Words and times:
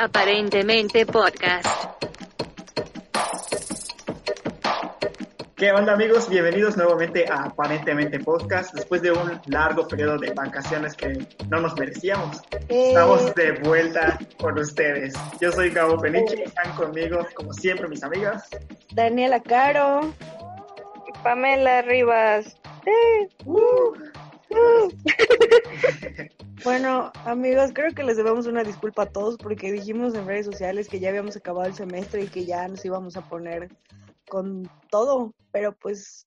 Aparentemente 0.00 1.04
Podcast. 1.06 1.66
¿Qué 5.56 5.72
onda 5.72 5.94
amigos? 5.94 6.28
Bienvenidos 6.28 6.76
nuevamente 6.76 7.26
a 7.28 7.46
Aparentemente 7.46 8.20
Podcast. 8.20 8.72
Después 8.74 9.02
de 9.02 9.10
un 9.10 9.40
largo 9.46 9.88
periodo 9.88 10.18
de 10.18 10.30
vacaciones 10.32 10.94
que 10.94 11.26
no 11.48 11.60
nos 11.60 11.76
merecíamos, 11.76 12.40
estamos 12.68 13.34
de 13.34 13.52
vuelta 13.60 14.16
con 14.38 14.56
ustedes. 14.56 15.14
Yo 15.40 15.50
soy 15.50 15.70
Gabo 15.70 15.98
Peniche 15.98 16.36
y 16.38 16.42
están 16.42 16.76
conmigo, 16.76 17.26
como 17.34 17.52
siempre, 17.52 17.88
mis 17.88 18.04
amigas. 18.04 18.48
Daniela 18.92 19.40
Caro. 19.40 20.12
Pamela 21.24 21.82
Rivas. 21.82 22.56
Eh, 22.86 23.28
uh. 23.44 24.07
Bueno, 26.64 27.12
amigos, 27.24 27.70
creo 27.74 27.92
que 27.94 28.02
les 28.02 28.16
debemos 28.16 28.46
una 28.46 28.62
disculpa 28.64 29.02
a 29.02 29.12
todos 29.12 29.36
porque 29.36 29.72
dijimos 29.72 30.14
en 30.14 30.26
redes 30.26 30.46
sociales 30.46 30.88
que 30.88 31.00
ya 31.00 31.08
habíamos 31.08 31.36
acabado 31.36 31.66
el 31.66 31.74
semestre 31.74 32.22
y 32.22 32.28
que 32.28 32.44
ya 32.44 32.66
nos 32.68 32.84
íbamos 32.84 33.16
a 33.16 33.28
poner 33.28 33.68
con 34.28 34.70
todo, 34.90 35.34
pero 35.52 35.72
pues 35.72 36.26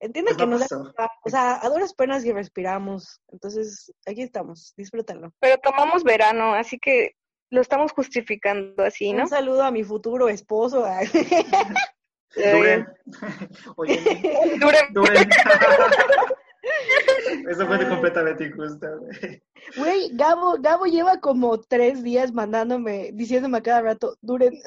entienden 0.00 0.36
Pues 0.36 0.44
que 0.44 0.50
no 0.50 0.58
nos 0.58 0.94
da, 0.94 1.10
o 1.24 1.30
sea, 1.30 1.64
a 1.64 1.68
duras 1.68 1.94
penas 1.94 2.24
y 2.24 2.32
respiramos. 2.32 3.20
Entonces, 3.28 3.92
aquí 4.06 4.22
estamos, 4.22 4.72
disfrútenlo. 4.76 5.32
Pero 5.40 5.58
tomamos 5.58 6.04
verano, 6.04 6.54
así 6.54 6.78
que 6.78 7.16
lo 7.50 7.60
estamos 7.60 7.92
justificando 7.92 8.82
así, 8.84 9.12
¿no? 9.12 9.24
Un 9.24 9.28
saludo 9.28 9.64
a 9.64 9.70
mi 9.70 9.84
futuro 9.84 10.28
esposo. 10.28 10.86
Duren. 12.36 12.86
Oye, 13.76 13.98
Duren. 14.60 14.92
duren. 14.92 15.28
Eso 17.48 17.66
fue 17.66 17.88
completamente 17.88 18.46
injusto. 18.46 18.86
güey. 18.98 19.42
Güey, 19.76 20.10
Gabo, 20.14 20.56
Gabo 20.60 20.86
lleva 20.86 21.20
como 21.20 21.60
tres 21.60 22.02
días 22.02 22.32
mandándome, 22.32 23.10
diciéndome 23.12 23.58
a 23.58 23.62
cada 23.62 23.82
rato, 23.82 24.16
duren. 24.20 24.60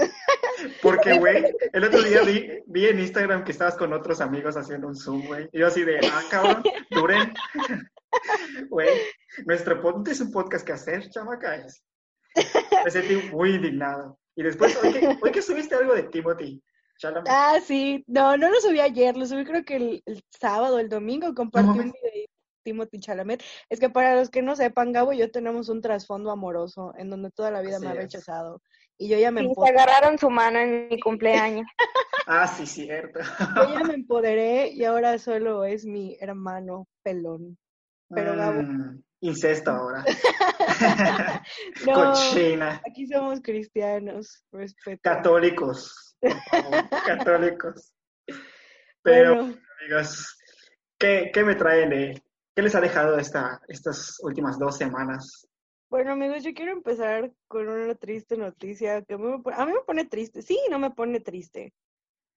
Porque, 0.82 1.18
güey, 1.20 1.54
el 1.74 1.84
otro 1.84 2.02
día 2.04 2.22
vi, 2.22 2.64
vi 2.68 2.88
en 2.88 3.00
Instagram 3.00 3.44
que 3.44 3.52
estabas 3.52 3.76
con 3.76 3.94
otros 3.94 4.22
amigos 4.22 4.58
haciendo 4.58 4.88
un 4.88 4.96
Zoom, 4.96 5.26
güey. 5.26 5.50
Y 5.52 5.60
yo 5.60 5.68
así 5.68 5.84
de, 5.84 6.00
ah, 6.12 6.22
cabrón, 6.30 6.64
duren. 6.90 7.34
Güey, 8.70 8.90
nuestro 9.48 9.82
podcast 9.82 10.12
es 10.12 10.22
un 10.22 10.32
podcast 10.32 10.64
que 10.64 10.74
hacer, 10.74 11.10
chamacas. 11.10 11.84
Me 12.86 12.92
sentí 12.92 13.16
muy 13.32 13.56
indignado. 13.56 14.20
Y 14.36 14.44
después, 14.44 14.78
hoy 14.84 14.94
que, 14.94 15.18
hoy 15.20 15.32
que 15.32 15.42
subiste 15.42 15.74
algo 15.74 15.96
de 15.96 16.04
Timothy 16.04 16.62
Chalamet. 16.98 17.28
Ah, 17.30 17.60
sí, 17.66 18.04
no, 18.08 18.38
no 18.38 18.50
lo 18.50 18.60
subí 18.62 18.80
ayer, 18.80 19.16
lo 19.18 19.26
subí 19.26 19.44
creo 19.46 19.64
que 19.66 19.76
el, 19.76 20.04
el 20.06 20.22
sábado, 20.30 20.80
el 20.80 20.90
domingo, 20.90 21.34
compartí 21.34 21.70
un 21.70 21.78
mames. 21.78 21.94
video 21.94 22.12
de 22.14 22.30
Timothy 22.64 23.00
Chalamet. 23.00 23.44
Es 23.70 23.80
que 23.80 23.90
para 23.90 24.16
los 24.16 24.30
que 24.30 24.42
no 24.42 24.56
sepan, 24.56 24.92
Gabo 24.94 25.14
y 25.14 25.18
yo 25.18 25.32
tenemos 25.32 25.70
un 25.70 25.82
trasfondo 25.82 26.32
amoroso 26.32 26.94
en 26.98 27.10
donde 27.10 27.30
toda 27.32 27.52
la 27.52 27.62
vida 27.62 27.78
Así 27.78 27.86
me 27.86 27.92
ha 27.92 27.96
rechazado. 27.96 28.62
Y 28.98 29.10
yo 29.10 29.18
ya 29.18 29.32
me, 29.32 29.42
Sí, 29.42 29.48
se 29.48 29.54
empo- 29.54 29.68
agarraron 29.68 30.18
su 30.18 30.30
mano 30.30 30.60
en 30.60 30.88
mi 30.90 31.00
cumpleaños. 31.00 31.66
Ah, 32.26 32.48
sí, 32.48 32.66
cierto. 32.66 33.20
yo 33.20 33.74
ya 33.74 33.84
me 33.84 33.96
empoderé 33.96 34.70
y 34.70 34.86
ahora 34.86 35.20
solo 35.20 35.66
es 35.66 35.84
mi 35.86 36.16
hermano 36.22 36.88
pelón. 37.04 37.58
Pero 38.10 38.38
Gabo, 38.38 38.62
Mm, 38.62 39.04
incesto 39.20 39.72
ahora. 39.72 40.06
no, 41.86 41.94
Cochina. 42.14 42.82
aquí 42.88 43.08
somos 43.08 43.42
cristianos, 43.42 44.46
respeto. 44.54 45.02
Católicos. 45.04 46.13
Católicos. 47.06 47.94
Pero, 49.04 49.36
Bueno, 49.36 49.58
amigos, 49.82 50.38
¿qué, 50.98 51.32
qué 51.34 51.44
me 51.44 51.56
traen 51.56 52.22
qué 52.56 52.62
les 52.62 52.76
ha 52.76 52.82
dejado 52.82 53.18
esta, 53.18 53.62
estas 53.68 54.18
últimas 54.22 54.58
dos 54.58 54.78
semanas? 54.78 55.48
Bueno, 55.90 56.14
amigos, 56.14 56.44
yo 56.44 56.54
quiero 56.54 56.72
empezar 56.72 57.32
con 57.48 57.68
una 57.68 57.94
triste 57.96 58.38
noticia 58.38 59.04
que 59.04 59.14
a 59.14 59.18
mí 59.18 59.26
me 59.26 59.40
pone, 59.40 59.56
a 59.56 59.66
mí 59.66 59.74
me 59.74 59.82
pone 59.82 60.06
triste. 60.06 60.42
Sí, 60.42 60.60
no 60.72 60.80
me 60.80 60.92
pone 60.92 61.20
triste. 61.20 61.74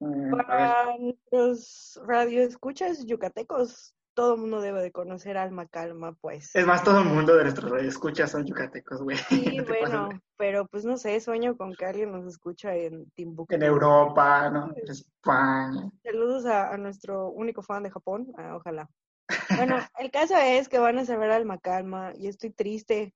Mm, 0.00 0.36
Para 0.36 0.94
los 1.30 1.98
radioescuchas 2.04 3.06
yucatecos, 3.06 3.94
todo 4.16 4.34
el 4.34 4.40
mundo 4.40 4.62
debe 4.62 4.80
de 4.80 4.90
conocer 4.90 5.36
Alma 5.36 5.66
Calma, 5.66 6.16
pues. 6.20 6.50
es 6.54 6.66
más, 6.66 6.82
todo 6.82 7.00
el 7.00 7.04
mundo 7.04 7.36
de 7.36 7.42
nuestros 7.44 7.70
escuchas 7.82 8.30
son 8.30 8.46
yucatecos, 8.46 9.02
güey. 9.02 9.18
Sí, 9.18 9.44
No 9.58 9.64
te 9.64 9.74
pases, 9.74 9.90
bueno, 9.90 10.08
pero 10.38 10.66
pues 10.66 10.86
no 10.86 10.96
sé, 10.96 11.20
sueño 11.20 11.56
con 11.56 11.74
que 11.74 11.84
alguien 11.84 12.10
nos 12.10 12.26
escucha 12.26 12.74
en 12.74 13.10
Timbuktu. 13.10 13.54
En 13.54 13.62
Europa, 13.62 14.50
¿no? 14.50 14.72
En 14.74 14.90
España. 14.90 15.90
Saludos 16.02 16.46
a, 16.46 16.72
a 16.72 16.78
nuestro 16.78 17.28
único 17.28 17.62
fan 17.62 17.82
de 17.82 17.90
Japón, 17.90 18.32
ah, 18.38 18.56
ojalá. 18.56 18.88
Bueno, 19.70 19.76
el 19.98 20.10
caso 20.10 20.34
es 20.36 20.68
que 20.68 20.78
van 20.78 20.98
a 20.98 21.04
cerrar 21.04 21.30
Alma 21.30 21.58
Calma 21.58 22.12
y 22.16 22.28
estoy 22.28 22.50
triste 22.50 23.14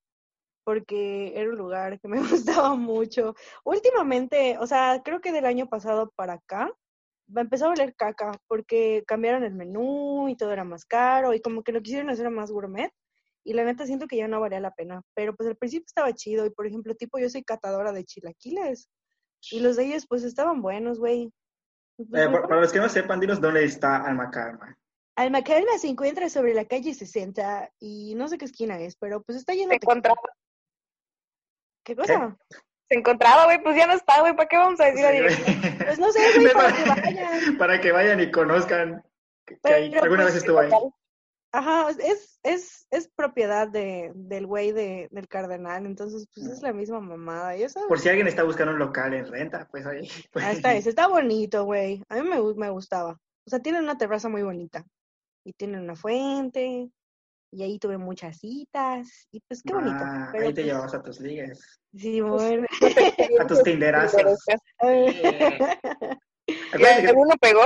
porque 0.65 1.33
era 1.35 1.49
un 1.49 1.57
lugar 1.57 1.99
que 1.99 2.09
me 2.09 2.19
gustaba 2.29 2.75
mucho. 2.75 3.35
Últimamente, 3.65 4.59
o 4.59 4.67
sea, 4.67 5.01
creo 5.03 5.21
que 5.21 5.33
del 5.33 5.47
año 5.47 5.67
pasado 5.67 6.13
para 6.15 6.35
acá, 6.35 6.71
empezó 7.37 7.67
a 7.67 7.71
oler 7.71 7.95
caca 7.95 8.33
porque 8.47 9.05
cambiaron 9.07 9.45
el 9.45 9.55
menú 9.55 10.29
y 10.29 10.37
todo 10.37 10.53
era 10.53 10.65
más 10.65 10.85
caro 10.85 11.35
y 11.35 11.41
como 11.41 11.63
que 11.63 11.73
lo 11.73 11.83
quisieron 11.83 12.11
hacer 12.11 12.29
más 12.31 12.51
gourmet. 12.51 12.93
Y 13.43 13.55
la 13.55 13.65
neta 13.65 13.87
siento 13.87 14.07
que 14.07 14.17
ya 14.17 14.29
no 14.29 14.41
valía 14.41 14.61
la 14.61 14.73
pena. 14.73 15.03
Pero 15.15 15.35
pues 15.35 15.49
al 15.49 15.57
principio 15.57 15.87
estaba 15.87 16.13
chido. 16.13 16.45
Y 16.45 16.51
por 16.51 16.67
ejemplo, 16.67 16.95
tipo, 16.95 17.19
yo 17.19 17.29
soy 17.31 17.43
catadora 17.43 17.93
de 17.93 18.05
chilaquiles. 18.05 18.91
Y 19.51 19.61
los 19.61 19.77
de 19.77 19.87
ellos 19.87 20.07
pues 20.07 20.25
estaban 20.25 20.61
buenos, 20.61 20.99
güey. 20.99 21.33
Pues, 21.97 22.09
Eh, 22.11 22.29
para, 22.29 22.43
para 22.43 22.61
los 22.61 22.73
que 22.73 22.81
no 22.81 22.89
sepan, 22.89 23.19
dinos 23.21 23.41
dónde 23.41 23.65
está 23.65 24.05
Alma 24.05 24.31
Karma. 24.31 24.77
Alma 25.21 25.43
se 25.79 25.89
encuentra 25.89 26.29
sobre 26.31 26.55
la 26.55 26.65
calle 26.65 26.95
60 26.95 27.73
y 27.79 28.15
no 28.15 28.29
sé 28.29 28.39
qué 28.39 28.47
esquina 28.47 28.81
es, 28.81 28.97
pero 28.97 29.23
pues 29.23 29.37
está 29.37 29.53
lleno 29.53 29.71
de... 29.71 29.81
¿Qué 31.85 31.97
cosa? 31.97 32.37
Se 32.91 32.99
encontraba, 32.99 33.45
güey, 33.45 33.63
pues 33.63 33.77
ya 33.77 33.87
no 33.87 33.93
está, 33.93 34.21
güey, 34.21 34.35
¿para 34.35 34.49
qué 34.49 34.57
vamos 34.57 34.81
a 34.81 34.87
decir 34.87 35.07
Sí, 35.07 35.21
güey. 35.21 35.79
Pues 35.79 35.99
no 36.01 36.11
sé, 36.11 36.21
güey, 36.41 36.53
para 36.53 36.73
que 36.73 36.85
vayan. 36.85 37.59
Para 37.59 37.81
que 37.81 37.93
vayan 37.93 38.21
y 38.21 38.31
conozcan 38.33 39.05
que, 39.47 39.57
alguna 39.65 40.23
pues, 40.23 40.25
vez 40.25 40.37
estuvo 40.37 40.59
ahí. 40.59 40.71
Ajá, 41.53 41.91
es, 41.91 42.39
es, 42.43 42.87
es 42.91 43.09
propiedad 43.09 43.69
de, 43.69 44.13
del 44.15 44.47
güey 44.47 44.73
de, 44.73 45.09
del 45.11 45.29
cardenal, 45.29 45.87
entonces 45.87 46.29
pues 46.35 46.47
es 46.47 46.63
la 46.63 46.73
misma 46.73 47.01
mamada, 47.01 47.57
ya 47.57 47.69
sabes. 47.69 47.89
Por 47.89 48.01
si 48.01 48.09
alguien 48.09 48.27
está 48.27 48.43
buscando 48.43 48.73
un 48.73 48.79
local 48.79 49.15
en 49.15 49.27
renta, 49.27 49.69
pues 49.71 49.87
ahí. 49.87 50.09
pues, 50.33 50.45
Ahí 50.45 50.57
está, 50.57 50.75
ese 50.75 50.89
está 50.89 51.07
bonito, 51.07 51.65
güey. 51.65 52.03
A 52.09 52.17
mí 52.17 52.29
me, 52.29 52.41
me 52.55 52.71
gustaba. 52.71 53.13
O 53.47 53.51
sea, 53.51 53.61
tienen 53.61 53.85
una 53.85 53.99
terraza 53.99 54.29
muy 54.29 54.43
bonita. 54.43 54.85
Y 55.45 55.53
tienen 55.53 55.81
una 55.81 55.97
fuente. 55.97 56.91
Y 57.53 57.63
ahí 57.65 57.79
tuve 57.79 57.99
muchas 57.99 58.39
citas. 58.39 59.27
Y 59.33 59.41
pues 59.41 59.63
qué 59.63 59.73
bonito. 59.75 59.97
Ah, 59.99 60.29
Pero, 60.33 60.45
ahí 60.47 60.55
te 60.55 60.63
pues, 60.63 60.67
llevabas 60.67 60.95
a 60.95 61.03
tus 61.03 61.21
ligas. 61.21 61.81
Sí, 61.97 62.21
bueno. 62.21 62.67
A 63.41 63.47
tus 63.47 63.63
tinderazos. 63.63 64.45
¿Y 66.47 66.55
Acuérdate 66.73 67.03
que- 67.03 67.09
alguno 67.09 67.35
pegó? 67.41 67.63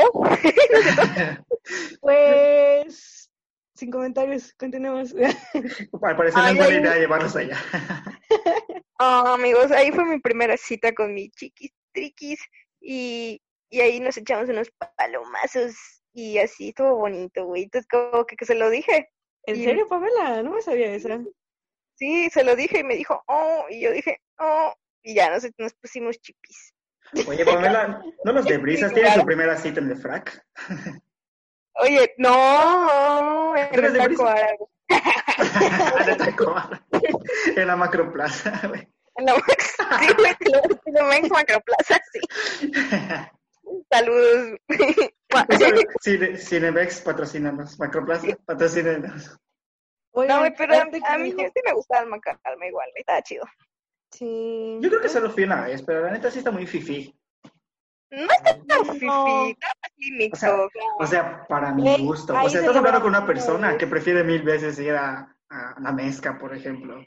Pues, 2.00 3.30
sin 3.74 3.90
comentarios, 3.90 4.52
continuemos. 4.54 5.14
Al 5.14 6.16
parecer 6.16 6.42
no 6.42 6.48
es 6.48 6.56
buena 6.56 6.80
idea 6.80 6.96
llevarlos 6.98 7.36
allá. 7.36 7.58
Oh, 9.00 9.34
amigos, 9.34 9.70
ahí 9.72 9.90
fue 9.90 10.04
mi 10.04 10.20
primera 10.20 10.56
cita 10.56 10.92
con 10.94 11.14
mi 11.14 11.30
chiquis 11.30 11.72
triquis 11.92 12.40
y, 12.80 13.40
y 13.70 13.80
ahí 13.80 14.00
nos 14.00 14.16
echamos 14.16 14.48
unos 14.48 14.70
palomazos 14.96 15.74
y 16.12 16.38
así 16.38 16.68
estuvo 16.68 16.96
bonito, 16.96 17.44
güey. 17.46 17.64
Entonces 17.64 17.88
como 17.88 18.24
que, 18.26 18.36
que 18.36 18.44
se 18.46 18.54
lo 18.54 18.70
dije. 18.70 19.08
¿En 19.46 19.56
Y- 19.56 19.64
serio, 19.64 19.86
Pamela? 19.88 20.42
No 20.42 20.52
me 20.52 20.62
sabía 20.62 20.94
esa. 20.94 21.20
Sí, 21.96 22.28
se 22.30 22.42
lo 22.44 22.56
dije 22.56 22.80
y 22.80 22.84
me 22.84 22.96
dijo, 22.96 23.22
oh, 23.26 23.66
y 23.70 23.80
yo 23.82 23.92
dije, 23.92 24.20
oh, 24.38 24.74
y 25.02 25.14
ya 25.14 25.30
nos, 25.30 25.46
nos 25.58 25.74
pusimos 25.74 26.18
chipis. 26.20 26.74
Oye, 27.28 27.44
Pamela, 27.44 28.02
¿no 28.24 28.32
los 28.32 28.44
de 28.46 28.58
brisas 28.64 28.88
Sí, 28.88 28.94
tienen 28.94 29.12
su 29.12 29.16
claro. 29.18 29.26
primera 29.26 29.56
cita 29.56 29.78
en 29.80 29.90
el 29.90 29.96
frac? 29.96 30.44
Oye, 31.76 32.14
no, 32.18 33.56
en 33.56 33.68
¿Tú 33.72 33.78
eres 33.80 33.92
el 33.94 33.98
taco 33.98 34.26
árabe. 34.28 34.58
En 37.56 37.66
la 37.66 37.74
macroplaza, 37.76 38.60
güey. 38.68 38.88
En 39.16 39.26
la 39.26 39.34
sí, 39.34 40.06
güey, 40.16 41.18
en 41.18 41.28
Macroplaza, 41.28 42.00
sí. 42.12 42.20
Saludos. 43.90 44.58
Cine, 46.04 46.36
Cinemex 46.36 47.00
patrocínanos. 47.00 47.78
Macroplaza, 47.78 48.26
patrocínanos. 48.44 49.30
No, 49.30 50.20
Oigan, 50.20 50.38
güey, 50.40 50.54
pero 50.54 50.74
a, 50.74 50.82
a 50.82 51.18
mí 51.18 51.32
sí 51.32 51.60
me 51.64 51.72
gustaba 51.72 52.02
el 52.02 52.10
Macalma 52.10 52.66
igual, 52.66 52.88
estaba 52.94 53.22
chido. 53.22 53.44
Sí. 54.12 54.78
Yo 54.82 54.90
creo 54.90 55.00
que 55.00 55.08
solo 55.08 55.30
fui 55.30 55.44
una 55.44 55.62
vez, 55.64 55.82
pero 55.82 56.02
la 56.02 56.10
neta 56.12 56.30
sí 56.30 56.38
está 56.38 56.50
muy 56.50 56.66
fifi. 56.66 57.18
No 58.10 58.22
está 58.22 58.54
tan 58.66 58.86
No. 58.86 58.92
fifi, 58.92 59.50
está 59.52 59.68
así 59.80 60.10
mixto. 60.12 60.36
O 60.36 60.38
sea, 60.38 60.68
claro. 60.68 60.96
O 61.00 61.06
sea, 61.06 61.46
para 61.48 61.72
mi 61.72 62.04
gusto. 62.04 62.34
O 62.34 62.36
sea, 62.42 62.50
se 62.50 62.58
estás 62.60 62.76
hablando 62.76 63.00
con 63.00 63.08
una 63.08 63.26
persona 63.26 63.78
que 63.78 63.86
prefiere 63.86 64.22
mil 64.22 64.42
veces 64.42 64.78
ir 64.78 64.92
a, 64.92 65.34
a 65.48 65.80
la 65.80 65.90
mezca, 65.90 66.38
por 66.38 66.54
ejemplo. 66.54 67.02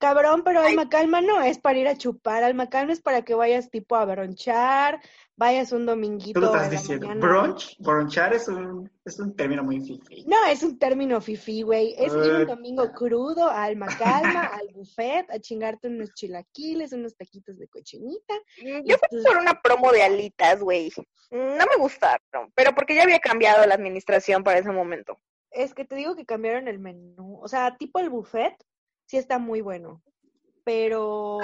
Cabrón, 0.00 0.42
pero 0.44 0.60
Alma 0.62 0.88
Calma 0.88 1.20
no 1.20 1.42
es 1.42 1.58
para 1.58 1.78
ir 1.78 1.88
a 1.88 1.96
chupar, 1.96 2.44
Alma 2.44 2.68
Calma 2.68 2.92
es 2.92 3.00
para 3.00 3.22
que 3.22 3.34
vayas 3.34 3.68
tipo 3.68 3.96
a 3.96 4.04
bronchar, 4.04 5.00
vayas 5.38 5.72
un 5.72 5.86
dominguito 5.86 6.40
Tú 6.40 6.40
lo 6.40 6.46
estás 6.48 6.64
la 6.64 6.78
diciendo. 6.78 7.06
mañana. 7.06 7.26
Brunch, 7.26 7.76
bronchar 7.78 8.34
es 8.34 8.48
un, 8.48 8.90
es 9.04 9.18
un 9.20 9.34
término 9.36 9.62
muy 9.62 9.80
fifi. 9.80 10.24
No, 10.26 10.36
es 10.50 10.62
un 10.62 10.78
término 10.78 11.20
fifi, 11.20 11.62
güey. 11.62 11.94
Es 11.96 12.12
ir 12.12 12.18
un 12.34 12.46
domingo 12.46 12.92
crudo 12.92 13.48
a 13.48 13.64
Alma 13.64 13.86
Calma, 13.96 14.42
al 14.46 14.68
buffet, 14.74 15.30
a 15.30 15.38
chingarte 15.38 15.88
unos 15.88 16.12
chilaquiles, 16.12 16.92
unos 16.92 17.16
taquitos 17.16 17.56
de 17.56 17.68
cochinita. 17.68 18.34
Mm, 18.62 18.84
Yo 18.84 18.98
fui 18.98 19.08
Entonces- 19.12 19.24
por 19.26 19.36
una 19.38 19.60
promo 19.62 19.92
de 19.92 20.02
alitas, 20.02 20.60
güey. 20.60 20.90
No 21.30 21.64
me 21.66 21.76
gustaron, 21.78 22.52
pero 22.54 22.74
porque 22.74 22.94
ya 22.94 23.04
había 23.04 23.20
cambiado 23.20 23.64
la 23.66 23.74
administración 23.74 24.42
para 24.42 24.58
ese 24.58 24.72
momento. 24.72 25.18
Es 25.50 25.72
que 25.72 25.84
te 25.84 25.94
digo 25.94 26.16
que 26.16 26.26
cambiaron 26.26 26.68
el 26.68 26.78
menú. 26.78 27.38
O 27.40 27.48
sea, 27.48 27.76
tipo 27.78 28.00
el 28.00 28.10
buffet, 28.10 28.54
sí 29.06 29.16
está 29.16 29.38
muy 29.38 29.60
bueno. 29.60 30.02
Pero 30.68 31.38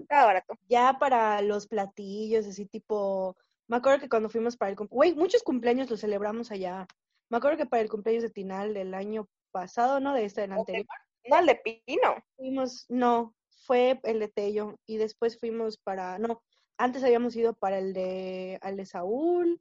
Estaba 0.00 0.26
barato, 0.26 0.54
ya 0.68 0.96
para 1.00 1.42
los 1.42 1.66
platillos, 1.66 2.46
así 2.46 2.66
tipo, 2.66 3.36
me 3.66 3.78
acuerdo 3.78 3.98
que 3.98 4.08
cuando 4.08 4.28
fuimos 4.28 4.56
para 4.56 4.70
el 4.70 4.76
cum- 4.76 4.86
güey, 4.88 5.12
muchos 5.12 5.42
cumpleaños 5.42 5.90
los 5.90 6.00
celebramos 6.00 6.52
allá. 6.52 6.86
Me 7.30 7.38
acuerdo 7.38 7.58
que 7.58 7.66
para 7.66 7.82
el 7.82 7.90
cumpleaños 7.90 8.22
de 8.22 8.30
Tinal 8.30 8.74
del 8.74 8.94
año 8.94 9.26
pasado, 9.50 9.98
no 9.98 10.14
de 10.14 10.24
este, 10.24 10.42
del 10.42 10.52
anterior, 10.52 10.86
No, 11.28 11.38
el 11.40 11.46
de 11.46 11.56
Pino. 11.56 12.14
fuimos, 12.36 12.86
no, 12.88 13.34
fue 13.66 13.98
el 14.04 14.20
de 14.20 14.28
Tello 14.28 14.78
y 14.86 14.98
después 14.98 15.36
fuimos 15.40 15.76
para, 15.76 16.20
no, 16.20 16.40
antes 16.76 17.02
habíamos 17.02 17.34
ido 17.34 17.54
para 17.54 17.78
el 17.78 17.92
de, 17.92 18.60
al 18.62 18.76
de 18.76 18.86
Saúl. 18.86 19.60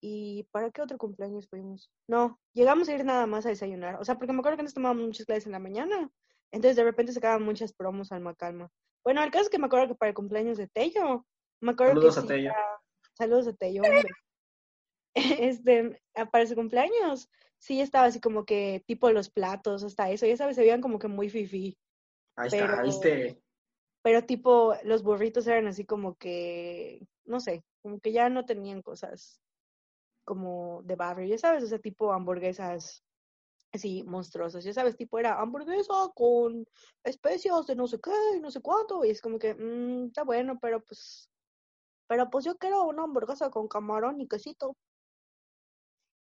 Y 0.00 0.44
¿para 0.52 0.70
qué 0.70 0.80
otro 0.80 0.96
cumpleaños 0.96 1.48
fuimos? 1.48 1.90
No, 2.08 2.40
llegamos 2.54 2.88
a 2.88 2.94
ir 2.94 3.04
nada 3.04 3.26
más 3.26 3.44
a 3.44 3.50
desayunar, 3.50 3.96
o 4.00 4.04
sea, 4.06 4.16
porque 4.16 4.32
me 4.32 4.38
acuerdo 4.38 4.56
que 4.56 4.62
nos 4.62 4.72
tomábamos 4.72 5.04
muchas 5.04 5.26
clases 5.26 5.46
en 5.46 5.52
la 5.52 5.58
mañana, 5.58 6.10
entonces 6.52 6.76
de 6.76 6.84
repente 6.84 7.12
se 7.12 7.20
quedaban 7.20 7.42
muchas 7.42 7.72
promos 7.72 8.12
al 8.12 8.20
Macalma. 8.20 8.70
Bueno, 9.04 9.22
el 9.22 9.30
caso 9.30 9.44
es 9.44 9.50
que 9.50 9.58
me 9.58 9.66
acuerdo 9.66 9.88
que 9.88 9.94
para 9.96 10.10
el 10.10 10.14
cumpleaños 10.14 10.56
de 10.58 10.68
Tello, 10.68 11.26
me 11.60 11.72
acuerdo 11.72 11.94
Saludos 11.94 12.14
que 12.14 12.20
a 12.20 12.26
Tello. 12.26 12.50
ya- 12.50 12.80
saludos 13.16 13.46
a 13.48 13.52
Tello, 13.54 13.82
hombre. 13.82 14.08
Este, 15.52 16.00
para 16.32 16.42
ese 16.44 16.56
cumpleaños, 16.56 17.28
sí 17.58 17.80
estaba 17.80 18.06
así 18.06 18.20
como 18.20 18.44
que 18.44 18.82
tipo 18.86 19.10
los 19.10 19.30
platos, 19.30 19.84
hasta 19.84 20.10
eso, 20.10 20.26
ya 20.26 20.36
sabes, 20.36 20.56
se 20.56 20.62
veían 20.62 20.80
como 20.80 20.98
que 20.98 21.08
muy 21.08 21.28
fifí 21.30 21.78
Ahí 22.36 22.48
está, 22.48 22.66
Pero- 22.66 22.82
¿viste? 22.82 23.40
pero 24.02 24.24
tipo 24.26 24.74
los 24.84 25.02
burritos 25.02 25.46
eran 25.46 25.66
así 25.68 25.86
como 25.86 26.16
que, 26.16 27.06
no 27.24 27.40
sé, 27.40 27.64
como 27.82 28.00
que 28.00 28.12
ya 28.12 28.28
no 28.28 28.44
tenían 28.44 28.82
cosas 28.82 29.40
como 30.26 30.82
de 30.82 30.96
barrio, 30.96 31.26
ya 31.28 31.38
sabes, 31.38 31.64
o 31.64 31.66
sea, 31.68 31.78
tipo 31.78 32.12
hamburguesas 32.12 33.02
así 33.74 34.02
monstruosas, 34.04 34.64
ya 34.64 34.72
sabes, 34.72 34.96
tipo 34.96 35.18
era 35.18 35.40
hamburguesa 35.40 35.94
con 36.14 36.66
especias 37.02 37.66
de 37.66 37.76
no 37.76 37.86
sé 37.86 37.98
qué, 38.00 38.12
y 38.36 38.40
no 38.40 38.50
sé 38.50 38.60
cuánto, 38.60 39.04
y 39.04 39.10
es 39.10 39.20
como 39.20 39.38
que, 39.38 39.54
mm, 39.54 40.06
está 40.06 40.24
bueno, 40.24 40.58
pero 40.60 40.80
pues, 40.82 41.28
pero 42.06 42.30
pues 42.30 42.44
yo 42.44 42.56
quiero 42.56 42.84
una 42.84 43.04
hamburguesa 43.04 43.50
con 43.50 43.68
camarón 43.68 44.20
y 44.20 44.28
quesito. 44.28 44.76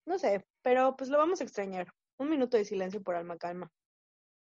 No 0.06 0.18
sé, 0.18 0.44
pero 0.62 0.96
pues 0.96 1.10
lo 1.10 1.18
vamos 1.18 1.40
a 1.40 1.44
extrañar. 1.44 1.88
Un 2.18 2.30
minuto 2.30 2.56
de 2.56 2.64
silencio 2.64 3.02
por 3.02 3.14
Alma 3.14 3.36
Calma. 3.36 3.70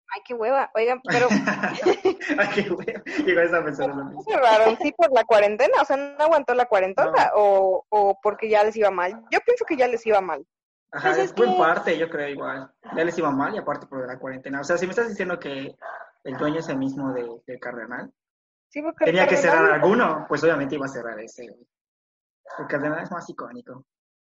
Ay, 0.10 0.22
qué 0.26 0.34
hueva. 0.34 0.72
Oigan, 0.74 1.02
pero 1.04 1.28
Ay, 2.40 2.48
qué 2.56 3.34
pensando 3.34 3.96
lo 3.96 4.06
mismo. 4.06 4.24
¿qué 4.26 4.34
cerraron? 4.34 4.78
¿Sí 4.78 4.94
por 4.94 5.12
la 5.12 5.26
cuarentena? 5.26 5.82
O 5.82 5.86
sea, 5.86 5.98
¿no 5.98 6.24
aguantó 6.24 6.54
la 6.56 6.66
cuarentena? 6.66 7.32
O, 7.36 7.86
¿O 7.90 8.18
porque 8.22 8.50
ya 8.50 8.64
les 8.64 8.76
iba 8.78 8.90
mal? 8.90 9.22
Yo 9.30 9.40
pienso 9.42 9.66
que 9.66 9.76
ya 9.76 9.88
les 9.88 10.06
iba 10.06 10.22
mal. 10.22 10.46
Ajá, 10.92 11.10
Pues 11.10 11.18
es 11.18 11.34
fue 11.34 11.48
en 11.48 11.58
parte, 11.58 11.98
yo 11.98 12.10
creo 12.10 12.30
igual. 12.30 12.72
Ya 12.96 13.04
les 13.04 13.18
iba 13.18 13.30
mal 13.30 13.54
y 13.54 13.58
aparte 13.58 13.88
por 13.88 14.08
la 14.08 14.18
cuarentena. 14.18 14.62
O 14.62 14.64
sea, 14.64 14.78
si 14.78 14.86
me 14.86 14.92
estás 14.92 15.10
diciendo 15.10 15.40
que 15.40 15.76
el 16.24 16.38
dueño 16.38 16.60
es 16.60 16.70
el 16.70 16.78
mismo 16.78 17.14
de, 17.14 17.42
del 17.46 17.60
Cardenal, 17.60 18.12
Sí, 18.70 18.82
porque 18.82 19.06
tenía 19.06 19.28
que 19.28 19.38
cerrar 19.38 19.72
alguno, 19.72 20.26
pues 20.28 20.44
obviamente 20.44 20.76
iba 20.76 20.86
a 20.86 20.90
cerrar 20.90 21.20
ese. 21.20 21.46
El 21.46 22.68
Cardenal 22.68 23.04
es 23.04 23.12
más 23.12 23.30
icónico. 23.30 23.86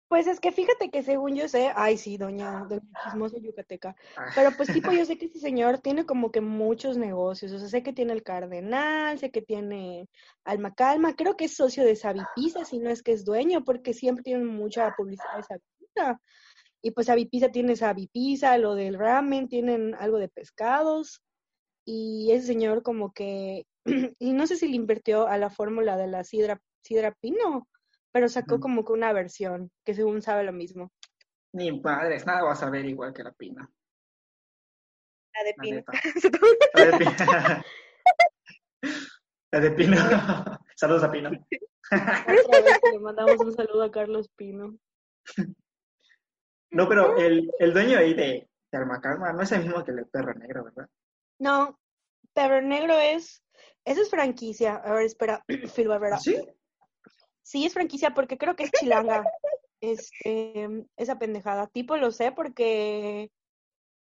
Pues 0.08 0.28
es 0.28 0.40
que 0.40 0.52
fíjate 0.52 0.92
que 0.92 1.02
según 1.02 1.36
yo 1.36 1.48
sé, 1.48 1.72
ay 1.76 1.98
sí, 1.98 2.18
doña, 2.18 2.66
doña 2.70 2.84
chismosa 3.04 3.38
yucateca, 3.40 3.96
Ah, 4.16 4.26
pero 4.36 4.52
pues 4.56 4.72
tipo 4.72 4.92
yo 4.92 5.04
sé 5.06 5.18
que 5.18 5.26
este 5.26 5.40
señor 5.40 5.80
tiene 5.80 6.06
como 6.06 6.32
que 6.32 6.40
muchos 6.40 6.98
negocios, 6.98 7.52
o 7.52 7.58
sea, 7.58 7.68
sé 7.68 7.82
que 7.82 7.94
tiene 7.94 8.14
el 8.14 8.22
Cardenal, 8.22 9.18
sé 9.18 9.32
que 9.32 9.42
tiene 9.42 10.08
Alma 10.44 10.76
Calma, 10.76 11.16
creo 11.16 11.36
que 11.36 11.46
es 11.46 11.56
socio 11.56 11.84
de 11.84 11.96
Savipisa, 11.96 12.64
si 12.64 12.78
no 12.78 12.92
es 12.92 13.02
que 13.02 13.12
es 13.14 13.26
dueño, 13.26 13.64
porque 13.64 13.94
siempre 13.94 14.24
tienen 14.24 14.46
mucha 14.46 14.94
publicidad 14.96 15.38
de 15.38 15.44
Savipisa. 15.44 15.73
Y 16.82 16.92
pues 16.92 17.08
Savipisa 17.08 17.50
tiene 17.50 17.76
Savipisa, 17.76 18.58
lo 18.58 18.76
del 18.76 18.96
ramen, 18.96 19.48
tienen 19.48 19.96
algo 19.96 20.18
de 20.18 20.30
pescados, 20.30 21.22
y 21.86 22.32
ese 22.32 22.48
señor 22.48 22.84
como 22.84 23.14
que, 23.14 23.66
y 24.20 24.34
no 24.34 24.48
sé 24.48 24.56
si 24.56 24.68
le 24.68 24.76
invirtió 24.76 25.28
a 25.28 25.38
la 25.38 25.50
fórmula 25.50 25.98
de 25.98 26.08
la 26.08 26.24
sidra, 26.24 26.60
sidra 26.84 27.14
pino, 27.22 27.68
pero 28.12 28.30
sacó 28.30 28.56
Ujú. 28.56 28.62
como 28.62 28.86
que 28.86 28.94
una 28.94 29.14
versión 29.14 29.72
que 29.86 29.94
según 29.94 30.22
sabe 30.22 30.44
lo 30.44 30.54
mismo. 30.54 30.92
Ni 31.54 31.72
madres, 31.82 32.26
nada 32.26 32.44
vas 32.44 32.64
a 32.64 32.70
ver 32.70 32.86
igual 32.86 33.14
que 33.14 33.24
la 33.24 33.32
pina. 33.32 33.70
La 35.36 35.44
de 35.44 35.54
Pino. 35.56 35.84
La 36.74 36.86
de 36.86 36.98
Pino. 36.98 37.64
La 39.52 39.60
de 39.60 39.72
Pino. 39.72 39.98
Saludos 40.76 41.04
a 41.04 41.12
Pino. 41.12 41.30
Otra 41.30 42.62
vez 42.62 42.80
le 42.92 43.00
mandamos 43.00 43.40
un 43.42 43.54
saludo 43.54 43.84
a 43.84 43.92
Carlos 43.92 44.30
Pino. 44.36 44.78
No, 46.74 46.90
pero 46.90 47.16
el, 47.18 47.52
el 47.60 47.74
dueño 47.74 47.98
ahí 47.98 48.14
de, 48.14 48.50
de 48.72 48.78
Almacarma 48.78 49.32
no 49.32 49.44
es 49.44 49.52
el 49.52 49.64
mismo 49.64 49.84
que 49.84 49.92
el 49.92 49.98
de 49.98 50.06
Perro 50.06 50.34
Negro, 50.34 50.64
¿verdad? 50.66 50.90
No, 51.40 51.80
Perro 52.34 52.62
Negro 52.62 52.98
es, 53.00 53.44
esa 53.86 54.02
es 54.02 54.10
franquicia. 54.10 54.76
A 54.76 54.94
ver, 54.94 55.06
espera, 55.06 55.44
Phil 55.76 55.88
Barbera. 55.88 56.18
¿Sí? 56.18 56.36
Sí, 57.44 57.66
es 57.66 57.74
franquicia 57.74 58.14
porque 58.14 58.38
creo 58.38 58.56
que 58.56 58.64
es 58.64 58.72
chilanga. 58.72 59.24
Este, 59.86 60.70
esa 60.96 61.20
pendejada. 61.20 61.68
Tipo 61.68 61.98
lo 61.98 62.10
sé 62.12 62.32
porque 62.32 63.30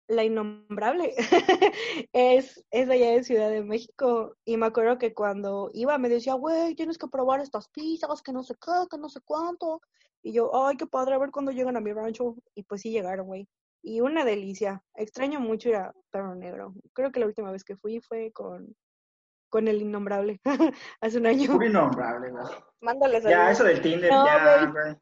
la 0.09 0.25
innombrable 0.25 1.15
es, 2.13 2.65
es 2.71 2.89
de 2.89 2.95
allá 2.95 3.11
de 3.13 3.25
Ciudad 3.25 3.51
de 3.51 3.63
México. 3.63 4.37
Y 4.45 4.57
me 4.57 4.67
acuerdo 4.67 4.99
que 4.99 5.15
cuando 5.15 5.71
iba 5.73 5.97
me 5.99 6.09
decía, 6.09 6.35
güey, 6.35 6.75
tienes 6.75 6.99
que 6.99 7.09
probar 7.09 7.41
estas 7.41 7.69
pizzas, 7.69 8.23
que 8.23 8.33
no 8.33 8.43
sé 8.43 8.55
qué, 8.61 8.73
que 8.91 8.99
no 8.99 9.09
sé 9.09 9.21
cuánto. 9.25 9.81
Y 10.23 10.33
yo, 10.33 10.51
ay, 10.67 10.77
qué 10.77 10.87
padre, 10.87 11.15
a 11.15 11.19
ver 11.19 11.31
cuándo 11.31 11.53
llegan 11.53 11.77
a 11.77 11.81
mi 11.81 11.93
rancho. 11.93 12.37
Y 12.55 12.63
pues 12.65 12.81
sí 12.83 12.91
llegaron, 12.91 13.27
güey. 13.27 13.49
Y 13.83 14.01
una 14.01 14.25
delicia. 14.25 14.83
Extraño 14.95 15.41
mucho 15.41 15.69
ir 15.69 15.77
a 15.77 15.93
Perro 16.11 16.35
Negro. 16.35 16.75
Creo 16.95 17.13
que 17.13 17.21
la 17.21 17.27
última 17.27 17.51
vez 17.51 17.65
que 17.65 17.77
fui 17.77 18.01
fue 18.01 18.33
con, 18.33 18.75
con 19.51 19.69
el 19.69 19.83
innombrable, 19.83 20.41
hace 21.01 21.19
un 21.19 21.27
año. 21.27 21.53
Muy 21.53 21.67
innombrable, 21.67 22.31
güey. 22.31 22.45
Mándale 22.81 23.21
Ya, 23.23 23.31
saludos. 23.31 23.51
eso 23.53 23.65
del 23.65 23.81
Tinder, 23.83 24.11
No, 24.11 24.27
ya, 24.27 24.59
güey. 24.67 24.73
güey. 24.73 24.97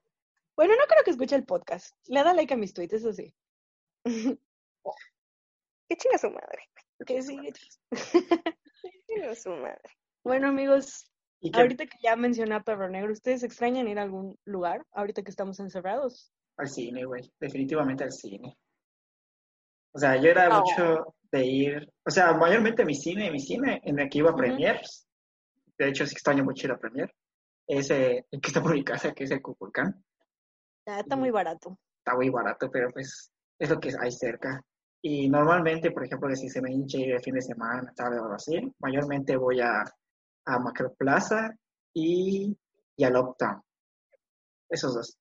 Bueno, 0.57 0.75
no 0.77 0.85
creo 0.89 1.05
que 1.05 1.11
escuche 1.13 1.35
el 1.37 1.45
podcast. 1.45 1.95
Le 2.07 2.23
da 2.23 2.35
like 2.35 2.53
a 2.53 2.57
mis 2.57 2.75
tweets, 2.75 2.95
eso 2.95 3.13
sí. 3.13 3.35
Que 5.89 5.97
chinga 5.97 6.19
su 6.19 6.31
madre. 6.31 6.69
Que 7.07 7.23
sí. 7.23 7.39
Que 8.83 8.91
chinga 9.07 9.35
su 9.35 9.51
madre. 9.51 9.83
Bueno, 10.25 10.49
amigos, 10.49 11.11
Y 11.41 11.57
ahorita 11.57 11.87
que 11.87 11.99
ya 12.03 12.17
mencioné 12.17 12.55
a 12.55 12.63
Perro 12.63 12.89
Negro, 12.89 13.13
¿ustedes 13.13 13.43
extrañan 13.43 13.89
ir 13.89 13.99
a 13.99 14.03
algún 14.03 14.39
lugar 14.45 14.85
ahorita 14.93 15.23
que 15.23 15.31
estamos 15.31 15.61
encerrados? 15.61 16.33
al 16.57 16.69
cine, 16.69 17.05
güey. 17.05 17.33
Definitivamente 17.39 18.05
al 18.05 18.13
cine. 18.13 18.57
O 19.95 19.99
sea, 19.99 20.17
yo 20.17 20.31
era 20.31 20.49
mucho 20.59 21.15
de 21.31 21.45
ir, 21.45 21.93
o 22.07 22.11
sea, 22.11 22.33
mayormente 22.35 22.85
mi 22.85 22.95
cine, 22.95 23.31
mi 23.31 23.41
cine, 23.41 23.81
en 23.85 23.99
el 23.99 24.09
que 24.09 24.19
iba 24.19 24.31
a 24.31 24.37
premiers. 24.37 25.07
De 25.79 25.89
hecho, 25.89 26.07
sí 26.07 26.13
extraño 26.13 26.45
mucho 26.45 26.67
ir 26.67 26.73
a 26.73 26.79
premier. 26.79 27.15
Ese, 27.67 28.27
el 28.31 28.41
que 28.41 28.49
está 28.49 28.63
por 28.63 28.75
mi 28.75 28.85
casa, 28.85 29.13
que 29.13 29.25
es 29.25 29.31
el 29.31 29.43
Cuculcán. 29.43 30.03
Ah, 30.87 31.01
está 31.01 31.17
muy 31.17 31.31
barato. 31.31 31.79
Está 31.99 32.17
muy 32.17 32.31
barato, 32.31 32.71
pero 32.71 32.91
pues 32.91 33.33
es 33.59 33.71
lo 33.71 33.79
que 33.79 33.93
hay 34.01 34.11
cerca. 34.11 34.63
Y 35.05 35.29
normalmente, 35.29 35.91
por 35.91 36.05
ejemplo, 36.05 36.29
que 36.29 36.37
si 36.37 36.49
se 36.49 36.63
me 36.63 36.71
hincha 36.73 36.99
ir 36.99 37.13
el 37.13 37.21
fin 37.23 37.35
de 37.35 37.43
semana, 37.43 37.93
tarde 37.97 38.19
o 38.21 38.23
algo 38.23 38.35
así, 38.35 38.73
mayormente 38.79 39.37
voy 39.37 39.61
a, 39.61 39.83
a 40.47 40.59
Macro 40.61 40.95
Plaza 40.95 41.51
y, 41.93 42.57
y 42.97 43.05
al 43.05 43.17
Uptown. 43.17 43.61
Esos 44.71 44.95
dos. 44.95 45.19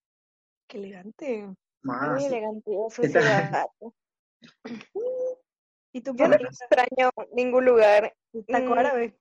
Qué 0.67 0.77
elegante. 0.77 1.50
Más. 1.81 2.11
Muy 2.11 2.25
elegante. 2.25 2.71
Eso 2.88 3.01
¿Qué 3.01 3.09
sí. 3.09 3.17
¿Y 5.93 6.01
tú, 6.01 6.15
Yo 6.15 6.27
no 6.27 6.35
extraño 6.35 7.09
ningún 7.33 7.65
lugar. 7.65 8.13
Taco 8.47 8.75
Mm, 8.75 8.77
árabe. 8.79 9.17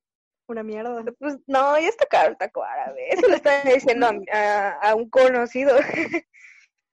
Una 0.46 0.62
mierda. 0.62 1.02
Pues 1.18 1.38
no, 1.46 1.78
ya 1.78 1.88
está 1.88 2.06
caro 2.06 2.30
el 2.30 2.36
taco 2.36 2.62
árabe. 2.62 3.08
Eso 3.10 3.26
le 3.28 3.36
estaba 3.36 3.62
diciendo 3.62 4.06
a, 4.06 4.12
a- 4.32 4.90
a 4.90 4.94
un 4.94 5.08
conocido 5.08 5.76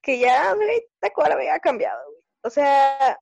que 0.02 0.18
ya, 0.18 0.54
güey, 0.54 0.68
el 0.76 0.82
taco 1.00 1.22
árabe 1.22 1.50
ha 1.50 1.58
cambiado, 1.60 2.00
güey. 2.10 2.22
O 2.44 2.50
sea, 2.50 3.18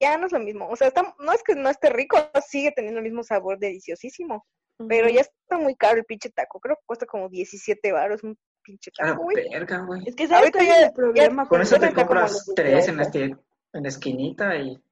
ya 0.00 0.16
no 0.18 0.26
es 0.26 0.32
lo 0.32 0.38
mismo. 0.38 0.68
O 0.68 0.76
sea, 0.76 0.88
está, 0.88 1.14
no 1.18 1.32
es 1.32 1.42
que 1.42 1.54
no 1.54 1.68
esté 1.70 1.90
rico, 1.90 2.16
sigue 2.46 2.72
teniendo 2.72 2.98
el 3.00 3.04
mismo 3.04 3.22
sabor 3.22 3.58
deliciosísimo. 3.58 4.46
Pero 4.88 5.08
ya 5.08 5.20
está 5.20 5.58
muy 5.58 5.76
caro 5.76 5.98
el 5.98 6.04
pinche 6.04 6.30
taco. 6.30 6.58
Creo 6.58 6.76
que 6.76 6.82
cuesta 6.86 7.06
como 7.06 7.28
17 7.28 7.92
baros 7.92 8.22
un 8.24 8.36
pinche 8.62 8.90
A 8.98 9.04
la 9.06 9.10
taco, 9.12 9.22
güey. 9.24 9.48
verga, 9.50 9.78
güey. 9.86 10.02
Es 10.06 10.16
que 10.16 10.26
sabes 10.26 10.40
Ahorita 10.44 10.58
cuál 10.58 10.66
ya- 10.68 10.80
es 10.80 10.86
el 10.88 10.92
problema 10.92 11.48
Con 11.48 11.60
eso 11.62 11.78
te 11.78 11.92
compras 11.92 12.50
tres 12.56 12.88
en 12.88 12.96
la, 12.96 13.04
18. 13.04 13.38
en 13.74 13.82
la 13.82 13.88
esquinita 13.88 14.56
y 14.56 14.82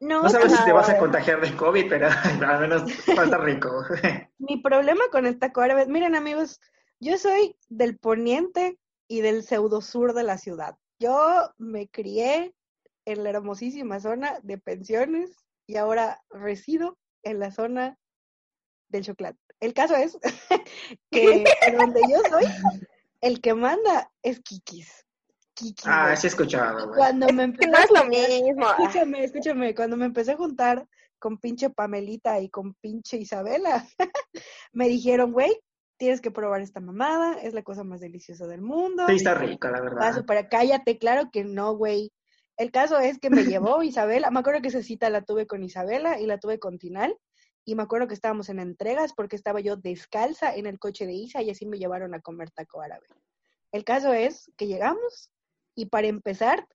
No, 0.00 0.22
No 0.22 0.28
sabes 0.30 0.52
si 0.52 0.64
te 0.64 0.72
vas 0.72 0.88
a 0.88 0.98
contagiar 0.98 1.40
de 1.40 1.54
COVID, 1.56 1.88
pero 1.88 2.08
al 2.48 2.60
menos 2.60 2.82
va 3.16 3.22
a 3.22 3.24
estar 3.24 3.40
rico. 3.44 3.84
Mi 4.38 4.60
problema 4.60 5.04
con 5.12 5.26
el 5.26 5.38
taco 5.38 5.60
árabe, 5.60 5.86
miren 5.86 6.14
amigos, 6.16 6.60
yo 6.98 7.16
soy 7.18 7.56
del 7.68 7.98
poniente 7.98 8.78
y 9.08 9.20
del 9.20 9.42
pseudo 9.44 9.80
sur 9.80 10.12
de 10.14 10.22
la 10.24 10.38
ciudad. 10.38 10.76
Yo 10.98 11.50
me 11.58 11.88
crié 11.88 12.54
en 13.06 13.24
la 13.24 13.30
hermosísima 13.30 13.98
zona 14.00 14.38
de 14.42 14.58
pensiones 14.58 15.30
y 15.66 15.76
ahora 15.76 16.22
resido 16.30 16.98
en 17.22 17.38
la 17.40 17.50
zona 17.50 17.96
del 18.88 19.04
chocolate. 19.04 19.38
El 19.60 19.72
caso 19.72 19.96
es 19.96 20.18
que 21.10 21.44
de 21.44 21.76
donde 21.76 22.00
yo 22.10 22.18
soy, 22.28 22.44
el 23.20 23.40
que 23.40 23.54
manda 23.54 24.10
es 24.22 24.40
Kikis. 24.40 25.04
Kikis. 25.54 25.86
Ah, 25.86 26.14
sí 26.14 26.26
he 26.26 26.30
escuchado, 26.30 26.88
güey. 26.88 26.98
Cuando 26.98 27.32
me 27.32 27.44
empecé 27.44 27.70
no 27.70 27.78
a 27.78 27.82
es 27.82 27.90
lo 27.90 28.00
juntar- 28.02 28.28
mismo. 28.28 28.70
Escúchame, 28.70 29.24
escúchame, 29.24 29.74
cuando 29.74 29.96
me 29.96 30.04
empecé 30.04 30.32
a 30.32 30.36
juntar 30.36 30.86
con 31.18 31.38
pinche 31.38 31.70
Pamelita 31.70 32.38
y 32.40 32.50
con 32.50 32.74
pinche 32.74 33.16
Isabela, 33.16 33.86
me 34.72 34.88
dijeron, 34.88 35.32
güey, 35.32 35.58
tienes 35.96 36.20
que 36.20 36.30
probar 36.30 36.60
esta 36.60 36.80
mamada, 36.80 37.40
es 37.40 37.54
la 37.54 37.62
cosa 37.62 37.84
más 37.84 38.00
deliciosa 38.00 38.46
del 38.46 38.60
mundo. 38.60 39.04
Sí, 39.08 39.14
está 39.16 39.32
rico, 39.34 39.68
la 39.68 39.80
verdad. 39.80 40.14
súper, 40.14 40.46
cállate, 40.50 40.98
claro 40.98 41.30
que 41.32 41.44
no, 41.44 41.74
güey. 41.74 42.12
El 42.56 42.70
caso 42.70 42.98
es 42.98 43.18
que 43.18 43.30
me 43.30 43.44
llevó 43.44 43.82
Isabela, 43.82 44.30
me 44.30 44.40
acuerdo 44.40 44.62
que 44.62 44.68
esa 44.68 44.82
cita 44.82 45.10
la 45.10 45.22
tuve 45.22 45.46
con 45.46 45.62
Isabela 45.62 46.20
y 46.20 46.26
la 46.26 46.38
tuve 46.38 46.58
con 46.58 46.78
Tinal, 46.78 47.16
y 47.66 47.74
me 47.74 47.82
acuerdo 47.82 48.06
que 48.06 48.14
estábamos 48.14 48.48
en 48.48 48.60
entregas 48.60 49.12
porque 49.12 49.36
estaba 49.36 49.60
yo 49.60 49.76
descalza 49.76 50.54
en 50.54 50.66
el 50.66 50.78
coche 50.78 51.04
de 51.04 51.14
Isa 51.14 51.42
y 51.42 51.50
así 51.50 51.66
me 51.66 51.78
llevaron 51.78 52.14
a 52.14 52.20
comer 52.20 52.50
taco 52.50 52.80
árabe. 52.80 53.06
El 53.72 53.84
caso 53.84 54.12
es 54.12 54.50
que 54.56 54.68
llegamos 54.68 55.30
y 55.74 55.86
para 55.86 56.06
empezar, 56.06 56.66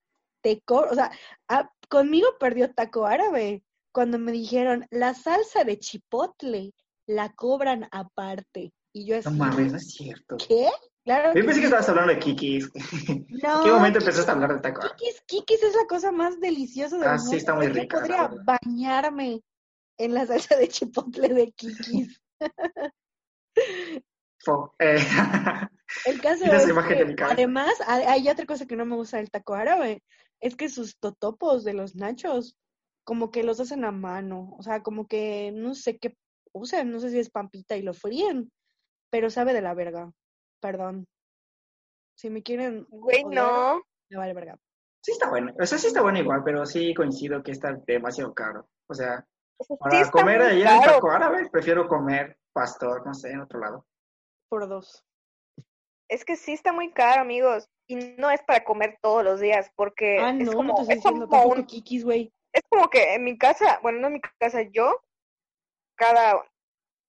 te 0.42 0.62
o 0.68 0.94
sea, 0.94 1.12
ah, 1.48 1.72
conmigo 1.90 2.28
perdió 2.40 2.74
taco 2.74 3.06
árabe 3.06 3.64
cuando 3.94 4.20
me 4.20 4.32
dijeron, 4.32 4.86
la 4.90 5.14
salsa 5.14 5.64
de 5.64 5.80
chipotle 5.80 6.74
la 7.08 7.34
cobran 7.34 7.88
aparte. 7.92 8.74
Y 8.94 9.06
yo 9.06 9.18
así, 9.18 9.30
No 9.30 9.38
mames, 9.38 9.72
no 9.72 9.78
es 9.78 9.94
cierto. 9.94 10.38
¿qué? 10.46 10.70
Claro 11.04 11.34
Yo 11.34 11.46
pensé 11.46 11.60
que 11.60 11.66
estabas 11.66 11.90
hablando 11.90 12.14
de 12.14 12.20
Kikis. 12.20 12.70
No, 12.74 12.76
¿En 13.30 13.62
qué 13.62 13.72
momento 13.72 14.00
empezaste 14.00 14.30
a 14.30 14.34
hablar 14.36 14.54
de 14.54 14.60
taco? 14.60 14.82
Kikis, 14.98 15.22
Kikis 15.26 15.64
es 15.64 15.76
la 15.76 15.86
cosa 15.88 16.12
más 16.12 16.40
deliciosa 16.40 16.98
del 16.98 17.08
Ah, 17.08 17.18
mundo. 17.18 17.32
sí, 17.32 17.38
está 17.38 17.56
muy 17.56 17.68
Yo 17.68 17.74
rica, 17.74 17.98
la 17.98 18.02
podría 18.02 18.32
bañarme 18.46 19.42
en 19.98 20.14
la 20.14 20.26
salsa 20.26 20.56
de 20.58 20.68
chipotle 20.68 21.30
de 21.30 21.52
Kikis. 21.52 22.22
Eh, 24.80 24.96
El 26.08 26.22
caso 26.22 26.46
es 26.46 26.74
que, 26.88 27.16
además, 27.24 27.74
hay 27.86 28.04
hay 28.06 28.30
otra 28.30 28.46
cosa 28.46 28.66
que 28.66 28.76
no 28.76 28.86
me 28.86 28.96
gusta 28.96 29.18
del 29.18 29.30
taco 29.30 29.54
árabe, 29.54 30.02
es 30.40 30.56
que 30.56 30.70
sus 30.70 30.98
totopos 30.98 31.64
de 31.64 31.74
los 31.74 31.96
nachos, 31.96 32.56
como 33.04 33.30
que 33.30 33.44
los 33.44 33.60
hacen 33.60 33.86
a 33.86 33.92
mano, 33.92 34.56
o 34.58 34.64
sea, 34.64 34.82
como 34.82 35.08
que 35.08 35.52
no 35.54 35.76
sé 35.76 35.98
qué 36.00 36.16
usan, 36.54 36.92
no 36.92 37.00
sé 37.00 37.12
si 37.12 37.20
es 37.20 37.30
pampita 37.30 37.78
y 37.78 37.82
lo 37.84 37.94
fríen, 37.94 38.52
pero 39.12 39.30
sabe 39.30 39.54
de 39.54 39.62
la 39.62 39.74
verga, 39.74 40.12
perdón. 40.62 41.08
Si 42.16 42.30
me 42.30 42.44
quieren, 42.44 42.86
Güey, 42.90 43.24
no. 43.26 43.82
me 44.10 44.18
vale 44.18 44.34
verga. 44.34 44.58
sí 45.02 45.12
está 45.12 45.30
bueno. 45.30 45.54
O 45.60 45.66
sea, 45.66 45.78
sí 45.78 45.88
está 45.88 46.02
bueno 46.02 46.20
igual, 46.20 46.44
pero 46.46 46.66
sí 46.66 46.94
coincido 46.94 47.42
que 47.44 47.52
está 47.52 47.74
demasiado 47.88 48.34
caro. 48.34 48.68
O 48.88 48.94
sea, 48.94 49.26
sí 49.60 49.76
para 49.80 50.10
comer 50.12 50.42
ahí 50.42 50.62
en 50.62 50.82
taco 50.82 51.10
árabe, 51.12 51.50
prefiero 51.50 51.88
comer 51.88 52.38
pastor, 52.54 53.06
no 53.06 53.14
sé, 53.14 53.32
en 53.32 53.42
otro 53.42 53.60
lado. 53.60 53.86
Por 54.50 54.68
dos. 54.68 55.04
Es 56.10 56.26
que 56.26 56.36
sí 56.36 56.52
está 56.54 56.74
muy 56.74 56.92
caro, 56.92 57.22
amigos. 57.22 57.70
Y 57.88 57.96
no 58.18 58.30
es 58.30 58.42
para 58.44 58.64
comer 58.64 58.98
todos 59.02 59.24
los 59.24 59.40
días, 59.40 59.72
porque 59.76 60.20
Ah, 60.20 60.36
es 60.38 60.50
como, 60.52 60.64
no 60.74 60.92
es 60.92 61.02
como 61.02 61.44
un- 61.46 61.66
Kikis, 61.66 62.04
güey. 62.06 62.32
es 62.54 62.62
como 62.70 62.90
que 62.90 63.16
en 63.16 63.24
mi 63.24 63.38
casa, 63.38 63.80
bueno, 63.82 64.00
no 64.00 64.08
en 64.08 64.14
mi 64.14 64.22
casa, 64.22 64.62
yo 64.62 65.02
cada 65.96 66.44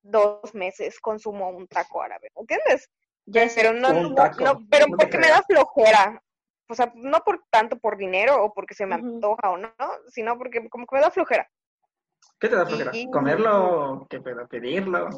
dos 0.03 0.55
meses 0.55 0.99
consumo 1.01 1.51
un 1.51 1.67
taco 1.69 2.01
árabe, 2.03 2.31
¿entiendes? 2.37 2.89
Ya. 3.26 3.47
Pero 3.55 3.73
no, 3.73 3.91
Un 3.91 4.02
no, 4.11 4.14
taco, 4.14 4.45
no, 4.45 4.59
pero 4.71 4.87
no 4.88 4.97
porque 4.97 5.19
me 5.19 5.29
da 5.29 5.43
flojera. 5.43 6.23
O 6.69 6.75
sea, 6.75 6.91
no 6.95 7.21
por 7.21 7.45
tanto 7.50 7.79
por 7.79 7.97
dinero 7.97 8.43
o 8.43 8.52
porque 8.55 8.75
se 8.75 8.87
me 8.87 8.95
antoja 8.95 9.50
o 9.50 9.57
no, 9.59 9.73
sino 10.09 10.38
porque 10.38 10.69
como 10.69 10.87
que 10.87 10.97
me 10.97 11.02
da 11.02 11.11
flojera. 11.11 11.49
¿Qué 12.41 12.49
te 12.49 12.57
da 12.57 12.67
flojera? 12.67 12.91
Y- 12.95 13.11
¿Comerlo? 13.11 14.07
¿Qué 14.09 14.21
pedo? 14.21 14.47
¿Pedirlo? 14.49 15.09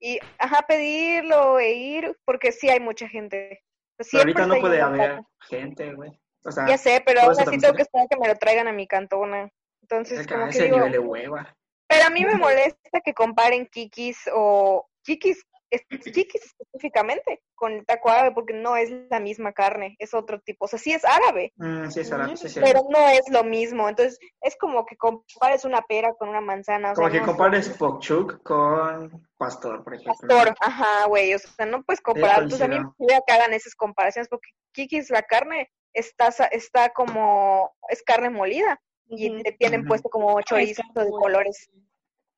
Y, 0.00 0.18
ajá, 0.38 0.62
pedirlo 0.66 1.58
e 1.58 1.72
ir, 1.72 2.18
porque 2.24 2.52
sí 2.52 2.68
hay 2.68 2.80
mucha 2.80 3.08
gente. 3.08 3.62
Pero 3.96 4.18
ahorita 4.18 4.46
no 4.46 4.60
puede 4.60 4.80
haber 4.82 5.22
gente, 5.48 5.94
güey. 5.94 6.10
O 6.44 6.50
sea, 6.50 6.66
Ya 6.68 6.76
sé, 6.76 7.02
pero 7.04 7.22
así 7.22 7.42
también 7.44 7.60
tengo 7.62 7.74
que 7.74 7.82
esperar 7.82 8.06
que 8.08 8.16
me 8.18 8.28
lo 8.28 8.34
traigan 8.36 8.68
a 8.68 8.72
mi 8.72 8.86
cantona. 8.86 9.48
Entonces, 9.82 10.20
acá 10.20 10.34
como 10.34 10.44
que 10.46 10.50
ese 10.50 10.64
digo, 10.64 10.76
nivel 10.76 10.92
de 10.92 10.98
hueva. 10.98 11.56
pero 11.88 12.06
a 12.06 12.10
mí 12.10 12.24
me 12.24 12.34
molesta 12.54 13.00
que 13.02 13.14
comparen 13.14 13.66
Kikis 13.66 14.28
o 14.34 14.86
Kikis, 15.02 15.44
es- 15.70 15.82
Kikis 15.88 16.54
específicamente 16.60 17.42
con 17.54 17.72
el 17.72 17.86
taco 17.86 18.10
árabe 18.10 18.32
porque 18.32 18.52
no 18.54 18.76
es 18.76 18.90
la 19.10 19.18
misma 19.20 19.52
carne, 19.52 19.96
es 19.98 20.14
otro 20.14 20.40
tipo. 20.40 20.66
O 20.66 20.68
sea, 20.68 20.78
sí 20.78 20.92
es 20.92 21.04
árabe, 21.04 21.52
Mm, 21.56 21.88
sí, 21.90 22.00
es 22.00 22.12
árabe, 22.12 22.36
sí, 22.36 22.48
sí. 22.48 22.60
pero 22.62 22.82
no 22.88 23.08
es 23.08 23.22
lo 23.30 23.42
mismo. 23.44 23.88
Entonces, 23.88 24.18
es 24.40 24.56
como 24.56 24.84
que 24.86 24.96
compares 24.96 25.64
una 25.64 25.82
pera 25.82 26.14
con 26.14 26.28
una 26.28 26.40
manzana. 26.40 26.92
O 26.92 26.94
Como 26.94 27.08
sea, 27.08 27.12
que 27.12 27.20
no 27.20 27.26
compares. 27.26 27.68
Pokchuk 27.70 28.42
con 28.42 29.26
pastor, 29.38 29.82
por 29.82 29.94
ejemplo. 29.94 30.14
Pastor, 30.28 30.54
ajá, 30.60 31.06
güey, 31.06 31.34
o 31.34 31.38
sea, 31.38 31.66
no 31.66 31.82
puedes 31.82 32.00
comparar. 32.00 32.42
Entonces, 32.42 32.62
a 32.66 32.68
mí 32.68 32.78
me 32.98 33.20
que 33.26 33.32
hagan 33.32 33.52
esas 33.52 33.74
comparaciones 33.74 34.28
porque 34.28 34.50
Kikis, 34.72 35.10
la 35.10 35.22
carne, 35.22 35.70
está, 35.92 36.30
sa- 36.30 36.46
está 36.46 36.90
como, 36.90 37.74
es 37.88 38.02
carne 38.02 38.30
molida 38.30 38.80
y 39.08 39.30
le 39.30 39.52
tienen 39.52 39.86
puesto 39.86 40.08
como 40.10 40.38
Es 40.38 40.44
chorizo 40.46 40.82
carne 40.94 41.04
de 41.04 41.10
colores. 41.10 41.70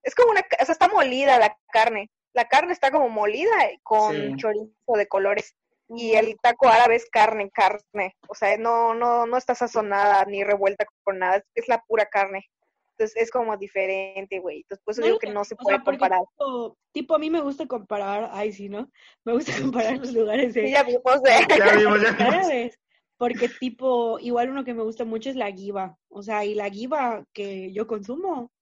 Es 0.03 0.15
como 0.15 0.31
una, 0.31 0.41
o 0.41 0.65
sea, 0.65 0.73
está 0.73 0.89
molida 0.89 1.39
la 1.39 1.57
carne. 1.73 2.11
La 2.39 2.47
carne 2.47 2.73
está 2.73 2.93
como 2.93 3.09
molida 3.09 3.51
con 3.83 4.15
Sí. 4.15 4.33
chorizo 4.37 4.93
de 4.95 5.09
colores. 5.09 5.57
Y 5.89 6.13
el 6.13 6.37
taco 6.41 6.69
árabe 6.69 6.95
es 6.95 7.11
carne, 7.11 7.51
carne. 7.51 8.15
O 8.29 8.35
sea, 8.37 8.57
no, 8.57 8.95
no, 8.95 9.27
no 9.27 9.37
está 9.37 9.57
sazonada 9.57 10.25
ni 10.25 10.45
revuelta 10.45 10.87
con 11.03 11.19
nada. 11.19 11.43
Es, 11.57 11.67
la 11.67 11.83
pura 11.89 12.07
carne. 12.07 12.47
Entonces 12.93 13.21
es 13.21 13.33
como 13.33 13.57
diferente, 13.57 14.39
güey. 14.39 14.59
Entonces 14.59 14.85
por 14.85 14.93
eso 14.93 15.01
No 15.01 15.07
digo 15.07 15.17
lo 15.17 15.19
que 15.19 15.31
no 15.33 15.45
se 15.45 15.55
o 15.55 15.57
puede 15.57 15.79
sea, 15.79 15.85
comparar. 15.85 16.21
Tipo, 16.21 16.77
tipo, 16.93 17.15
a 17.17 17.19
mí 17.19 17.29
me 17.29 17.41
gusta 17.41 17.67
comparar, 17.67 18.31
ay, 18.33 18.53
sí, 18.53 18.69
¿no? 18.69 18.89
Me 19.25 19.33
gusta 19.33 19.51
Sí. 19.55 19.63
comparar 19.63 19.97
los 19.99 20.13
lugares 20.13 20.55
Sí, 20.55 20.61
de 20.61 20.71
ya 20.71 20.85
vimos 20.85 21.21
de... 21.25 21.31
Ya 21.59 21.73
vimos, 21.75 22.03
ya 22.03 22.13
vimos. 22.13 22.21
árabes. 22.21 22.79
Porque 23.17 23.49
tipo, 23.49 24.21
igual 24.21 24.51
uno 24.51 24.63
que 24.65 24.75
me 24.75 24.85
gusta 24.85 25.05
mucho 25.05 25.29
es 25.29 25.35
la 25.35 25.51
guiba. 25.51 25.99
O 26.09 26.23
sea, 26.23 26.45
y 26.45 26.55
la 26.55 26.69
guiba 26.69 27.25
que 27.33 27.73
yo 27.73 27.89
consumo 27.89 28.53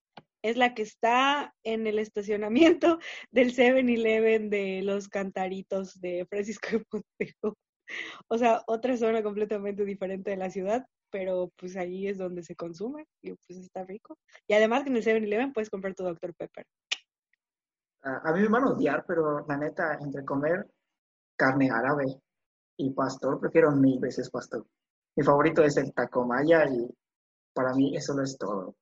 es 0.51 0.57
la 0.57 0.75
que 0.75 0.83
está 0.83 1.55
en 1.65 1.87
el 1.87 1.99
estacionamiento 1.99 2.99
del 3.33 3.53
7-Eleven 3.53 4.49
de 4.49 4.83
los 4.83 5.09
cantaritos 5.09 6.01
de 6.01 6.25
Francisco 6.29 6.69
de 6.71 6.85
Montejo. 6.93 7.57
O 8.29 8.39
sea, 8.39 8.63
otra 8.67 8.97
zona 8.97 9.23
completamente 9.23 9.85
diferente 9.85 10.31
de 10.31 10.37
la 10.37 10.51
ciudad, 10.51 10.87
pero 11.11 11.51
pues 11.57 11.77
ahí 11.77 12.07
es 12.07 12.19
donde 12.19 12.43
se 12.43 12.57
consume 12.57 13.07
y 13.23 13.33
pues 13.33 13.59
está 13.59 13.85
rico. 13.85 14.19
Y 14.47 14.55
además 14.55 14.87
en 14.87 14.97
el 14.97 15.05
7-Eleven 15.05 15.53
puedes 15.53 15.71
comprar 15.71 15.95
tu 15.95 16.05
Dr. 16.05 16.35
Pepper. 16.35 16.65
A 18.03 18.33
mí 18.33 18.41
me 18.43 18.49
van 18.49 18.65
a 18.65 18.71
odiar, 18.71 19.05
pero 19.07 19.45
la 19.47 19.57
neta, 19.57 19.99
entre 20.01 20.25
comer 20.25 20.65
carne 21.37 21.71
árabe 21.71 22.21
y 22.77 22.91
pastor, 22.91 23.41
prefiero 23.41 23.73
mil 23.73 23.99
veces 23.99 24.31
pastor. 24.31 24.65
Mi 25.17 25.25
favorito 25.25 25.65
es 25.65 25.77
el 25.77 25.93
taco 25.93 26.25
maya 26.25 26.69
y 26.69 26.89
para 27.53 27.75
mí 27.75 27.97
eso 27.97 28.15
lo 28.15 28.23
es 28.23 28.39
todo. 28.39 28.77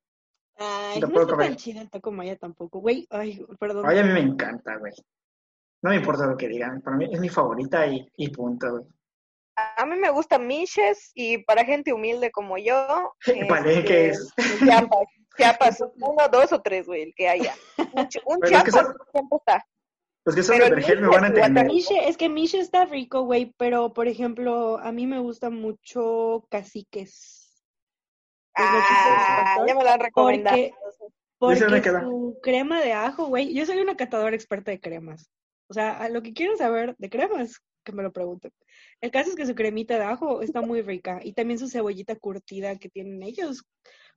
Ay, 0.57 1.01
no 1.01 1.21
está 1.23 1.37
tan 1.37 1.57
chida 1.57 1.81
el 1.83 1.91
taco 1.91 2.13
maya 2.13 2.37
tampoco. 2.37 2.79
Güey, 2.81 3.07
ay, 3.11 3.45
perdón. 3.59 3.85
Ay, 3.89 3.99
a 3.99 4.05
mí 4.05 4.13
me 4.13 4.21
encanta, 4.21 4.77
güey. 4.77 4.93
No 5.83 5.91
me 5.91 5.97
importa 5.97 6.27
lo 6.27 6.37
que 6.37 6.49
digan, 6.49 6.81
para 6.81 6.97
mí 6.97 7.09
es 7.13 7.21
mi 7.21 7.29
favorita 7.29 7.87
y, 7.87 8.07
y 8.17 8.29
punto, 8.29 8.71
güey. 8.71 8.85
A 9.77 9.85
mí 9.87 9.97
me 9.97 10.11
gusta 10.11 10.39
Miches 10.39 11.13
y 11.15 11.39
para 11.39 11.65
gente 11.65 11.93
humilde 11.93 12.31
como 12.33 12.59
yo, 12.59 13.13
este, 13.27 14.09
es- 14.09 14.33
Chiapas, 14.59 14.99
Chiapas, 15.37 15.79
uno, 16.01 16.29
dos 16.33 16.53
o 16.53 16.61
tres, 16.63 16.87
güey, 16.87 17.03
el 17.03 17.15
que 17.15 17.29
haya. 17.29 17.55
Un, 17.79 18.09
un 18.27 18.41
Pero 18.41 18.57
es 18.57 18.65
que 18.65 18.71
Chiapas 18.71 18.75
son- 18.75 18.97
siempre 19.13 19.37
está. 19.39 19.67
Los 20.27 20.35
que 20.35 20.43
son 20.43 20.55
Pero 20.57 20.65
de 20.65 20.69
el 20.71 20.77
vergel 20.77 21.01
me 21.03 21.09
van 21.09 21.25
a 21.25 21.27
entender. 21.27 21.67
Miche, 21.67 22.09
es 22.09 22.17
que 22.17 22.31
Miche 22.31 22.59
está 22.59 22.87
rico, 22.87 23.23
güey, 23.25 23.53
pero 23.59 23.93
por 23.93 24.09
ejemplo, 24.09 24.79
a 24.79 24.91
mí 24.91 25.07
me 25.07 25.19
gusta 25.19 25.51
mucho 25.51 26.47
caciques. 26.51 27.44
Del 28.57 28.67
Ah, 28.67 29.57
ya 29.67 29.75
me 29.75 29.83
lo 29.83 29.91
han 29.91 30.01
recomendado. 30.01 30.57
Porque, 31.39 31.61
me 31.67 31.83
porque 31.83 31.91
su 31.91 32.39
crema 32.43 32.81
de 32.81 32.93
ajo, 32.93 33.27
güey, 33.27 33.53
yo 33.53 33.67
soy 33.67 33.79
una 33.79 33.97
catadora 33.97 34.35
experta 34.35 34.71
de 34.71 34.81
cremas. 34.81 35.31
O 35.69 35.75
sea, 35.75 35.99
a 35.99 36.09
lo 36.09 36.23
que 36.23 36.33
quieren 36.33 36.57
saber 36.57 36.95
de 36.99 37.11
cremas, 37.11 37.61
que 37.85 37.93
me 37.93 38.03
lo 38.03 38.13
pregunten. 38.13 38.53
El 39.01 39.11
caso 39.11 39.31
es 39.31 39.37
que 39.37 39.47
su 39.47 39.55
cremita 39.55 39.99
de 39.99 40.05
ajo 40.05 40.43
está 40.43 40.63
muy 40.63 40.83
rica 40.83 41.21
y 41.23 41.33
también 41.33 41.59
su 41.59 41.69
cebollita 41.69 42.17
curtida 42.17 42.79
que 42.79 42.89
tienen 42.89 43.23
ellos. 43.23 43.65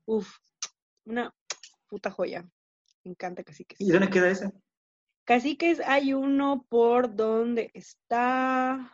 Uf, 0.05 0.29
una 1.05 1.33
puta 1.87 2.11
joya. 2.11 2.47
Me 3.03 3.11
encanta 3.11 3.43
caciques. 3.43 3.79
¿Y 3.79 3.89
dónde 3.89 4.09
queda 4.09 4.29
ese? 4.29 4.51
Caciques 5.25 5.81
hay 5.81 6.13
uno 6.13 6.65
por 6.69 7.13
donde 7.15 7.71
está. 7.73 8.93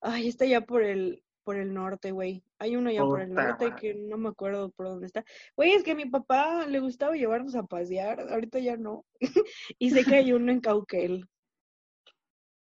Ay, 0.00 0.28
está 0.28 0.44
ya 0.46 0.60
por 0.62 0.82
el, 0.82 1.22
por 1.48 1.56
el 1.56 1.72
norte, 1.72 2.10
güey. 2.10 2.44
Hay 2.58 2.76
uno 2.76 2.90
allá 2.90 3.00
por 3.00 3.22
el 3.22 3.32
norte 3.32 3.70
madre. 3.70 3.80
que 3.80 3.94
no 3.94 4.18
me 4.18 4.28
acuerdo 4.28 4.68
por 4.68 4.84
dónde 4.84 5.06
está. 5.06 5.24
Güey, 5.56 5.72
es 5.72 5.82
que 5.82 5.92
a 5.92 5.94
mi 5.94 6.04
papá 6.04 6.66
le 6.66 6.78
gustaba 6.78 7.14
llevarnos 7.14 7.54
a 7.54 7.62
pasear, 7.62 8.20
ahorita 8.20 8.58
ya 8.58 8.76
no. 8.76 9.06
y 9.78 9.88
sé 9.88 10.04
que 10.04 10.16
hay 10.16 10.34
uno 10.34 10.52
en 10.52 10.60
Cauquel. 10.60 11.26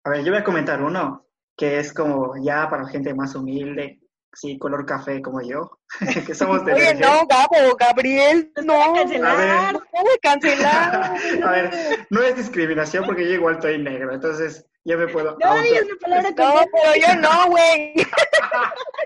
A 0.04 0.12
ver, 0.12 0.24
yo 0.24 0.32
voy 0.32 0.39
a 0.39 0.44
comentar 0.44 0.84
uno 0.84 1.25
que 1.58 1.80
es 1.80 1.92
como 1.92 2.36
ya 2.39 2.70
para 2.70 2.86
gente 2.86 3.15
más 3.15 3.34
humilde, 3.34 4.01
sí, 4.32 4.60
color 4.60 4.86
café 4.86 5.20
como 5.20 5.42
yo, 5.42 5.80
que 6.27 6.36
somos 6.36 6.63
de 6.63 6.74
Oye, 6.74 6.94
no, 6.94 7.25
Gabo, 7.25 7.75
Gabriel, 7.80 8.51
no. 8.63 8.94
cancelar. 8.94 9.74
No 9.74 10.04
voy 10.04 10.13
a 10.13 10.20
cancelar. 10.22 11.15
A 11.44 11.51
ver, 11.51 11.72
no 12.12 12.22
es 12.22 12.36
discriminación 12.36 13.04
porque 13.04 13.27
yo 13.27 13.34
igual 13.34 13.56
estoy 13.56 13.82
negro, 13.82 14.13
entonces 14.13 14.63
ya 14.86 14.98
me 14.98 15.08
puedo 15.08 15.36
No 15.39 15.46
auto- 15.48 15.62
digas 15.63 15.88
la 15.88 15.96
palabra 16.00 16.30
No, 16.30 16.65
pero 16.72 16.96
yo 16.96 17.15
no, 17.22 17.50
güey. 17.50 17.94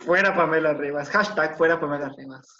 Fuera 0.00 0.34
Pamela 0.34 0.74
Rivas. 0.74 1.08
Hashtag 1.10 1.56
fuera 1.56 1.78
Pamela 1.80 2.12
Rivas. 2.16 2.58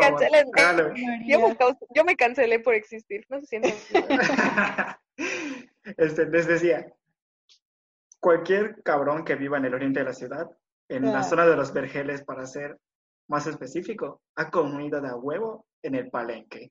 Cancélenme. 0.00 0.50
hágalo. 0.60 0.94
Yo 1.26 1.40
me, 1.40 1.56
yo 1.94 2.04
me 2.04 2.16
cancelé 2.16 2.60
por 2.60 2.74
existir, 2.74 3.24
no 3.28 3.40
se 3.40 3.46
sientan. 3.46 3.72
mal. 4.08 4.96
este, 5.96 6.26
les 6.26 6.46
decía, 6.46 6.86
cualquier 8.20 8.80
cabrón 8.84 9.24
que 9.24 9.34
viva 9.34 9.58
en 9.58 9.64
el 9.64 9.74
oriente 9.74 9.98
de 10.00 10.06
la 10.06 10.12
ciudad, 10.12 10.48
en 10.88 11.12
la 11.12 11.20
Ah. 11.20 11.24
zona 11.24 11.44
de 11.46 11.56
los 11.56 11.72
vergeles, 11.72 12.22
para 12.22 12.46
ser 12.46 12.78
más 13.28 13.46
específico, 13.48 14.22
ha 14.36 14.48
comido 14.50 15.00
de 15.00 15.08
a 15.08 15.16
huevo 15.16 15.66
en 15.82 15.96
el 15.96 16.10
palenque. 16.10 16.70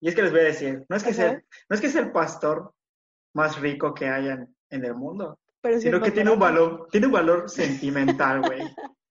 Y 0.00 0.08
es 0.08 0.14
que 0.14 0.22
les 0.22 0.30
voy 0.32 0.40
a 0.40 0.44
decir, 0.44 0.86
no 0.88 0.96
es 0.96 1.02
que, 1.04 1.12
sea, 1.12 1.32
no 1.34 1.74
es 1.74 1.80
que 1.82 1.90
sea 1.90 2.00
el 2.00 2.12
pastor 2.12 2.72
más 3.34 3.60
rico 3.60 3.94
que 3.94 4.08
haya 4.08 4.34
en, 4.34 4.56
en 4.70 4.84
el 4.84 4.94
mundo, 4.94 5.38
Pero 5.60 5.80
sino 5.80 6.00
que 6.00 6.10
tiene 6.10 6.30
un 6.30 6.38
valor, 6.38 6.88
tiene 6.90 7.06
un 7.06 7.12
valor 7.12 7.48
sentimental, 7.50 8.42
güey. 8.42 8.62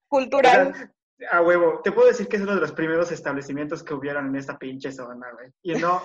Cultural. 0.08 0.70
O 0.70 0.74
sea, 0.74 0.92
A 1.30 1.42
huevo, 1.42 1.80
te 1.82 1.92
puedo 1.92 2.08
decir 2.08 2.28
que 2.28 2.36
es 2.36 2.42
uno 2.42 2.54
de 2.54 2.60
los 2.60 2.72
primeros 2.72 3.12
establecimientos 3.12 3.82
que 3.82 3.94
hubieron 3.94 4.26
en 4.28 4.36
esta 4.36 4.58
pinche 4.58 4.90
zona, 4.90 5.30
güey. 5.32 5.50
Y 5.62 5.74
no, 5.74 6.02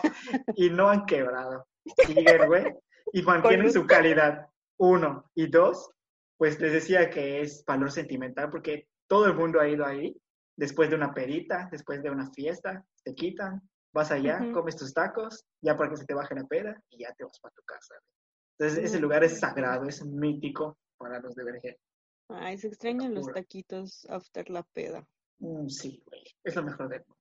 y 0.56 0.70
no 0.70 0.90
han 0.90 1.06
quebrado. 1.06 1.68
Siguen, 2.06 2.48
güey. 2.48 2.74
Y 3.14 3.22
mantienen 3.24 3.72
su 3.72 3.86
calidad. 3.86 4.48
Uno. 4.78 5.30
Y 5.36 5.48
dos, 5.48 5.90
pues 6.38 6.60
les 6.60 6.74
decía 6.74 7.10
que 7.10 7.42
es 7.42 7.64
valor 7.66 7.92
sentimental 7.92 8.50
porque 8.50 8.88
todo 9.08 9.26
el 9.28 9.36
mundo 9.36 9.60
ha 9.60 9.68
ido 9.68 9.86
ahí 9.86 10.16
después 10.58 10.90
de 10.90 10.96
una 10.96 11.14
perita, 11.14 11.70
después 11.72 12.02
de 12.02 12.10
una 12.10 12.30
fiesta, 12.32 12.84
te 13.04 13.14
quitan, 13.14 13.62
vas 13.96 14.12
allá, 14.12 14.40
comes 14.52 14.76
tus 14.76 14.94
tacos, 14.94 15.46
ya 15.62 15.78
para 15.78 15.90
que 15.90 15.96
se 15.96 16.06
te 16.06 16.14
baje 16.14 16.36
la 16.36 16.44
peda 16.44 16.78
y 16.90 17.00
ya 17.00 17.14
te 17.14 17.24
vas 17.24 17.40
para 17.40 17.56
tu 17.56 17.64
casa. 17.64 17.96
Entonces 18.60 18.84
ese 18.84 19.00
lugar 19.00 19.24
es 19.24 19.40
sagrado, 19.40 19.86
es 19.88 20.06
mítico 20.06 20.78
para 20.98 21.22
los 21.22 21.34
de 21.34 21.46
Vergel. 21.46 21.78
Ay, 22.28 22.58
se 22.58 22.68
extrañan 22.68 23.14
los 23.14 23.32
taquitos 23.32 24.06
after 24.10 24.50
la 24.50 24.64
peda. 24.64 25.08
Mm, 25.40 25.70
sí, 25.70 26.04
güey. 26.06 26.24
Es 26.44 26.56
lo 26.58 26.64
mejor 26.64 26.90
del 26.90 27.06
mundo. 27.08 27.18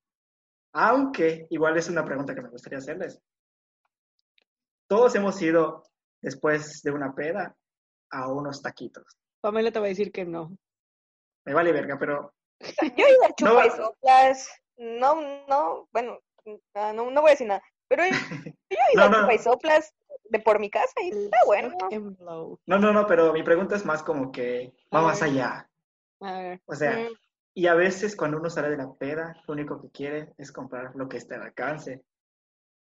Aunque, 0.73 1.47
igual 1.51 1.77
es 1.77 1.89
una 1.89 2.05
pregunta 2.05 2.35
que 2.35 2.43
me 2.43 2.49
gustaría 2.49 2.79
hacerles. 2.79 3.21
Todos 4.89 5.15
hemos 5.15 5.41
ido 5.41 5.85
después 6.21 6.83
de 6.83 6.91
una 6.91 7.15
peda 7.15 7.57
a 8.11 8.33
unos 8.33 8.61
taquitos. 8.61 9.05
Pamela 9.41 9.71
te 9.71 9.79
va 9.79 9.87
a 9.87 9.91
decir 9.91 10.11
que 10.11 10.25
no. 10.25 10.57
Me 11.45 11.55
vale 11.55 11.71
verga, 11.71 11.97
pero 11.99 12.35
Yo 12.97 13.07
he 13.07 13.13
ido 13.13 13.25
a 13.25 13.69
No, 13.69 13.77
soplas. 13.77 14.49
No, 14.77 15.47
no, 15.47 15.89
bueno, 15.93 16.19
ah, 16.75 16.93
no, 16.93 17.11
no 17.11 17.21
voy 17.21 17.31
a 17.31 17.33
decir 17.33 17.47
nada. 17.47 17.63
Pero 17.89 18.03
yo, 18.07 18.11
yo 18.71 18.79
he 18.91 18.95
ido 18.95 18.97
No, 18.97 19.03
a 19.05 19.09
no. 19.09 19.21
chupa 19.21 19.35
y 19.35 19.39
soplas 19.39 19.95
de 20.25 20.39
por 20.41 20.59
mi 20.59 20.71
casa 20.71 20.95
y 21.03 21.11
está 21.11 21.39
bueno. 21.47 21.77
No, 22.67 22.79
no, 22.79 22.93
no, 22.93 23.07
pero 23.07 23.33
mi 23.33 23.43
pregunta 23.43 23.77
es 23.77 23.85
más 23.85 24.03
como 24.03 24.33
que 24.33 24.73
va 24.95 25.03
más 25.03 25.23
allá. 25.23 25.69
A 26.21 26.41
ver. 26.41 26.63
O 26.67 26.75
sea, 26.75 26.97
Mm, 26.97 27.15
y 27.55 27.67
a 27.67 27.75
veces 27.75 28.17
cuando 28.17 28.39
uno 28.39 28.51
sale 28.51 28.71
de 28.71 28.77
la 28.79 28.93
peda, 28.95 29.37
lo 29.47 29.55
único 29.55 29.81
que 29.81 29.91
quiere 29.91 30.33
es 30.39 30.51
comprar 30.51 30.95
lo 30.97 31.09
que 31.09 31.19
esté 31.19 31.35
al 31.37 31.43
alcance. 31.43 32.03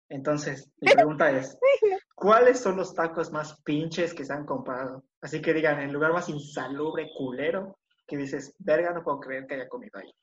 Entonces, 0.09 0.69
mi 0.79 0.91
pregunta 0.93 1.29
es, 1.31 1.57
¿cuáles 2.15 2.59
son 2.59 2.77
los 2.77 2.93
tacos 2.93 3.31
más 3.31 3.61
pinches 3.63 4.13
que 4.13 4.25
se 4.25 4.33
han 4.33 4.45
comprado? 4.45 5.03
Así 5.21 5.41
que 5.41 5.53
digan, 5.53 5.79
el 5.79 5.91
lugar 5.91 6.13
más 6.13 6.29
insalubre, 6.29 7.09
culero, 7.17 7.77
que 8.07 8.17
dices, 8.17 8.53
verga, 8.59 8.91
no 8.93 9.03
puedo 9.03 9.19
creer 9.19 9.47
que 9.47 9.55
haya 9.55 9.69
comido 9.69 9.99
ahí. 9.99 10.13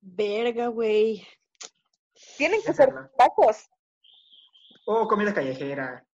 Verga, 0.00 0.68
güey. 0.68 1.26
Tienen 2.36 2.60
que 2.62 2.72
ser 2.72 2.92
tacos. 3.16 3.68
O 4.86 5.06
comida 5.06 5.32
callejera, 5.34 6.04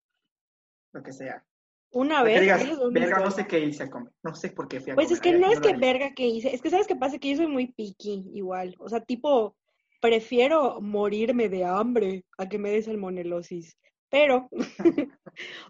lo 0.93 1.03
que 1.03 1.13
sea. 1.13 1.45
Una 1.93 2.23
vez. 2.23 2.41
digas, 2.41 2.63
verga, 2.91 3.21
no 3.21 3.31
sé 3.31 3.47
qué 3.47 3.61
hice 3.61 3.85
a 3.85 3.91
comer. 3.91 4.13
No 4.23 4.35
sé 4.35 4.51
por 4.51 4.69
qué 4.69 4.81
fui 4.81 4.91
a 4.93 4.95
Pues 4.97 5.07
comer. 5.07 5.17
es 5.17 5.21
que 5.23 5.39
no 5.39 5.51
es 5.51 5.61
que 5.61 5.77
verga 5.77 6.13
que 6.15 6.27
hice, 6.27 6.55
es 6.55 6.61
que 6.61 6.71
sabes 6.71 6.87
qué 6.87 6.97
pasa, 6.97 7.19
que 7.19 7.31
yo 7.31 7.37
soy 7.37 7.47
muy 7.47 7.69
picky 7.73 8.29
igual, 8.35 8.75
o 8.79 8.89
sea, 8.89 9.01
tipo, 9.01 9.57
prefiero 10.01 10.81
morirme 10.81 11.49
de 11.49 11.65
hambre 11.65 12.25
a 12.37 12.49
que 12.49 12.59
me 12.59 12.71
dé 12.71 12.83
salmonelosis, 12.83 13.79
pero 14.11 14.49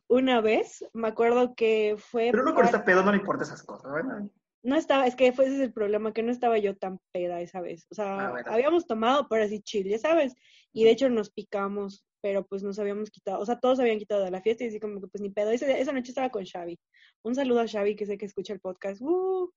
una 0.09 0.41
vez 0.41 0.85
me 0.93 1.09
acuerdo 1.09 1.55
que 1.55 1.97
fue, 1.99 2.31
Pero 2.31 2.43
uno 2.43 2.55
con 2.55 2.65
para- 2.65 2.67
esta 2.69 2.85
pedo 2.85 3.03
no 3.05 3.13
le 3.13 3.19
importa 3.19 3.45
esas 3.45 3.63
cosas, 3.63 3.93
¿verdad? 3.93 4.23
No 4.67 4.77
estaba, 4.77 5.07
es 5.07 5.15
que 5.17 5.33
fue 5.33 5.47
ese 5.47 5.55
es 5.57 5.61
el 5.61 5.73
problema, 5.73 6.13
que 6.13 6.23
no 6.23 6.31
estaba 6.33 6.59
yo 6.59 6.77
tan 6.77 6.99
peda 7.13 7.41
esa 7.41 7.61
vez, 7.61 7.87
o 7.91 7.95
sea, 7.95 8.27
Ah, 8.27 8.31
bueno. 8.31 8.51
habíamos 8.51 8.87
tomado, 8.87 9.27
pero 9.29 9.45
así 9.45 9.61
chill, 9.61 9.89
ya 9.89 9.99
sabes, 9.99 10.35
y 10.73 10.85
de 10.85 10.91
hecho 10.91 11.09
nos 11.09 11.31
picamos, 11.31 12.05
pero 12.21 12.45
pues 12.45 12.63
nos 12.63 12.79
habíamos 12.79 13.11
quitado, 13.11 13.39
o 13.41 13.47
sea, 13.47 13.59
todos 13.59 13.79
habían 13.81 13.99
quitado 13.99 14.25
de 14.25 14.31
la 14.31 14.43
fiesta 14.43 14.65
y 14.65 14.69
así 14.69 14.81
como 14.81 15.01
que 15.01 15.07
pues 15.09 15.21
ni 15.23 15.31
pedo, 15.31 15.51
Ese- 15.51 15.81
esa 15.81 15.93
noche 15.93 16.11
estaba 16.11 16.31
con 16.31 16.45
Xavi, 16.45 16.79
un 17.25 17.35
saludo 17.35 17.61
a 17.61 17.69
Xavi 17.69 17.95
que 17.97 18.07
sé 18.07 18.19
que 18.19 18.27
escucha 18.27 18.53
el 18.53 18.61
podcast, 18.61 19.01
¡Uh! 19.03 19.51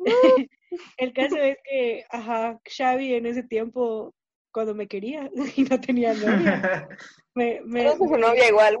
El 0.96 1.12
caso 1.12 1.36
es 1.36 1.56
que, 1.64 2.04
ajá, 2.10 2.58
Xavi 2.64 3.14
en 3.14 3.26
ese 3.26 3.42
tiempo, 3.42 4.12
cuando 4.52 4.74
me 4.74 4.88
quería 4.88 5.30
y 5.56 5.62
no 5.64 5.80
tenía 5.80 6.12
novia, 6.14 6.88
me... 7.34 7.60
me, 7.64 7.82
Pero 7.84 7.96
su 7.96 8.04
novia 8.16 8.48
igual. 8.48 8.78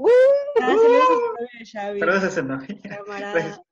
Ah, 0.60 0.74
saludos 0.76 1.02
a 1.02 1.14
su 1.14 1.20
novia 1.20 1.48
de 1.60 1.66
Xavi, 1.66 2.00
Pero 2.00 2.14
ese 2.16 2.26
es 2.26 2.36
el 2.38 2.48
novio. 2.48 2.76
camarada. 2.82 3.62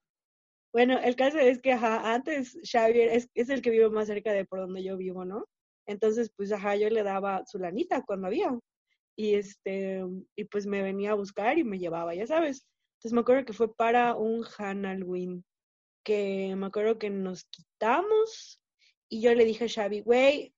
Bueno, 0.73 0.99
el 1.01 1.17
caso 1.17 1.39
es 1.39 1.61
que, 1.61 1.73
ajá, 1.73 2.15
antes 2.15 2.59
Xavi 2.63 3.01
es, 3.01 3.29
es 3.35 3.49
el 3.51 3.61
que 3.63 3.71
vive 3.71 3.91
más 3.91 4.07
cerca 4.07 4.33
de 4.33 4.45
por 4.45 4.61
donde 4.61 4.85
yo 4.85 4.97
vivo, 4.97 5.25
¿no? 5.25 5.47
Entonces, 5.87 6.31
pues, 6.37 6.53
ajá, 6.53 6.77
yo 6.77 6.89
le 6.91 7.03
daba 7.03 7.45
su 7.47 7.59
lanita 7.59 8.05
cuando 8.05 8.29
había. 8.29 8.57
Y 9.17 9.35
este, 9.35 10.03
y 10.37 10.45
pues 10.45 10.67
me 10.67 10.83
venía 10.83 11.13
a 11.13 11.15
buscar 11.15 11.59
y 11.59 11.65
me 11.65 11.79
llevaba, 11.79 12.15
ya 12.15 12.27
sabes. 12.27 12.67
Entonces 12.95 13.13
me 13.15 13.21
acuerdo 13.21 13.45
que 13.45 13.53
fue 13.53 13.75
para 13.75 14.15
un 14.15 14.43
Halloween, 14.43 15.45
que 16.05 16.55
me 16.57 16.67
acuerdo 16.67 16.99
que 16.99 17.11
nos 17.11 17.45
quitamos 17.45 18.61
y 19.09 19.23
yo 19.23 19.35
le 19.35 19.45
dije 19.45 19.65
a 19.65 19.69
Xavi, 19.69 20.03
güey, 20.03 20.55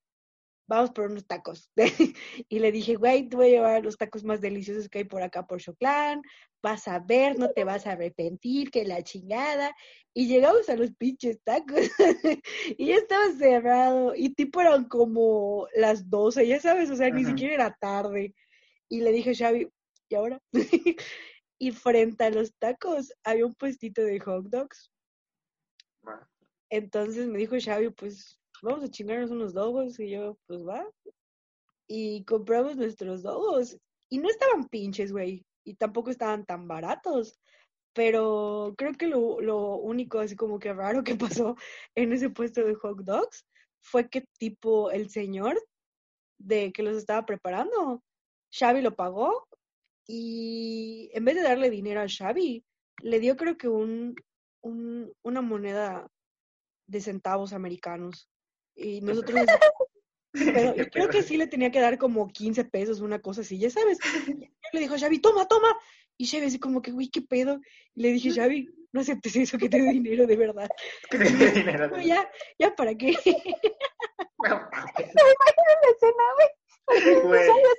vamos 0.67 0.91
por 0.91 1.11
unos 1.11 1.27
tacos. 1.27 1.71
y 2.49 2.59
le 2.59 2.73
dije, 2.73 2.97
güey, 2.97 3.29
te 3.29 3.37
voy 3.37 3.47
a 3.47 3.51
llevar 3.51 3.85
los 3.85 3.97
tacos 3.97 4.25
más 4.25 4.41
deliciosos 4.41 4.89
que 4.89 4.99
hay 4.99 5.05
por 5.05 5.23
acá 5.23 5.47
por 5.47 5.61
Choclán, 5.61 6.23
vas 6.63 6.87
a 6.89 6.99
ver, 7.01 7.39
no 7.39 7.51
te 7.51 7.65
vas 7.65 7.87
a 7.87 7.93
arrepentir, 7.93 8.71
que 8.71 8.85
la 8.85 9.03
chingada. 9.03 9.75
Y 10.15 10.29
llegamos 10.29 10.69
a 10.69 10.77
los 10.77 10.93
pinches 10.93 11.41
tacos 11.43 11.81
y 12.79 12.87
ya 12.87 12.97
estaba 12.97 13.33
cerrado 13.33 14.15
y 14.15 14.35
tipo 14.35 14.61
eran 14.61 14.85
como 14.85 15.67
las 15.75 16.09
12, 16.09 16.47
ya 16.47 16.61
sabes, 16.61 16.91
o 16.91 16.97
sea, 16.97 17.11
ni 17.11 17.25
siquiera 17.25 17.55
era 17.55 17.77
tarde. 17.81 18.35
Y 18.89 19.01
le 19.01 19.13
dije 19.13 19.35
Xavi, 19.35 19.69
¿y 20.09 20.15
ahora? 20.15 20.41
y 21.59 21.71
frente 21.71 22.25
a 22.25 22.31
los 22.31 22.55
tacos 22.59 23.13
había 23.25 23.47
un 23.47 23.55
puestito 23.55 24.03
de 24.03 24.21
hot 24.21 24.47
dogs. 24.47 24.91
Entonces 26.71 27.27
me 27.27 27.39
dijo 27.39 27.57
Xavi, 27.59 27.91
pues 27.91 28.42
vamos 28.63 28.85
a 28.85 28.89
chingarnos 28.89 29.31
unos 29.31 29.53
dogos 29.53 29.99
y 30.01 30.11
yo, 30.11 30.39
pues 30.47 30.67
va. 30.67 30.89
Y 31.89 32.25
compramos 32.25 32.77
nuestros 32.77 33.23
dogos 33.23 33.77
y 34.09 34.19
no 34.19 34.29
estaban 34.29 34.69
pinches, 34.69 35.13
güey, 35.13 35.45
y 35.65 35.75
tampoco 35.75 36.11
estaban 36.11 36.45
tan 36.47 36.69
baratos. 36.69 37.39
Pero 37.95 38.75
creo 38.79 38.95
que 38.95 39.07
lo, 39.07 39.41
lo 39.41 39.77
único 39.77 40.21
así 40.21 40.37
como 40.37 40.59
que 40.59 40.73
raro 40.73 41.05
que 41.05 41.17
pasó 41.17 41.57
en 41.95 42.13
ese 42.13 42.31
puesto 42.31 42.65
de 42.65 42.75
hot 42.75 43.01
dogs 43.01 43.45
fue 43.83 44.09
que 44.09 44.25
tipo 44.39 44.91
el 44.91 45.11
señor 45.11 45.63
de 46.39 46.73
que 46.73 46.83
los 46.83 46.97
estaba 46.97 47.27
preparando, 47.27 48.03
Xavi 48.53 48.81
lo 48.81 48.95
pagó 48.95 49.47
y 50.07 51.11
en 51.13 51.25
vez 51.25 51.37
de 51.37 51.43
darle 51.43 51.71
dinero 51.71 52.01
a 52.01 52.09
Xavi, 52.09 52.65
le 53.03 53.21
dio 53.21 53.37
creo 53.37 53.57
que 53.57 53.69
un, 53.69 54.15
un 54.63 55.13
una 55.23 55.41
moneda 55.41 56.09
de 56.87 57.01
centavos 57.01 57.53
americanos. 57.53 58.29
Y 58.75 59.01
nosotros 59.03 59.47
pero 60.33 60.75
yo 60.75 60.89
creo 60.89 61.09
que 61.09 61.23
sí 61.23 61.37
le 61.37 61.47
tenía 61.47 61.71
que 61.71 61.81
dar 61.81 61.99
como 61.99 62.29
15 62.29 62.65
pesos, 62.65 63.01
una 63.01 63.21
cosa 63.21 63.43
así, 63.43 63.59
ya 63.59 63.69
sabes. 63.69 63.99
Yo 64.27 64.35
le 64.73 64.81
dijo 64.81 64.95
a 64.95 64.99
Xavi, 64.99 65.19
toma, 65.19 65.47
toma. 65.47 65.77
Y 66.17 66.27
Xavi 66.27 66.47
así 66.47 66.59
como 66.59 66.81
que, 66.81 66.91
güey, 66.91 67.11
qué 67.11 67.21
pedo. 67.21 67.61
Y 67.95 68.03
le 68.03 68.13
dije, 68.13 68.33
Xavi, 68.33 68.69
no 68.93 69.03
aceptes 69.03 69.37
eso, 69.37 69.59
que 69.59 69.69
te 69.69 69.81
dé 69.81 69.91
dinero 69.91 70.27
de 70.27 70.37
verdad. 70.37 70.69
Que 71.11 71.19
te 71.19 71.31
dé 71.31 71.51
dinero. 71.51 71.89
No, 71.89 72.01
ya, 72.01 72.29
ya, 72.59 72.75
¿para 72.75 72.95
qué? 72.95 73.13
La 74.43 74.71
escena, 75.91 76.25
güey. 76.37 76.49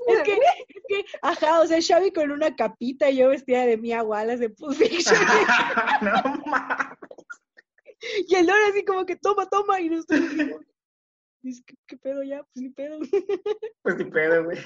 Es 0.08 0.22
que, 0.24 0.34
es 0.34 0.84
que, 0.88 1.06
ajá, 1.22 1.62
o 1.62 1.68
sea, 1.68 1.80
Xavi 1.82 2.12
con 2.12 2.32
una 2.32 2.56
capita 2.56 3.10
y 3.10 3.18
yo 3.18 3.30
vestida 3.30 3.66
de 3.66 3.78
Mia 3.78 4.02
Wallace 4.04 4.40
de 4.40 4.50
Pulp 4.50 4.76
Fiction. 4.76 5.18
no 6.02 6.42
mames. 6.46 6.98
Y 8.28 8.36
el 8.36 8.46
Don 8.46 8.56
así 8.70 8.84
como 8.84 9.06
que 9.06 9.16
toma, 9.16 9.46
toma, 9.48 9.80
y 9.82 9.90
nosotros 9.90 10.22
como, 10.38 10.60
"Es 11.44 11.64
que, 11.66 11.76
¿qué 11.88 11.98
pedo 11.98 12.24
ya? 12.24 12.44
Pues 12.44 12.64
ni 12.64 12.70
pedo. 12.70 13.00
Pues 13.84 13.98
ni 13.98 14.06
pedo, 14.06 14.46
güey. 14.46 14.60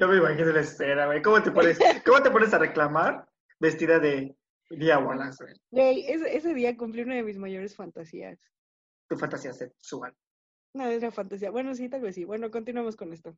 No 0.00 0.08
me 0.08 0.16
imagino 0.16 0.52
la 0.52 0.60
escena, 0.60 1.06
güey. 1.06 1.22
¿Cómo 1.22 1.42
te 1.42 1.50
pones, 1.50 1.78
cómo 2.06 2.22
te 2.22 2.30
pones 2.30 2.52
a 2.54 2.58
reclamar 2.58 3.28
vestida 3.58 3.98
de 3.98 4.36
Día 4.70 4.98
Wallace, 4.98 5.44
güey? 5.44 5.54
Güey, 5.70 6.06
ese, 6.06 6.36
ese 6.36 6.54
día 6.54 6.76
cumplí 6.76 7.02
una 7.02 7.16
de 7.16 7.22
mis 7.22 7.38
mayores 7.38 7.74
fantasías. 7.74 8.38
Tu 9.08 9.16
fantasía 9.16 9.52
sexual. 9.52 10.14
No, 10.74 10.86
es 10.86 10.98
una 10.98 11.12
fantasía. 11.12 11.50
Bueno, 11.50 11.74
sí, 11.74 11.88
tal 11.88 12.02
vez 12.02 12.16
sí. 12.16 12.24
Bueno, 12.24 12.50
continuamos 12.50 12.96
con 12.96 13.12
esto. 13.12 13.36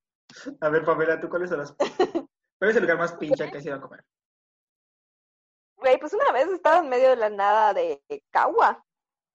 A 0.61 0.69
ver, 0.71 0.85
Pamela, 0.85 1.21
¿tú 1.21 1.29
cuáles 1.29 1.51
son 1.51 1.59
las... 1.59 1.75
¿Cuál 2.59 2.71
es 2.71 2.77
el 2.77 2.83
lugar 2.83 2.99
más 2.99 3.13
pinche 3.15 3.51
que 3.51 3.59
has 3.59 3.65
ido 3.67 3.75
a 3.75 3.81
comer? 3.81 4.03
Güey, 5.77 5.99
pues 5.99 6.15
una 6.15 6.33
vez 6.33 6.49
estaba 6.49 6.79
en 6.79 6.89
medio 6.89 7.11
de 7.11 7.17
la 7.17 7.29
nada 7.29 7.75
de 7.75 8.03
Cagua. 8.31 8.86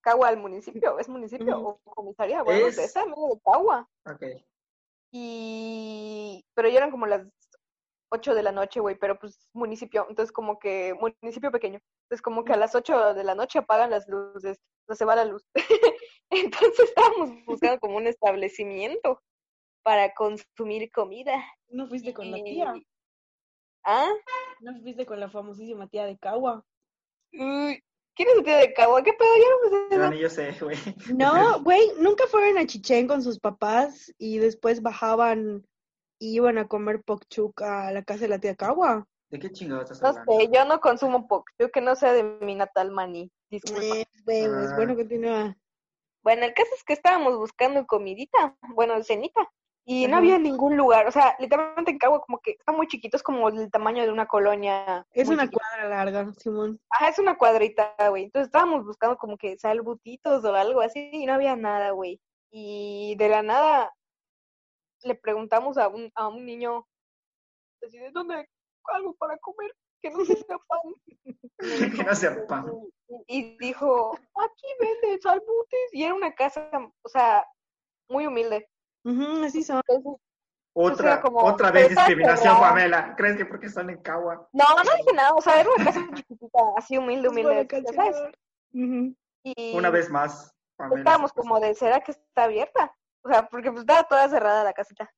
Cagua, 0.02 0.30
el 0.30 0.38
municipio, 0.38 1.00
¿es 1.00 1.08
municipio 1.08 1.60
o 1.60 1.80
comisaría? 1.84 2.42
Bueno, 2.44 2.68
Es- 2.68 2.76
de 2.76 2.84
esa, 2.86 3.04
en 3.04 3.12
medio 3.12 3.28
de 3.36 3.40
Cagua. 3.44 3.88
Ok. 4.06 4.24
Y... 5.14 6.44
Pero 6.54 6.70
ya 6.70 6.78
eran 6.78 6.92
como 6.92 7.06
las 7.06 7.28
8 8.10 8.34
de 8.36 8.44
la 8.44 8.52
noche, 8.52 8.80
güey, 8.80 8.98
pero 8.98 9.18
pues 9.18 9.48
municipio, 9.54 10.06
entonces 10.10 10.32
como 10.32 10.60
que, 10.60 10.94
municipio 11.22 11.52
pequeño. 11.52 11.80
Entonces 12.06 12.22
como 12.22 12.44
que 12.44 12.54
a 12.54 12.58
las 12.58 12.76
8 12.76 13.14
de 13.14 13.24
la 13.24 13.36
noche 13.36 13.60
apagan 13.60 13.90
las 13.92 14.08
luces, 14.08 14.60
no 14.88 14.96
se 14.96 15.06
va 15.06 15.16
la 15.16 15.26
luz. 15.26 15.46
Entonces 16.30 16.80
estábamos 16.90 17.32
buscando 17.46 17.80
como 17.80 17.98
un 17.98 18.08
establecimiento 18.08 19.22
para 19.84 20.14
consumir 20.14 20.92
comida. 20.92 21.44
¿No 21.70 21.88
fuiste 21.88 22.14
con 22.14 22.32
la 22.32 22.38
tía? 22.44 22.74
¿Ah? 23.84 24.12
¿No 24.60 24.80
fuiste 24.82 25.06
con 25.06 25.20
la 25.20 25.30
famosísima 25.30 25.88
tía 25.88 26.06
de 26.06 26.18
Cagua? 26.18 26.64
Uy, 27.34 27.84
¿quién 28.24 28.30
es 28.30 28.38
el 28.38 28.44
tío 28.44 28.58
de 28.58 28.74
Cagua? 28.74 29.04
¿Qué 29.04 29.14
pedo? 29.14 29.30
Ya 29.36 29.50
no 29.50 30.10
me 30.10 30.12
sé 30.12 30.16
Yo 30.16 30.22
yo 30.22 30.30
sé, 30.30 30.56
güey. 30.62 30.78
No, 31.16 31.32
güey, 31.64 31.82
nunca 32.00 32.26
fueron 32.28 32.58
a 32.58 32.66
Chichén 32.66 33.08
con 33.08 33.22
sus 33.24 33.40
papás 33.40 34.14
y 34.18 34.38
después 34.38 34.82
bajaban 34.82 35.66
y 36.20 36.36
iban 36.36 36.58
a 36.58 36.68
comer 36.68 37.02
pokchuk 37.04 37.62
a 37.62 37.92
la 37.92 38.04
casa 38.04 38.22
de 38.22 38.28
la 38.28 38.40
tía 38.40 38.56
Cagua. 38.56 39.08
¿De 39.30 39.40
qué 39.40 39.52
chingados 39.52 39.90
estás 39.90 40.02
No 40.16 40.22
hablando? 40.22 40.40
sé, 40.40 40.50
yo 40.54 40.66
no 40.66 40.80
consumo 40.80 41.28
yo 41.58 41.72
que 41.72 41.82
no 41.82 41.96
sea 41.96 42.14
de 42.14 42.24
mi 42.24 42.54
natal 42.54 42.92
maní. 42.92 43.32
Disculpa. 43.50 43.82
Eh, 43.98 44.06
huevos, 44.26 44.70
Ah. 44.72 44.76
bueno, 44.76 44.96
continúa. 44.96 45.58
Bueno, 46.24 46.46
el 46.46 46.54
caso 46.54 46.70
es 46.76 46.84
que 46.84 46.94
estábamos 46.94 47.38
buscando 47.38 47.88
comidita, 47.88 48.56
bueno, 48.76 49.02
cenita, 49.04 49.50
y 49.94 50.08
no 50.08 50.16
había 50.16 50.38
ningún 50.38 50.78
lugar, 50.78 51.06
o 51.06 51.12
sea, 51.12 51.36
literalmente 51.38 51.92
en 51.92 51.98
Cagua 51.98 52.22
como 52.22 52.40
que 52.40 52.52
está 52.52 52.72
muy 52.72 52.88
chiquito, 52.88 53.18
es 53.18 53.24
como 53.24 53.50
el 53.50 53.70
tamaño 53.70 54.04
de 54.04 54.10
una 54.10 54.26
colonia. 54.26 55.06
Es 55.12 55.28
una 55.28 55.44
chiquita. 55.44 55.60
cuadra 55.60 55.90
larga, 55.90 56.34
Simón. 56.38 56.80
Ajá, 56.90 57.10
es 57.10 57.20
una 57.20 57.38
cuadrita, 57.38 57.94
güey. 58.08 58.24
Entonces 58.24 58.48
estábamos 58.48 58.86
buscando 58.86 59.18
como 59.18 59.38
que 59.38 59.58
salbutitos 59.58 60.46
o 60.46 60.56
algo 60.56 60.80
así 60.80 61.10
y 61.12 61.26
no 61.26 61.34
había 61.34 61.58
nada, 61.58 61.92
güey. 61.92 62.22
Y 62.52 63.16
de 63.18 63.28
la 63.28 63.44
nada 63.44 63.94
le 65.04 65.16
preguntamos 65.16 65.78
a 65.78 65.90
un, 65.90 66.10
a 66.16 66.30
un 66.30 66.46
niño, 66.46 66.88
así, 67.86 67.98
¿de 67.98 68.12
dónde 68.12 68.48
algo 68.86 69.14
para 69.16 69.38
comer? 69.40 69.76
Que 70.02 70.10
no 70.10 70.24
sea 70.24 70.58
pan. 70.70 71.26
Que 72.00 72.04
no 72.06 72.16
sea 72.16 72.48
pan. 72.48 72.72
Y 73.28 73.58
dijo, 73.58 74.16
aquí 74.16 74.68
venden 74.80 75.22
salbutes. 75.22 75.90
Y 75.92 76.04
era 76.06 76.14
una 76.14 76.34
casa, 76.34 76.72
o 77.02 77.10
sea, 77.10 77.46
muy 78.08 78.26
humilde. 78.26 78.71
Ujú, 79.04 79.44
así 79.44 79.64
son. 79.64 79.82
Entonces, 79.88 80.22
Otra, 80.74 81.14
era 81.14 81.22
como- 81.22 81.40
otra 81.44 81.72
vez 81.72 81.90
discriminación. 81.90 82.58
Pamela. 82.60 83.16
¿Crees 83.18 83.36
que 83.38 83.46
porque 83.46 83.68
están 83.68 83.90
en 83.90 83.98
Cagua? 84.02 84.48
no, 84.54 84.64
no 84.76 84.82
dije 84.98 85.14
nada, 85.14 85.34
o 85.34 85.42
sea, 85.42 85.60
era 85.60 85.70
una 85.76 85.86
casa 85.86 86.00
chiquitita, 86.14 86.60
así 86.78 86.98
humilde, 86.98 87.28
humilde, 87.30 87.68
¿sabes? 87.70 87.94
canción. 87.94 88.34
Ujú. 88.74 89.16
Y 89.44 89.76
Una 89.76 89.90
vez 89.90 90.10
más, 90.10 90.54
Pamela. 90.78 91.00
estábamos 91.02 91.34
como 91.34 91.60
de, 91.60 91.74
¿será 91.76 92.00
que 92.00 92.12
está 92.12 92.44
abierta? 92.46 92.96
O 93.24 93.30
sea, 93.30 93.48
porque 93.48 93.70
pues 93.72 93.82
estaba 93.82 94.04
toda 94.04 94.30
cerrada 94.30 94.64
la 94.64 94.74
casita. 94.74 95.12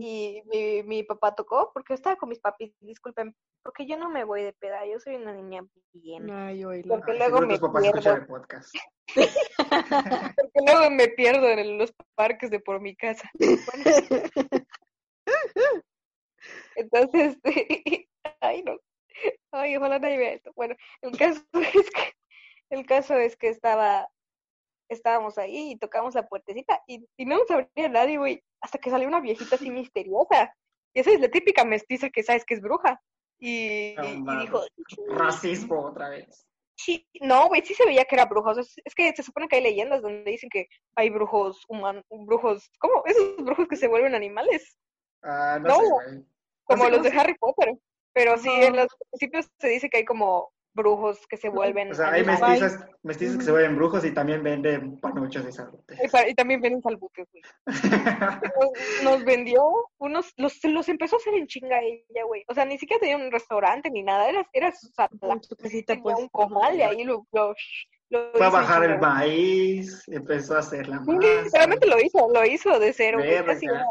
Y 0.00 0.42
mi, 0.46 0.82
mi 0.84 1.02
papá 1.02 1.34
tocó, 1.34 1.70
porque 1.74 1.92
estaba 1.92 2.16
con 2.16 2.30
mis 2.30 2.40
papis, 2.40 2.72
disculpen, 2.80 3.36
porque 3.62 3.86
yo 3.86 3.98
no 3.98 4.08
me 4.08 4.24
voy 4.24 4.42
de 4.42 4.54
peda, 4.54 4.86
yo 4.86 4.98
soy 4.98 5.16
una 5.16 5.34
niña 5.34 5.66
bien. 5.92 6.30
Ay, 6.30 6.64
oíla. 6.64 6.94
Porque 6.96 7.12
Ah, 7.12 7.14
luego 7.18 7.40
me 7.42 7.58
pierdo. 7.58 7.82
escuchan 7.82 8.20
el 8.22 8.26
podcast. 8.26 8.74
Porque 10.36 10.60
luego 10.66 10.90
me 10.90 11.08
pierdo 11.08 11.46
en 11.48 11.78
los 11.78 11.92
parques 12.14 12.50
de 12.50 12.60
por 12.60 12.80
mi 12.80 12.96
casa. 12.96 13.30
Entonces, 16.76 17.38
ay 18.40 18.62
no, 18.62 18.76
ay, 19.52 19.76
ojalá 19.76 19.98
nadie 19.98 20.18
vea 20.18 20.32
esto. 20.34 20.52
Bueno, 20.54 20.74
el 21.02 21.16
caso 21.16 21.42
es 21.54 21.90
que, 21.90 22.12
el 22.70 22.86
caso 22.86 23.14
es 23.14 23.36
que 23.36 23.48
estaba, 23.48 24.08
estábamos 24.88 25.38
ahí 25.38 25.72
y 25.72 25.78
tocamos 25.78 26.14
la 26.14 26.28
puertecita 26.28 26.82
y, 26.86 27.06
y 27.16 27.26
no 27.26 27.38
nos 27.38 27.50
abría 27.50 27.88
nadie, 27.88 28.18
güey, 28.18 28.42
hasta 28.60 28.78
que 28.78 28.90
salió 28.90 29.08
una 29.08 29.20
viejita 29.20 29.56
así 29.56 29.70
misteriosa. 29.70 30.54
Y 30.94 31.00
esa 31.00 31.10
es 31.10 31.20
la 31.20 31.28
típica 31.28 31.64
mestiza 31.64 32.10
que 32.10 32.22
sabes 32.22 32.44
que 32.44 32.54
es 32.54 32.60
bruja. 32.60 33.00
Y, 33.38 33.94
No 34.24 34.40
dijo, 34.40 34.62
Racismo 35.08 35.86
otra 35.86 36.08
vez. 36.08 36.46
Sí, 36.78 37.06
no, 37.20 37.48
güey, 37.48 37.62
sí 37.64 37.74
se 37.74 37.86
veía 37.86 38.04
que 38.04 38.14
era 38.14 38.26
bruja. 38.26 38.50
O 38.50 38.54
sea, 38.54 38.64
es, 38.84 38.94
que 38.94 39.14
se 39.14 39.22
supone 39.22 39.48
que 39.48 39.56
hay 39.56 39.62
leyendas 39.62 40.02
donde 40.02 40.30
dicen 40.30 40.50
que 40.50 40.68
hay 40.94 41.10
brujos 41.10 41.64
humanos, 41.68 42.04
brujos, 42.10 42.70
¿cómo? 42.78 43.02
Esos 43.06 43.36
brujos 43.36 43.66
que 43.68 43.76
se 43.76 43.88
vuelven 43.88 44.14
animales, 44.14 44.78
Ah, 45.22 45.58
no, 45.60 45.68
No. 45.68 45.76
sé, 45.76 46.24
como 46.64 46.84
sé 46.84 46.90
los 46.90 47.02
de 47.02 47.10
Harry 47.10 47.34
Potter. 47.38 47.76
Pero 48.12 48.38
sí, 48.38 48.48
en 48.50 48.76
los 48.76 48.88
principios 49.10 49.50
se 49.58 49.68
dice 49.68 49.90
que 49.90 49.98
hay 49.98 50.04
como 50.04 50.50
brujos 50.76 51.26
que 51.26 51.36
se 51.36 51.48
vuelven 51.48 51.90
O 51.90 51.94
sea, 51.94 52.12
hay 52.12 52.20
animales. 52.22 52.62
mestizas, 52.62 52.88
mestizas 53.02 53.36
que 53.38 53.44
se 53.44 53.50
vuelven 53.50 53.74
brujos 53.74 54.04
y 54.04 54.12
también 54.12 54.44
venden 54.44 55.00
panuchos 55.00 55.44
y 55.48 55.50
salutes. 55.52 55.98
Y, 56.00 56.30
y 56.30 56.34
también 56.34 56.60
venden 56.60 56.82
salbutes, 56.82 57.26
güey. 57.32 57.42
Nos, 58.60 59.02
nos 59.02 59.24
vendió 59.24 59.64
unos, 59.98 60.32
los, 60.36 60.62
los 60.64 60.88
empezó 60.88 61.16
a 61.16 61.18
hacer 61.18 61.34
en 61.34 61.48
chinga 61.48 61.80
ella, 61.82 62.24
güey. 62.26 62.44
O 62.46 62.54
sea, 62.54 62.64
ni 62.64 62.78
siquiera 62.78 63.00
tenía 63.00 63.16
un 63.16 63.32
restaurante 63.32 63.90
ni 63.90 64.02
nada, 64.04 64.28
era, 64.28 64.46
era 64.52 64.70
su 64.72 64.86
sala. 64.88 65.08
Tenía 65.86 66.02
pues. 66.02 66.16
un 66.18 66.28
comal 66.28 66.76
y 66.76 66.82
ahí 66.82 67.02
lo, 67.04 67.26
lo, 67.32 67.54
lo 68.10 68.32
Fue 68.34 68.46
a 68.46 68.50
bajar 68.50 68.84
el 68.84 68.98
maíz, 69.00 70.06
empezó 70.08 70.54
a 70.56 70.60
hacer 70.60 70.88
la 70.88 70.98
Sí, 71.04 71.10
masa. 71.10 71.42
literalmente 71.42 71.86
lo 71.86 71.98
hizo, 72.00 72.28
lo 72.32 72.44
hizo 72.44 72.78
de 72.78 72.92
cero, 72.92 73.18
Verga. 73.18 73.84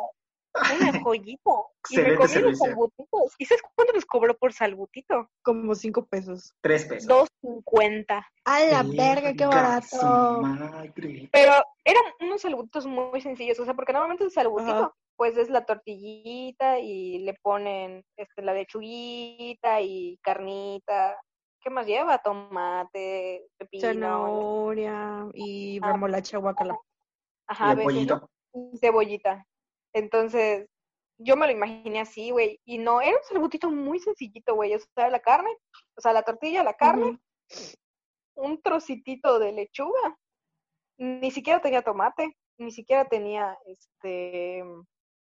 Una, 0.80 1.02
joyita. 1.04 1.52
Y 1.90 1.98
me 1.98 2.16
comí 2.16 2.34
los 2.36 2.58
salbutitos. 2.58 3.36
¿Y 3.38 3.46
sabes 3.46 3.64
cuánto 3.76 3.94
nos 3.94 4.06
cobró 4.06 4.38
por 4.38 4.54
salbutito? 4.54 5.30
Como 5.44 5.76
cinco 5.76 6.06
pesos. 6.06 6.54
Tres 6.62 6.86
pesos. 6.86 7.08
Dos 7.08 7.30
cincuenta. 7.42 8.28
¡A 8.46 8.60
la 8.62 8.84
verga, 8.84 9.34
qué 9.34 9.46
barato! 9.46 10.42
madre. 10.42 11.30
Pero 11.32 11.54
eran 11.84 12.04
unos 12.22 12.42
salbutitos 12.42 12.86
muy 12.88 13.22
sencillos, 13.22 13.60
o 13.60 13.66
sea, 13.66 13.74
porque 13.74 13.94
normalmente 13.94 14.24
el 14.24 14.32
salbutito, 14.32 14.72
Ajá. 14.72 14.96
pues 15.18 15.38
es 15.38 15.50
la 15.50 15.66
tortillita 15.66 16.80
y 16.80 17.20
le 17.20 17.34
ponen 17.42 18.04
este, 18.18 18.42
la 18.42 18.54
lechuguita 18.54 19.82
y 19.82 20.18
carnita. 20.24 21.18
¿Qué 21.62 21.70
más 21.72 21.88
lleva? 21.88 22.20
Tomate, 22.20 23.48
pepino. 23.58 23.82
Zanahoria 23.82 25.28
y 25.34 25.80
Ah. 25.82 25.92
remolacha 25.94 26.38
guacala. 26.38 26.78
Ajá, 27.48 27.74
y 27.74 28.78
cebollita. 28.78 29.46
Entonces, 29.96 30.68
yo 31.18 31.38
me 31.38 31.46
lo 31.48 31.54
imaginé 31.54 32.02
así, 32.02 32.30
güey. 32.32 32.60
Y 32.66 32.78
no, 32.78 33.00
era 33.02 33.12
un 33.12 33.24
salbutito 33.30 33.72
muy 33.72 34.00
sencillito, 34.00 34.54
güey. 34.54 34.76
O 34.76 34.80
sea, 34.94 35.10
la 35.10 35.22
carne, 35.22 35.50
o 35.96 36.02
sea, 36.02 36.12
la 36.12 36.24
tortilla, 36.24 36.64
la 36.64 36.74
carne, 36.74 37.18
un 38.36 38.62
trocitito 38.62 39.40
de 39.40 39.54
lechuga. 39.54 40.18
Ni 40.98 41.32
siquiera 41.32 41.62
tenía 41.62 41.82
tomate, 41.82 42.36
ni 42.58 42.72
siquiera 42.72 43.06
tenía, 43.06 43.58
este, 43.68 44.64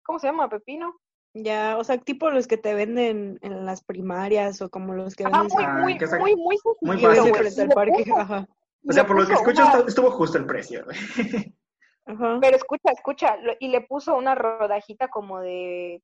¿cómo 0.04 0.20
se 0.20 0.28
llama? 0.28 0.48
Pepino. 0.50 0.96
Ya, 1.34 1.78
o 1.78 1.84
sea, 1.84 1.98
tipo 1.98 2.30
los 2.30 2.46
que 2.46 2.58
te 2.58 2.74
venden 2.76 3.40
en 3.42 3.66
las 3.66 3.84
primarias 3.84 4.62
o 4.62 4.70
como 4.70 4.94
los 4.94 5.16
que 5.16 5.24
Ajá, 5.26 5.42
venden 5.42 5.56
muy, 5.58 5.66
Ah, 5.66 5.78
muy, 5.82 5.98
que 5.98 6.08
sa- 6.08 6.20
muy, 6.20 6.36
muy 6.36 6.58
muy 6.82 6.98
que 7.00 7.08
venden 7.08 7.32
básicas. 7.32 7.56
frente 7.56 7.62
al 7.62 7.70
parque. 7.70 8.12
Ajá. 8.16 8.48
O 8.88 8.92
sea, 8.94 9.08
por 9.08 9.20
lo 9.20 9.28
que 9.28 9.34
escucho, 9.34 9.64
estuvo 9.88 10.12
justo 10.12 10.38
el 10.38 10.46
precio. 10.46 10.84
güey. 10.86 10.98
Ajá. 12.06 12.38
Pero 12.42 12.56
escucha, 12.58 12.92
escucha, 12.92 13.38
lo- 13.38 13.54
y 13.60 13.70
le 13.70 13.82
puso 13.82 14.16
una 14.16 14.36
rodajita 14.36 15.08
como 15.08 15.40
de, 15.42 16.02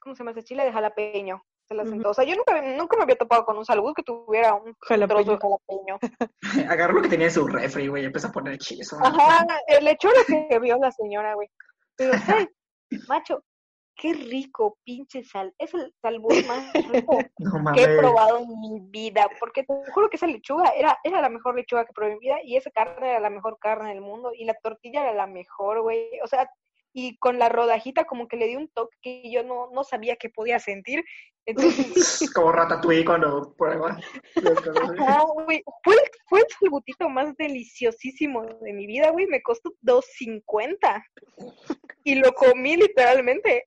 ¿cómo 0.00 0.14
se 0.14 0.20
llama 0.20 0.30
ese 0.32 0.44
chile? 0.44 0.64
De 0.64 0.72
jalapeño. 0.72 1.42
Se 1.66 1.74
la 1.74 1.86
sentó. 1.86 2.10
O 2.10 2.14
sea, 2.14 2.24
yo 2.24 2.36
nunca, 2.36 2.60
nunca 2.60 2.94
me 2.98 3.04
había 3.04 3.16
topado 3.16 3.46
con 3.46 3.56
un 3.56 3.64
salbut 3.64 3.96
que 3.96 4.02
tuviera 4.02 4.52
un 4.52 4.64
trozo 4.64 4.76
Jalapeño. 4.82 5.32
de 5.32 5.38
jalapeño. 5.38 5.98
Agarró 6.70 6.92
lo 6.94 7.02
que 7.02 7.08
tenía 7.08 7.28
en 7.28 7.32
su 7.32 7.46
refri, 7.46 7.88
güey, 7.88 8.02
y 8.02 8.06
empezó 8.06 8.28
a 8.28 8.32
poner 8.32 8.58
chizo. 8.58 8.98
Ajá, 9.02 9.46
le 9.80 9.90
echó 9.92 10.08
lo 10.08 10.24
que 10.48 10.58
vio 10.58 10.76
la 10.76 10.92
señora, 10.92 11.34
güey. 11.34 11.48
Pero, 11.96 12.18
¿sabes? 12.18 12.48
Macho, 13.08 13.42
qué 13.96 14.12
rico, 14.12 14.78
pinche 14.84 15.24
sal. 15.24 15.54
Es 15.58 15.72
el 15.74 15.92
salbut 16.02 16.46
más 16.46 16.72
rico 16.72 17.18
No 17.38 17.72
que 17.72 17.82
he 17.84 17.98
probado 17.98 18.38
en 18.38 18.60
mi 18.60 18.80
vida. 18.90 19.28
Porque 19.40 19.62
te 19.62 19.74
juro 19.92 20.08
que 20.08 20.16
esa 20.16 20.26
lechuga 20.26 20.70
era, 20.70 20.98
era 21.04 21.20
la 21.20 21.28
mejor 21.28 21.54
lechuga 21.56 21.84
que 21.84 21.92
probé 21.92 22.12
en 22.12 22.18
mi 22.18 22.26
vida. 22.26 22.38
Y 22.44 22.56
esa 22.56 22.70
carne 22.70 23.10
era 23.10 23.20
la 23.20 23.30
mejor 23.30 23.58
carne 23.58 23.90
del 23.90 24.00
mundo. 24.00 24.32
Y 24.34 24.44
la 24.44 24.54
tortilla 24.54 25.02
era 25.02 25.14
la 25.14 25.26
mejor, 25.26 25.82
güey. 25.82 26.08
O 26.22 26.26
sea, 26.26 26.50
y 26.92 27.16
con 27.18 27.38
la 27.38 27.48
rodajita 27.48 28.04
como 28.04 28.28
que 28.28 28.36
le 28.36 28.46
di 28.46 28.56
un 28.56 28.68
toque 28.68 28.96
que 29.02 29.30
yo 29.30 29.42
no, 29.42 29.68
no 29.72 29.82
sabía 29.84 30.16
que 30.16 30.30
podía 30.30 30.58
sentir. 30.58 31.04
Entonces, 31.46 32.30
Como 32.34 32.52
Ratatouille 32.52 33.04
cuando 33.04 33.54
prueba. 33.56 33.98
Ajá, 34.98 35.24
güey. 35.44 35.62
Fue, 35.82 35.96
fue 36.28 36.40
el 36.40 36.46
salbutito 36.60 37.08
más 37.08 37.36
deliciosísimo 37.36 38.44
de 38.60 38.72
mi 38.72 38.86
vida, 38.86 39.10
güey. 39.10 39.26
Me 39.26 39.42
costó 39.42 39.70
2.50. 39.82 41.04
Y 42.04 42.14
lo 42.16 42.32
comí 42.32 42.76
literalmente 42.76 43.66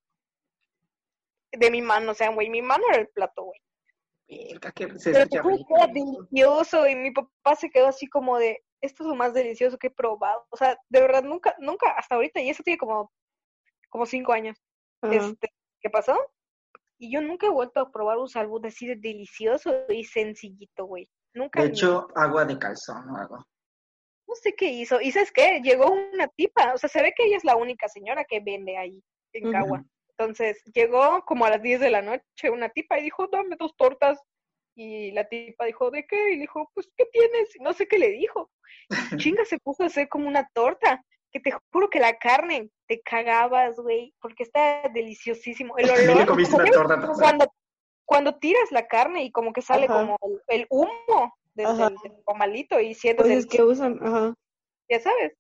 de 1.58 1.72
mi 1.72 1.82
mano. 1.82 2.12
O 2.12 2.16
sea, 2.16 2.30
güey, 2.32 2.50
mi 2.50 2.62
mano 2.62 2.84
era 2.90 3.00
el 3.02 3.08
plato, 3.10 3.44
güey. 3.44 3.60
Verga, 4.30 4.72
que 4.72 5.00
se 5.00 5.12
Pero 5.12 5.26
era 5.70 5.88
delicioso. 5.88 6.88
Y 6.88 6.96
mi 6.96 7.12
papá 7.12 7.56
se 7.56 7.70
quedó 7.70 7.88
así 7.88 8.08
como 8.08 8.38
de, 8.38 8.64
esto 8.82 9.04
es 9.04 9.10
lo 9.10 9.16
más 9.16 9.34
delicioso 9.34 9.78
que 9.78 9.88
he 9.88 9.92
probado. 9.92 10.46
O 10.50 10.58
sea, 10.58 10.78
de 10.90 11.02
verdad, 11.02 11.24
nunca, 11.24 11.56
nunca, 11.60 11.92
hasta 11.92 12.16
ahorita, 12.16 12.42
y 12.42 12.50
eso 12.50 12.64
tiene 12.64 12.78
como, 12.78 13.12
como 13.90 14.06
cinco 14.06 14.34
años. 14.34 14.58
Este, 15.04 15.50
¿Qué 15.80 15.90
pasó? 15.90 16.18
Y 16.98 17.12
yo 17.14 17.22
nunca 17.22 17.48
he 17.48 17.52
vuelto 17.52 17.80
a 17.80 17.92
probar 17.92 18.18
un 18.18 18.28
salbut 18.28 18.66
así 18.66 18.88
de 18.88 18.96
delicioso 18.96 19.86
y 19.90 20.04
sencillito, 20.04 20.86
güey. 20.86 21.08
Nunca. 21.34 21.62
De 21.62 21.68
ni- 21.70 21.74
hecho, 21.74 22.08
agua 22.16 22.46
de 22.46 22.58
calzón 22.58 23.08
o 23.10 23.18
algo. 23.18 23.38
no 24.28 24.36
sé 24.36 24.54
qué 24.56 24.66
hizo. 24.72 25.00
¿Y 25.00 25.12
sabes 25.12 25.32
qué? 25.32 25.62
Llegó 25.62 25.92
una 25.92 26.28
tipa, 26.28 26.74
o 26.74 26.78
sea, 26.78 26.90
se 26.90 27.02
ve 27.02 27.14
que 27.16 27.26
ella 27.26 27.38
es 27.38 27.46
la 27.46 27.56
única 27.56 27.88
señora 27.88 28.26
que 28.26 28.40
vende 28.40 28.76
ahí 28.78 29.02
en. 29.34 29.52
Cagua. 29.52 29.86
Entonces, 30.18 30.64
llegó 30.74 31.24
como 31.26 31.46
a 31.46 31.50
las 31.52 31.62
10 31.62 31.80
de 31.80 31.92
la 31.92 32.02
noche 32.02 32.50
una 32.52 32.70
tipa 32.70 32.98
y 33.00 33.04
dijo, 33.04 33.28
dame 33.28 33.56
dos 33.58 33.76
tortas. 33.78 34.20
Y 34.76 35.12
la 35.12 35.28
tipa 35.28 35.66
dijo, 35.66 35.92
¿de 35.92 36.06
qué? 36.08 36.32
Y 36.32 36.36
le 36.36 36.42
dijo, 36.42 36.70
pues, 36.74 36.90
¿qué 36.96 37.06
tienes? 37.06 37.56
Y 37.56 37.60
No 37.60 37.74
sé 37.74 37.88
qué 37.88 37.98
le 38.00 38.10
dijo. 38.10 38.52
Y 38.90 38.90
chinga, 39.36 39.46
se 39.46 39.60
puso 39.60 39.84
a 39.84 39.88
hacer 39.88 40.10
como 40.10 40.28
una 40.28 40.50
torta. 40.54 41.04
Que 41.32 41.40
te 41.42 41.52
juro 41.74 41.90
que 41.90 42.00
la 42.00 42.18
carne 42.18 42.70
te 42.88 43.02
cagabas, 43.02 43.76
güey, 43.78 44.14
porque 44.22 44.44
está 44.44 44.84
deliciosísimo. 44.94 45.78
El 45.78 45.90
olor, 46.20 46.26
comiste 46.28 46.52
como 46.52 46.64
una 46.64 46.72
que 46.72 46.78
torta 46.78 46.94
atrás. 46.96 47.18
cuando, 47.20 47.54
cuando 48.06 48.36
tiras 48.40 48.72
la 48.72 48.88
carne 48.88 49.24
y 49.24 49.32
como 49.32 49.52
que 49.54 49.62
sale 49.62 49.86
Ajá. 49.86 50.00
como 50.00 50.18
el, 50.22 50.62
el 50.62 50.68
humo 50.70 51.36
del, 51.54 51.78
del- 51.78 51.96
del 52.02 52.24
comalito 52.24 52.80
y 52.80 52.94
sientes 52.94 53.26
Pues 53.26 53.38
el, 53.44 53.48
que 53.50 53.62
usan, 53.64 54.00
ajá, 54.02 54.34
ya 54.90 55.00
sabes, 55.02 55.34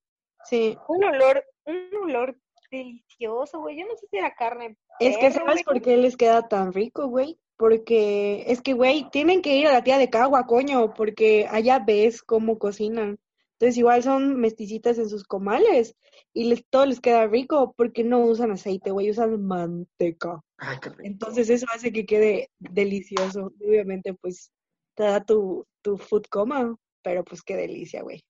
sí. 0.43 0.77
un 0.89 1.03
olor, 1.05 1.45
un 1.65 1.89
olor 2.03 2.35
delicioso, 2.69 3.59
güey. 3.59 3.77
Yo 3.77 3.85
no 3.85 3.95
sé 3.95 4.07
si 4.07 4.17
era 4.17 4.33
carne. 4.35 4.77
Es 4.99 5.17
que 5.17 5.31
¿sabes 5.31 5.63
güey. 5.63 5.63
por 5.63 5.81
qué 5.81 5.97
les 5.97 6.17
queda 6.17 6.47
tan 6.47 6.73
rico, 6.73 7.07
güey? 7.07 7.39
Porque 7.57 8.43
es 8.47 8.61
que, 8.61 8.73
güey, 8.73 9.09
tienen 9.11 9.41
que 9.41 9.55
ir 9.55 9.67
a 9.67 9.73
la 9.73 9.83
tía 9.83 9.97
de 9.97 10.09
Cagua, 10.09 10.45
coño, 10.45 10.93
porque 10.93 11.47
allá 11.49 11.79
ves 11.79 12.21
cómo 12.21 12.59
cocinan. 12.59 13.19
Entonces 13.53 13.77
igual 13.77 14.03
son 14.03 14.39
mesticitas 14.39 14.99
en 14.99 15.09
sus 15.09 15.23
comales 15.23 15.95
y 16.31 16.43
les, 16.43 16.63
todo 16.69 16.85
les 16.85 16.99
queda 16.99 17.25
rico 17.25 17.73
porque 17.75 18.03
no 18.03 18.19
usan 18.19 18.51
aceite, 18.51 18.91
güey, 18.91 19.09
usan 19.09 19.41
manteca. 19.41 20.43
Ay, 20.57 20.77
qué 20.79 20.89
rico. 20.89 21.01
Entonces 21.03 21.49
eso 21.49 21.65
hace 21.73 21.91
que 21.91 22.05
quede 22.05 22.51
delicioso. 22.59 23.51
Obviamente, 23.59 24.13
pues, 24.13 24.51
te 24.93 25.03
da 25.03 25.25
tu, 25.25 25.65
tu 25.81 25.97
food 25.97 26.25
coma, 26.29 26.75
pero 27.01 27.23
pues 27.23 27.41
qué 27.41 27.55
delicia, 27.55 28.03
güey. 28.03 28.23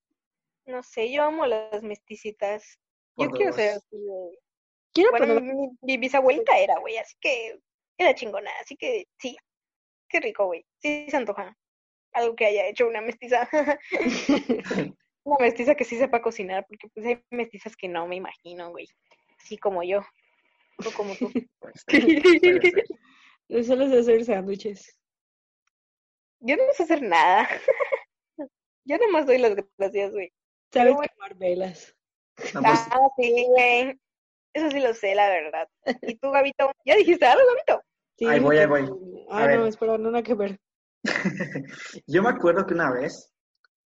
No 0.65 0.83
sé, 0.83 1.11
yo 1.11 1.23
amo 1.23 1.45
las 1.45 1.83
mesticitas. 1.83 2.79
Yo 3.17 3.29
Por 3.29 3.37
quiero 3.37 3.53
ser 3.53 3.69
así, 3.71 3.97
güey. 3.97 4.37
Quiero 4.93 5.11
Bueno, 5.11 5.41
mi, 5.41 5.69
mi 5.81 5.97
bisabuelita 5.97 6.57
era, 6.57 6.79
güey, 6.79 6.97
así 6.97 7.15
que 7.19 7.59
era 7.97 8.13
chingona, 8.13 8.51
así 8.61 8.75
que 8.77 9.07
sí. 9.17 9.35
Qué 10.07 10.19
rico, 10.19 10.45
güey. 10.45 10.65
Sí 10.79 11.07
se 11.09 11.17
antoja. 11.17 11.57
Algo 12.13 12.35
que 12.35 12.45
haya 12.45 12.67
hecho 12.67 12.87
una 12.87 13.01
mestiza. 13.01 13.49
una 15.23 15.37
mestiza 15.39 15.75
que 15.75 15.83
sí 15.83 15.97
sepa 15.97 16.21
cocinar, 16.21 16.65
porque 16.67 16.87
pues 16.93 17.05
hay 17.05 17.23
mestizas 17.31 17.75
que 17.75 17.87
no 17.87 18.07
me 18.07 18.15
imagino, 18.15 18.71
güey. 18.71 18.87
Así 19.39 19.57
como 19.57 19.83
yo. 19.83 20.01
O 20.85 20.91
como 20.91 21.15
tú. 21.15 21.31
Pues. 21.59 21.83
Yo 23.49 23.63
solo 23.63 23.89
sé 23.89 23.99
hacer 23.99 24.25
sándwiches. 24.25 24.97
Yo 26.39 26.55
no 26.55 26.63
sé 26.73 26.83
hacer 26.83 27.01
nada. 27.01 27.47
Yo 28.85 28.97
nomás 28.97 29.25
doy 29.25 29.37
las 29.37 29.55
gracias, 29.77 30.11
güey. 30.11 30.31
¿Sabes 30.71 30.93
bueno. 30.93 31.11
quemar 31.13 31.35
velas? 31.35 31.96
No, 32.53 32.61
pues, 32.61 32.79
Ah, 32.91 33.07
sí, 33.17 33.45
güey. 33.49 33.99
Eso 34.53 34.71
sí 34.71 34.79
lo 34.79 34.93
sé, 34.93 35.13
la 35.15 35.27
verdad. 35.27 35.67
¿Y 36.01 36.15
tú, 36.15 36.31
Gabito? 36.31 36.71
¿Ya 36.85 36.95
dijiste 36.95 37.25
algo, 37.25 37.43
Gabito? 37.47 37.83
Sí, 38.17 38.25
Ahí 38.25 38.39
voy, 38.39 38.57
ahí 38.57 38.65
voy. 38.65 39.25
Ah, 39.29 39.43
A 39.43 39.47
no, 39.47 39.47
ver. 39.63 39.67
espera, 39.67 39.97
no 39.97 40.09
nada 40.11 40.23
que 40.23 40.33
ver. 40.33 40.59
Yo 42.07 42.23
me 42.23 42.29
acuerdo 42.29 42.65
que 42.65 42.73
una 42.73 42.91
vez, 42.91 43.31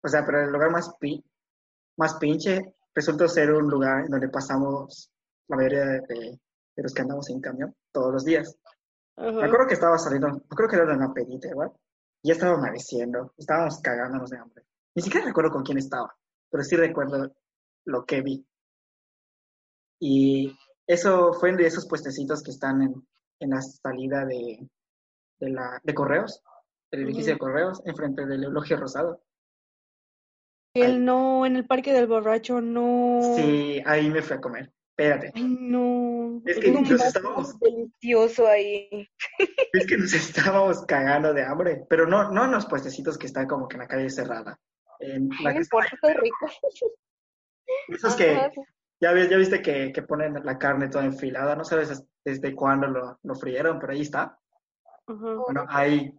o 0.03 0.07
sea, 0.07 0.25
pero 0.25 0.41
el 0.43 0.51
lugar 0.51 0.71
más, 0.71 0.93
pi- 0.99 1.23
más 1.97 2.15
pinche 2.15 2.75
resultó 2.93 3.27
ser 3.27 3.51
un 3.53 3.69
lugar 3.69 4.05
en 4.05 4.11
donde 4.11 4.29
pasamos 4.29 5.11
la 5.47 5.55
mayoría 5.57 5.85
de, 5.85 6.01
de- 6.01 6.39
de 6.75 6.83
los 6.83 6.93
que 6.93 7.01
andamos 7.01 7.29
en 7.29 7.41
camión 7.41 7.75
todos 7.91 8.13
los 8.13 8.25
días. 8.25 8.55
Me 9.17 9.45
acuerdo 9.45 9.65
que 9.67 9.73
estaba 9.73 9.97
saliendo, 9.97 10.41
creo 10.49 10.69
que 10.69 10.75
era 10.75 10.93
una 10.93 11.11
pedita 11.13 11.47
igual, 11.47 11.71
y 12.21 12.27
ya 12.27 12.33
estaba 12.35 12.53
amaneciendo, 12.55 13.33
estábamos 13.37 13.79
cagándonos 13.81 14.29
de 14.29 14.37
hambre. 14.37 14.63
Ni 14.93 15.01
siquiera 15.01 15.25
recuerdo 15.25 15.51
con 15.51 15.63
quién 15.63 15.79
estaba, 15.79 16.13
pero 16.51 16.63
sí 16.63 16.75
recuerdo 16.75 17.31
lo 17.87 18.05
que 18.05 18.21
vi. 18.21 18.45
Y 19.99 20.55
eso 20.85 21.33
fue 21.33 21.55
de 21.55 21.65
esos 21.65 21.87
puestecitos 21.87 22.43
que 22.43 22.51
están 22.51 22.81
en, 22.81 23.07
en 23.39 23.49
la 23.49 23.61
salida 23.61 24.25
de, 24.25 24.59
de, 25.39 25.49
la, 25.49 25.79
de 25.83 25.93
correos, 25.93 26.43
del 26.91 27.03
edificio 27.03 27.33
de 27.33 27.39
correos, 27.39 27.81
enfrente 27.85 28.25
del 28.25 28.43
elogio 28.43 28.77
rosado. 28.77 29.23
El 30.73 31.03
no, 31.03 31.45
en 31.45 31.55
el 31.55 31.65
parque 31.65 31.93
del 31.93 32.07
borracho, 32.07 32.61
no. 32.61 33.21
Sí, 33.35 33.81
ahí 33.85 34.09
me 34.09 34.21
fui 34.21 34.37
a 34.37 34.41
comer. 34.41 34.71
Espérate, 34.91 35.31
Ay, 35.35 35.57
no. 35.59 36.41
Es 36.45 36.59
que 36.59 36.71
nos 36.71 36.89
estábamos, 36.89 37.59
Delicioso 37.59 38.47
ahí. 38.47 39.07
es 39.73 39.87
que 39.87 39.97
nos 39.97 40.13
estábamos 40.13 40.85
cagando 40.85 41.33
de 41.33 41.43
hambre, 41.43 41.85
pero 41.89 42.05
no, 42.05 42.31
no 42.31 42.45
en 42.45 42.51
los 42.51 42.65
puestecitos 42.65 43.17
que 43.17 43.27
están 43.27 43.47
como 43.47 43.67
que 43.67 43.75
en 43.75 43.81
la 43.81 43.87
calle 43.87 44.09
cerrada. 44.09 44.59
En 44.99 45.29
la 45.43 45.53
No 45.53 45.55
que 45.55 45.61
está 45.61 46.13
rico. 46.13 46.47
esos 47.87 48.15
que. 48.15 48.33
Ya, 48.99 49.13
ya 49.13 49.37
viste 49.37 49.61
que, 49.61 49.91
que 49.93 50.01
ponen 50.01 50.43
la 50.43 50.57
carne 50.57 50.89
toda 50.89 51.05
enfilada, 51.05 51.55
no 51.55 51.63
sabes 51.63 51.89
des- 51.89 52.05
desde 52.25 52.55
cuándo 52.55 52.87
lo, 52.87 53.19
lo 53.21 53.35
frieron, 53.35 53.77
pero 53.79 53.93
ahí 53.93 54.01
está. 54.01 54.39
Bueno, 55.45 55.65
ahí, 55.69 56.11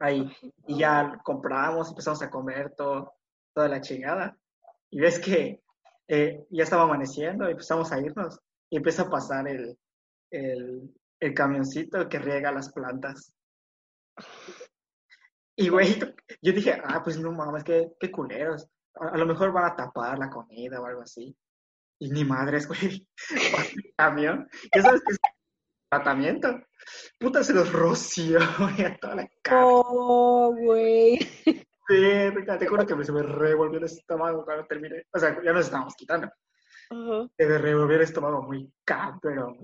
ahí. 0.00 0.30
Y 0.66 0.78
ya 0.78 1.20
compramos, 1.22 1.88
empezamos 1.90 2.20
a 2.22 2.30
comer 2.30 2.74
todo, 2.76 3.14
toda 3.54 3.68
la 3.68 3.80
chingada. 3.80 4.36
Y 4.90 5.00
ves 5.00 5.20
que 5.20 5.62
eh, 6.08 6.44
ya 6.50 6.64
estaba 6.64 6.82
amaneciendo, 6.82 7.48
y 7.48 7.52
empezamos 7.52 7.92
a 7.92 8.00
irnos. 8.00 8.40
Y 8.68 8.76
empieza 8.78 9.02
a 9.02 9.10
pasar 9.10 9.46
el, 9.46 9.78
el, 10.32 10.92
el 11.20 11.34
camioncito 11.34 12.08
que 12.08 12.18
riega 12.18 12.50
las 12.50 12.72
plantas. 12.72 13.32
Y 15.56 15.68
güey, 15.68 15.98
yo 16.42 16.52
dije, 16.52 16.80
ah, 16.82 17.00
pues 17.02 17.18
no 17.20 17.30
mames, 17.32 17.62
qué, 17.64 17.92
qué 18.00 18.10
culeros. 18.10 18.66
A, 18.96 19.08
a 19.08 19.16
lo 19.18 19.26
mejor 19.26 19.52
van 19.52 19.66
a 19.66 19.76
tapar 19.76 20.18
la 20.18 20.30
comida 20.30 20.80
o 20.80 20.86
algo 20.86 21.02
así. 21.02 21.36
Y 21.98 22.10
ni 22.10 22.24
madres, 22.24 22.66
güey. 22.68 23.06
Camión. 23.96 24.48
¿Ya 24.74 24.82
sabes 24.82 25.02
qué 25.06 25.12
es 25.12 25.18
tratamiento? 25.90 26.60
Puta, 27.18 27.44
se 27.44 27.52
los 27.52 27.72
roció, 27.72 28.38
güey, 28.58 28.84
a 28.84 28.96
toda 28.96 29.16
la 29.16 29.30
cara. 29.42 29.66
Oh, 29.66 30.54
güey. 30.56 31.18
Verga, 31.88 32.56
te 32.58 32.66
juro 32.66 32.86
que 32.86 32.94
me, 32.94 33.04
se 33.04 33.12
me 33.12 33.22
revolvió 33.22 33.78
el 33.78 33.84
estómago 33.84 34.44
cuando 34.44 34.64
terminé. 34.66 35.04
O 35.12 35.18
sea, 35.18 35.42
ya 35.42 35.52
nos 35.52 35.66
estábamos 35.66 35.94
quitando. 35.94 36.28
Ajá. 36.90 37.28
Se 37.36 37.46
me 37.46 37.58
revolvió 37.58 37.96
el 37.96 38.02
estómago 38.02 38.42
muy 38.42 38.72
cabrón. 38.84 39.58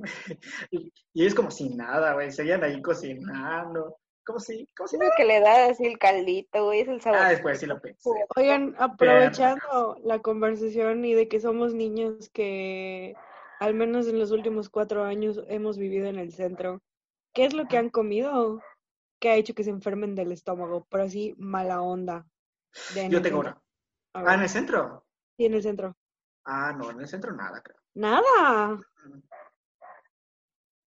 Y, 0.71 0.93
y 1.15 1.27
es 1.27 1.35
como 1.35 1.51
si 1.51 1.71
nada, 1.71 2.15
güey. 2.15 2.31
Seguían 2.31 2.65
ahí 2.65 2.83
cocinando. 2.83 3.99
Como 4.27 4.41
si, 4.41 4.67
como 4.77 4.89
si 4.89 4.99
lo 4.99 5.07
que 5.17 5.25
le 5.25 5.41
da 5.41 5.67
así 5.67 5.87
el 5.87 5.99
caldito, 5.99 6.65
güey, 6.65 6.81
es 6.81 6.89
el 6.89 7.01
sabor. 7.01 7.21
Ah, 7.23 7.29
después 7.29 7.61
sí 7.61 7.67
lo 7.67 7.81
pensé. 7.81 8.11
Oigan, 8.35 8.75
aprovechando 8.77 9.97
la 10.03 10.19
conversación 10.19 11.05
y 11.05 11.15
de 11.15 11.29
que 11.29 11.39
somos 11.39 11.75
niños 11.75 12.29
que 12.31 13.15
al 13.61 13.75
menos 13.75 14.09
en 14.09 14.19
los 14.19 14.33
últimos 14.33 14.69
cuatro 14.69 15.05
años 15.05 15.41
hemos 15.49 15.79
vivido 15.79 16.09
en 16.09 16.19
el 16.19 16.33
centro, 16.33 16.83
¿qué 17.33 17.45
es 17.45 17.55
lo 17.55 17.69
que 17.69 17.79
han 17.79 17.89
comido 17.89 18.61
que 19.21 19.31
ha 19.31 19.37
hecho 19.37 19.55
que 19.55 19.63
se 19.63 19.71
enfermen 19.71 20.17
del 20.17 20.33
estómago? 20.33 20.87
Pero 20.91 21.05
así, 21.05 21.35
mala 21.39 21.81
onda. 21.81 22.27
Yo 23.09 23.23
tengo 23.23 23.41
una. 23.41 23.63
Ah, 24.13 24.35
en 24.35 24.43
el 24.43 24.49
centro. 24.49 25.07
sí, 25.37 25.47
en 25.47 25.55
el 25.55 25.63
centro. 25.63 25.97
Ah, 26.45 26.73
no, 26.73 26.91
en 26.91 27.01
el 27.01 27.09
centro 27.09 27.33
nada, 27.33 27.63
creo. 27.63 27.79
Nada. 27.95 28.81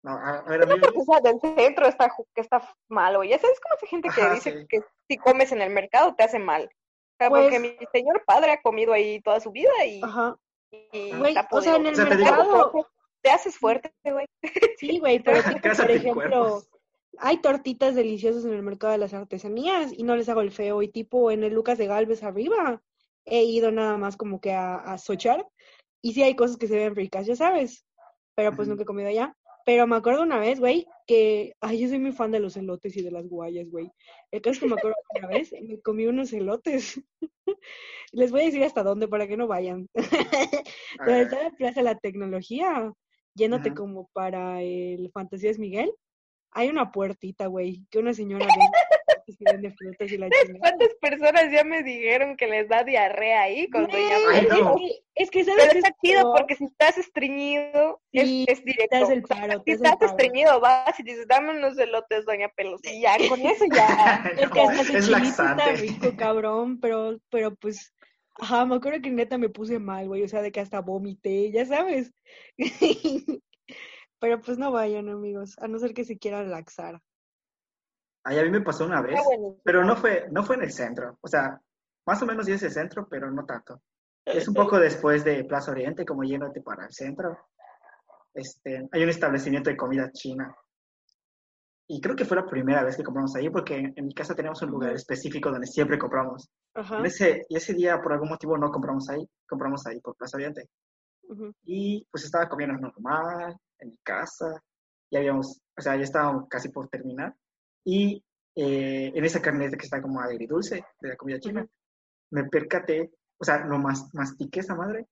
No, 0.03 0.11
a, 0.11 0.39
a 0.39 0.41
ver, 0.43 0.63
a 0.63 0.65
mí. 0.65 0.73
O 0.95 1.03
sea, 1.05 1.19
del 1.21 1.39
centro 1.39 1.87
está, 1.87 2.11
que 2.35 2.41
está 2.41 2.75
mal, 2.89 3.15
güey. 3.17 3.29
Ya 3.29 3.39
sabes 3.39 3.59
cómo 3.61 3.75
esa 3.75 3.87
gente 3.87 4.09
que 4.13 4.21
Ajá, 4.21 4.33
dice 4.35 4.51
sí. 4.59 4.65
que 4.67 4.81
si 5.07 5.17
comes 5.17 5.51
en 5.51 5.61
el 5.61 5.69
mercado 5.69 6.13
te 6.15 6.23
hace 6.23 6.39
mal. 6.39 6.63
O 6.65 7.15
sea, 7.17 7.29
Pues- 7.29 7.43
porque 7.43 7.59
mi 7.59 7.75
señor 7.91 8.23
padre 8.25 8.51
ha 8.51 8.61
comido 8.61 8.91
ahí 8.93 9.21
toda 9.21 9.39
su 9.39 9.51
vida 9.51 9.71
y, 9.85 10.01
Ajá. 10.03 10.35
y 10.71 11.11
Güey, 11.15 11.35
o 11.51 11.61
sea, 11.61 11.75
en 11.77 11.85
el 11.87 11.93
O 11.93 11.95
sea, 11.95 12.09
te 12.09 12.17
digo- 12.17 12.29
mercado, 12.31 12.87
Te 13.21 13.29
haces 13.31 13.57
fuerte, 13.57 13.93
güey. 14.03 14.25
sí, 14.77 14.99
güey, 14.99 15.19
pero 15.19 15.37
tipo, 15.61 15.75
por 15.77 15.91
ejemplo, 15.91 16.61
hay 17.19 17.37
tortitas 17.37 17.95
deliciosas 17.95 18.43
en 18.43 18.51
el 18.53 18.63
mercado 18.63 18.91
de 18.91 18.97
las 18.99 19.13
artesanías 19.13 19.93
y 19.93 20.03
no 20.03 20.17
les 20.17 20.27
hago 20.27 20.41
el 20.41 20.51
feo. 20.51 20.81
Y 20.81 20.89
tipo, 20.89 21.31
en 21.31 21.45
el 21.45 21.53
Lucas 21.53 21.77
de 21.77 21.87
Galvez 21.87 22.23
arriba, 22.23 22.81
he 23.23 23.43
ido 23.43 23.71
nada 23.71 23.95
más 23.95 24.17
como 24.17 24.41
que 24.41 24.51
a, 24.51 24.75
a 24.75 24.97
sochar 24.97 25.47
Y 26.01 26.11
sí 26.13 26.23
hay 26.23 26.35
cosas 26.35 26.57
que 26.57 26.67
se 26.67 26.75
ven 26.75 26.95
ricas, 26.95 27.25
ya 27.25 27.37
sabes. 27.37 27.85
Pero 28.35 28.53
pues 28.53 28.67
nunca 28.67 28.83
he 28.83 28.85
comido 28.85 29.07
allá. 29.07 29.33
Pero 29.65 29.87
me 29.87 29.95
acuerdo 29.95 30.23
una 30.23 30.39
vez, 30.39 30.59
güey, 30.59 30.87
que, 31.07 31.55
ay, 31.61 31.79
yo 31.79 31.87
soy 31.87 31.99
muy 31.99 32.11
fan 32.11 32.31
de 32.31 32.39
los 32.39 32.57
elotes 32.57 32.95
y 32.97 33.01
de 33.01 33.11
las 33.11 33.27
guayas, 33.27 33.69
güey. 33.69 33.91
El 34.31 34.41
caso 34.41 34.53
es 34.53 34.59
que 34.59 34.67
me 34.67 34.75
acuerdo 34.75 34.97
una 35.15 35.27
vez 35.27 35.53
me 35.61 35.79
comí 35.79 36.05
unos 36.05 36.33
elotes. 36.33 37.01
Les 38.11 38.31
voy 38.31 38.41
a 38.41 38.45
decir 38.45 38.63
hasta 38.63 38.83
dónde 38.83 39.07
para 39.07 39.27
que 39.27 39.37
no 39.37 39.47
vayan. 39.47 39.87
Donde 39.93 41.21
está 41.21 41.43
la 41.43 41.51
Plaza 41.51 41.79
de 41.79 41.85
la 41.85 41.97
Tecnología, 41.97 42.93
yéndote 43.35 43.69
Ajá. 43.69 43.75
como 43.75 44.09
para 44.13 44.61
el 44.61 45.09
Fantasías 45.11 45.59
Miguel, 45.59 45.93
hay 46.51 46.69
una 46.69 46.91
puertita, 46.91 47.47
güey, 47.47 47.85
que 47.89 47.99
una 47.99 48.13
señora 48.13 48.45
vende, 49.25 49.37
que 49.37 49.45
vende 49.51 49.71
frutas 49.71 50.11
y 50.11 50.17
la 50.17 50.29
chingada. 50.29 50.59
¿Cuántas 50.59 50.89
personas 51.01 51.51
ya 51.51 51.63
me 51.63 51.83
dijeron 51.83 52.35
que 52.37 52.47
les 52.47 52.67
da 52.67 52.83
diarrea 52.83 53.43
ahí 53.43 53.69
con 53.69 53.85
Güey, 53.85 54.03
Doña 54.03 54.15
Ay, 54.31 54.39
es, 54.45 54.49
que, 54.49 55.01
es 55.15 55.29
que, 55.31 55.43
¿sabes 55.45 55.65
Pero 55.67 55.71
qué 55.73 55.79
es 55.79 55.93
chido 56.03 56.33
porque 56.35 56.55
si 56.55 56.65
estás 56.65 56.97
estreñido, 56.97 58.01
es- 58.11 58.27
Sí, 58.27 58.45
es, 58.47 58.59
te 58.63 58.71
directo. 58.71 59.11
el 59.11 59.23
paro, 59.23 59.63
Si 59.65 59.71
estás 59.71 59.95
paro. 59.97 60.11
estreñido, 60.11 60.59
vas 60.59 60.99
y 60.99 61.03
dices, 61.03 61.27
dame 61.27 61.51
unos 61.51 61.77
elotes, 61.77 62.25
Doña 62.25 62.49
Pelos. 62.49 62.81
Y 62.83 63.01
ya, 63.01 63.15
con 63.29 63.39
eso 63.41 63.65
ya. 63.73 64.23
Es 64.37 64.49
que 64.49 64.59
hasta 64.61 64.81
ese 64.81 64.97
es 64.97 65.05
chilito 65.05 65.27
está 65.27 65.71
rico, 65.73 66.15
cabrón, 66.17 66.79
pero, 66.79 67.17
pero 67.29 67.55
pues, 67.55 67.93
ajá, 68.35 68.65
me 68.65 68.75
acuerdo 68.75 69.01
que 69.01 69.09
neta 69.09 69.37
me 69.37 69.49
puse 69.49 69.79
mal, 69.79 70.07
güey, 70.07 70.23
o 70.23 70.27
sea, 70.27 70.41
de 70.41 70.51
que 70.51 70.59
hasta 70.59 70.81
vomité, 70.81 71.51
ya 71.51 71.65
sabes. 71.65 72.11
Pero 74.19 74.39
pues 74.39 74.57
no 74.57 74.71
vayan, 74.71 75.09
amigos, 75.09 75.55
a 75.59 75.67
no 75.67 75.77
ser 75.79 75.93
que 75.93 76.05
se 76.05 76.17
quieran 76.17 76.49
laxar. 76.49 77.01
Ay, 78.23 78.39
a 78.39 78.43
mí 78.43 78.49
me 78.49 78.61
pasó 78.61 78.85
una 78.85 79.01
vez, 79.01 79.19
pero 79.63 79.83
no 79.83 79.95
fue, 79.95 80.27
no 80.31 80.43
fue 80.43 80.55
en 80.55 80.63
el 80.63 80.71
centro. 80.71 81.17
O 81.21 81.27
sea, 81.27 81.59
más 82.05 82.21
o 82.21 82.25
menos 82.25 82.45
sí 82.45 82.53
es 82.53 82.63
el 82.63 82.71
centro, 82.71 83.07
pero 83.09 83.29
no 83.31 83.45
tanto. 83.45 83.81
Es 84.25 84.47
un 84.47 84.53
poco 84.53 84.79
después 84.79 85.23
de 85.25 85.43
Plaza 85.43 85.71
Oriente, 85.71 86.05
como 86.05 86.23
yéndote 86.23 86.61
para 86.61 86.85
el 86.85 86.93
centro. 86.93 87.37
Este, 88.33 88.87
hay 88.91 89.03
un 89.03 89.09
establecimiento 89.09 89.69
de 89.69 89.77
comida 89.77 90.11
china. 90.11 90.55
Y 91.87 91.99
creo 91.99 92.15
que 92.15 92.23
fue 92.23 92.37
la 92.37 92.45
primera 92.45 92.83
vez 92.83 92.95
que 92.95 93.03
compramos 93.03 93.35
ahí, 93.35 93.49
porque 93.49 93.91
en, 93.93 94.05
mi 94.05 94.13
casa 94.13 94.33
tenemos 94.33 94.61
un 94.61 94.71
lugar 94.71 94.93
específico 94.93 95.51
donde 95.51 95.67
siempre 95.67 95.99
compramos. 95.99 96.49
Ajá. 96.73 96.99
En 96.99 97.05
ese, 97.05 97.45
y 97.49 97.57
ese 97.57 97.73
día, 97.73 98.01
por 98.01 98.13
algún 98.13 98.29
motivo, 98.29 98.57
no 98.57 98.71
compramos 98.71 99.09
ahí, 99.09 99.27
compramos 99.47 99.85
ahí 99.85 99.99
por 99.99 100.15
Plaza 100.15 100.37
Oriente. 100.37 100.69
ujú. 101.23 101.51
Y 101.65 102.07
pues 102.09 102.23
estaba 102.23 102.47
comiendo 102.47 102.77
normal, 102.77 103.57
en 103.79 103.89
mi 103.89 103.97
casa. 103.97 104.63
Ya 105.11 105.19
habíamos, 105.19 105.61
o 105.77 105.81
sea, 105.81 105.97
ya 105.97 106.03
estábamos 106.03 106.47
casi 106.49 106.69
por 106.69 106.87
terminar. 106.87 107.35
Y 107.85 108.23
eh, 108.55 109.11
en 109.13 109.25
esa 109.25 109.41
carneta 109.41 109.77
que 109.77 109.85
está 109.85 110.01
como 110.01 110.21
agridulce 110.21 110.85
de 110.99 111.09
la 111.09 111.15
comida 111.15 111.39
china, 111.39 111.67
me 112.31 112.45
percaté, 112.45 113.11
o 113.37 113.43
sea, 113.43 113.65
lo 113.65 113.79
mas, 113.79 114.13
mastiqué 114.13 114.61
esa 114.61 114.75
madre 114.75 115.07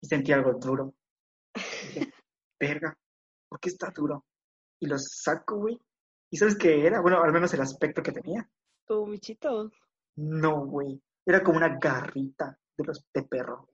y 0.00 0.06
sentí 0.06 0.32
algo 0.32 0.54
duro. 0.54 0.94
Dije, 1.54 2.12
verga, 2.60 2.96
¿por 3.48 3.60
qué 3.60 3.68
está 3.68 3.90
duro? 3.90 4.24
Y 4.80 4.86
lo 4.86 4.98
saco, 4.98 5.56
güey. 5.58 5.78
¿Y 6.30 6.36
sabes 6.36 6.56
qué 6.56 6.86
era? 6.86 7.00
Bueno, 7.00 7.22
al 7.22 7.32
menos 7.32 7.52
el 7.54 7.60
aspecto 7.60 8.02
que 8.02 8.12
tenía. 8.12 8.48
Tu 8.86 9.06
bichito. 9.06 9.70
No, 10.16 10.66
güey. 10.66 11.00
Era 11.26 11.42
como 11.42 11.58
una 11.58 11.78
garrita 11.78 12.58
de 12.76 12.84
los 12.84 13.04
de 13.12 13.22
perro. 13.22 13.68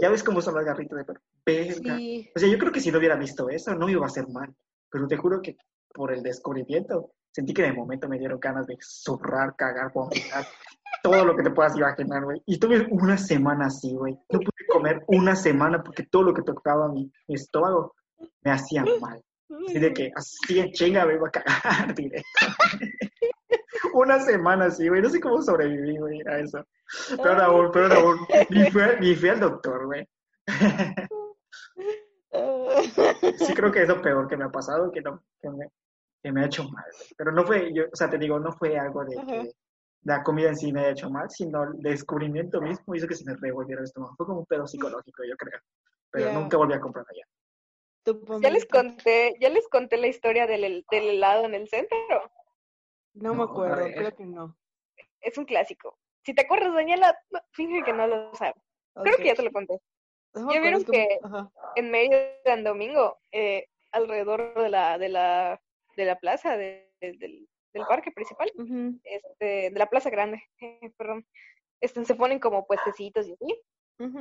¿Ya 0.00 0.08
ves 0.08 0.22
cómo 0.22 0.40
son 0.40 0.54
las 0.54 0.64
garritas 0.64 0.98
de 0.98 1.04
perro? 1.04 1.20
Verga. 1.44 1.96
Sí. 1.96 2.30
O 2.34 2.38
sea, 2.38 2.48
yo 2.48 2.58
creo 2.58 2.72
que 2.72 2.80
si 2.80 2.90
no 2.90 2.98
hubiera 2.98 3.16
visto 3.16 3.48
eso, 3.48 3.74
no 3.74 3.86
me 3.86 3.92
iba 3.92 4.04
a 4.04 4.08
hacer 4.08 4.28
mal. 4.28 4.54
Pero 4.90 5.06
te 5.06 5.16
juro 5.16 5.42
que 5.42 5.56
por 5.92 6.12
el 6.12 6.22
descubrimiento, 6.22 7.12
sentí 7.32 7.54
que 7.54 7.62
de 7.62 7.72
momento 7.72 8.08
me 8.08 8.18
dieron 8.18 8.40
ganas 8.40 8.66
de 8.66 8.76
zurrar, 8.80 9.54
cagar, 9.56 9.92
vomitar, 9.92 10.46
todo 11.02 11.24
lo 11.24 11.36
que 11.36 11.42
te 11.42 11.50
puedas 11.50 11.76
imaginar, 11.76 12.24
güey. 12.24 12.42
Y 12.46 12.58
tuve 12.58 12.86
una 12.90 13.16
semana 13.16 13.66
así, 13.66 13.94
güey. 13.94 14.14
No 14.30 14.40
pude 14.40 14.66
comer 14.68 15.04
una 15.06 15.36
semana 15.36 15.82
porque 15.82 16.04
todo 16.04 16.24
lo 16.24 16.34
que 16.34 16.42
tocaba 16.42 16.88
mi, 16.88 17.10
mi 17.26 17.34
estómago 17.34 17.94
me 18.42 18.50
hacía 18.50 18.84
mal. 19.00 19.22
Así 19.66 19.78
de 19.78 19.94
que 19.94 20.10
así 20.14 20.58
en 20.58 20.72
chinga 20.72 21.06
me 21.06 21.14
iba 21.14 21.28
a 21.28 21.30
cagar 21.30 21.94
directo. 21.94 22.28
una 23.94 24.20
semana 24.20 24.66
así, 24.66 24.88
güey. 24.88 25.00
No 25.00 25.08
sé 25.08 25.20
cómo 25.20 25.40
sobreviví, 25.42 25.96
güey, 25.98 26.20
a 26.26 26.38
eso. 26.38 26.64
Peor 27.22 27.40
aún, 27.40 27.70
peor 27.70 27.92
aún. 27.92 28.18
Ni 28.50 28.70
fui, 28.70 28.82
ni 29.00 29.14
fui 29.14 29.28
al 29.28 29.40
doctor, 29.40 29.86
güey. 29.86 30.06
sí 33.38 33.54
creo 33.54 33.72
que 33.72 33.82
es 33.82 33.88
lo 33.88 34.02
peor 34.02 34.28
que 34.28 34.36
me 34.36 34.44
ha 34.44 34.50
pasado, 34.50 34.90
que, 34.90 35.00
no, 35.00 35.22
que, 35.40 35.50
me, 35.50 35.66
que 36.22 36.32
me 36.32 36.42
ha 36.42 36.46
hecho 36.46 36.64
mal. 36.68 36.84
Pero 37.16 37.32
no 37.32 37.44
fue, 37.44 37.72
yo, 37.72 37.84
o 37.92 37.96
sea, 37.96 38.08
te 38.10 38.18
digo, 38.18 38.38
no 38.38 38.52
fue 38.52 38.78
algo 38.78 39.04
de 39.04 39.16
que 39.26 39.52
la 40.04 40.22
comida 40.22 40.48
en 40.48 40.56
sí 40.56 40.72
me 40.72 40.80
haya 40.80 40.90
hecho 40.90 41.10
mal, 41.10 41.28
sino 41.30 41.64
el 41.64 41.80
descubrimiento 41.80 42.60
mismo 42.60 42.94
hizo 42.94 43.06
que 43.06 43.14
se 43.14 43.24
me 43.24 43.36
revolviera 43.36 43.80
el 43.80 43.84
estómago. 43.86 44.14
Fue 44.16 44.26
como 44.26 44.40
un 44.40 44.46
pedo 44.46 44.66
psicológico, 44.66 45.22
yo 45.24 45.36
creo. 45.36 45.60
Pero 46.10 46.32
nunca 46.32 46.56
volví 46.56 46.72
a 46.74 46.80
comprar 46.80 47.04
allá. 47.08 47.26
Ya 48.40 48.50
les 48.50 48.64
conté, 48.64 49.34
ya 49.38 49.50
les 49.50 49.68
conté 49.68 49.98
la 49.98 50.06
historia 50.06 50.46
del, 50.46 50.84
del 50.90 51.08
helado 51.08 51.44
en 51.44 51.54
el 51.54 51.68
centro. 51.68 51.98
No 53.14 53.32
me 53.32 53.38
No, 53.38 53.42
acuerdo, 53.44 53.84
creo 53.94 54.16
que 54.16 54.24
no. 54.24 54.56
Es 55.20 55.36
un 55.36 55.44
clásico. 55.44 55.98
Si 56.24 56.32
te 56.34 56.42
acuerdas, 56.42 56.72
Daniela, 56.72 57.16
no, 57.30 57.40
finge 57.52 57.82
que 57.82 57.92
no 57.92 58.06
lo 58.06 58.34
sabes. 58.34 58.54
Creo 58.94 59.16
que 59.18 59.26
ya 59.26 59.34
te 59.34 59.42
lo 59.42 59.50
conté. 59.52 59.78
No 60.34 60.50
¿Ya 60.52 60.60
vieron 60.60 60.84
que- 60.84 61.18
como-. 61.20 61.52
En 61.76 61.90
Mérida, 61.90 62.30
en 62.44 62.64
domingo, 62.64 63.18
eh, 63.32 63.66
alrededor 63.92 64.54
de 64.54 64.68
la, 64.70 64.96
de 64.98 65.08
la, 65.08 65.60
de 65.98 66.04
la 66.06 66.16
plaza, 66.18 66.56
de- 66.56 66.90
de- 67.00 67.12
del, 67.18 67.48
del 67.74 67.86
parque 67.86 68.10
principal, 68.12 68.50
este, 69.02 69.70
de 69.70 69.78
la 69.78 69.86
plaza 69.86 70.10
grande, 70.10 70.42
perdón, 70.96 71.26
este, 71.82 72.04
se 72.04 72.14
ponen 72.14 72.38
como 72.38 72.66
puestecitos 72.66 73.26
y 73.28 73.32
así. 73.32 73.60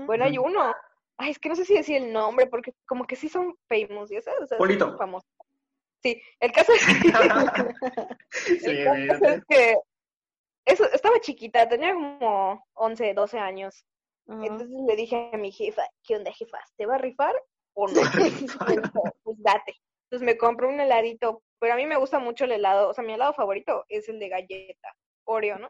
Bueno, 0.06 0.26
hay 0.26 0.38
uno. 0.40 0.74
Ay, 1.20 1.32
es 1.32 1.40
que 1.40 1.50
no 1.50 1.56
sé 1.56 1.66
si 1.66 1.76
decir 1.76 1.98
el 1.98 2.12
nombre, 2.12 2.48
porque 2.48 2.74
como 2.88 3.06
que 3.06 3.16
sí 3.16 3.30
son 3.30 3.56
famous, 3.70 4.10
¿ya 4.10 4.22
sabes? 4.22 4.42
O 4.42 4.48
sea, 4.48 4.58
sí 4.58 4.60
Polito. 4.60 4.86
son 4.90 4.98
famosos. 4.98 5.30
Sí, 6.04 6.22
el 6.40 6.52
caso 6.52 6.74
es 6.74 6.82
sí, 8.30 8.72
el 8.72 9.08
caso 9.08 9.26
es 9.26 9.46
que 9.48 9.78
eso, 10.66 10.84
estaba 10.92 11.20
chiquita, 11.20 11.68
tenía 11.70 11.94
como 11.94 12.66
11, 12.74 13.14
12 13.14 13.40
años. 13.40 13.86
Entonces 14.28 14.70
le 14.86 14.96
dije 14.96 15.30
a 15.34 15.38
mi 15.38 15.52
jefa, 15.52 15.84
¿qué 16.04 16.18
onda, 16.18 16.32
jefa? 16.34 16.60
¿Te 16.76 16.86
va 16.86 16.96
a 16.96 16.98
rifar 17.00 17.34
o 17.74 17.88
no? 17.88 17.94
pues 19.24 19.38
date. 19.42 19.76
Entonces 20.10 20.26
me 20.26 20.38
compré 20.38 20.68
un 20.68 20.80
heladito, 20.80 21.42
pero 21.60 21.74
a 21.74 21.78
mí 21.78 21.86
me 21.86 21.98
gusta 21.98 22.20
mucho 22.20 22.46
el 22.46 22.52
helado, 22.52 22.90
o 22.90 22.94
sea, 22.94 23.04
mi 23.04 23.14
helado 23.14 23.34
favorito 23.34 23.86
es 23.90 24.08
el 24.10 24.20
de 24.20 24.30
galleta, 24.30 24.96
Oreo, 25.26 25.60
¿no? 25.60 25.70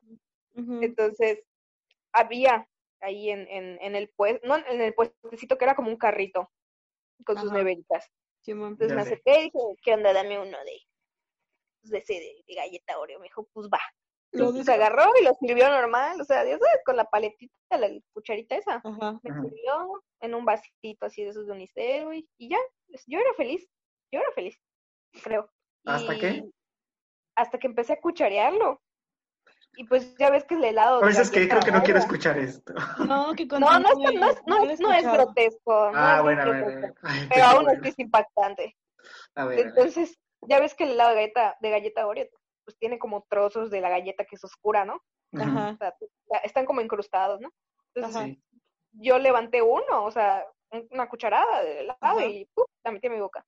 Entonces, 0.83 1.43
había 2.13 2.67
ahí 2.99 3.29
en, 3.29 3.47
en, 3.49 3.77
en 3.81 3.95
el 3.95 4.09
pues, 4.15 4.39
no 4.43 4.55
en 4.57 4.81
el 4.81 4.93
puestecito 4.93 5.57
que 5.57 5.65
era 5.65 5.75
como 5.75 5.89
un 5.89 5.97
carrito 5.97 6.51
con 7.25 7.35
sus 7.37 7.51
neveritas. 7.57 8.09
Entonces 8.69 8.89
Ya 8.89 8.95
me 8.95 9.01
acerqué 9.01 9.39
y 9.39 9.43
dije, 9.45 9.59
¿qué 9.83 9.93
onda? 9.93 10.13
Dame 10.13 10.39
uno 10.39 10.57
de, 10.63 10.81
pues, 11.81 11.91
de 11.91 11.97
ese 11.99 12.13
de, 12.13 12.43
de 12.47 12.55
galleta 12.55 12.97
Oreo. 12.97 13.19
Me 13.19 13.25
dijo, 13.25 13.47
pues 13.53 13.67
va. 13.67 13.79
Lo 14.31 14.51
de- 14.51 14.73
agarró 14.73 15.03
y 15.19 15.23
lo 15.23 15.33
sirvió 15.35 15.69
normal, 15.69 16.19
o 16.19 16.23
sea, 16.25 16.43
ya 16.43 16.57
sabes, 16.57 16.81
con 16.85 16.95
la 16.97 17.05
paletita, 17.05 17.77
la 17.77 17.89
cucharita 18.13 18.55
esa. 18.55 18.81
Ajá. 18.83 19.19
Me 19.23 19.31
sirvió 19.41 20.03
en 20.21 20.33
un 20.35 20.43
vasito 20.45 21.05
así 21.05 21.23
de 21.23 21.29
esos 21.29 21.45
de 21.45 21.51
unicel, 21.53 22.05
güey, 22.05 22.27
y 22.37 22.49
ya, 22.49 22.57
pues, 22.87 23.03
yo 23.07 23.19
era 23.19 23.33
feliz, 23.35 23.67
yo 24.11 24.19
era 24.19 24.31
feliz, 24.31 24.59
creo. 25.23 25.49
¿Hasta 25.85 26.17
qué? 26.17 26.43
Hasta 27.35 27.57
que 27.59 27.67
empecé 27.67 27.93
a 27.93 28.01
cucharearlo. 28.01 28.81
Y 29.75 29.83
pues 29.83 30.15
ya 30.17 30.31
ves 30.31 30.43
que 30.45 30.55
el 30.55 30.63
helado. 30.63 30.97
A 30.97 31.01
de 31.01 31.05
veces 31.07 31.29
que 31.29 31.47
creo 31.47 31.61
que 31.61 31.71
no 31.71 31.83
quiero 31.83 31.99
escuchar 31.99 32.37
esto. 32.39 32.73
No, 33.07 33.33
que 33.35 33.45
No, 33.45 33.59
no 33.59 33.89
es, 33.89 33.97
no 34.45 34.63
es, 34.63 34.79
no 34.79 34.91
es, 34.91 35.05
es 35.05 35.11
grotesco. 35.11 35.91
no 35.91 35.97
Ah, 35.97 36.15
es 36.17 36.23
bueno, 36.23 36.41
a 36.41 36.45
ver, 36.45 36.55
a 36.55 36.59
grotesco, 36.59 36.81
ver. 36.81 36.93
Ay, 37.03 37.27
Pero 37.29 37.45
aún 37.45 37.65
que- 37.67 37.71
así 37.77 37.87
es 37.89 37.99
impactante. 37.99 38.75
A 39.35 39.45
ver, 39.45 39.59
a 39.59 39.61
ver. 39.61 39.67
Entonces, 39.67 40.17
ya 40.41 40.59
ves 40.59 40.73
que 40.73 40.85
el 40.85 40.91
helado 40.91 41.11
de 41.11 41.15
galleta, 41.17 41.57
de 41.61 41.69
galleta 41.69 42.07
Oreo, 42.07 42.27
pues 42.65 42.75
tiene 42.79 42.97
como 42.97 43.23
trozos 43.29 43.69
de 43.69 43.81
la 43.81 43.89
galleta 43.89 44.25
que 44.25 44.35
es 44.35 44.43
oscura, 44.43 44.83
¿no? 44.83 44.99
Ajá. 45.33 45.69
O 45.73 45.77
sea, 45.77 45.95
la- 46.31 46.39
están 46.39 46.65
como 46.65 46.81
incrustados, 46.81 47.39
¿no? 47.39 47.51
Entonces, 47.93 48.21
Ajá. 48.21 48.35
yo 48.93 49.19
levanté 49.19 49.61
uno, 49.61 50.05
o 50.05 50.11
sea, 50.11 50.43
un- 50.71 50.87
una 50.89 51.07
cucharada 51.07 51.61
de 51.61 51.81
helado 51.81 51.97
Ajá. 52.01 52.25
y 52.25 52.45
¡pum! 52.53 52.65
la 52.83 52.91
metí 52.91 53.07
en 53.07 53.13
mi 53.13 53.19
boca. 53.19 53.45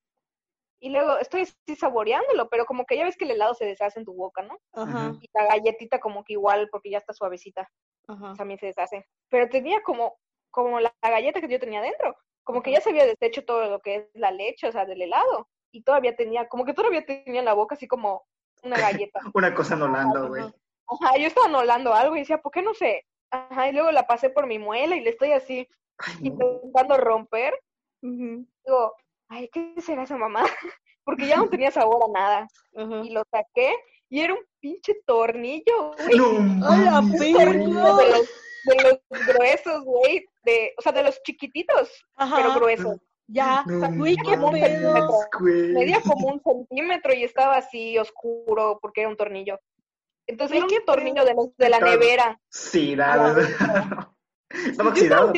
Y 0.82 0.90
luego 0.90 1.18
estoy 1.18 1.42
así 1.42 1.76
saboreándolo, 1.76 2.50
pero 2.50 2.66
como 2.66 2.86
que 2.86 2.96
ya 2.98 3.04
ves 3.04 3.18
que 3.18 3.26
el 3.26 3.32
helado 3.32 3.54
se 3.54 3.66
deshace 3.66 4.00
en 4.00 4.06
tu 4.06 4.14
boca, 4.14 4.42
¿no? 4.44 4.58
Ajá. 4.74 5.14
Y 5.22 5.30
la 5.34 5.46
galletita 5.48 6.00
como 6.00 6.24
que 6.24 6.34
igual, 6.34 6.70
porque 6.72 6.90
ya 6.90 6.98
está 7.00 7.14
suavecita, 7.14 7.70
Ajá. 8.08 8.34
también 8.38 8.60
se 8.60 8.68
deshace. 8.68 9.06
Pero 9.30 9.50
tenía 9.50 9.82
como, 9.84 10.18
como 10.52 10.80
la, 10.80 10.94
la 11.02 11.10
galleta 11.10 11.42
que 11.42 11.50
yo 11.50 11.60
tenía 11.60 11.82
dentro, 11.82 12.16
como 12.44 12.62
que 12.64 12.72
ya 12.72 12.82
se 12.82 12.90
había 12.90 13.06
deshecho 13.06 13.44
todo 13.46 13.70
lo 13.70 13.80
que 13.82 13.96
es 13.96 14.10
la 14.14 14.32
leche, 14.32 14.68
o 14.68 14.72
sea, 14.72 14.86
del 14.86 15.02
helado. 15.02 15.50
Y 15.72 15.84
todavía 15.84 16.16
tenía, 16.16 16.48
como 16.48 16.66
que 16.66 16.74
todavía 16.74 17.06
tenía 17.06 17.40
en 17.40 17.46
la 17.46 17.54
boca 17.54 17.76
así 17.76 17.88
como 17.88 18.24
una 18.64 18.76
galleta. 19.08 19.20
Una 19.34 19.54
cosa 19.54 19.76
nolando, 19.76 20.30
güey. 20.30 20.44
Ajá. 20.44 21.18
Yo 21.18 21.28
estaba 21.28 21.48
nolando 21.48 21.94
algo 21.94 22.16
y 22.16 22.20
decía, 22.20 22.40
¿por 22.40 22.52
qué 22.52 22.62
no 22.62 22.74
sé? 22.74 23.06
Ajá, 23.32 23.70
y 23.70 23.74
luego 23.74 23.92
la 23.92 24.08
pasé 24.08 24.30
por 24.32 24.48
mi 24.48 24.58
muela 24.58 24.96
y 24.96 25.02
le 25.02 25.12
estoy 25.12 25.34
así 25.34 25.68
Ay, 26.00 26.16
no. 26.22 26.28
intentando 26.30 26.98
romper. 26.98 27.54
Ujú. 28.02 28.48
Digo, 28.66 28.96
ay, 29.30 29.50
¿qué 29.52 29.74
será 29.82 30.04
esa 30.04 30.18
mamá? 30.18 30.44
Porque 31.06 31.28
ya 31.28 31.38
no 31.38 31.50
tenía 31.50 31.72
sabor 31.72 32.04
a 32.04 32.12
nada. 32.12 32.48
Y 33.04 33.12
lo 33.12 33.24
saqué 33.32 33.74
y 34.10 34.20
era 34.22 34.34
un 34.34 34.40
pinche 34.60 34.96
tornillo, 35.06 35.94
güey. 35.98 36.18
No 36.18 36.68
¡A 36.68 36.78
la 36.78 36.92
mames, 37.02 37.20
verga! 37.20 37.46
Tornillo 37.46 37.96
de 37.98 38.10
los, 38.10 38.30
de 38.66 38.76
los 38.84 39.26
gruesos, 39.28 39.84
güey. 39.86 40.26
de, 40.44 40.74
o 40.78 40.82
sea, 40.82 40.92
de 40.92 41.04
los 41.04 41.22
chiquititos, 41.24 41.90
pero 42.18 42.32
Ajá, 42.50 42.56
gruesos. 42.60 42.98
ya. 43.28 43.64
No 43.66 43.98
Güey, 43.98 44.16
qué 44.18 44.38
mames, 44.38 44.70
pedo. 44.70 44.94
güey. 45.40 45.74
Medía 45.74 46.02
como 46.02 46.28
un 46.28 46.42
centímetro 46.44 47.14
y 47.14 47.24
estaba 47.24 47.58
así 47.58 47.98
oscuro 47.98 48.78
porque 48.82 49.02
era 49.02 49.10
un 49.10 49.18
tornillo. 49.18 49.60
Entonces 50.28 50.58
era 50.58 50.68
qué 50.68 50.78
un 50.80 50.86
tornillo 50.86 51.26
de 51.26 51.34
los 51.34 51.56
de 51.58 51.70
la 51.70 51.80
nevera. 51.80 52.40
Sí, 52.50 52.96
Yo 52.96 53.02
estaba 54.72 54.90
oxidado. 54.90 55.34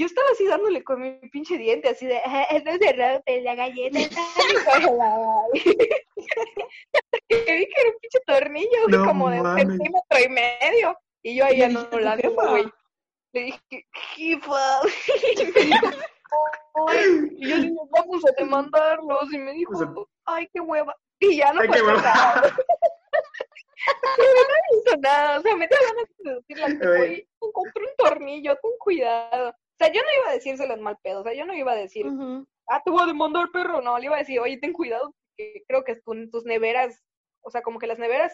Yo 0.00 0.06
estaba 0.06 0.28
así 0.32 0.46
dándole 0.46 0.82
con 0.82 1.02
mi 1.02 1.10
pinche 1.28 1.58
diente, 1.58 1.90
así 1.90 2.06
de, 2.06 2.16
"Ah, 2.24 2.46
no 2.64 2.72
se 2.78 2.92
rompe 2.94 3.42
la 3.42 3.54
galleta, 3.54 3.98
está 3.98 4.20
muy 4.38 4.64
congelada". 4.64 5.42
Que 7.28 7.36
vi 7.36 7.66
que 7.66 7.80
era 7.80 7.90
un 7.90 7.98
pinche 8.00 8.20
tornillo, 8.26 8.88
No 8.88 9.04
como 9.04 9.28
de 9.28 9.42
un 9.42 9.58
centímetro 9.58 10.18
y 10.24 10.28
medio. 10.30 10.96
Y 11.22 11.36
yo 11.36 11.44
ahí 11.44 11.56
¿Qué 11.56 11.60
le 11.60 11.68
dijiste 11.68 11.86
a 11.86 11.90
tu 11.90 11.96
anulando, 11.96 12.50
güey. 12.50 12.64
Le 13.34 13.40
dije, 13.42 13.86
jefa. 14.14 14.80
Y 15.36 15.44
me 15.44 15.60
dijo. 15.60 15.90
Y 17.36 17.48
yo 17.50 17.56
le 17.58 17.62
dije, 17.64 17.76
vamos 17.90 18.24
a 18.24 18.32
demandarlos. 18.40 19.32
Y 19.34 19.38
me 19.38 19.52
dijo, 19.52 20.08
ay, 20.24 20.48
qué 20.50 20.60
hueva. 20.60 20.96
Y 21.18 21.36
ya 21.36 21.52
no 21.52 21.60
pasó 21.66 21.92
nada. 21.92 22.42
Pero 24.16 24.28
no 24.32 24.78
hizo 24.78 24.96
nada, 24.98 25.38
o 25.38 25.42
sea, 25.42 25.56
me 25.56 25.66
da 25.68 25.76
ganas 25.88 26.04
de 26.18 26.34
decirle 26.34 26.86
Güey. 26.86 27.00
"Oye, 27.02 27.28
encontré 27.42 27.82
un 27.82 27.96
tornillo, 27.98 28.56
ten 28.62 28.70
cuidado. 28.78 29.54
O 29.80 29.84
sea, 29.84 29.92
yo 29.92 30.02
no 30.02 30.08
iba 30.20 30.30
a 30.30 30.34
decírselo 30.34 30.74
en 30.74 30.82
mal 30.82 30.98
pedo, 31.02 31.20
o 31.20 31.24
sea, 31.24 31.32
yo 31.32 31.46
no 31.46 31.54
iba 31.54 31.72
a 31.72 31.76
decir, 31.76 32.06
ah, 32.68 32.82
te 32.84 32.90
voy 32.90 33.02
a 33.02 33.06
demandar, 33.06 33.48
perro. 33.50 33.80
No, 33.80 33.98
le 33.98 34.04
iba 34.06 34.16
a 34.16 34.18
decir, 34.18 34.38
oye, 34.38 34.58
ten 34.58 34.72
cuidado, 34.74 35.14
porque 35.36 35.64
creo 35.66 35.84
que 35.84 35.96
tu- 35.96 36.28
tus 36.30 36.44
neveras, 36.44 37.02
o 37.42 37.50
sea, 37.50 37.62
como 37.62 37.78
que 37.78 37.86
las 37.86 37.98
neveras 37.98 38.32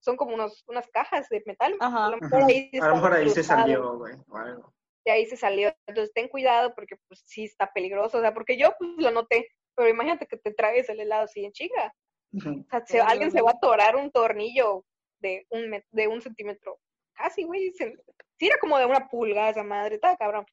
son 0.00 0.16
como 0.16 0.34
unos, 0.34 0.64
unas 0.66 0.88
cajas 0.88 1.28
de 1.28 1.42
metal. 1.46 1.76
Ajá. 1.80 2.06
A 2.06 2.10
lo 2.10 2.16
mejor 2.18 2.42
ahí, 2.42 2.70
A 2.80 2.88
lo 2.88 2.94
mejor 2.96 3.10
está 3.12 3.22
ahí 3.24 3.30
se 3.30 3.42
salió, 3.44 3.96
güey, 3.98 4.14
o 4.28 4.36
algo. 4.36 4.74
De 5.04 5.12
ahí 5.12 5.26
se 5.26 5.36
salió. 5.36 5.72
Entonces, 5.86 6.12
ten 6.12 6.28
cuidado, 6.28 6.74
porque 6.74 6.96
pues 7.08 7.22
sí 7.24 7.44
está 7.44 7.72
peligroso. 7.72 8.18
O 8.18 8.20
sea, 8.20 8.34
porque 8.34 8.56
yo 8.56 8.74
pues 8.78 8.90
lo 8.98 9.10
noté, 9.12 9.48
pero 9.76 9.88
imagínate 9.88 10.26
que 10.26 10.36
te 10.38 10.52
tragues 10.52 10.88
el 10.88 10.98
helado 11.00 11.24
así 11.24 11.44
en 11.44 11.52
chinga. 11.52 11.94
Ujú. 12.32 12.50
O 12.66 12.70
sea, 12.70 12.84
se- 12.84 13.00
alguien 13.00 13.30
se 13.30 13.42
va 13.42 13.50
a 13.50 13.54
atorar 13.54 13.94
un 13.96 14.10
tornillo 14.10 14.84
de 15.20 15.46
un, 15.50 15.70
de 15.92 16.08
un 16.08 16.20
centímetro. 16.20 16.78
Casi, 17.14 17.44
güey. 17.44 17.72
se- 17.74 17.96
Sí, 18.38 18.46
era 18.48 18.58
como 18.58 18.76
de 18.78 18.86
una 18.86 19.08
pulgada 19.08 19.50
esa 19.50 19.62
madre, 19.62 19.94
estaba 19.94 20.16
cabrón. 20.16 20.44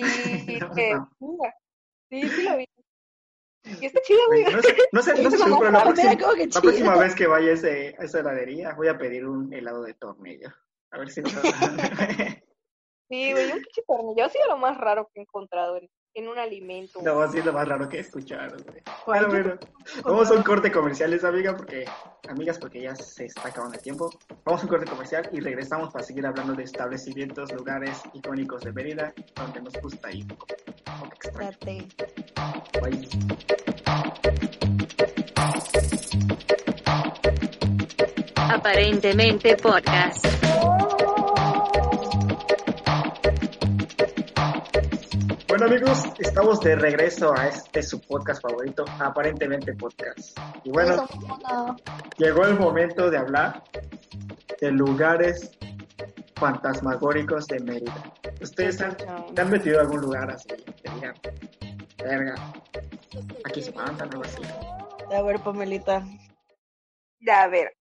Y 0.48 0.60
dije, 0.60 0.94
No. 0.94 1.10
"Chinga". 1.18 1.54
sí, 2.10 2.28
sí 2.28 2.42
lo 2.42 2.56
vi. 2.56 2.64
Y 3.80 3.86
está 3.86 4.00
chido, 4.02 4.20
güey. 4.28 4.44
No 4.44 4.62
sé, 4.62 4.76
no 4.92 5.02
sé, 5.02 5.12
no 5.22 5.30
sé, 5.30 5.36
pero 5.44 5.64
la 5.64 5.70
mames, 5.70 5.84
próxima, 5.84 6.18
¿cómo 6.18 6.34
que 6.34 6.46
la 6.46 6.60
próxima 6.60 6.96
vez 6.96 7.14
que 7.14 7.26
vaya 7.26 7.50
a, 7.50 7.54
ese, 7.54 7.96
a 7.98 8.04
esa 8.04 8.20
heladería 8.20 8.74
voy 8.74 8.88
a 8.88 8.98
pedir 8.98 9.26
un 9.26 9.52
helado 9.52 9.82
de 9.82 9.94
tornillo. 9.94 10.48
A 10.90 10.98
ver 10.98 11.10
si 11.10 11.20
nos 11.20 11.32
Sí, 11.32 13.32
güey, 13.32 13.46
un 13.46 13.62
pinche 13.62 13.82
tornillo. 13.86 14.24
Ha 14.24 14.28
sido 14.28 14.46
lo 14.48 14.58
más 14.58 14.76
raro 14.78 15.10
que 15.12 15.20
he 15.20 15.22
encontrado 15.22 15.76
en, 15.76 15.88
en 16.18 16.28
un 16.28 16.38
alimento. 16.38 17.00
No, 17.02 17.20
así 17.20 17.38
es 17.38 17.44
lo 17.44 17.52
más 17.52 17.68
raro 17.68 17.88
que 17.88 17.98
he 17.98 18.00
escuchado, 18.00 18.56
güey. 18.66 18.82
Bueno. 19.06 19.58
Vamos 20.02 20.30
a 20.30 20.34
un 20.34 20.42
corte 20.42 20.70
comerciales, 20.70 21.22
amiga, 21.22 21.56
porque, 21.56 21.84
amigas, 22.28 22.58
porque 22.58 22.82
ya 22.82 22.94
se 22.96 23.26
está 23.26 23.48
acabando 23.48 23.76
el 23.76 23.82
tiempo. 23.82 24.10
Vamos 24.44 24.60
a 24.60 24.64
un 24.64 24.68
corte 24.68 24.90
comercial 24.90 25.28
y 25.32 25.40
regresamos 25.40 25.92
para 25.92 26.04
seguir 26.04 26.26
hablando 26.26 26.54
de 26.54 26.64
establecimientos, 26.64 27.52
lugares 27.52 28.02
icónicos 28.12 28.62
de 28.62 28.72
Mérida, 28.72 29.14
donde 29.34 29.62
nos 29.62 29.74
gusta 29.80 30.10
ir. 30.10 30.26
Date. 31.34 31.86
Bye. 32.82 33.08
Aparentemente 38.50 39.56
podcast. 39.56 40.97
Bueno, 45.58 45.74
amigos, 45.74 46.04
estamos 46.20 46.60
de 46.60 46.76
regreso 46.76 47.36
a 47.36 47.48
este 47.48 47.82
su 47.82 48.00
podcast 48.00 48.40
favorito, 48.40 48.84
Aparentemente 49.00 49.74
Podcast. 49.74 50.38
Y 50.62 50.70
bueno, 50.70 51.04
llegó 52.16 52.44
el 52.44 52.56
momento 52.56 53.10
de 53.10 53.18
hablar 53.18 53.64
de 54.60 54.70
lugares 54.70 55.58
fantasmagóricos 56.36 57.48
de 57.48 57.58
Mérida. 57.58 58.12
¿Ustedes 58.40 58.80
han, 58.80 58.96
¿te 59.34 59.40
han 59.40 59.50
metido 59.50 59.80
a 59.80 59.82
algún 59.82 60.02
lugar 60.02 60.30
así? 60.30 60.46
Que 60.46 60.90
digan, 60.94 61.14
verga, 62.04 62.34
aquí 63.44 63.58
espantan 63.58 64.10
o 64.10 64.12
algo 64.12 64.24
así. 64.26 64.42
A 65.12 65.22
ver, 65.22 65.40
Pamelita. 65.40 66.06
Ya, 67.18 67.42
a 67.42 67.48
ver, 67.48 67.76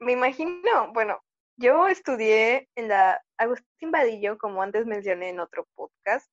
me 0.00 0.14
imagino, 0.14 0.92
bueno, 0.92 1.20
yo 1.56 1.86
estudié 1.86 2.68
en 2.74 2.88
la 2.88 3.22
Agustín 3.38 3.92
Vadillo, 3.92 4.36
como 4.36 4.62
antes 4.62 4.84
mencioné 4.84 5.28
en 5.28 5.38
otro 5.38 5.68
podcast. 5.76 6.28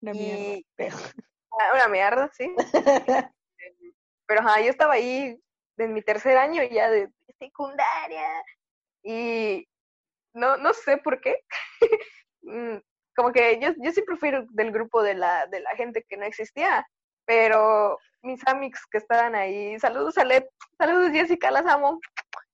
La 0.00 0.12
Y- 0.14 0.18
mierda. 0.18 0.60
Ah, 1.60 1.72
Una 1.74 1.88
mierda, 1.88 2.30
sí. 2.34 2.54
Pero 4.26 4.40
ajá, 4.40 4.60
yo 4.60 4.70
estaba 4.70 4.92
ahí 4.94 5.40
en 5.78 5.92
mi 5.92 6.02
tercer 6.02 6.36
año 6.36 6.62
ya 6.62 6.88
de 6.90 7.08
secundaria 7.38 8.44
y 9.02 9.66
no, 10.34 10.56
no 10.58 10.72
sé 10.72 10.98
por 10.98 11.20
qué. 11.20 11.36
Mm, 12.42 12.78
Como 13.16 13.32
que 13.32 13.58
yo, 13.60 13.70
yo 13.78 13.90
siempre 13.90 14.16
fui 14.16 14.30
del 14.50 14.70
grupo 14.70 15.02
de 15.02 15.14
la, 15.14 15.46
de 15.48 15.60
la 15.60 15.70
gente 15.76 16.04
que 16.08 16.16
no 16.16 16.24
existía, 16.24 16.86
pero 17.26 17.98
mis 18.22 18.46
amics 18.46 18.86
que 18.90 18.98
estaban 18.98 19.34
ahí, 19.34 19.78
saludos 19.80 20.16
a 20.18 20.24
Led, 20.24 20.44
saludos 20.78 21.10
Jessica, 21.10 21.50
las 21.50 21.66
amo. 21.66 21.98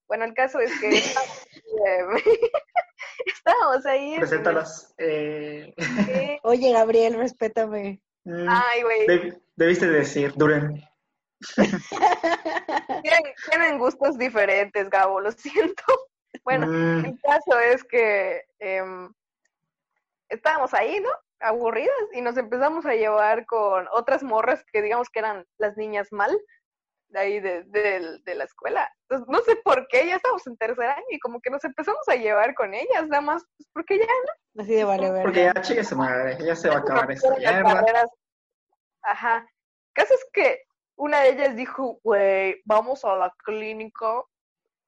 Bueno, 0.08 0.24
el 0.24 0.34
caso 0.34 0.58
es 0.58 0.72
que 0.80 0.88
estábamos, 3.26 3.86
ahí. 3.86 4.16
Preséntalas. 4.18 4.94
Eh, 4.98 5.74
eh, 6.08 6.38
Oye, 6.42 6.72
Gabriel, 6.72 7.14
respétame. 7.14 8.00
mm, 8.24 8.46
Ay, 8.48 8.82
güey. 8.82 9.06
deb- 9.06 9.42
debiste 9.56 9.86
decir, 9.88 10.32
Duren. 10.36 10.82
Tienen, 13.02 13.22
tienen 13.50 13.78
gustos 13.78 14.16
diferentes, 14.18 14.88
Gabo, 14.90 15.20
lo 15.20 15.32
siento. 15.32 15.82
Bueno, 16.44 16.66
Mm, 16.66 17.04
el 17.06 17.18
caso 17.22 17.58
es 17.58 17.82
que 17.84 18.42
em, 18.58 19.10
estábamos 20.28 20.74
ahí, 20.74 21.00
¿no? 21.00 21.08
Aburridas 21.40 21.94
y 22.12 22.20
nos 22.20 22.36
empezamos 22.36 22.84
a 22.86 22.94
llevar 22.94 23.46
con 23.46 23.86
otras 23.92 24.22
morras 24.22 24.62
que 24.70 24.82
digamos 24.82 25.08
que 25.08 25.20
eran 25.20 25.46
las 25.58 25.76
niñas 25.78 26.08
mal 26.10 26.36
de 27.14 27.20
ahí 27.20 27.40
de, 27.40 27.62
de- 27.64 28.18
de 28.24 28.34
la 28.34 28.44
escuela. 28.44 28.90
Entonces, 29.08 29.28
no 29.32 29.40
sé 29.42 29.56
por 29.64 29.86
qué, 29.88 30.06
ya 30.08 30.16
estábamos 30.16 30.46
en 30.46 30.56
tercer 30.56 30.84
año 30.86 31.04
y 31.10 31.18
como 31.20 31.40
que 31.40 31.48
nos 31.50 31.64
empezamos 31.64 32.06
a 32.08 32.16
llevar 32.16 32.54
con 32.54 32.74
ellas, 32.74 33.06
nada 33.08 33.20
más, 33.22 33.44
pues 33.56 33.68
porque 33.72 33.98
ya 33.98 34.04
Así 34.62 34.74
de 34.74 34.84
vale, 34.84 35.10
porque 35.22 35.44
ya, 35.44 35.62
chica 35.62 35.82
su 35.82 35.96
madre, 35.96 36.36
ya 36.44 36.54
se 36.54 36.68
va 36.68 36.76
a 36.76 36.78
acabar 36.78 37.10
esta 37.10 37.34
mierda. 37.36 37.84
Ajá. 39.02 39.38
El 39.38 39.92
caso 39.94 40.14
es 40.14 40.26
que 40.32 40.62
una 40.96 41.20
de 41.20 41.30
ellas 41.30 41.56
dijo, 41.56 41.98
güey, 42.02 42.60
vamos 42.64 43.04
a 43.04 43.14
la 43.16 43.34
clínica, 43.44 44.22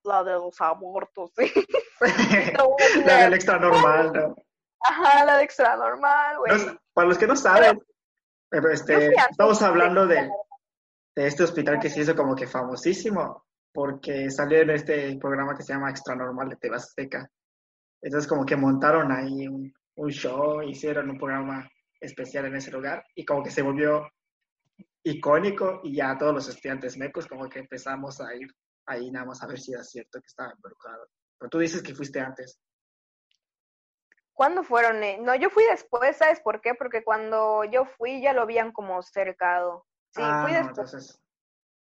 la 0.05 0.22
de 0.24 0.33
los 0.33 0.61
abortos, 0.61 1.33
¿sí? 1.37 1.53
la 3.05 3.22
del 3.24 3.35
extra 3.35 3.59
normal, 3.59 4.12
¿no? 4.12 4.37
Ajá, 4.81 5.24
la 5.24 5.37
de 5.39 5.45
extra 5.45 5.77
normal, 5.77 6.39
güey. 6.39 6.53
No 6.64 6.79
para 6.93 7.09
los 7.09 7.18
que 7.18 7.27
no 7.27 7.37
saben, 7.37 7.79
Yo 8.53 8.68
este, 8.70 9.14
estamos 9.14 9.59
de- 9.61 9.66
hablando 9.66 10.07
de, 10.07 10.31
de 11.17 11.27
este 11.27 11.43
hospital 11.45 11.81
que 11.81 11.89
se 11.89 12.01
hizo 12.03 12.14
como 12.14 12.37
que 12.37 12.47
famosísimo, 12.47 13.47
porque 13.73 14.31
salió 14.31 14.61
en 14.61 14.71
este 14.71 15.17
programa 15.19 15.57
que 15.57 15.62
se 15.62 15.73
llama 15.73 15.91
Extra 15.91 16.14
Normal 16.14 16.51
de 16.51 16.57
TV 16.57 16.77
Azteca. 16.77 17.29
Entonces 18.03 18.29
como 18.29 18.45
que 18.45 18.57
montaron 18.57 19.11
ahí 19.11 19.49
un, 19.49 19.73
un 19.97 20.11
show, 20.11 20.62
hicieron 20.62 21.11
un 21.11 21.19
programa 21.19 21.69
especial 22.01 22.45
en 22.45 22.57
ese 22.57 22.71
lugar 22.71 23.03
y 23.14 23.25
como 23.25 23.43
que 23.43 23.51
se 23.51 23.62
volvió 23.62 24.07
icónico 25.03 25.81
y 25.83 25.97
ya 25.97 26.19
todos 26.19 26.35
los 26.35 26.49
estudiantes 26.49 26.99
mecos 26.99 27.27
como 27.27 27.49
que 27.49 27.61
empezamos 27.61 28.21
a 28.21 28.35
ir 28.35 28.49
ahí 28.87 29.11
nada 29.11 29.27
más 29.27 29.43
a 29.43 29.47
ver 29.47 29.59
si 29.59 29.73
era 29.73 29.83
cierto 29.83 30.21
que 30.21 30.27
estaba 30.27 30.53
involucrado. 30.55 31.07
Pero 31.39 31.49
tú 31.49 31.59
dices 31.59 31.83
que 31.83 31.95
fuiste 31.95 32.21
antes. 32.21 32.61
¿Cuándo 34.35 34.62
fueron? 34.62 35.03
eh? 35.03 35.19
No, 35.21 35.35
yo 35.35 35.49
fui 35.49 35.64
después, 35.64 36.19
¿sabes 36.19 36.41
por 36.41 36.61
qué? 36.61 36.75
Porque 36.75 37.03
cuando 37.03 37.64
yo 37.64 37.87
fui 37.87 38.21
ya 38.21 38.35
lo 38.35 38.43
habían 38.43 38.71
como 38.73 39.01
cercado. 39.03 39.87
Sí, 40.17 40.23
ah, 40.25 40.47
no, 40.49 40.69
entonces... 40.69 41.21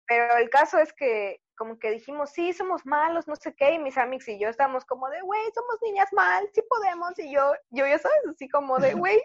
Pero 0.07 0.37
el 0.37 0.51
caso 0.51 0.79
es 0.79 0.93
que 0.93 1.41
como 1.57 1.79
que 1.79 1.91
dijimos, 1.91 2.31
sí, 2.31 2.53
somos 2.53 2.87
malos, 2.87 3.29
no 3.29 3.37
sé 3.37 3.55
qué, 3.55 3.73
y 3.73 3.79
mis 3.79 3.99
amigos 3.99 4.27
y 4.29 4.39
yo 4.39 4.49
estábamos 4.49 4.85
como 4.87 5.09
de, 5.11 5.21
güey, 5.21 5.43
somos 5.55 5.77
niñas 5.83 6.09
mal, 6.13 6.49
sí 6.55 6.63
podemos, 6.69 7.19
y 7.19 7.33
yo, 7.33 7.53
yo 7.69 7.87
ya 7.87 7.99
sabes, 7.99 8.19
así 8.31 8.49
como 8.49 8.79
de, 8.79 8.95
güey, 9.07 9.21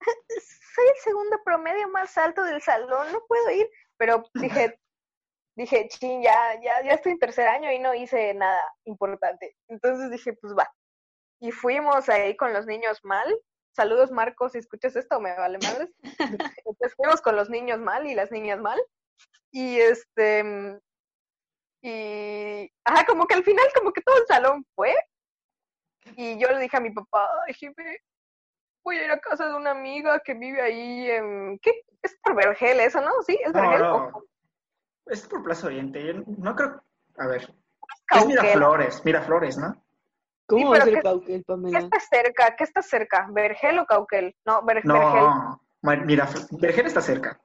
soy 0.00 0.86
el 0.86 1.02
segundo 1.02 1.40
promedio 1.44 1.88
más 1.88 2.16
alto 2.18 2.44
del 2.44 2.60
salón, 2.60 3.10
no 3.10 3.22
puedo 3.26 3.50
ir, 3.50 3.68
pero 3.96 4.22
dije, 4.34 4.78
dije, 5.56 5.88
chin, 5.88 6.22
ya, 6.22 6.60
ya, 6.60 6.82
ya 6.82 6.92
estoy 6.92 7.12
en 7.12 7.18
tercer 7.18 7.48
año 7.48 7.70
y 7.70 7.78
no 7.78 7.94
hice 7.94 8.34
nada 8.34 8.60
importante. 8.84 9.56
Entonces 9.68 10.10
dije, 10.10 10.32
pues 10.34 10.54
va. 10.56 10.70
Y 11.40 11.50
fuimos 11.52 12.08
ahí 12.08 12.36
con 12.36 12.52
los 12.52 12.66
niños 12.66 13.00
mal. 13.02 13.26
Saludos, 13.72 14.10
Marcos, 14.10 14.52
si 14.52 14.58
escuchas 14.58 14.96
esto, 14.96 15.20
me 15.20 15.34
vale 15.36 15.58
madres. 15.62 15.90
Entonces 16.66 16.94
fuimos 16.96 17.20
con 17.22 17.36
los 17.36 17.48
niños 17.48 17.78
mal 17.78 18.06
y 18.06 18.14
las 18.14 18.30
niñas 18.30 18.60
mal. 18.60 18.80
Y 19.50 19.78
este, 19.78 20.80
y, 21.82 22.72
ajá, 22.84 23.04
como 23.06 23.26
que 23.26 23.34
al 23.34 23.44
final, 23.44 23.66
como 23.74 23.92
que 23.92 24.02
todo 24.02 24.16
el 24.16 24.26
salón 24.26 24.64
fue. 24.74 24.94
Y 26.16 26.38
yo 26.38 26.48
le 26.48 26.58
dije 26.58 26.76
a 26.76 26.80
mi 26.80 26.90
papá, 26.90 27.28
ay, 27.46 27.54
jefe, 27.54 28.00
voy 28.84 28.98
a 28.98 29.04
ir 29.04 29.10
a 29.10 29.20
casa 29.20 29.48
de 29.48 29.54
una 29.54 29.70
amiga 29.70 30.20
que 30.20 30.34
vive 30.34 30.60
ahí 30.60 31.10
en, 31.10 31.58
¿qué? 31.60 31.82
Es 32.02 32.16
por 32.22 32.34
Vergel 32.34 32.80
eso, 32.80 33.00
¿no? 33.00 33.10
Sí, 33.26 33.38
es 33.44 33.52
Vergel. 33.52 33.80
no. 33.80 34.24
Es 35.06 35.26
por 35.26 35.42
Plaza 35.42 35.66
Oriente. 35.66 36.04
Yo 36.04 36.14
no 36.38 36.54
creo. 36.54 36.82
A 37.18 37.26
ver. 37.26 37.42
Es 37.42 38.02
Cauquel. 38.06 38.28
Miraflores. 38.28 39.04
Miraflores, 39.04 39.58
¿no? 39.58 39.84
¿Cómo 40.46 40.66
Sí, 40.66 40.70
va 40.72 40.76
a 40.78 40.80
ser 40.86 40.94
¿qué- 40.94 41.02
Cauquel, 41.02 41.38
¿Qué 41.40 41.44
Pamela? 41.44 41.78
está 41.78 42.00
cerca? 42.00 42.56
¿Qué 42.56 42.64
está 42.64 42.82
cerca? 42.82 43.26
¿Vergel 43.30 43.78
o 43.78 43.86
Cauquel? 43.86 44.34
No, 44.44 44.62
Ver- 44.64 44.82
Vergel. 44.84 45.20
No. 45.22 45.60
Ma- 45.82 45.96
Miraf- 45.96 46.48
Vergel 46.60 46.86
está 46.86 47.00
cerca. 47.00 47.40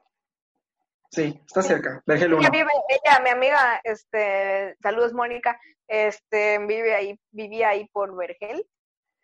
Sí, 1.10 1.40
está 1.46 1.62
cerca. 1.62 2.02
Vergel 2.06 2.34
1. 2.34 2.42
Ella 2.42 2.50
vive, 2.50 2.70
ella, 2.88 3.20
mi 3.20 3.30
amiga, 3.30 3.80
este, 3.82 4.76
saludos 4.82 5.14
Mónica, 5.14 5.58
este, 5.86 6.58
vive 6.58 6.94
ahí, 6.94 7.18
vivía 7.30 7.70
ahí 7.70 7.88
por 7.92 8.14
Vergel. 8.14 8.66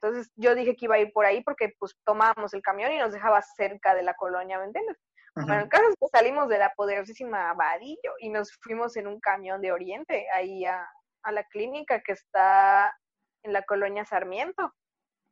Entonces 0.01 0.31
yo 0.37 0.55
dije 0.55 0.77
que 0.77 0.87
iba 0.87 0.95
a 0.97 0.99
ir 1.01 1.12
por 1.12 1.27
ahí 1.27 1.43
porque 1.43 1.72
pues 1.79 1.95
tomábamos 2.05 2.53
el 2.55 2.62
camión 2.62 2.93
y 2.93 2.99
nos 2.99 3.12
dejaba 3.12 3.41
cerca 3.43 3.95
de 3.95 4.03
la 4.03 4.14
colonia, 4.14 4.59
¿me 4.59 4.66
entiendes? 4.66 4.97
Bueno, 5.35 5.55
el 5.62 5.68
caso 5.68 5.89
es 5.89 5.97
que 6.01 6.07
salimos 6.12 6.49
de 6.49 6.59
la 6.59 6.72
poderosísima 6.77 7.53
Vadillo 7.55 8.12
y 8.20 8.29
nos 8.31 8.53
fuimos 8.62 8.97
en 8.97 9.09
un 9.09 9.18
camión 9.20 9.61
de 9.61 9.72
Oriente 9.72 10.27
ahí 10.33 10.64
a, 10.64 10.89
a 11.22 11.33
la 11.33 11.43
clínica 11.45 12.01
que 12.03 12.12
está 12.12 12.97
en 13.45 13.53
la 13.53 13.63
colonia 13.63 14.05
Sarmiento. 14.05 14.75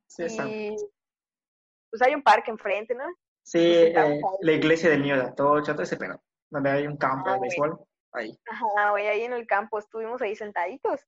Sí. 0.06 0.24
Y 0.24 0.76
pues 1.90 2.02
hay 2.02 2.14
un 2.14 2.22
parque 2.22 2.50
enfrente, 2.50 2.94
¿no? 2.94 3.04
Sí, 3.42 3.58
eh, 3.60 4.20
la 4.40 4.52
iglesia 4.52 4.90
del 4.90 5.02
niño 5.02 5.16
de 5.16 5.24
Atocha, 5.24 5.72
todo 5.72 5.82
ese 5.82 5.96
pedo. 5.96 6.22
Donde 6.50 6.70
hay 6.70 6.86
un 6.86 6.96
campo 6.96 7.30
Ah, 7.30 7.34
de 7.34 7.40
béisbol. 7.40 7.78
Ahí. 8.12 8.38
Ajá, 8.48 8.90
güey, 8.90 9.08
ahí 9.08 9.22
en 9.22 9.32
el 9.32 9.46
campo 9.46 9.78
estuvimos 9.78 10.20
ahí 10.22 10.36
sentaditos. 10.36 11.00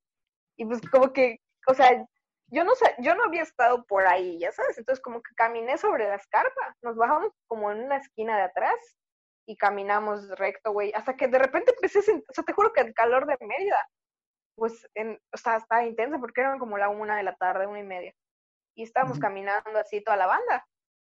Y 0.57 0.65
pues 0.65 0.81
como 0.91 1.13
que, 1.13 1.41
o 1.67 1.75
sea, 1.75 2.07
yo 2.49 2.65
no 2.65 2.73
yo 2.99 3.15
no 3.15 3.25
había 3.25 3.43
estado 3.43 3.85
por 3.85 4.07
ahí, 4.07 4.39
ya 4.39 4.53
sabes, 4.53 4.79
entonces 4.79 5.03
como 5.03 5.23
que 5.23 5.35
caminé 5.35 5.79
sobre 5.79 6.09
la 6.09 6.17
escarpa, 6.17 6.77
nos 6.83 6.97
bajamos 6.97 7.33
como 7.47 7.71
en 7.73 7.81
una 7.85 7.97
esquina 7.97 8.37
de 8.37 8.43
atrás 8.43 8.77
y 9.47 9.57
caminamos 9.57 10.29
recto, 10.39 10.73
güey, 10.73 10.93
hasta 10.95 11.17
que 11.17 11.29
de 11.29 11.39
repente 11.39 11.73
empecé 11.73 11.99
a 12.01 12.03
sentir, 12.03 12.25
o 12.29 12.33
sea, 12.33 12.45
te 12.45 12.53
juro 12.53 12.73
que 12.73 12.83
el 12.83 12.95
calor 12.95 13.27
de 13.27 13.37
Mérida, 13.45 13.79
pues, 14.57 14.87
en, 14.95 15.19
o 15.33 15.37
sea, 15.37 15.57
estaba 15.57 15.85
intenso 15.85 16.19
porque 16.21 16.41
eran 16.41 16.59
como 16.59 16.79
la 16.79 16.89
una 16.89 17.17
de 17.17 17.23
la 17.23 17.35
tarde, 17.37 17.67
una 17.67 17.81
y 17.81 17.85
media, 17.85 18.15
y 18.77 18.83
estábamos 18.83 19.19
caminando 19.19 19.79
así 19.79 20.03
toda 20.03 20.17
la 20.17 20.27
banda, 20.27 20.67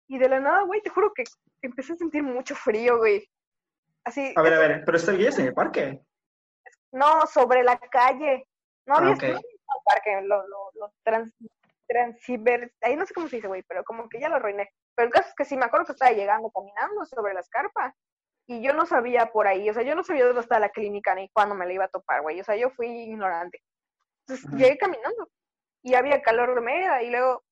y 0.09 0.19
de 0.19 0.29
la 0.29 0.41
nada, 0.41 0.63
güey, 0.63 0.83
te 0.83 0.91
juro 0.91 1.13
que 1.15 1.25
empecé 1.63 1.95
a 1.95 1.97
sentir 1.97 2.23
mucho 2.23 2.55
frío, 2.55 2.99
güey, 2.99 3.29
así, 4.05 4.33
A 4.37 4.43
ver, 4.43 4.55
a 4.55 4.59
ver, 4.59 4.83
pero 4.85 4.97
está 4.97 5.13
guías 5.13 5.39
en 5.39 5.47
el 5.47 5.55
parque. 5.55 6.01
no, 6.93 7.27
sobre 7.27 7.63
la 7.63 7.79
calle. 7.79 8.47
No 8.87 8.97
Ah, 8.97 8.99
había 8.99 9.13
había 9.15 9.37
un 9.37 9.85
parque, 9.85 10.21
lo, 10.23 10.47
lo, 10.47 10.71
lo 10.75 10.93
trans, 11.03 11.33
transiver, 11.89 12.73
ahí 12.83 12.97
no 12.97 13.07
sé 13.07 13.15
cómo 13.15 13.29
se 13.29 13.37
dice, 13.37 13.49
güey, 13.49 13.63
pero 13.63 13.83
como 13.85 14.09
que 14.09 14.21
ya 14.21 14.29
lo 14.29 14.37
arruiné. 14.37 14.71
Pero 14.95 15.07
el 15.07 15.13
caso 15.13 15.29
es 15.29 15.35
que 15.35 15.45
sí, 15.45 15.57
me 15.57 15.65
acuerdo 15.65 15.87
que 15.87 15.93
estaba 15.93 16.13
llegando 16.13 16.51
caminando 16.51 17.05
sobre 17.07 17.35
la 17.35 17.41
escarpa 17.41 17.95
y 18.47 18.63
yo 18.63 18.73
no 18.73 18.87
sabía 18.87 19.33
por 19.33 19.47
ahí, 19.47 19.69
o 19.71 19.75
sea, 19.75 19.83
yo 19.83 19.95
no 19.95 20.05
sabía 20.05 20.27
dónde 20.27 20.43
estaba 20.43 20.61
la 20.61 20.69
clínica 20.71 21.15
ni 21.15 21.29
cuándo 21.31 21.55
me 21.55 21.67
la 21.67 21.73
iba 21.73 21.85
a 21.85 21.89
topar, 21.89 22.23
güey, 22.23 22.41
o 22.41 22.45
sea, 22.45 22.57
yo 22.57 22.71
fui 22.71 22.89
ignorante. 22.89 23.61
Entonces 24.27 24.51
llegué 24.53 24.79
caminando 24.79 25.29
y 25.83 25.95
había 25.95 26.23
calor 26.23 26.55
de 26.55 27.05
y 27.05 27.11
luego 27.11 27.43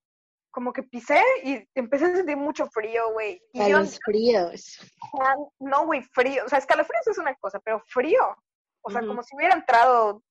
como 0.51 0.73
que 0.73 0.83
pisé 0.83 1.21
y 1.45 1.67
empecé 1.75 2.07
a 2.07 2.17
sentir 2.17 2.37
mucho 2.37 2.67
frío, 2.67 3.11
güey. 3.13 3.43
Y 3.53 3.63
A 3.63 3.69
yo, 3.69 3.79
los 3.79 3.99
fríos. 4.05 4.79
Ah, 5.21 5.35
no, 5.59 5.87
güey, 5.87 6.03
frío. 6.03 6.45
O 6.45 6.49
sea, 6.49 6.59
escalofríos 6.59 7.07
es 7.07 7.19
una 7.19 7.35
cosa, 7.37 7.59
pero 7.61 7.83
frío. 7.87 8.37
O 8.83 8.91
sea, 8.91 9.01
como 9.01 9.23
si 9.23 9.35
hubiera 9.35 9.55
entrado 9.55 10.23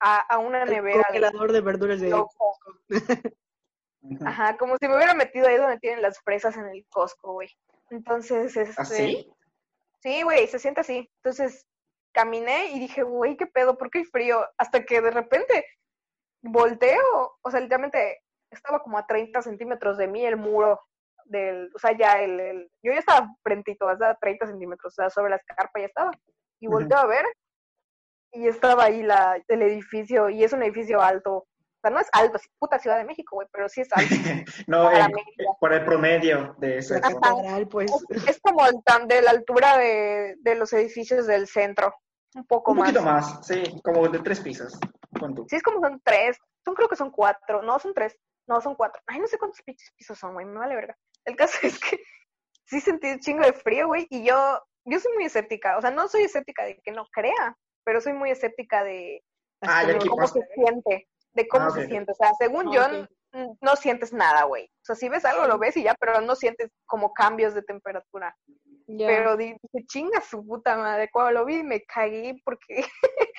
a, 0.00 0.20
a 0.20 0.38
una 0.38 0.64
El 0.64 0.70
nevera 0.70 0.98
de 0.98 1.04
congelador 1.04 1.52
de 1.52 1.60
verduras 1.60 2.00
de... 2.00 2.10
loco. 2.10 2.58
Ujú. 4.02 4.26
Ajá, 4.26 4.58
como 4.58 4.76
si 4.76 4.86
me 4.86 4.96
hubiera 4.96 5.14
metido 5.14 5.48
ahí 5.48 5.56
donde 5.56 5.78
tienen 5.78 6.02
las 6.02 6.20
fresas 6.20 6.56
en 6.58 6.66
el 6.66 6.84
Costco, 6.90 7.32
güey. 7.32 7.48
Entonces, 7.88 8.54
este... 8.54 8.74
¿Así? 8.76 9.32
Sí, 10.04 10.22
güey, 10.22 10.46
se 10.48 10.58
siente 10.58 10.82
así. 10.82 11.10
Entonces, 11.22 11.66
caminé 12.12 12.66
y 12.72 12.78
dije, 12.78 13.02
güey, 13.02 13.36
¿qué 13.38 13.46
pedo? 13.46 13.78
¿Por 13.78 13.90
qué 13.90 14.00
hay 14.00 14.04
frío? 14.04 14.46
Hasta 14.58 14.84
que 14.84 15.00
de 15.00 15.10
repente 15.10 15.64
volteo, 16.42 17.38
o 17.42 17.50
sea, 17.50 17.60
literalmente 17.60 18.20
estaba 18.50 18.80
como 18.82 18.98
a 18.98 19.06
30 19.06 19.40
centímetros 19.40 19.96
de 19.96 20.06
mí 20.06 20.26
el 20.26 20.36
muro 20.36 20.78
del, 21.24 21.70
o 21.74 21.78
sea, 21.78 21.96
ya 21.96 22.20
el, 22.22 22.38
el- 22.38 22.70
yo 22.82 22.92
ya 22.92 22.98
estaba 22.98 23.28
frentito, 23.42 23.86
sea, 23.96 24.14
30 24.20 24.46
centímetros, 24.46 24.92
o 24.92 24.94
sea, 24.94 25.08
sobre 25.10 25.30
la 25.30 25.36
escarpa 25.36 25.80
ya 25.80 25.86
estaba. 25.86 26.10
Y 26.60 26.66
volteo 26.66 26.98
a 26.98 27.06
ver 27.06 27.24
y 28.32 28.46
estaba 28.48 28.84
ahí 28.84 29.02
la, 29.02 29.42
el 29.48 29.62
edificio, 29.62 30.28
y 30.28 30.44
es 30.44 30.52
un 30.52 30.62
edificio 30.62 31.00
alto. 31.00 31.46
O 31.84 31.86
sea, 31.86 31.90
no 31.90 32.00
es 32.00 32.08
alto, 32.12 32.36
es 32.38 32.48
puta 32.58 32.78
Ciudad 32.78 32.96
de 32.96 33.04
México, 33.04 33.36
güey, 33.36 33.46
pero 33.52 33.68
sí 33.68 33.82
es 33.82 33.88
alto. 33.92 34.08
no, 34.66 34.84
Para 34.84 35.04
en- 35.04 35.12
Mérida. 35.12 35.52
por 35.60 35.72
el 35.74 35.84
promedio 35.84 36.54
de 36.58 36.78
ese. 36.78 36.98
Catedral, 37.00 37.68
pues. 37.68 37.92
Es, 38.08 38.26
es 38.28 38.40
como 38.40 38.64
el 38.66 38.82
tan 38.84 39.06
de 39.06 39.20
la 39.20 39.32
altura 39.32 39.76
de, 39.76 40.36
de 40.38 40.54
los 40.54 40.72
edificios 40.72 41.26
del 41.26 41.46
centro, 41.46 41.94
un 42.34 42.46
poco 42.46 42.70
Un 42.72 42.78
más. 42.78 42.86
poquito 42.90 43.04
más, 43.04 43.46
sí, 43.46 43.62
como 43.84 44.08
de 44.08 44.18
tres 44.20 44.40
pisos. 44.40 44.72
Sí, 45.48 45.56
es 45.56 45.62
como 45.62 45.80
son 45.80 46.00
tres. 46.02 46.38
Son 46.64 46.74
creo 46.74 46.88
que 46.88 46.96
son 46.96 47.10
cuatro. 47.10 47.60
No, 47.62 47.78
son 47.78 47.92
tres. 47.92 48.16
No, 48.48 48.60
son 48.62 48.74
cuatro. 48.74 49.02
Ay, 49.06 49.20
no 49.20 49.26
sé 49.26 49.36
cuántos 49.38 49.60
pinches 49.62 49.92
pisos 49.96 50.18
son, 50.18 50.32
güey. 50.32 50.46
Me 50.46 50.58
vale 50.58 50.74
verga. 50.74 50.96
El 51.26 51.36
caso 51.36 51.58
es 51.62 51.78
que 51.78 51.98
sí 52.64 52.80
sentí 52.80 53.10
un 53.10 53.20
chingo 53.20 53.44
de 53.44 53.52
frío, 53.52 53.86
güey. 53.88 54.06
Y 54.10 54.24
yo, 54.24 54.60
yo 54.86 54.98
soy 55.00 55.12
muy 55.14 55.24
escéptica. 55.26 55.76
O 55.76 55.82
sea, 55.82 55.90
no 55.90 56.08
soy 56.08 56.22
escéptica 56.22 56.64
de 56.64 56.78
que 56.82 56.92
no 56.92 57.06
crea, 57.12 57.56
pero 57.84 58.00
soy 58.00 58.14
muy 58.14 58.30
escéptica 58.30 58.82
de 58.82 59.22
Ah, 59.62 59.80
aquí 59.80 60.08
cómo 60.08 60.22
pasa. 60.22 60.34
se 60.34 60.46
siente. 60.54 61.08
De 61.34 61.46
cómo 61.48 61.66
Ah, 61.66 61.70
se 61.70 61.86
siente. 61.86 62.12
O 62.12 62.14
sea, 62.14 62.32
según 62.38 62.68
Ah, 62.68 62.72
yo, 62.72 62.82
ok. 62.82 63.08
n- 63.32 63.56
no 63.60 63.76
sientes 63.76 64.12
nada, 64.12 64.44
güey. 64.44 64.64
O 64.66 64.84
sea, 64.84 64.94
si 64.96 65.08
ves 65.08 65.24
algo, 65.24 65.46
lo 65.46 65.58
ves 65.58 65.76
y 65.76 65.82
ya, 65.82 65.94
pero 65.94 66.20
no 66.20 66.34
sientes 66.36 66.70
como 66.86 67.12
cambios 67.12 67.54
de 67.54 67.62
temperatura. 67.62 68.36
Pero 69.06 69.36
di- 69.36 69.56
dije, 69.62 69.86
chinga 69.88 70.20
su 70.20 70.46
puta 70.46 70.76
madre. 70.76 71.08
Cuando 71.10 71.32
lo 71.32 71.44
vi 71.44 71.62
me 71.62 71.82
cagué 71.84 72.36
porque 72.44 72.84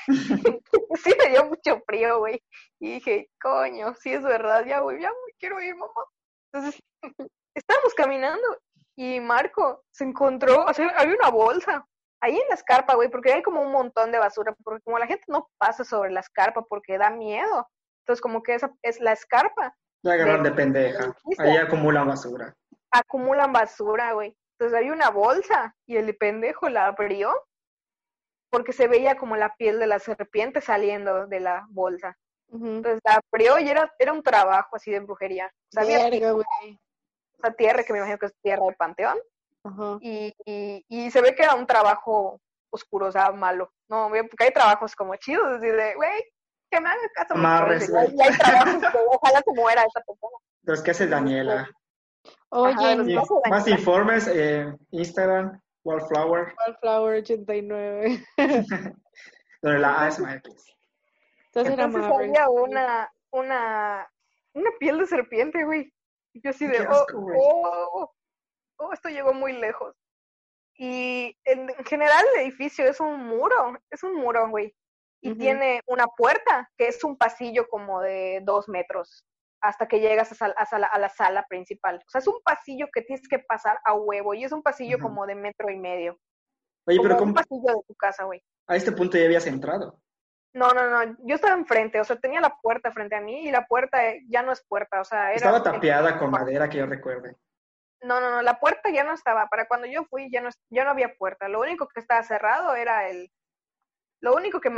sí 1.03 1.13
me 1.19 1.29
dio 1.29 1.45
mucho 1.45 1.81
frío, 1.85 2.19
güey. 2.19 2.41
Y 2.79 2.95
dije, 2.95 3.29
coño, 3.41 3.93
sí 3.95 4.11
es 4.13 4.23
verdad, 4.23 4.65
ya, 4.65 4.79
güey, 4.79 5.01
ya 5.01 5.09
me 5.09 5.33
quiero 5.39 5.61
ir, 5.61 5.75
mamá. 5.75 5.93
Entonces, 6.51 6.81
estábamos 7.55 7.93
caminando 7.93 8.57
y 8.97 9.19
Marco 9.19 9.83
se 9.91 10.03
encontró, 10.03 10.65
o 10.65 10.73
sea, 10.73 10.89
había 10.97 11.15
una 11.15 11.29
bolsa 11.29 11.85
ahí 12.21 12.37
en 12.37 12.47
la 12.49 12.55
escarpa, 12.55 12.95
güey, 12.95 13.09
porque 13.09 13.33
hay 13.33 13.43
como 13.43 13.61
un 13.61 13.71
montón 13.71 14.11
de 14.11 14.19
basura, 14.19 14.55
porque 14.63 14.81
como 14.83 14.97
la 14.99 15.05
gente 15.07 15.25
no 15.27 15.49
pasa 15.57 15.83
sobre 15.83 16.11
la 16.11 16.21
escarpa 16.21 16.63
porque 16.63 16.97
da 16.97 17.09
miedo. 17.09 17.67
Entonces, 18.05 18.21
como 18.21 18.43
que 18.43 18.53
esa 18.53 18.71
es 18.83 18.99
la 18.99 19.13
escarpa, 19.13 19.75
La 20.03 20.13
agarraron 20.13 20.43
de 20.43 20.51
de- 20.51 20.55
pendeja. 20.55 21.07
de- 21.07 21.35
Ahí 21.43 21.57
acumulan 21.57 22.07
basura. 22.07 22.55
acumulan 22.91 23.51
basura, 23.51 24.13
güey. 24.13 24.37
Entonces 24.53 24.77
había 24.77 24.93
una 24.93 25.09
bolsa 25.09 25.75
y 25.87 25.97
el 25.97 26.15
pendejo 26.15 26.69
la 26.69 26.85
abrió 26.85 27.33
porque 28.51 28.71
se 28.73 28.87
veía 28.87 29.17
como 29.17 29.35
la 29.35 29.53
piel 29.55 29.79
de 29.79 29.87
la 29.87 29.97
serpiente 29.99 30.61
saliendo 30.61 31.25
de 31.27 31.39
la 31.39 31.65
bolsa. 31.71 32.15
Entonces 32.53 33.01
la 33.03 33.19
abrió 33.33 33.57
y 33.59 33.67
era, 33.67 33.91
era 33.99 34.13
un 34.13 34.21
trabajo 34.23 34.75
así 34.75 34.91
de 34.91 34.99
brujería. 34.99 35.47
O 35.47 35.83
sea, 35.83 35.83
Verga, 35.83 36.31
güey. 36.31 36.79
esa 37.39 37.51
tierra 37.53 37.83
que 37.83 37.91
me 37.91 37.99
imagino 37.99 38.17
que 38.19 38.27
es 38.27 38.35
tierra 38.41 38.63
de 38.65 38.73
panteón 38.73 39.17
y, 39.99 40.31
y, 40.45 40.85
y 40.87 41.11
se 41.11 41.21
ve 41.21 41.33
que 41.35 41.41
era 41.43 41.55
un 41.55 41.65
trabajo 41.65 42.39
oscuro, 42.69 43.07
o 43.07 43.11
sea, 43.11 43.31
malo. 43.31 43.71
No, 43.89 44.09
porque 44.29 44.45
hay 44.45 44.51
trabajos 44.53 44.95
como 44.95 45.15
chidos, 45.17 45.45
así 45.57 45.67
de, 45.67 45.95
güey, 45.95 46.23
que 46.69 46.81
me 46.81 46.89
hagas 46.89 47.11
caso. 47.13 47.35
Mucho, 47.35 48.15
y 48.15 48.21
hay 48.21 48.37
trabajos 48.37 48.81
que 48.81 48.97
ojalá 49.09 49.41
se 49.41 49.53
muera 49.53 49.83
esa 49.83 50.01
persona. 50.01 50.37
Los 50.63 50.81
que 50.81 50.91
hace 50.91 51.07
Daniela. 51.07 51.69
Oye, 52.49 52.93
Y 53.05 53.15
pasos 53.15 53.41
de 53.43 53.49
más 53.49 53.65
Daniela. 53.65 53.79
informes 53.79 54.27
en 54.27 54.77
Instagram, 54.91 55.61
Wallflower, 55.83 56.55
Wallflower 56.67 57.15
89. 57.19 58.23
donde 59.61 59.79
la 59.79 60.03
A 60.03 60.07
es 60.09 60.19
Entonces 60.19 61.79
amarre. 61.79 62.25
había 62.25 62.49
una, 62.49 63.11
una, 63.31 64.07
una 64.53 64.69
piel 64.79 64.99
de 64.99 65.07
serpiente, 65.07 65.63
güey. 65.63 65.91
Y 66.33 66.41
yo 66.41 66.51
así 66.51 66.67
de, 66.67 66.77
Qué 66.77 66.87
oh, 66.87 67.05
oh, 67.35 68.13
oh, 68.77 68.93
esto 68.93 69.09
llegó 69.09 69.33
muy 69.33 69.53
lejos. 69.53 69.95
Y 70.77 71.37
en 71.45 71.69
general 71.85 72.23
el 72.35 72.41
edificio 72.41 72.85
es 72.85 72.99
un 72.99 73.25
muro, 73.25 73.77
es 73.89 74.03
un 74.03 74.15
muro, 74.15 74.49
güey. 74.49 74.75
Y 75.31 75.35
tiene 75.35 75.81
una 75.87 76.07
puerta 76.07 76.69
que 76.77 76.87
es 76.87 77.03
un 77.03 77.17
pasillo 77.17 77.67
como 77.67 78.01
de 78.01 78.41
dos 78.43 78.67
metros 78.69 79.25
hasta 79.61 79.87
que 79.87 79.99
llegas 79.99 80.31
a, 80.31 80.35
sal- 80.35 80.53
a 80.57 80.65
sala- 80.65 80.87
a 80.87 80.99
la 80.99 81.09
sala 81.09 81.45
principal. 81.49 81.95
O 82.05 82.09
sea, 82.09 82.19
es 82.19 82.27
un 82.27 82.39
pasillo 82.43 82.87
que 82.93 83.01
tienes 83.01 83.27
que 83.27 83.39
pasar 83.39 83.79
a 83.83 83.93
huevo 83.93 84.33
y 84.33 84.43
es 84.43 84.51
un 84.51 84.61
pasillo 84.61 84.99
como 84.99 85.25
de 85.25 85.33
metro 85.35 85.69
y 85.71 85.77
medio. 85.77 86.19
Oye, 86.87 86.99
pero 87.01 87.17
como 87.17 87.29
un 87.29 87.33
¿cómo- 87.33 87.43
pasillo 87.43 87.77
de 87.79 87.83
tu 87.87 87.95
casa, 87.95 88.25
güey. 88.25 88.43
a 88.67 88.75
este 88.75 88.91
punto 88.91 89.17
ya 89.17 89.25
habías 89.25 89.47
entrado. 89.47 89.99
No, 90.53 90.71
no, 90.73 90.89
no, 90.89 91.17
yo 91.23 91.35
estaba 91.35 91.53
enfrente, 91.55 91.99
o 91.99 92.03
sea, 92.05 92.15
tenía 92.17 92.39
la 92.39 92.55
puerta 92.61 92.91
frente 92.91 93.15
a 93.15 93.21
mí 93.21 93.47
y 93.47 93.51
la 93.51 93.65
puerta 93.67 94.07
eh, 94.07 94.21
ya 94.29 94.41
no 94.41 94.51
es 94.53 94.63
puerta, 94.65 95.01
o 95.01 95.03
sea, 95.03 95.25
era... 95.29 95.35
Estaba 95.35 95.61
tapeada 95.63 96.17
con 96.17 96.31
madera 96.31 96.69
que 96.69 96.77
yo 96.77 96.85
recuerde. 96.85 97.35
No, 98.01 98.21
no, 98.21 98.29
no, 98.31 98.41
la 98.41 98.59
puerta 98.59 98.89
ya 98.89 99.03
no 99.03 99.13
estaba, 99.13 99.47
para 99.47 99.67
cuando 99.67 99.87
yo 99.87 100.05
fui 100.05 100.29
ya 100.31 100.39
no, 100.41 100.49
ya 100.69 100.83
no 100.85 100.91
había 100.91 101.15
puerta, 101.17 101.49
lo 101.49 101.59
único 101.59 101.87
que 101.87 101.99
estaba 101.99 102.21
cerrado 102.23 102.75
era 102.75 103.09
el... 103.09 103.31
Lo 104.25 104.33
único 104.33 104.59
que 104.59 104.71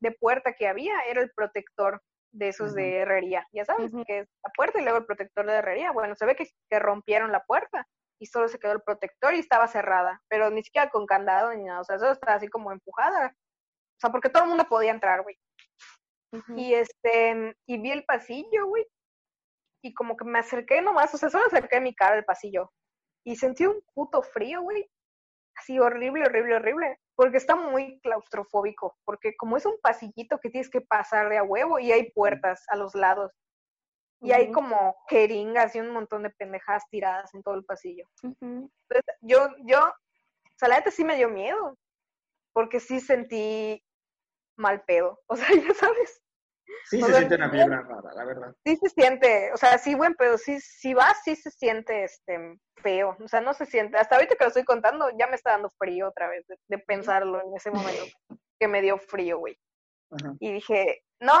de 0.00 0.10
puerta 0.10 0.54
que 0.54 0.66
había 0.66 1.00
era 1.02 1.22
el 1.22 1.30
protector 1.30 2.02
de 2.32 2.48
esos 2.48 2.74
de 2.74 2.96
herrería, 2.96 3.46
ya 3.52 3.64
sabes, 3.64 3.92
que 4.04 4.18
es 4.18 4.28
la 4.42 4.50
puerta 4.56 4.80
y 4.80 4.82
luego 4.82 4.98
el 4.98 5.06
protector 5.06 5.46
de 5.46 5.52
herrería. 5.52 5.92
Bueno, 5.92 6.16
se 6.16 6.26
ve 6.26 6.34
que, 6.34 6.48
que 6.68 6.78
rompieron 6.80 7.30
la 7.30 7.44
puerta 7.44 7.86
y 8.20 8.26
solo 8.26 8.48
se 8.48 8.58
quedó 8.58 8.72
el 8.72 8.82
protector 8.82 9.34
y 9.34 9.38
estaba 9.38 9.68
cerrada, 9.68 10.20
pero 10.26 10.50
ni 10.50 10.64
siquiera 10.64 10.90
con 10.90 11.06
candado 11.06 11.54
ni 11.54 11.62
nada, 11.62 11.80
o 11.80 11.84
sea, 11.84 11.96
solo 12.00 12.10
estaba 12.10 12.34
así 12.38 12.48
como 12.48 12.72
empujada. 12.72 13.28
O 13.28 14.00
sea, 14.00 14.10
porque 14.10 14.30
todo 14.30 14.42
el 14.42 14.48
mundo 14.48 14.64
podía 14.68 14.90
entrar, 14.90 15.22
güey. 15.22 15.38
Y 16.56 16.74
este, 16.74 17.56
y 17.68 17.80
vi 17.80 17.92
el 17.92 18.04
pasillo, 18.04 18.66
güey. 18.66 18.84
Y 19.80 19.94
como 19.94 20.16
que 20.16 20.24
me 20.24 20.40
acerqué 20.40 20.82
nomás, 20.82 21.14
o 21.14 21.18
sea, 21.18 21.30
solo 21.30 21.46
acerqué 21.46 21.80
mi 21.80 21.94
cara 21.94 22.16
al 22.16 22.24
pasillo. 22.24 22.72
Y 23.24 23.36
sentí 23.36 23.64
un 23.64 23.80
puto 23.94 24.22
frío, 24.22 24.60
güey. 24.62 24.90
Así 25.56 25.78
horrible, 25.78 26.24
horrible, 26.24 26.56
horrible. 26.56 26.98
Porque 27.18 27.38
está 27.38 27.56
muy 27.56 27.98
claustrofóbico. 27.98 28.96
Porque 29.04 29.36
como 29.36 29.56
es 29.56 29.66
un 29.66 29.76
pasillito 29.82 30.38
que 30.38 30.50
tienes 30.50 30.70
que 30.70 30.80
pasar 30.80 31.28
de 31.28 31.38
a 31.38 31.42
huevo 31.42 31.80
y 31.80 31.90
hay 31.90 32.12
puertas 32.12 32.62
a 32.68 32.76
los 32.76 32.94
lados. 32.94 33.32
Y 34.20 34.30
hay 34.30 34.52
como 34.52 34.94
jeringas 35.08 35.74
y 35.74 35.80
un 35.80 35.90
montón 35.90 36.22
de 36.22 36.30
pendejadas 36.30 36.84
tiradas 36.90 37.34
en 37.34 37.42
todo 37.42 37.56
el 37.56 37.64
pasillo. 37.64 38.04
Entonces, 38.22 39.16
yo, 39.20 39.48
yo, 39.64 39.80
o 39.80 40.58
sea, 40.58 40.68
la 40.68 40.76
neta 40.76 40.92
sí 40.92 41.04
me 41.04 41.16
dio 41.16 41.28
miedo. 41.28 41.76
Porque 42.52 42.78
sí 42.78 43.00
sentí 43.00 43.84
mal 44.56 44.84
pedo. 44.84 45.18
O 45.26 45.36
sea, 45.36 45.48
ya 45.48 45.74
sabes. 45.74 46.22
Sí, 46.88 47.02
O 47.02 47.06
se 47.06 47.12
sea, 47.12 47.18
siente 47.18 47.34
una 47.34 47.48
vibra 47.48 47.82
rara, 47.82 48.14
la 48.14 48.24
verdad. 48.24 48.54
sí 48.64 48.76
se 48.76 48.88
siente, 48.88 49.52
o 49.52 49.56
sea, 49.56 49.76
sí, 49.78 49.94
buen 49.94 50.14
pedo, 50.14 50.38
sí, 50.38 50.58
si 50.60 50.94
vas, 50.94 51.18
sí 51.22 51.36
se 51.36 51.50
siente 51.50 52.04
este 52.04 52.58
feo, 52.76 53.16
o 53.22 53.28
sea, 53.28 53.40
no 53.40 53.52
se 53.52 53.66
siente, 53.66 53.98
hasta 53.98 54.16
ahorita 54.16 54.36
que 54.36 54.44
lo 54.44 54.48
estoy 54.48 54.64
contando, 54.64 55.10
ya 55.18 55.26
me 55.26 55.34
está 55.34 55.50
dando 55.50 55.68
frío 55.78 56.08
otra 56.08 56.28
vez 56.28 56.46
de, 56.46 56.56
de 56.68 56.78
pensarlo 56.78 57.42
en 57.42 57.54
ese 57.54 57.70
momento, 57.70 58.04
que 58.58 58.68
me 58.68 58.80
dio 58.80 58.96
frío, 58.98 59.38
güey. 59.38 59.58
Ajá. 60.10 60.34
Y 60.40 60.52
dije, 60.52 61.02
no, 61.20 61.34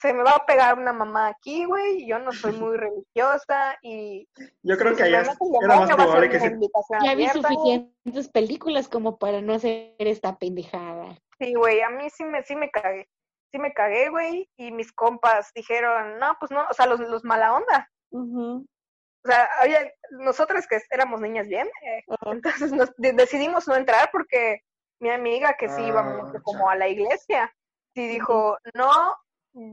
se 0.00 0.14
me 0.14 0.22
va 0.22 0.30
a 0.30 0.46
pegar 0.46 0.78
una 0.78 0.92
mamá 0.92 1.28
aquí, 1.28 1.64
güey, 1.64 2.06
yo 2.06 2.18
no 2.18 2.32
soy 2.32 2.52
muy 2.52 2.76
religiosa 2.78 3.76
y 3.82 4.28
Yo 4.62 4.78
creo 4.78 4.92
si 4.92 4.96
que 4.98 5.02
allá 5.02 5.20
el 5.20 5.24
era 5.62 5.76
más 5.76 5.90
va 5.90 5.96
probable 5.96 6.30
que 6.30 6.40
se... 6.40 6.56
Ya 7.02 7.14
vi 7.14 7.28
suficientes 7.28 8.28
películas 8.28 8.88
como 8.88 9.18
para 9.18 9.42
no 9.42 9.54
hacer 9.54 9.94
esta 9.98 10.38
pendejada. 10.38 11.18
Sí, 11.38 11.52
güey, 11.54 11.80
a 11.82 11.90
mí 11.90 12.08
sí 12.10 12.24
me, 12.24 12.42
sí 12.44 12.54
me 12.54 12.70
cagué, 12.70 13.08
sí 13.54 13.60
me 13.60 13.72
cagué, 13.72 14.08
güey, 14.08 14.50
y 14.56 14.72
mis 14.72 14.92
compas 14.92 15.52
dijeron, 15.54 16.18
no, 16.18 16.36
pues 16.40 16.50
no, 16.50 16.66
o 16.68 16.74
sea, 16.74 16.86
los, 16.86 16.98
los 16.98 17.22
mala 17.22 17.54
onda, 17.54 17.88
o 18.10 19.28
sea, 19.28 19.48
oye, 19.62 19.94
nosotras 20.10 20.66
que 20.66 20.80
éramos 20.90 21.20
niñas 21.20 21.46
bien, 21.46 21.68
eh, 21.82 22.02
Ajá. 22.08 22.32
entonces 22.32 22.72
nos 22.72 22.90
de- 22.96 23.12
decidimos 23.12 23.68
no 23.68 23.76
entrar 23.76 24.10
porque 24.10 24.62
mi 25.00 25.10
amiga 25.10 25.54
que 25.56 25.68
sí 25.68 25.82
iba 25.84 26.00
Ah, 26.00 26.02
mucho 26.02 26.42
como 26.42 26.68
a 26.68 26.74
la 26.74 26.88
iglesia, 26.88 27.54
sí 27.94 28.08
dijo, 28.08 28.58
no, 28.74 28.90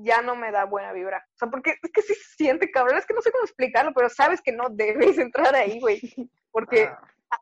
ya 0.03 0.21
no 0.21 0.35
me 0.35 0.51
da 0.51 0.65
buena 0.65 0.93
vibra. 0.93 1.25
O 1.33 1.37
sea, 1.39 1.49
porque 1.49 1.75
es 1.81 1.91
que 1.91 2.03
sí 2.03 2.13
se 2.13 2.35
siente, 2.35 2.69
cabrón, 2.69 2.97
es 2.99 3.07
que 3.07 3.15
no 3.15 3.21
sé 3.23 3.31
cómo 3.31 3.45
explicarlo, 3.45 3.93
pero 3.95 4.09
sabes 4.09 4.41
que 4.43 4.51
no 4.51 4.69
debes 4.69 5.17
entrar 5.17 5.55
ahí, 5.55 5.79
güey, 5.79 5.99
porque 6.51 6.83
Ah, 6.83 7.01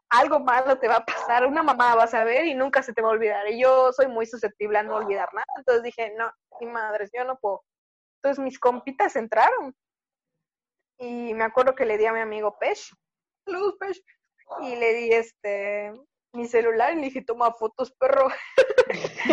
algo 0.09 0.39
malo 0.39 0.77
te 0.79 0.87
va 0.87 0.97
a 0.97 1.05
pasar, 1.05 1.45
una 1.45 1.63
mamá 1.63 1.95
vas 1.95 2.13
a 2.13 2.23
ver 2.23 2.45
y 2.45 2.53
nunca 2.53 2.83
se 2.83 2.93
te 2.93 3.01
va 3.01 3.09
a 3.09 3.11
olvidar. 3.11 3.47
Y 3.49 3.61
yo 3.61 3.91
soy 3.93 4.07
muy 4.07 4.25
susceptible 4.25 4.77
a 4.79 4.83
no 4.83 4.95
olvidar 4.95 5.29
nada, 5.33 5.45
entonces 5.57 5.83
dije, 5.83 6.13
no, 6.17 6.31
mi 6.59 6.67
madres, 6.67 7.09
yo 7.13 7.23
no 7.25 7.37
puedo. 7.37 7.63
Entonces 8.17 8.43
mis 8.43 8.59
compitas 8.59 9.15
entraron 9.15 9.75
y 10.97 11.33
me 11.33 11.43
acuerdo 11.43 11.75
que 11.75 11.85
le 11.85 11.97
di 11.97 12.05
a 12.05 12.13
mi 12.13 12.19
amigo 12.19 12.57
Pesh, 12.59 12.93
saludos 13.45 13.75
Pesh, 13.79 14.01
y 14.61 14.75
le 14.75 14.93
di 14.93 15.13
este 15.13 15.93
mi 16.33 16.47
celular 16.47 16.93
y 16.93 16.97
le 16.97 17.01
dije, 17.03 17.23
toma 17.23 17.53
fotos, 17.53 17.91
perro. 17.93 18.27
y 19.25 19.29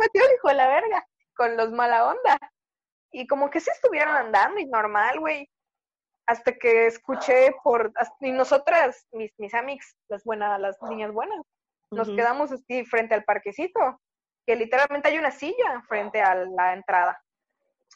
metió 0.00 0.22
hijo 0.34 0.48
de 0.48 0.54
la 0.54 0.68
verga 0.68 1.06
con 1.34 1.56
los 1.56 1.72
mala 1.72 2.06
onda. 2.06 2.38
Y 3.10 3.26
como 3.26 3.50
que 3.50 3.60
sí 3.60 3.70
estuvieron 3.70 4.14
andando 4.14 4.60
y 4.60 4.66
normal, 4.66 5.20
güey. 5.20 5.50
Hasta 6.32 6.52
que 6.54 6.86
escuché 6.86 7.54
por... 7.62 7.92
Y 8.20 8.32
nosotras, 8.32 9.06
mis, 9.12 9.30
mis 9.38 9.52
amigas, 9.52 9.94
las 10.08 10.24
buenas, 10.24 10.58
las 10.58 10.80
niñas 10.88 11.12
buenas, 11.12 11.40
nos 11.90 12.08
Ujú. 12.08 12.16
quedamos 12.16 12.50
así 12.50 12.86
frente 12.86 13.14
al 13.14 13.22
parquecito, 13.24 14.00
que 14.46 14.56
literalmente 14.56 15.08
hay 15.08 15.18
una 15.18 15.30
silla 15.30 15.82
frente 15.86 16.22
a 16.22 16.34
la 16.34 16.72
entrada. 16.72 17.20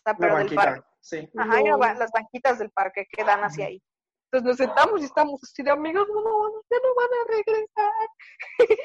Sea, 0.04 0.14
la 0.18 0.36
del 0.36 0.54
parque. 0.54 0.82
sí. 1.00 1.28
Ajá, 1.38 1.62
una 1.62 1.76
No. 1.78 1.94
las 1.98 2.10
banquitas 2.12 2.58
del 2.58 2.70
parque 2.70 3.06
que 3.10 3.24
dan 3.24 3.40
hacia 3.40 3.66
ahí. 3.68 3.82
Entonces 4.30 4.46
nos 4.46 4.56
sentamos 4.58 5.00
y 5.00 5.04
estamos 5.06 5.40
así 5.42 5.62
de 5.62 5.70
amigos, 5.70 6.06
no, 6.08 6.20
no, 6.22 6.62
ya 6.70 6.78
no 6.82 6.94
van 6.94 7.12
a 7.14 7.24
regresar. 7.36 8.08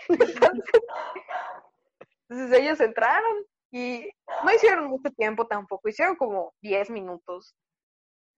Entonces, 0.07 0.63
entonces 2.29 2.59
ellos 2.59 2.79
entraron 2.79 3.45
y 3.71 4.09
no 4.45 4.53
hicieron 4.53 4.87
mucho 4.87 5.11
tiempo 5.11 5.45
tampoco, 5.45 5.89
hicieron 5.89 6.15
como 6.15 6.53
10 6.61 6.89
minutos. 6.89 7.53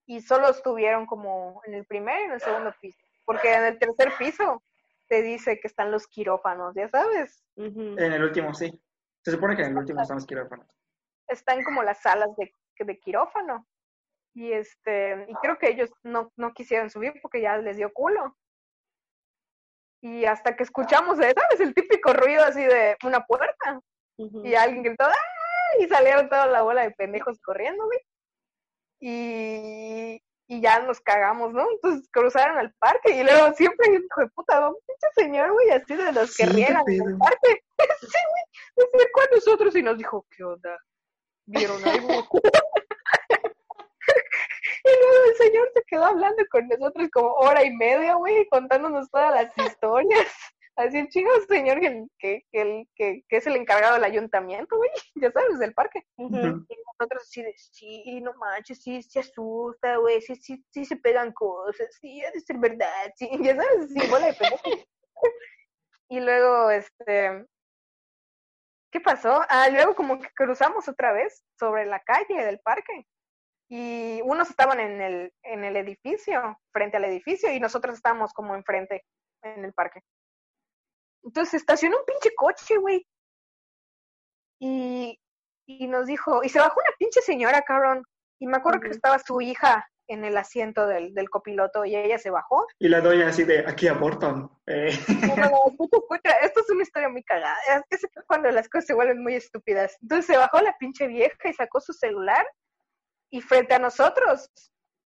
Y 0.06 0.22
solo 0.22 0.50
estuvieron 0.50 1.06
como 1.06 1.62
en 1.66 1.76
el 1.76 1.86
primer 1.86 2.22
y 2.22 2.24
en 2.26 2.32
el 2.34 2.42
segundo 2.42 2.74
piso. 2.82 3.00
Porque 3.26 3.54
en 3.54 3.64
el 3.64 3.80
tercer 3.80 4.12
piso 4.18 4.62
te 5.08 5.22
dice 5.22 5.60
que 5.60 5.68
están 5.68 5.92
los 5.92 6.08
quirófanos, 6.08 6.74
ya 6.76 6.90
sabes. 6.90 7.44
En 7.56 8.00
el 8.00 8.24
último, 8.24 8.54
sí. 8.54 8.72
Se 9.22 9.32
supone 9.32 9.56
que 9.56 9.64
en 9.64 9.72
el 9.72 9.78
último 9.78 10.02
están 10.02 10.18
los 10.18 10.26
quirófanos. 10.26 10.68
están 11.28 11.64
como 11.64 11.84
las 11.84 12.02
salas 12.02 12.36
de, 12.36 12.54
de 12.80 13.00
quirófano. 13.00 13.66
Y 14.36 14.52
este, 14.52 15.26
y 15.30 15.34
creo 15.36 15.58
que 15.58 15.70
ellos 15.70 15.92
no, 16.02 16.32
no 16.36 16.54
quisieron 16.54 16.90
subir 16.90 17.14
porque 17.22 17.42
ya 17.42 17.58
les 17.58 17.78
dio 17.78 17.94
culo. 17.94 18.36
Y 20.02 20.26
hasta 20.26 20.56
que 20.56 20.64
escuchamos, 20.64 21.18
¿sabes? 21.18 21.60
El 21.60 21.74
típico 21.74 22.12
ruido 22.14 22.44
así 22.44 22.64
de 22.64 22.98
una 23.06 23.26
puerta. 23.26 23.80
Y 24.18 24.56
alguien 24.56 24.84
gritó, 24.84 25.06
¡ah! 25.06 25.80
Y 25.80 25.88
salieron 25.88 26.28
toda 26.30 26.48
la 26.48 26.62
bola 26.62 26.82
de 26.82 26.92
pendejos 26.92 27.40
corriendo, 27.40 27.86
güey. 27.86 28.00
Y, 29.06 30.24
y 30.48 30.62
ya 30.62 30.80
nos 30.80 31.02
cagamos, 31.02 31.52
¿no? 31.52 31.70
Entonces 31.72 32.08
cruzaron 32.10 32.58
al 32.58 32.74
parque 32.76 33.12
y 33.18 33.22
luego 33.22 33.54
siempre 33.54 33.90
hay 33.90 33.98
un 33.98 34.06
hijo 34.06 34.22
de 34.22 34.28
puta, 34.30 34.62
¿no? 34.62 34.78
pinche 34.88 35.08
señor, 35.16 35.52
güey, 35.52 35.72
así 35.72 35.94
de 35.94 36.14
los 36.14 36.34
que 36.38 36.46
Sí, 36.46 36.50
riegan 36.50 36.84
en 36.88 37.10
el 37.10 37.18
parque. 37.18 37.64
sí, 38.00 38.18
güey, 38.30 38.44
se 38.78 38.84
acercó 38.96 39.22
a 39.22 39.36
nosotros 39.36 39.76
y 39.76 39.84
nos 39.84 39.98
dijo, 39.98 40.26
¿qué 40.30 40.46
onda? 40.46 40.80
¿Vieron 41.46 41.84
algo? 41.86 42.08
y 44.86 44.90
luego 44.90 45.26
el 45.28 45.36
señor 45.36 45.70
se 45.74 45.84
quedó 45.86 46.06
hablando 46.06 46.42
con 46.50 46.66
nosotros 46.70 47.10
como 47.12 47.34
hora 47.34 47.62
y 47.66 47.76
media, 47.76 48.16
güey, 48.16 48.48
contándonos 48.48 49.12
todas 49.12 49.34
las 49.34 49.58
historias. 49.58 50.32
Así 50.76 50.98
el 50.98 51.08
chingo 51.10 51.30
señor 51.48 51.80
que, 51.80 52.08
que, 52.18 52.46
que, 52.52 52.62
el- 52.62 52.90
que, 52.96 53.24
que 53.30 53.38
es 53.38 53.46
el 53.48 53.56
encargado 53.56 53.94
del 53.94 54.04
ayuntamiento, 54.06 54.76
güey, 54.76 54.90
ya 55.16 55.32
sabes, 55.32 55.60
del 55.60 55.74
parque. 55.74 56.04
Y 56.18 56.24
nosotros 56.30 57.24
así 57.24 57.44
de, 57.44 57.54
sí, 57.58 58.22
no 58.22 58.34
manches, 58.36 58.82
sí, 58.82 59.02
se 59.04 59.20
asusta, 59.20 59.98
güey, 59.98 60.22
sí, 60.22 60.36
sí, 60.36 60.64
sí 60.72 60.86
se 60.86 60.96
pegan 60.96 61.32
cosas, 61.34 61.88
sí, 62.02 62.24
ha 62.24 62.32
de 62.32 62.42
ser 62.42 62.58
verdad, 62.58 63.12
sí, 63.16 63.30
ya 63.42 63.56
sabes, 63.56 63.92
sí, 63.94 64.08
bola 64.10 64.28
de. 64.28 64.86
Y 66.10 66.20
luego, 66.20 66.70
este, 66.72 67.46
¿qué 68.92 69.00
pasó? 69.00 69.42
Ah, 69.50 69.70
luego 69.70 69.96
como 69.96 70.20
que 70.20 70.30
cruzamos 70.36 70.88
otra 70.88 71.12
vez 71.14 71.44
sobre 71.60 71.86
la 71.86 72.00
calle 72.00 72.46
del 72.46 72.60
parque. 72.60 73.06
Y 73.70 74.22
unos 74.24 74.50
estaban 74.50 74.80
en 74.80 75.02
el, 75.02 75.34
en 75.44 75.64
el 75.64 75.76
edificio, 75.78 76.60
frente 76.72 76.98
al 76.98 77.06
edificio, 77.06 77.52
y 77.52 77.60
nosotros 77.60 77.96
estábamos 77.96 78.34
como 78.34 78.54
enfrente, 78.56 79.04
en 79.42 79.66
el 79.66 79.74
parque. 79.74 80.02
Entonces 81.24 81.52
se 81.52 81.58
estacionó 81.58 81.98
un 81.98 82.06
pinche 82.06 82.34
coche, 82.36 82.78
güey. 82.78 83.06
Y, 84.60 85.20
y 85.66 85.88
nos 85.88 86.06
dijo, 86.06 86.44
y 86.44 86.50
se 86.50 86.60
bajó 86.60 86.80
una 86.80 86.96
pinche 86.98 87.22
señora, 87.22 87.62
cabrón. 87.62 88.04
Y 88.40 88.48
me 88.48 88.58
acuerdo 88.58 88.82
que 88.82 88.90
estaba 88.90 89.20
su 89.20 89.42
hija 89.42 89.88
en 90.08 90.26
el 90.26 90.36
asiento 90.38 90.86
del, 90.86 91.14
del 91.14 91.30
copiloto 91.30 91.86
y 91.86 91.96
ella 91.96 92.18
se 92.18 92.30
bajó. 92.30 92.68
Y 92.80 92.90
la 92.90 93.00
doña 93.00 93.28
así 93.28 93.44
de, 93.44 93.66
aquí 93.66 93.88
abortan. 93.88 94.50
Eh, 94.68 94.88
esto 94.88 96.60
es 96.60 96.70
una 96.70 96.84
historia 96.84 97.10
muy 97.10 97.24
cagada. 97.24 97.56
Es, 97.90 98.06
cuando 98.28 98.52
las 98.52 98.68
cosas 98.68 98.88
se 98.88 98.94
vuelven 98.94 99.24
muy 99.24 99.36
estúpidas. 99.36 99.98
Entonces 100.02 100.26
se 100.26 100.38
bajó 100.38 100.60
la 100.62 100.76
pinche 100.78 101.08
vieja 101.08 101.50
y 101.50 101.54
sacó 101.54 101.80
su 101.80 101.94
celular 101.94 102.46
y 103.34 103.42
frente 103.42 103.74
a 103.74 103.80
nosotros, 103.80 104.48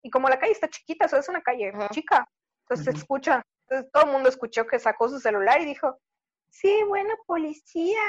y 0.02 0.10
como 0.10 0.30
la 0.30 0.40
calle 0.40 0.54
está 0.54 0.70
chiquita, 0.70 1.06
o 1.06 1.10
sea, 1.10 1.20
es 1.20 1.28
una 1.28 1.42
calle 1.42 1.74
chica, 1.92 2.26
entonces 2.62 2.86
se 2.86 2.92
Ujú. 2.92 3.00
escucha. 3.00 3.42
Entonces 3.68 3.92
todo 3.92 4.04
el 4.06 4.12
mundo 4.12 4.30
escuchó 4.30 4.66
que 4.68 4.80
sacó 4.80 5.10
su 5.10 5.20
celular 5.20 5.62
y 5.62 5.66
dijo, 5.66 6.00
sí, 6.50 6.84
bueno, 6.88 7.16
policía, 7.26 8.00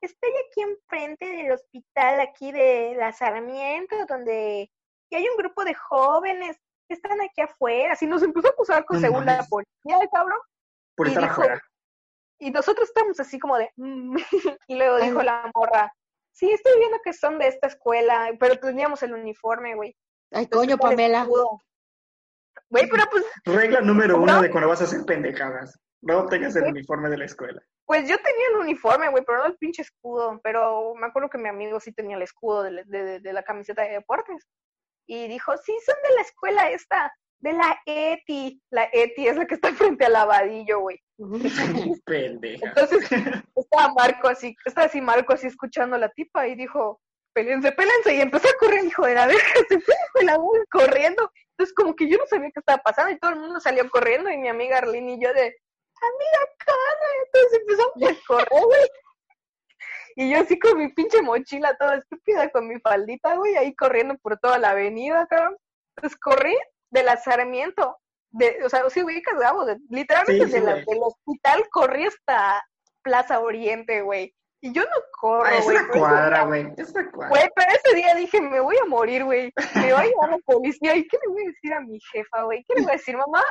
estoy 0.00 0.30
aquí 0.48 0.60
enfrente 0.62 1.24
del 1.26 1.52
hospital 1.52 2.20
aquí 2.20 2.52
de 2.52 2.94
la 2.98 3.12
Sarmiento, 3.12 3.96
donde 4.08 4.70
y 5.08 5.14
hay 5.16 5.28
un 5.28 5.36
grupo 5.36 5.64
de 5.64 5.72
jóvenes 5.74 6.56
que 6.88 6.94
están 6.94 7.20
aquí 7.20 7.40
afuera. 7.40 7.92
Así 7.94 8.06
nos 8.06 8.22
empezó 8.22 8.48
a 8.48 8.50
acusar 8.50 8.84
con 8.84 8.96
No 8.96 9.00
según 9.06 9.24
la 9.24 9.44
policía, 9.48 9.98
el 10.02 10.08
cabrón. 10.10 10.38
por 10.96 11.06
Y 11.06 11.10
estar 11.10 11.22
dijo- 11.24 11.42
afuera. 11.42 11.62
Y 12.38 12.50
nosotros 12.50 12.88
estamos 12.88 13.18
así 13.20 13.38
como 13.38 13.56
de... 13.56 13.70
"Mm". 13.76 14.16
y 14.68 14.76
luego 14.76 14.98
dijo 14.98 15.20
Ay. 15.20 15.26
la 15.26 15.50
morra, 15.54 15.92
sí, 16.32 16.50
estoy 16.50 16.78
viendo 16.78 16.98
que 17.02 17.12
son 17.14 17.38
de 17.38 17.46
esta 17.48 17.68
escuela, 17.68 18.30
pero 18.38 18.58
teníamos 18.58 19.02
el 19.02 19.14
uniforme, 19.14 19.74
güey. 19.74 19.96
Ay, 20.32 20.44
Entonces, 20.44 20.76
coño, 20.76 20.78
Pamela. 20.78 21.22
escudo. 21.22 21.62
Güey, 22.68 22.88
pero 22.88 23.04
pues, 23.10 23.24
Regla 23.44 23.80
número 23.80 24.16
¿No? 24.16 24.22
uno 24.24 24.42
de 24.42 24.50
cuando 24.50 24.68
vas 24.68 24.80
a 24.80 24.84
hacer 24.84 25.00
pendejadas. 25.06 25.78
No 26.02 26.26
tengas 26.26 26.54
el 26.56 26.64
uniforme 26.64 27.08
de 27.08 27.18
la 27.18 27.24
escuela. 27.24 27.60
Pues 27.84 28.02
yo 28.08 28.16
tenía 28.18 28.48
el 28.52 28.56
uniforme, 28.56 29.08
güey, 29.08 29.24
pero 29.24 29.38
no 29.38 29.46
el 29.46 29.56
pinche 29.56 29.82
escudo. 29.82 30.40
Pero 30.44 30.94
me 30.94 31.06
acuerdo 31.06 31.28
que 31.30 31.38
mi 31.38 31.48
amigo 31.48 31.80
sí 31.80 31.92
tenía 31.92 32.16
el 32.16 32.22
escudo 32.22 32.62
de, 32.62 32.84
de- 32.86 33.20
de 33.20 33.32
la 33.32 33.42
camiseta 33.42 33.82
de 33.82 33.92
deportes. 33.92 34.46
Y 35.06 35.26
dijo, 35.28 35.56
sí, 35.56 35.72
son 35.84 35.94
de 36.08 36.14
la 36.14 36.20
escuela 36.20 36.70
esta, 36.70 37.12
de 37.40 37.52
la 37.54 37.78
ETI. 37.86 38.60
La 38.70 38.88
ETI 38.92 39.28
es 39.28 39.36
la 39.36 39.46
que 39.46 39.54
está 39.54 39.72
frente 39.72 40.04
al 40.04 40.12
lavadillo, 40.12 40.80
güey. 40.80 41.00
Pendeja. 42.04 42.66
Entonces 42.68 43.08
estaba 43.54 43.92
Marco 43.94 44.28
así, 44.28 44.54
estaba 44.64 44.86
así 44.86 45.00
Marco 45.00 45.32
así 45.32 45.46
escuchando 45.46 45.96
a 45.96 45.98
la 45.98 46.08
tipa 46.10 46.46
y 46.46 46.54
dijo, 46.56 47.00
pélense, 47.36 47.70
pélense, 47.72 48.14
y 48.14 48.20
empezó 48.22 48.48
a 48.48 48.58
correr, 48.58 48.82
hijo 48.84 49.04
de 49.06 49.14
la 49.14 49.26
verga, 49.26 49.42
se 49.68 49.78
fue 49.80 49.94
de 50.14 50.24
la 50.24 50.38
verga, 50.38 50.64
corriendo. 50.72 51.30
Entonces 51.50 51.74
como 51.74 51.94
que 51.94 52.08
yo 52.08 52.16
no 52.18 52.26
sabía 52.26 52.50
qué 52.52 52.60
estaba 52.60 52.82
pasando 52.82 53.12
y 53.12 53.18
todo 53.18 53.32
el 53.32 53.40
mundo 53.40 53.60
salió 53.60 53.88
corriendo 53.90 54.30
y 54.30 54.38
mi 54.38 54.48
amiga 54.48 54.78
Arlene 54.78 55.12
y 55.14 55.22
yo 55.22 55.32
de, 55.34 55.42
amiga, 55.42 56.52
cara, 56.58 57.06
entonces 57.26 57.60
empezamos 57.60 57.94
a 58.22 58.26
correr, 58.26 58.64
güey. 58.64 58.88
Y 60.16 60.30
yo 60.30 60.40
así 60.40 60.58
con 60.58 60.78
mi 60.78 60.88
pinche 60.94 61.20
mochila 61.20 61.76
toda 61.76 61.96
estúpida, 61.96 62.48
con 62.50 62.66
mi 62.68 62.80
faldita, 62.80 63.36
güey, 63.36 63.54
ahí 63.56 63.74
corriendo 63.74 64.16
por 64.18 64.38
toda 64.38 64.58
la 64.58 64.70
avenida, 64.70 65.26
cabrón. 65.26 65.56
Entonces 65.96 66.18
corrí 66.18 66.56
de 66.90 67.02
la 67.02 67.16
Sarmiento, 67.18 67.98
de, 68.30 68.64
o 68.64 68.68
sea, 68.70 68.88
sí 68.88 69.02
Gabo, 69.38 69.66
de- 69.66 69.76
literalmente 69.90 70.46
Sí, 70.46 70.52
sí, 70.52 70.58
de 70.60 70.64
la- 70.64 70.72
güey. 70.72 70.84
del 70.86 70.98
hospital 71.02 71.68
corrí 71.70 72.06
hasta 72.06 72.64
Plaza 73.02 73.40
Oriente, 73.40 74.00
güey. 74.02 74.34
Y 74.60 74.72
yo 74.72 74.82
no 74.82 74.88
corro, 75.12 75.44
Ah, 75.44 75.56
es 75.58 75.64
güey. 75.64 75.76
una 75.76 75.88
cuadra, 75.88 76.44
güey. 76.44 76.72
Es 76.76 76.90
una 76.90 77.10
cuadra. 77.10 77.28
Güey, 77.30 77.50
pero 77.54 77.72
ese 77.72 77.94
día 77.96 78.14
dije, 78.14 78.40
me 78.40 78.60
voy 78.60 78.76
a 78.82 78.86
morir, 78.86 79.24
güey. 79.24 79.52
Me 79.74 79.92
voy 79.92 80.02
a 80.02 80.06
llevar 80.06 80.30
la 80.30 80.38
policía. 80.38 80.96
¿Y 80.96 81.06
qué 81.06 81.18
le 81.26 81.32
voy 81.32 81.44
a 81.44 81.48
decir 81.48 81.72
a 81.74 81.80
mi 81.80 82.00
jefa, 82.12 82.42
güey? 82.44 82.64
¿Qué 82.66 82.74
le 82.76 82.82
voy 82.82 82.90
a 82.92 82.96
decir, 82.96 83.16
mamá? 83.16 83.44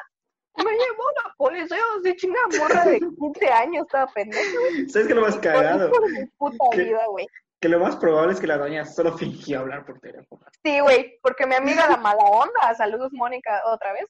Me 0.57 0.63
llevó 0.71 1.03
la 1.23 1.33
policía, 1.37 1.77
así 1.99 2.15
chingada 2.15 2.47
morra 2.57 2.85
de 2.85 2.99
15 2.99 3.47
años, 3.49 3.85
estaba 3.85 4.09
pendeja, 4.13 4.49
güey. 4.59 4.89
¿Sabes 4.89 5.07
qué 5.07 5.13
lo 5.13 5.21
más 5.21 5.35
cagado? 5.37 5.89
Por 5.89 6.09
mi 6.09 6.25
puta 6.37 6.65
¿Qué? 6.71 6.83
vida, 6.85 7.05
güey. 7.09 7.27
Que 7.59 7.69
lo 7.69 7.79
más 7.79 7.95
probable 7.97 8.33
es 8.33 8.39
que 8.39 8.47
la 8.47 8.57
doña 8.57 8.85
solo 8.85 9.17
fingió 9.17 9.59
hablar 9.59 9.85
por 9.85 9.99
teléfono. 9.99 10.45
Sí, 10.63 10.79
güey, 10.79 11.19
porque 11.21 11.45
mi 11.45 11.55
amiga 11.55 11.89
la 11.89 11.97
mala 11.97 12.23
onda, 12.23 12.73
saludos 12.77 13.11
Mónica 13.11 13.61
otra 13.65 13.91
vez, 13.93 14.05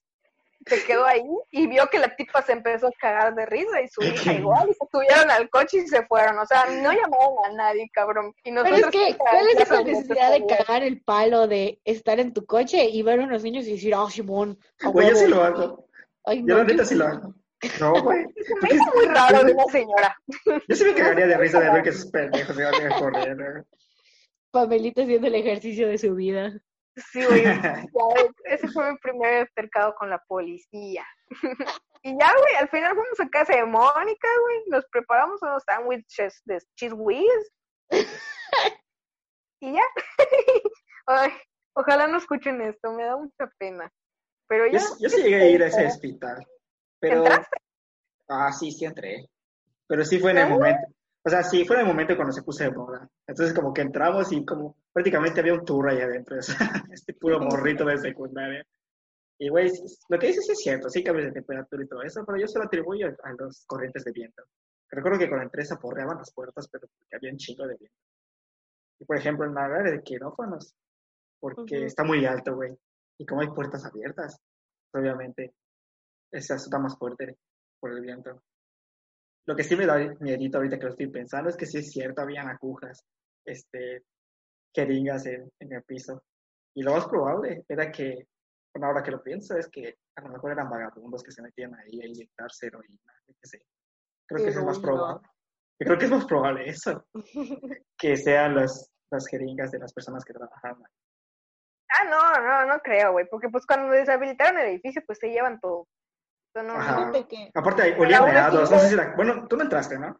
se 0.66 0.84
quedó 0.84 1.05
ahí 1.05 1.22
y 1.51 1.68
vio 1.68 1.88
que 1.89 1.99
la 1.99 2.16
tipa 2.16 2.41
se 2.41 2.53
empezó 2.53 2.88
a 2.88 2.91
cagar 2.99 3.36
de 3.36 3.45
risa 3.45 3.82
y 3.82 3.88
su 3.88 4.01
hija 4.01 4.34
igual, 4.34 4.68
y 4.70 4.74
se 4.74 4.88
subieron 4.91 5.30
al 5.30 5.49
coche 5.49 5.78
y 5.78 5.88
se 5.88 6.05
fueron. 6.07 6.39
O 6.39 6.45
sea, 6.45 6.66
no 6.66 6.91
llamaron 6.91 7.36
a 7.45 7.51
nadie, 7.53 7.88
cabrón. 7.93 8.34
Y 8.43 8.51
Pero 8.51 8.63
nosotros 8.63 8.95
es 8.95 9.11
que, 9.11 9.18
¿cuál 9.18 9.47
es 9.47 9.59
esa 9.59 9.82
necesidad 9.84 10.32
de 10.32 10.45
cagar 10.45 10.84
el 10.84 11.01
palo 11.01 11.47
de 11.47 11.80
estar 11.86 12.20
en 12.20 12.34
tu 12.34 12.45
coche 12.45 12.86
y 12.86 13.01
ver 13.03 13.20
a 13.20 13.24
unos 13.26 13.43
niños 13.43 13.68
y 13.68 13.74
decir, 13.74 13.93
ah, 13.95 14.07
Simón, 14.09 14.57
a 14.82 14.89
Güey, 14.89 15.07
yo 15.09 15.13
huevo"? 15.16 15.26
sí 15.26 15.32
lo 15.32 15.43
hago. 15.43 15.88
Ay, 16.26 16.39
Yo 16.39 16.45
no, 16.45 16.57
la 16.57 16.63
neta 16.63 16.78
yo- 16.78 16.86
sí 16.86 16.95
lo 16.95 17.05
hago. 17.07 17.36
No, 17.80 18.01
güey. 18.03 18.26
Se 18.36 18.55
me 18.61 18.76
hizo 18.76 18.86
muy 18.95 19.05
raro 19.05 19.43
de 19.43 19.53
una 19.53 19.63
señora. 19.66 20.18
Yo 20.68 20.76
sí 20.76 20.84
me 20.84 20.93
cagaría 20.93 21.28
de 21.28 21.38
risa 21.38 21.59
de 21.59 21.72
ver 21.72 21.84
que 21.84 21.89
esos 21.89 22.05
pendejos 22.11 22.55
se 22.55 22.63
van 22.63 22.91
a 22.91 22.99
correr. 22.99 23.66
Pamelita 24.51 25.01
haciendo 25.03 25.28
el 25.28 25.36
ejercicio 25.36 25.88
de 25.88 25.97
su 25.97 26.13
vida. 26.16 26.53
Sí, 26.98 27.24
güey. 27.26 27.43
ese 28.46 28.68
fue 28.70 28.91
mi 28.91 28.98
primer 29.00 29.41
altercado 29.41 29.96
con 29.96 30.10
la 30.10 30.20
policía. 30.28 31.06
y 32.04 32.18
ya, 32.18 32.34
güey, 32.34 32.56
al 32.60 32.70
final 32.70 32.96
fuimos 32.96 33.20
a 33.20 33.30
casa 33.30 33.56
de 33.56 33.66
Mónica, 33.66 34.28
güey. 34.41 34.64
Nos 34.68 34.86
preparamos 34.91 35.41
unos 35.41 35.64
sándwiches 35.66 36.41
de 36.46 36.60
cheese 36.76 36.93
whiz. 36.93 37.52
y 39.60 39.74
ya. 39.74 39.84
Ay, 41.08 41.32
ojalá 41.74 42.08
no 42.08 42.18
escuchen 42.18 42.62
esto, 42.62 42.91
me 42.91 43.04
da 43.04 43.18
mucha 43.18 43.52
pena. 43.58 43.91
Pero 44.48 44.68
Yo, 44.68 44.80
yo 45.00 45.10
sí 45.10 45.22
llegué 45.24 45.41
a 45.41 45.50
ir 45.50 45.64
a 45.64 45.68
ese 45.68 45.86
hospital. 45.88 46.46
Pero... 47.00 47.18
¿Entraste? 47.18 47.58
Ah, 48.28 48.52
sí, 48.52 48.72
sí 48.72 48.86
entré. 48.86 49.28
Pero 49.88 50.04
sí 50.04 50.20
fue 50.20 50.32
en 50.32 50.38
el 50.39 50.50
momento. 50.50 50.88
O 51.24 51.30
sea, 51.30 51.43
sí 51.43 51.66
fue 51.66 51.76
en 51.78 51.82
el 51.82 51.88
momento 51.88 52.16
cuando 52.16 52.34
se 52.34 52.43
puso 52.43 52.64
de 52.64 52.72
moda. 52.72 53.08
Entonces 53.28 53.56
como 53.56 53.74
que 53.74 53.82
entramos 53.82 54.32
y 54.32 54.46
como 54.46 54.76
prácticamente 54.96 55.41
había 55.41 55.56
un 55.56 55.66
tour 55.66 55.89
ahí 55.89 56.00
adentro. 56.00 56.39
o 56.39 56.41
sea, 56.41 56.56
este 56.89 57.14
puro 57.14 57.41
morrito 57.41 57.84
de 57.84 57.98
secundaria. 57.98 58.66
Y 59.38 59.50
güey, 59.50 59.70
lo 60.08 60.18
que 60.18 60.28
dices 60.28 60.50
es 60.50 60.60
cierto, 60.60 60.89
sí 60.89 61.04
cambios 61.04 61.28
de 61.28 61.34
temperatura 61.34 61.84
y 61.84 61.88
todo 61.88 62.02
eso, 62.02 62.24
pero 62.26 62.39
yo 62.39 62.48
se 62.48 62.58
lo 62.58 62.64
atribuyo 62.66 63.08
a 63.08 63.32
los 63.38 63.66
corrientes 63.68 64.06
de 64.06 64.14
viento. 64.14 64.43
Recuerdo 64.89 65.20
que 65.20 65.28
cuando 65.28 65.43
entré 65.43 65.66
se 65.66 65.74
aporreaban 65.74 66.18
las 66.18 66.34
puertas, 66.34 66.70
pero 66.72 66.88
porque 66.88 67.16
había 67.18 67.32
un 67.32 67.38
chingo 67.38 67.68
de 67.68 67.76
viento. 67.76 67.98
Y 69.02 69.04
por 69.04 69.18
ejemplo, 69.18 69.46
en 69.46 69.54
la 69.54 69.66
área 69.66 69.91
de 69.91 70.02
quirófanos, 70.02 70.74
porque 71.41 71.76
Ujú. 71.76 71.86
está 71.86 72.06
muy 72.06 72.26
alto, 72.26 72.56
güey. 72.56 72.74
Y 73.18 73.26
como 73.26 73.41
hay 73.41 73.50
puertas 73.50 73.84
abiertas, 73.84 74.39
obviamente, 74.93 75.54
se 76.32 76.54
asusta 76.54 76.80
más 76.80 76.98
fuerte 76.98 77.36
por 77.82 77.91
el 77.91 78.00
viento. 78.00 78.41
Lo 79.46 79.58
que 79.58 79.66
sí 79.66 79.76
me 79.76 79.86
da 79.86 79.98
miedito 80.22 80.58
ahorita 80.58 80.78
que 80.78 80.86
lo 80.86 80.91
estoy 80.91 81.08
pensando 81.08 81.50
es 81.50 81.58
que 81.58 81.66
sí 81.66 81.80
es 81.80 81.91
cierto, 81.91 82.22
habían 82.22 82.48
agujas, 82.48 83.04
este, 83.43 84.06
jeringas 84.76 85.26
en, 85.26 85.50
en 85.60 85.74
el 85.74 85.84
piso. 85.84 86.24
Y 86.76 86.84
lo 86.84 86.92
más 86.94 87.08
probable 87.08 87.64
era 87.70 87.92
que, 87.92 88.28
bueno, 88.74 88.88
ahora 88.88 89.02
que 89.02 89.12
lo 89.12 89.24
pienso, 89.24 89.58
es 89.58 89.70
que 89.70 89.98
a 90.18 90.22
lo 90.22 90.30
mejor 90.30 90.52
eran 90.52 90.70
vagabundos 90.70 91.24
que 91.24 91.32
se 91.32 91.42
metían 91.42 91.74
ahí 91.76 92.02
a 92.02 92.08
inyectarse 92.08 92.68
heroína, 92.68 93.14
yo 93.28 93.34
qué 93.42 93.48
sé. 93.48 93.66
Creo 94.28 94.44
que 94.44 94.50
eso 94.50 94.60
es 94.60 94.66
más 94.66 94.80
probable. 94.80 95.28
Yo 95.80 95.86
creo 95.88 95.98
que 95.98 96.06
es 96.06 96.12
más 96.12 96.26
probable 96.26 96.70
eso, 96.70 97.06
que 97.98 98.18
sean 98.18 98.56
los, 98.56 98.90
las 99.12 99.28
jeringas 99.28 99.72
de 99.72 99.80
las 99.80 99.94
personas 99.94 100.24
que 100.26 100.34
trabajaban 100.34 100.78
ahí. 100.86 100.92
Ah, 101.98 102.10
no, 102.10 102.42
no, 102.46 102.74
no 102.74 102.80
creo, 102.82 103.12
güey. 103.14 103.28
Porque 103.30 103.48
pues 103.50 103.66
cuando 103.66 103.94
deshabilitaron 103.94 104.60
el 104.60 104.68
edificio, 104.68 105.02
pues 105.06 105.20
se 105.20 105.30
llevan 105.30 105.60
todo. 105.60 105.88
No, 106.56 106.64
no, 106.64 107.28
que- 107.28 107.52
Aparte, 107.54 107.96
olía 108.00 108.18
aún 108.20 108.30
así, 108.30 108.34
meados, 108.36 108.62
no 108.62 108.66
sé 108.68 108.76
güey. 108.76 108.90
si 108.90 108.96
la... 108.96 109.16
Bueno, 109.16 109.48
tú 109.48 109.58
no 109.58 109.64
entraste, 109.64 110.00
¿no? 110.00 110.20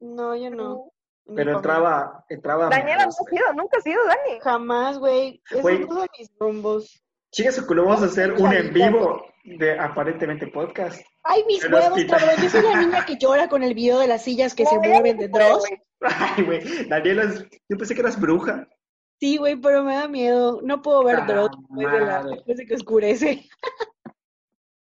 No, 0.00 0.36
yo 0.36 0.50
no. 0.50 0.92
Pero 1.34 1.56
entraba, 1.56 2.24
entraba 2.28 2.68
Daniela 2.68 3.04
no 3.04 3.08
ha 3.08 3.12
sido, 3.12 3.52
nunca 3.54 3.78
ha 3.78 3.80
sido 3.80 4.00
Dani. 4.04 4.40
Jamás, 4.42 4.98
güey. 4.98 5.42
Esos 5.50 5.62
Güey. 5.62 5.78
no 5.80 5.86
son 5.94 6.06
mis 6.18 6.30
rumbos. 6.38 7.04
Chinga 7.32 7.50
su 7.52 7.66
culo, 7.66 7.84
vamos 7.86 8.02
a 8.02 8.06
hacer 8.06 8.32
un 8.34 8.52
en 8.52 8.72
vivo 8.72 9.24
de 9.44 9.78
aparentemente 9.78 10.46
podcast. 10.48 11.00
Ay, 11.22 11.42
mis 11.46 11.64
El 11.64 11.72
huevos, 11.74 11.88
hospital. 11.92 12.20
cabrón. 12.20 12.42
Yo 12.42 12.50
soy 12.50 12.62
la 12.62 12.76
niña 12.80 13.04
que 13.06 13.16
llora 13.16 13.48
con 13.48 13.62
el 13.62 13.74
video 13.74 13.98
de 13.98 14.06
las 14.06 14.22
sillas 14.22 14.54
que 14.54 14.66
se 14.66 14.78
mueven 14.78 15.16
de 15.16 15.28
Dross. 15.28 15.64
Ay, 16.02 16.44
güey, 16.44 16.88
Daniela, 16.88 17.22
es- 17.24 17.44
yo 17.68 17.76
pensé 17.78 17.94
que 17.94 18.02
eras 18.02 18.20
bruja. 18.20 18.68
Sí, 19.18 19.38
güey, 19.38 19.56
pero 19.56 19.82
me 19.82 19.94
da 19.94 20.06
miedo. 20.08 20.60
No 20.62 20.82
puedo 20.82 21.02
ver 21.04 21.20
Ah, 21.20 21.26
Dross 21.26 21.50
después 21.70 21.92
de, 21.92 22.00
la- 22.06 22.22
después 22.22 22.56
de 22.58 22.66
que 22.66 22.74
oscurece. 22.74 23.48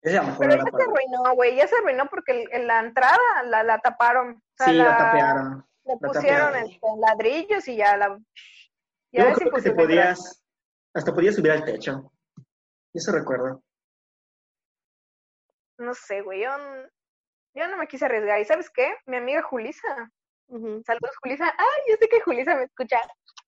Esa 0.01 0.21
es 0.21 0.25
mejor 0.27 0.47
Pero 0.47 0.55
ya 0.55 0.63
se 0.77 0.83
arruinó, 0.83 1.35
güey. 1.35 1.55
Ya 1.57 1.67
se 1.67 1.75
arruinó 1.75 2.05
porque 2.09 2.31
el- 2.43 2.49
en 2.53 2.67
la 2.67 2.79
entrada 2.79 3.17
la, 3.45 3.63
la 3.63 3.79
taparon. 3.79 4.31
O 4.31 4.41
sea, 4.57 4.67
Sí, 4.67 4.73
la 4.75 4.83
la, 4.85 4.97
tapearon. 4.97 5.65
Le 5.89 5.97
pusieron 5.97 6.55
este, 6.55 6.87
ladrillos 6.99 7.67
y 7.67 7.77
ya 7.77 7.97
la. 7.97 8.19
Ya 9.11 9.29
Yo 9.29 9.33
creo 9.33 9.51
que 9.51 9.61
te 9.63 9.71
podías, 9.71 10.45
hasta 10.93 11.13
podías 11.15 11.35
subir 11.35 11.51
al 11.51 11.65
techo. 11.65 12.11
Eso 12.93 13.11
recuerdo. 13.11 13.63
No 15.79 15.95
sé, 15.95 16.21
güey. 16.21 16.43
Yo, 16.43 16.51
yo 17.55 17.67
no 17.67 17.77
me 17.77 17.87
quise 17.87 18.05
arriesgar. 18.05 18.39
¿Y 18.39 18.45
sabes 18.45 18.69
qué? 18.69 18.93
Mi 19.07 19.17
amiga 19.17 19.41
Julisa. 19.41 20.11
Saludos, 20.47 21.17
Julisa. 21.23 21.45
Ay, 21.57 21.81
yo 21.89 21.95
sé 21.99 22.07
que 22.07 22.21
Julisa 22.21 22.55
me 22.55 22.65
escucha. 22.65 22.99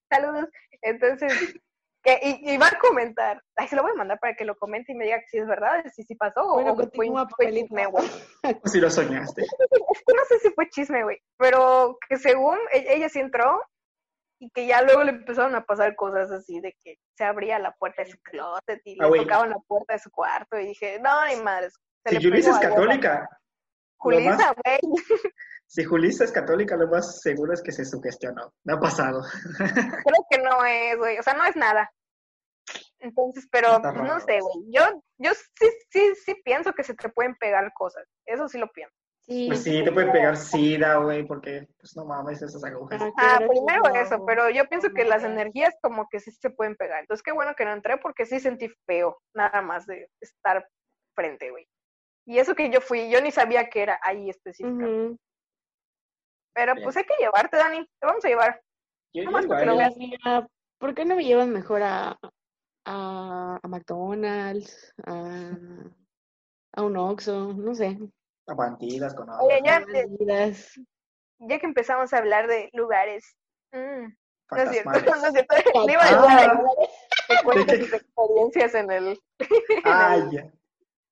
Saludos. 0.09 0.49
Entonces, 0.81 1.29
que, 2.03 2.19
y, 2.21 2.53
y 2.53 2.57
va 2.57 2.67
a 2.67 2.79
comentar. 2.79 3.41
Ay, 3.55 3.67
se 3.67 3.75
lo 3.75 3.83
voy 3.83 3.91
a 3.91 3.95
mandar 3.95 4.19
para 4.19 4.33
que 4.35 4.45
lo 4.45 4.55
comente 4.57 4.91
y 4.91 4.95
me 4.95 5.05
diga 5.05 5.19
que 5.19 5.27
si 5.29 5.37
es 5.37 5.47
verdad, 5.47 5.83
si 5.93 6.03
sí 6.03 6.15
pasó 6.15 6.41
o- 6.41 6.53
Bueno, 6.55 6.71
o 6.73 6.75
fue, 6.75 6.85
continúa, 6.89 7.27
fue 7.35 7.51
chisme, 7.53 7.85
güey. 7.87 8.07
Si 8.65 8.79
lo 8.79 8.89
soñaste. 8.89 9.41
Es 9.43 10.03
que 10.05 10.13
no 10.13 10.25
sé 10.25 10.39
si 10.39 10.49
fue 10.51 10.67
chisme, 10.69 11.03
güey. 11.03 11.19
Pero 11.37 11.97
que 12.09 12.17
según 12.17 12.57
e- 12.73 12.95
ella 12.95 13.07
sí 13.09 13.19
entró 13.19 13.61
y 14.39 14.49
que 14.49 14.65
ya 14.65 14.81
luego 14.81 15.03
le 15.03 15.11
empezaron 15.11 15.53
a 15.55 15.63
pasar 15.65 15.95
cosas 15.95 16.31
así 16.31 16.59
de 16.61 16.75
que 16.83 16.95
se 17.15 17.23
abría 17.23 17.59
la 17.59 17.73
puerta 17.73 18.03
de 18.03 18.09
su 18.11 18.17
closet 18.21 18.81
y 18.85 18.93
Ah, 18.99 19.03
le 19.03 19.07
güey. 19.09 19.21
tocaban 19.21 19.51
la 19.51 19.59
puerta 19.59 19.93
de 19.93 19.99
su 19.99 20.09
cuarto 20.09 20.57
y 20.59 20.65
dije, 20.67 20.99
no, 20.99 21.27
ni 21.27 21.35
madres. 21.43 21.75
se 22.03 22.15
Si 22.15 22.19
le 22.23 22.29
Julissa 22.29 22.51
es 22.51 22.59
católica, 22.59 23.29
Julissa, 23.97 24.53
güey. 24.65 24.79
si 25.72 25.86
Julissa 25.86 26.26
es 26.26 26.34
católica, 26.34 26.76
lo 26.76 26.89
más 26.89 27.22
seguro 27.22 27.53
es 27.53 27.61
que 27.61 27.72
se 27.72 27.86
sugestionó. 27.86 28.53
Me 28.65 28.74
ha 28.74 28.78
pasado. 28.78 29.22
Creo 30.05 30.26
que 30.30 30.38
no 30.39 30.65
es, 30.65 30.97
güey. 30.97 31.17
O 31.17 31.24
sea, 31.24 31.34
no 31.34 31.45
es 31.45 31.55
nada. 31.55 31.89
Entonces, 32.99 33.47
pero 33.49 33.82
pues, 33.82 33.95
no 33.95 34.19
sé, 34.19 34.41
güey. 34.41 34.65
Yo, 34.67 35.01
yo 35.17 35.32
sí, 35.34 35.69
sí, 35.89 36.13
sí 36.26 36.36
pienso 36.43 36.74
que 36.74 36.84
se 36.84 36.93
te 36.93 37.07
pueden 37.07 37.36
pegar 37.36 37.72
cosas. 37.74 38.05
Eso 38.26 38.49
sí 38.49 38.57
lo 38.57 38.67
pienso. 38.67 38.93
Sí, 39.22 39.45
Pues 39.47 39.63
sí, 39.63 39.82
te 39.82 39.93
pueden 39.93 40.11
pegar 40.11 40.36
sida, 40.36 40.97
güey, 40.97 41.26
porque, 41.26 41.65
pues 41.80 41.95
no 41.95 42.03
mames, 42.03 42.41
esas 42.41 42.61
agujas. 42.65 43.01
Ah, 43.17 43.39
primero 43.39 43.95
eso, 43.95 44.26
pero 44.26 44.49
yo 44.49 44.67
pienso 44.67 44.89
que 44.89 45.05
las 45.05 45.24
energías 45.24 45.74
como 45.82 46.09
que 46.09 46.19
sí 46.19 46.32
se 46.32 46.49
pueden 46.49 46.76
pegar. 46.76 46.99
Entonces, 46.99 47.24
qué 47.24 47.32
bueno 47.32 47.53
que 47.55 47.63
no 47.63 47.72
entré 47.72 47.97
porque 47.97 48.26
sí 48.26 48.41
sentí 48.41 48.67
feo, 48.86 49.22
nada 49.34 49.61
más 49.61 49.86
de 49.86 50.09
estar 50.19 50.67
frente, 51.15 51.49
güey. 51.49 51.65
Y 52.26 52.39
eso 52.39 52.55
que 52.55 52.69
yo 52.69 52.82
fui, 52.82 53.09
yo 53.09 53.22
ni 53.22 53.32
sabía 53.32 53.69
que 53.69 53.84
era 53.84 53.97
ahí 54.03 54.30
específicamente. 54.30 55.13
Ujú. 55.13 55.19
Pero 56.53 56.73
Bien. 56.73 56.83
pues 56.83 56.97
hay 56.97 57.03
que 57.05 57.15
llevarte, 57.19 57.57
Dani. 57.57 57.85
Te 57.99 58.05
vamos 58.07 58.23
a 58.25 58.27
llevar. 58.27 58.61
Yo, 59.13 59.29
más 59.31 59.45
porque 59.45 59.65
lo. 59.65 59.75
Mira, 59.97 60.47
¿por 60.79 60.93
qué 60.93 61.05
no 61.05 61.15
me 61.15 61.23
llevan 61.23 61.51
mejor 61.51 61.81
a, 61.83 62.17
a, 62.85 63.59
a 63.61 63.67
McDonald's, 63.67 64.93
a, 65.05 65.51
a 66.75 66.81
un 66.83 66.97
Oxxo? 66.97 67.53
No 67.53 67.73
sé. 67.75 67.97
A 68.47 68.53
bandidas 68.53 69.13
con 69.13 69.29
agua. 69.29 69.43
Oye, 69.45 69.61
ya, 69.63 69.79
que 71.59 71.65
empezamos 71.65 72.13
a 72.13 72.17
hablar 72.17 72.47
de 72.47 72.69
lugares. 72.73 73.35
mm, 73.71 74.05
no 74.51 74.57
es 74.57 74.69
cierto, 74.69 74.89
no 75.21 75.25
es 75.27 75.33
cierto. 75.33 75.55
Le 75.85 75.93
iba 75.93 76.01
a 76.03 76.05
decir 76.05 76.19
a 76.19 76.53
Ah. 76.53 76.63
Experiencias 77.95 78.75
en 78.75 78.91
el. 78.91 79.19
Ay, 79.85 80.21
ya. 80.31 80.51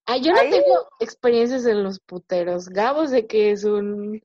Ay, 0.05 0.21
yo 0.23 0.33
no 0.33 0.39
Ahí- 0.39 0.49
tengo 0.51 0.89
experiencias 0.99 1.65
en 1.65 1.83
los 1.83 1.99
puteros. 1.99 2.67
Gabo 2.69 3.05
sé 3.07 3.27
que 3.27 3.51
es 3.51 3.63
un 3.63 4.21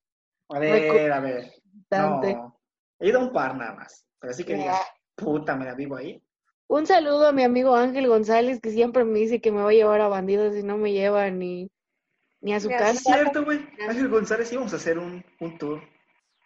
A 0.49 0.59
ver, 0.59 1.13
a 1.13 1.21
ver. 1.21 1.53
dante. 1.91 2.35
No. 2.35 2.61
He 2.99 3.09
ido 3.09 3.21
a 3.21 3.25
un 3.25 3.33
par 3.33 3.57
nada 3.57 3.75
más. 3.75 4.07
Pero 4.21 4.31
así 4.31 4.45
que 4.45 4.55
digas, 4.55 4.81
puta, 5.15 5.57
me 5.57 5.65
la 5.65 5.75
vivo 5.75 5.97
ahí. 5.97 6.23
Un 6.67 6.87
saludo 6.87 7.29
a 7.29 7.33
mi 7.33 7.43
amigo 7.43 7.75
Ángel 7.77 8.09
González, 8.09 8.61
que 8.61 8.71
siempre 8.71 9.05
me 9.05 9.19
dice 9.19 9.41
que 9.41 9.53
me 9.53 9.63
va 9.63 9.71
a 9.71 9.75
llevar 9.75 10.01
a 10.01 10.09
bandidos 10.09 10.57
y 10.57 10.63
no 10.63 10.79
me 10.79 10.93
lleva 10.93 11.31
ni, 11.31 11.71
ni 12.41 12.55
a 12.55 12.61
su 12.61 12.69
casa. 12.71 12.91
Es 12.93 13.03
cierto, 13.03 13.45
güey. 13.45 13.61
Ángel 13.87 14.09
González 14.09 14.51
íbamos 14.53 14.73
a 14.73 14.77
hacer 14.77 14.99
un, 14.99 15.25
un 15.41 15.59
tour 15.59 15.83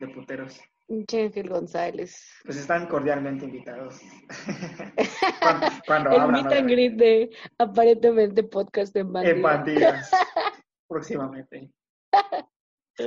de 0.00 0.08
puteros. 0.08 0.60
Ángel 0.88 1.48
González. 1.48 2.32
Pues 2.44 2.56
están 2.56 2.86
cordialmente 2.86 3.44
invitados. 3.44 4.00
cuando 5.40 5.66
cuando 5.86 6.10
El 6.10 6.20
abran. 6.20 6.42
meet 6.44 6.52
and 6.58 6.70
greet 6.70 6.92
de 6.94 7.30
aparentemente 7.58 8.42
podcast 8.42 8.96
en 8.96 9.12
bandidos. 9.12 9.36
En 9.36 9.42
bandidas. 9.42 10.10
próximamente. 10.88 11.70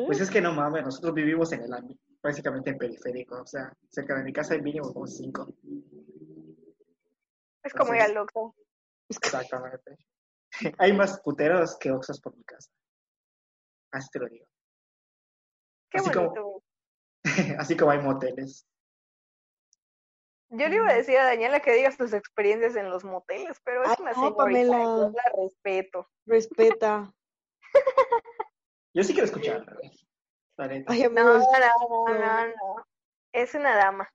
Pues 0.05 0.21
es 0.21 0.29
que 0.29 0.39
no 0.41 0.53
mames, 0.53 0.83
nosotros 0.85 1.13
vivimos 1.13 1.51
en 1.51 1.63
el 1.63 1.73
ámbito, 1.73 2.01
básicamente 2.23 2.69
en 2.69 2.77
periférico. 2.77 3.41
O 3.41 3.45
sea, 3.45 3.71
cerca 3.89 4.15
de 4.17 4.23
mi 4.23 4.31
casa 4.31 4.53
hay 4.53 4.61
mínimo 4.61 4.93
como 4.93 5.05
cinco. 5.05 5.53
Es 7.63 7.73
como 7.73 7.93
ir 7.93 8.01
al 8.01 8.17
Oxxo. 8.17 8.55
Exactamente. 9.09 9.97
Hay 10.79 10.93
más 10.93 11.19
puteros 11.21 11.77
que 11.77 11.91
oxos 11.91 12.19
por 12.19 12.35
mi 12.35 12.43
casa. 12.43 12.71
Así 13.91 14.07
te 14.11 14.19
lo 14.19 14.27
digo. 14.27 14.45
Qué 15.89 15.97
Así 15.99 16.11
como- 16.11 16.27
bonito. 16.29 16.43
güey. 16.45 16.61
Así 17.59 17.77
como 17.77 17.91
hay 17.91 17.99
moteles. 17.99 18.65
Yo 20.49 20.67
le 20.67 20.75
iba 20.75 20.89
a 20.89 20.93
decir 20.95 21.17
a 21.17 21.25
Daniela 21.25 21.59
que 21.61 21.73
digas 21.73 21.97
tus 21.97 22.13
experiencias 22.13 22.75
en 22.75 22.89
los 22.89 23.03
moteles, 23.05 23.57
pero 23.63 23.83
es 23.83 23.89
Ay, 23.89 23.95
una 23.99 24.11
no, 24.11 24.35
señorita, 24.35 24.83
yo 24.83 25.09
la 25.11 25.43
respeto. 25.43 26.09
Respeta. 26.25 27.13
Yo 28.93 29.03
sí 29.03 29.13
quiero 29.13 29.25
escucharla. 29.25 29.75
Ay, 30.87 31.03
No, 31.03 31.09
no, 31.09 31.39
no, 31.39 32.13
no, 32.19 32.45
no. 32.47 32.85
Es 33.33 33.53
una 33.55 33.75
dama. 33.75 34.07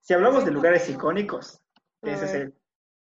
Si 0.00 0.14
hablamos 0.14 0.44
de 0.44 0.50
lugares 0.52 0.88
icónicos, 0.88 1.60
ese 2.02 2.24
es 2.24 2.34
el, 2.34 2.54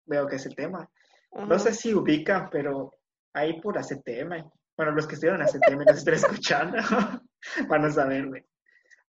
veo 0.05 0.27
que 0.27 0.35
es 0.37 0.45
el 0.45 0.55
tema. 0.55 0.89
Ajá. 1.31 1.45
No 1.45 1.59
sé 1.59 1.73
si 1.73 1.93
ubican, 1.93 2.49
pero 2.49 2.91
ahí 3.33 3.61
por 3.61 3.77
ACTM. 3.77 4.49
Bueno, 4.75 4.91
los 4.93 5.07
que 5.07 5.13
estuvieron 5.15 5.41
en 5.41 5.47
ACTM 5.47 5.85
nos 5.85 5.97
están 5.97 6.13
escuchando. 6.15 6.77
Van 7.69 7.85
a 7.85 7.91
saber, 7.91 8.27
güey. 8.27 8.43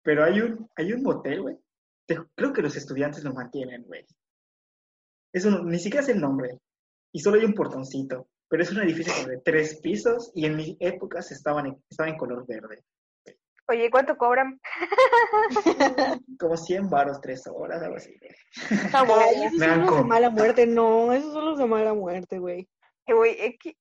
Pero 0.01 0.23
hay 0.23 0.39
un, 0.41 0.69
hay 0.75 0.93
un 0.93 1.03
motel, 1.03 1.41
güey. 1.41 1.57
Creo 2.35 2.53
que 2.53 2.61
los 2.61 2.75
estudiantes 2.75 3.23
lo 3.23 3.33
mantienen, 3.33 3.83
güey. 3.83 4.05
Eso 5.33 5.49
no- 5.51 5.63
ni 5.63 5.79
siquiera 5.79 6.03
es 6.03 6.09
el 6.09 6.21
nombre. 6.21 6.59
Y 7.11 7.19
solo 7.19 7.37
hay 7.39 7.45
un 7.45 7.53
portoncito. 7.53 8.27
Pero 8.49 8.63
es 8.63 8.71
un 8.71 8.81
edificio 8.81 9.13
como 9.15 9.27
de 9.29 9.37
tres 9.43 9.79
pisos 9.81 10.31
y 10.35 10.45
en 10.45 10.55
mi 10.55 10.77
época 10.79 11.21
se 11.21 11.33
estaban 11.33 11.65
en, 11.67 11.83
estaba 11.89 12.09
en 12.09 12.17
color 12.17 12.45
verde. 12.47 12.83
Oye, 13.67 13.89
¿cuánto 13.89 14.15
cobran? 14.15 14.61
Como 16.39 16.55
100 16.55 16.87
varos, 16.89 17.19
tres 17.19 17.43
horas, 17.51 17.81
algo 17.81 17.95
así. 17.97 18.15
Ay, 18.93 19.05
bueno. 19.07 19.21
esos 19.47 19.59
son 19.59 19.81
los 19.85 19.97
de 19.97 20.03
mala 20.03 20.29
muerte. 20.29 20.67
No, 20.67 21.11
esos 21.11 21.33
son 21.33 21.45
los 21.45 21.57
de 21.57 21.65
mala 21.65 21.93
muerte, 21.95 22.37
güey. 22.37 22.69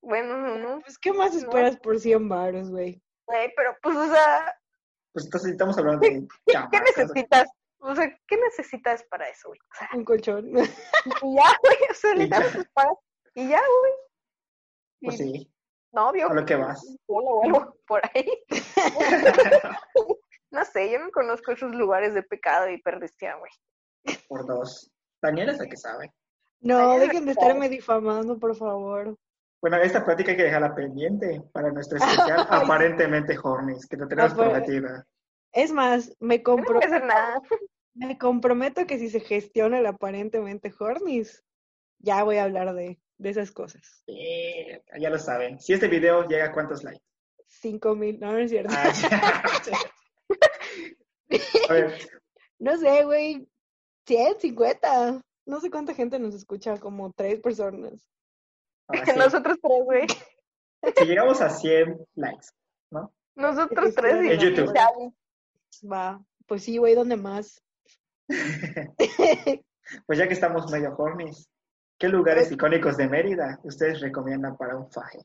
Bueno, 0.02 0.38
no, 0.38 0.56
no, 0.58 0.80
Pues, 0.80 0.98
¿qué 0.98 1.12
más 1.12 1.32
No. 1.34 1.38
esperas 1.38 1.76
por 1.78 1.98
100 2.00 2.28
varos, 2.28 2.70
güey? 2.70 3.00
güey, 3.26 3.52
pero 3.56 3.76
pues, 3.82 3.96
o 3.96 4.06
sea, 4.06 4.54
Pues 5.12 5.26
entonces 5.26 5.52
estamos 5.52 5.76
hablando 5.78 6.00
de 6.00 6.26
¿qué 6.46 6.80
necesitas? 6.80 7.48
O 7.78 7.94
sea, 7.94 8.08
¿qué 8.26 8.36
necesitas 8.38 9.02
para 9.10 9.28
eso, 9.28 9.48
güey? 9.48 9.60
O 9.60 9.74
sea, 9.78 9.88
Un 9.94 10.04
colchón. 10.04 10.48
y 10.48 10.54
ya, 11.36 11.58
güey, 11.62 11.78
o 11.90 11.94
sea, 11.94 12.14
le 12.14 12.28
ya. 12.28 12.40
das 12.40 12.52
tus 12.52 12.66
pagas 12.74 12.96
y 13.34 13.48
ya, 13.48 13.60
güey. 13.60 13.92
Pues 15.04 15.16
sí, 15.18 15.50
novio, 15.92 16.30
a 16.30 16.34
lo 16.34 16.44
que 16.44 16.56
vas. 16.56 16.80
culo 17.06 17.26
o 17.26 17.44
algo 17.44 17.76
por 17.86 18.00
ahí. 18.14 18.26
No 20.50 20.64
sé, 20.64 20.88
yo 20.92 21.00
no 21.00 21.10
conozco 21.10 21.50
esos 21.50 21.74
lugares 21.74 22.14
de 22.14 22.22
pecado 22.22 22.70
y 22.70 22.80
perdición, 22.80 23.40
güey. 23.40 24.16
Por 24.28 24.46
dos. 24.46 24.88
Daniela 25.20 25.50
es 25.50 25.58
la 25.58 25.66
que 25.66 25.76
sabe. 25.76 26.12
No, 26.60 26.96
dejen 26.96 27.24
de 27.24 27.32
estarme 27.32 27.68
difamando, 27.68 28.38
por 28.38 28.54
favor. 28.54 29.16
Bueno, 29.60 29.78
esta 29.78 30.04
plática 30.04 30.30
hay 30.30 30.36
que 30.36 30.44
dejarla 30.44 30.72
pendiente 30.76 31.42
para 31.52 31.72
nuestro 31.72 31.98
especial 31.98 32.46
aparentemente 32.48 33.36
Hornis, 33.42 33.84
que 33.88 33.96
lo 33.96 34.06
tenemos 34.06 34.32
Apare- 34.32 34.50
prometida. 34.50 35.04
Es 35.52 35.72
más, 35.72 36.14
me, 36.20 36.36
Yo 36.36 36.42
no 36.42 36.44
compro 36.44 36.74
voy 36.74 36.84
a 36.84 36.86
hacer 36.86 37.04
nada. 37.04 37.42
me 37.94 38.16
comprometo 38.16 38.86
que 38.86 38.98
si 38.98 39.10
se 39.10 39.18
gestiona 39.20 39.80
el 39.80 39.86
aparentemente 39.86 40.72
Hornis, 40.78 41.42
ya 41.98 42.22
voy 42.22 42.36
a 42.36 42.44
hablar 42.44 42.74
de, 42.74 43.00
de 43.24 43.30
esas 43.30 43.50
cosas. 43.50 44.04
Eh, 44.06 44.82
ya 45.00 45.10
lo 45.10 45.18
saben. 45.18 45.58
Si 45.58 45.72
este 45.72 45.88
video 45.88 46.28
llega 46.28 46.46
a 46.46 46.52
cuántos 46.52 46.84
likes. 46.84 47.02
Cinco 47.46 47.96
mil, 47.96 48.20
no, 48.20 48.32
no 48.32 48.38
es 48.38 48.50
cierto. 48.50 48.72
Ah, 48.76 48.92
ya. 49.66 49.78
a 51.68 51.72
ver, 51.72 52.08
No 52.58 52.76
sé, 52.76 53.04
güey. 53.04 53.48
100, 54.06 54.40
50. 54.40 55.22
No 55.46 55.60
sé 55.60 55.70
cuánta 55.70 55.94
gente 55.94 56.18
nos 56.18 56.34
escucha, 56.34 56.78
como 56.78 57.12
tres 57.12 57.40
personas. 57.40 58.08
sí. 59.04 59.12
Nosotros 59.16 59.58
tres, 59.60 59.84
güey. 59.84 60.06
Si 60.96 61.04
llegamos 61.06 61.40
a 61.40 61.48
100 61.48 62.06
likes, 62.14 62.48
¿no? 62.90 63.12
Nosotros 63.34 63.88
Es 63.88 63.94
tres 63.94 64.14
En 64.14 64.38
YouTube. 64.38 64.72
Xavi. 64.74 65.14
Va, 65.90 66.22
pues 66.46 66.62
sí, 66.62 66.76
güey, 66.76 66.94
¿dónde 66.94 67.16
más? 67.16 67.62
Pues 70.06 70.18
ya 70.18 70.26
que 70.26 70.32
estamos 70.32 70.70
medio 70.72 70.94
Hornis, 70.96 71.46
¿qué 72.04 72.10
lugares 72.10 72.52
icónicos 72.52 72.98
de 72.98 73.08
Mérida 73.08 73.58
ustedes 73.62 74.00
recomiendan 74.00 74.58
para 74.58 74.76
un 74.76 74.90
faje? 74.90 75.20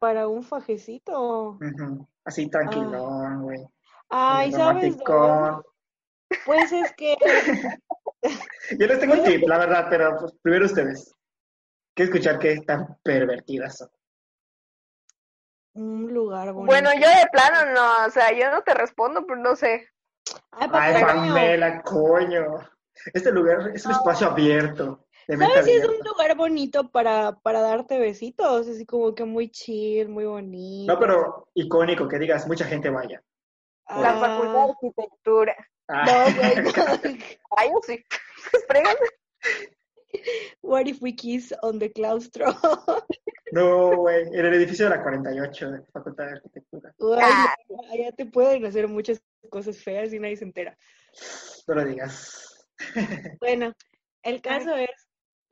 Para 0.00 0.26
un 0.26 0.42
fajecito. 0.42 1.56
Así 2.24 2.50
tranquilón, 2.50 3.42
güey. 3.42 3.64
Ay, 4.08 4.50
medio 4.50 4.64
¿sabes? 4.64 4.98
dónde? 4.98 5.62
Pues 6.44 6.72
es 6.72 6.92
que 6.94 7.14
Yo 8.78 8.86
les 8.88 8.98
tengo 8.98 9.14
un 9.14 9.22
tip, 9.22 9.46
la 9.46 9.58
verdad, 9.58 9.86
pero 9.88 10.16
pues, 10.18 10.32
primero 10.42 10.66
ustedes. 10.66 11.14
Que 11.94 12.04
escuchar 12.04 12.40
qué 12.40 12.60
tan 12.62 12.98
pervertidas 13.04 13.78
son. 13.78 13.90
un 15.74 16.12
lugar 16.12 16.52
bonito. 16.52 16.72
Bueno, 16.72 16.90
yo 16.94 17.08
de 17.08 17.28
plano 17.30 17.72
no, 17.72 18.06
o 18.06 18.10
sea, 18.10 18.32
yo 18.32 18.50
no 18.50 18.62
te 18.62 18.74
respondo, 18.74 19.24
pero 19.24 19.38
no 19.38 19.54
sé. 19.54 19.88
Ay, 20.50 20.68
Ay. 20.72 21.04
Pamela, 21.04 21.82
coño. 21.82 22.68
Este 23.14 23.30
lugar 23.30 23.70
es 23.72 23.86
un 23.86 23.92
espacio 23.92 24.26
abierto. 24.26 25.06
¿Sabes 25.28 25.64
si 25.64 25.72
es 25.72 25.84
un 25.88 25.98
lugar 26.04 26.36
bonito 26.36 26.90
para, 26.90 27.32
para 27.42 27.60
darte 27.60 27.98
besitos? 27.98 28.68
Así 28.68 28.84
como 28.86 29.14
que 29.14 29.24
muy 29.24 29.50
chill, 29.50 30.08
muy 30.08 30.24
bonito. 30.24 30.92
No, 30.92 30.98
pero 30.98 31.48
icónico, 31.54 32.08
que 32.08 32.18
digas, 32.18 32.46
mucha 32.46 32.64
gente 32.64 32.90
vaya. 32.90 33.22
La 33.88 34.10
Ah, 34.16 34.20
facultad 34.20 34.64
de 34.66 34.72
arquitectura. 34.72 35.56
Ah, 35.88 36.04
No, 36.06 36.36
güey. 36.36 36.54
Ay, 37.56 37.68
yo 37.70 37.80
sí. 37.86 38.04
Pues. 38.68 38.84
What 40.62 40.86
if 40.86 41.00
we 41.02 41.14
kiss 41.14 41.52
on 41.62 41.78
the 41.78 41.90
claustro? 41.90 42.54
no, 43.52 43.96
güey, 43.96 44.22
en 44.28 44.44
el 44.46 44.54
edificio 44.54 44.86
de 44.88 44.96
la 44.96 45.02
48 45.02 45.70
de 45.70 45.82
Facultad 45.92 46.24
de 46.26 46.30
Arquitectura. 46.32 46.94
Ah. 47.22 47.54
allá 47.92 48.12
te 48.12 48.26
pueden 48.26 48.64
hacer 48.66 48.88
muchas 48.88 49.22
cosas 49.50 49.78
feas 49.78 50.12
y 50.12 50.18
nadie 50.20 50.36
se 50.36 50.44
entera. 50.44 50.76
No 51.66 51.74
lo 51.74 51.84
digas. 51.84 52.66
Bueno, 53.40 53.72
el 54.22 54.40
caso 54.42 54.74
es, 54.76 55.01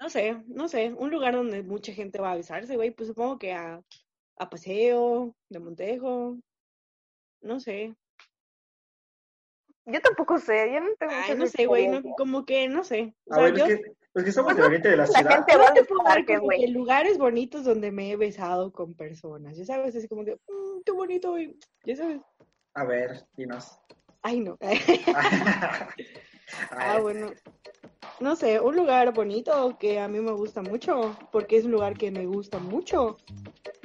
no 0.00 0.08
sé, 0.08 0.42
no 0.46 0.68
sé, 0.68 0.94
un 0.96 1.10
lugar 1.10 1.34
donde 1.34 1.62
mucha 1.62 1.92
gente 1.92 2.20
va 2.20 2.32
a 2.32 2.36
besarse, 2.36 2.74
güey, 2.76 2.90
pues 2.90 3.08
supongo 3.08 3.38
que 3.38 3.52
a, 3.52 3.82
a 4.38 4.50
Paseo, 4.50 5.34
de 5.50 5.58
Montejo, 5.58 6.38
no 7.42 7.60
sé. 7.60 7.94
Yo 9.86 10.00
tampoco 10.00 10.38
sé, 10.38 10.72
yo 10.72 10.80
no 10.80 10.94
tengo 10.98 11.12
Ay, 11.14 11.34
no 11.36 11.46
sé, 11.46 11.66
güey, 11.66 11.88
no, 11.88 12.02
como 12.16 12.44
que, 12.44 12.68
no 12.68 12.84
sé. 12.84 13.14
O 13.26 13.34
A 13.34 13.36
sea, 13.36 13.44
ver, 13.44 13.56
yo, 13.56 13.64
es 13.66 13.78
que, 13.80 13.92
los 14.14 14.24
que 14.24 14.32
somos 14.32 14.54
del 14.56 14.64
oriente 14.64 14.88
de 14.88 14.96
la 14.96 15.06
La 15.06 15.08
ciudad, 15.08 15.34
gente 15.36 15.56
va 15.56 15.68
a 15.68 15.74
te 15.74 15.84
puedo 15.84 16.02
dar 16.04 16.24
como 16.24 16.48
que 16.48 16.68
lugares 16.68 17.18
bonitos 17.18 17.64
donde 17.64 17.90
me 17.90 18.10
he 18.10 18.16
besado 18.16 18.72
con 18.72 18.94
personas, 18.94 19.56
ya 19.56 19.64
sabes, 19.64 19.94
así 19.96 20.08
como 20.08 20.24
que, 20.24 20.34
"Mm, 20.48 20.80
qué 20.84 20.92
bonito, 20.92 21.30
güey, 21.30 21.56
ya 21.84 21.96
sabes. 21.96 22.20
a 22.74 22.84
ver, 22.84 23.26
dinos. 23.36 23.78
Ay, 24.22 24.40
no. 24.40 24.58
Ah, 26.72 26.98
bueno. 27.00 27.32
No 28.18 28.36
sé, 28.36 28.60
un 28.60 28.76
lugar 28.76 29.12
bonito 29.14 29.76
que 29.78 29.98
a 29.98 30.06
mí 30.08 30.20
me 30.20 30.32
gusta 30.32 30.62
mucho, 30.62 31.16
porque 31.32 31.56
es 31.56 31.64
un 31.64 31.72
lugar 31.72 31.94
que 31.96 32.10
me 32.10 32.26
gusta 32.26 32.58
mucho, 32.58 33.16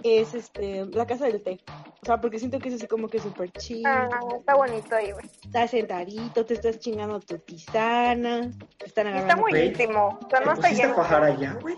es 0.03 0.34
este 0.34 0.86
la 0.88 1.05
casa 1.07 1.26
del 1.26 1.41
té. 1.41 1.59
O 2.01 2.05
sea, 2.05 2.20
porque 2.22 2.38
siento 2.39 2.59
que 2.59 2.70
es 2.70 2.76
así 2.76 2.88
como 2.88 3.07
que 3.07 3.20
súper 3.20 3.51
chill. 3.53 3.86
Ah, 3.86 4.09
está 4.38 4.55
bonito 4.55 4.93
ahí, 4.95 5.11
güey. 5.11 5.26
Estás 5.43 5.72
sentadito, 5.72 6.45
te 6.45 6.53
estás 6.53 6.80
chingando 6.80 7.20
tu 7.20 7.38
tisana, 7.39 8.51
te 8.78 8.86
están 8.86 9.07
Y 9.07 9.09
Está 9.09 9.20
agarrando. 9.20 9.41
muy 9.41 9.51
Güey, 9.51 9.68
íntimo. 9.68 10.20
O 10.26 10.30
sea, 10.30 10.39
¿te 10.39 10.45
no 10.45 10.53
está 10.53 10.68
a 10.68 10.72
lleno. 10.72 10.95
fajar 10.95 11.24
allá, 11.24 11.57
güey? 11.61 11.76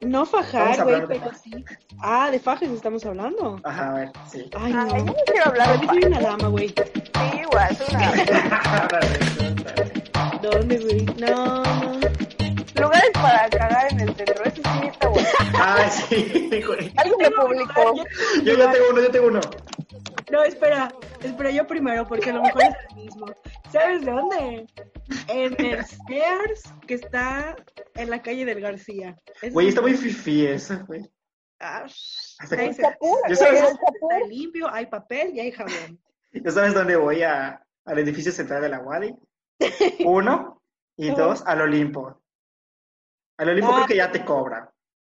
No 0.00 0.26
fajar, 0.26 0.82
güey, 0.82 1.00
de 1.00 1.06
pero 1.06 1.30
sí. 1.34 1.64
Ah, 2.00 2.28
de 2.30 2.40
fajas 2.40 2.70
estamos 2.70 3.04
hablando. 3.06 3.60
Ajá, 3.62 3.90
a 3.90 3.94
ver, 3.94 4.10
sí. 4.28 4.50
Ay, 4.58 4.72
Ay, 4.76 4.90
yo 4.90 4.96
no. 4.98 5.04
no 5.04 5.14
quiero 5.26 5.46
hablar 5.46 5.80
de 5.80 5.86
soy 5.86 6.04
una 6.04 6.20
dama, 6.20 6.48
güey. 6.48 6.68
Sí, 6.68 7.40
igual, 7.40 7.76
soy 7.76 7.86
una... 7.94 9.91
¿Dónde, 10.42 10.78
güey? 10.78 11.04
No, 11.18 11.62
no. 11.62 12.00
Lugares 12.80 13.10
para 13.14 13.48
cagar 13.50 13.92
en 13.92 14.00
el 14.00 14.14
centro, 14.16 14.44
eso 14.44 14.56
sí 14.62 14.86
está 14.88 15.08
bueno. 15.08 15.28
Ah, 15.54 15.88
sí, 15.90 16.62
güey. 16.66 16.92
Alguien 16.96 17.18
me 17.20 17.30
publicó. 17.30 17.94
Yo 18.42 18.54
ya 18.56 18.72
tengo 18.72 18.86
uno, 18.90 19.00
yo 19.02 19.10
tengo 19.10 19.26
uno. 19.28 19.40
No, 20.30 20.42
espera, 20.42 20.92
espera 21.22 21.50
yo 21.50 21.66
primero, 21.66 22.06
porque 22.06 22.30
a 22.30 22.32
lo 22.34 22.42
mejor 22.42 22.62
es 22.62 22.74
el 22.90 22.96
mismo. 22.96 23.26
¿Sabes 23.70 24.04
dónde? 24.04 24.66
En 25.28 25.64
el 25.64 25.84
Sears, 25.84 26.62
que 26.86 26.94
está 26.94 27.54
en 27.94 28.10
la 28.10 28.22
calle 28.22 28.44
del 28.44 28.60
García. 28.60 29.16
Es 29.42 29.52
Güey, 29.52 29.68
está 29.68 29.80
muy 29.82 29.94
fifi 29.94 30.46
eso, 30.46 30.82
güey. 30.86 31.02
Ah, 31.60 31.84
Hasta 32.38 32.56
ahí 32.56 32.68
que- 32.68 32.74
se- 32.74 32.96
Yo 33.28 33.36
sabes, 33.36 33.60
está 33.62 34.26
limpio, 34.28 34.68
hay 34.72 34.86
papel 34.86 35.32
y 35.34 35.40
hay 35.40 35.52
jabón. 35.52 36.00
¿Ya 36.32 36.50
sabes 36.50 36.74
dónde 36.74 36.96
voy 36.96 37.22
a, 37.22 37.62
al 37.84 37.98
edificio 37.98 38.32
central 38.32 38.62
de 38.62 38.70
la 38.70 38.80
Wadi? 38.80 39.14
Uno 40.04 40.62
y 40.96 41.10
dos, 41.10 41.42
al 41.46 41.60
Olimpo. 41.62 42.20
Al 43.38 43.48
Olimpo 43.48 43.70
Ah. 43.72 43.74
creo 43.76 43.86
que 43.86 43.96
ya 43.96 44.12
te 44.12 44.24
cobran, 44.24 44.68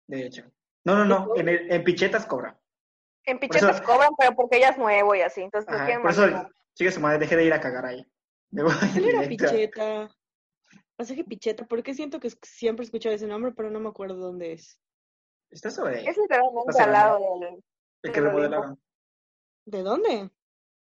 de 0.06 0.26
hecho. 0.26 0.44
No, 0.84 0.94
no, 0.96 1.04
no, 1.04 1.36
en, 1.36 1.48
el- 1.48 1.70
en 1.72 1.84
Pichetas 1.84 2.26
cobran. 2.26 2.56
En 3.24 3.38
Pichetas 3.38 3.76
eso- 3.76 3.84
cobran, 3.84 4.10
pero 4.18 4.34
porque 4.34 4.56
ella 4.58 4.70
es 4.70 4.78
nuevo 4.78 5.14
y 5.14 5.20
así, 5.22 5.42
entonces 5.42 5.72
Ajá, 5.72 6.00
por 6.00 6.10
eso, 6.10 6.26
chica 6.74 6.90
su 6.90 7.00
madre, 7.00 7.18
deje 7.18 7.36
de 7.36 7.44
ir 7.44 7.52
a 7.52 7.60
cagar 7.60 7.86
ahí. 7.86 8.04
Me 8.50 8.62
voy 8.62 8.72
¿Cuál 8.92 9.04
era. 9.04 9.28
Picheta? 9.28 10.10
Pasaje 10.96 11.24
Picheta, 11.24 11.64
porque 11.66 11.94
siento 11.94 12.20
que 12.20 12.30
siempre 12.42 12.82
he 12.82 12.86
escuchado 12.86 13.14
ese 13.14 13.26
nombre, 13.26 13.52
pero 13.52 13.70
no 13.70 13.80
me 13.80 13.88
acuerdo 13.88 14.16
dónde 14.16 14.52
es. 14.52 14.78
Está 15.50 15.70
sobre 15.70 16.08
Es 16.08 16.16
literalmente 16.16 16.80
al 16.82 16.92
lado 16.92 17.18
del... 17.40 17.54
el 18.02 18.12
que 18.12 18.20
del 18.20 18.24
remodelaron. 18.30 18.80
¿De 19.64 19.82
dónde? 19.82 20.30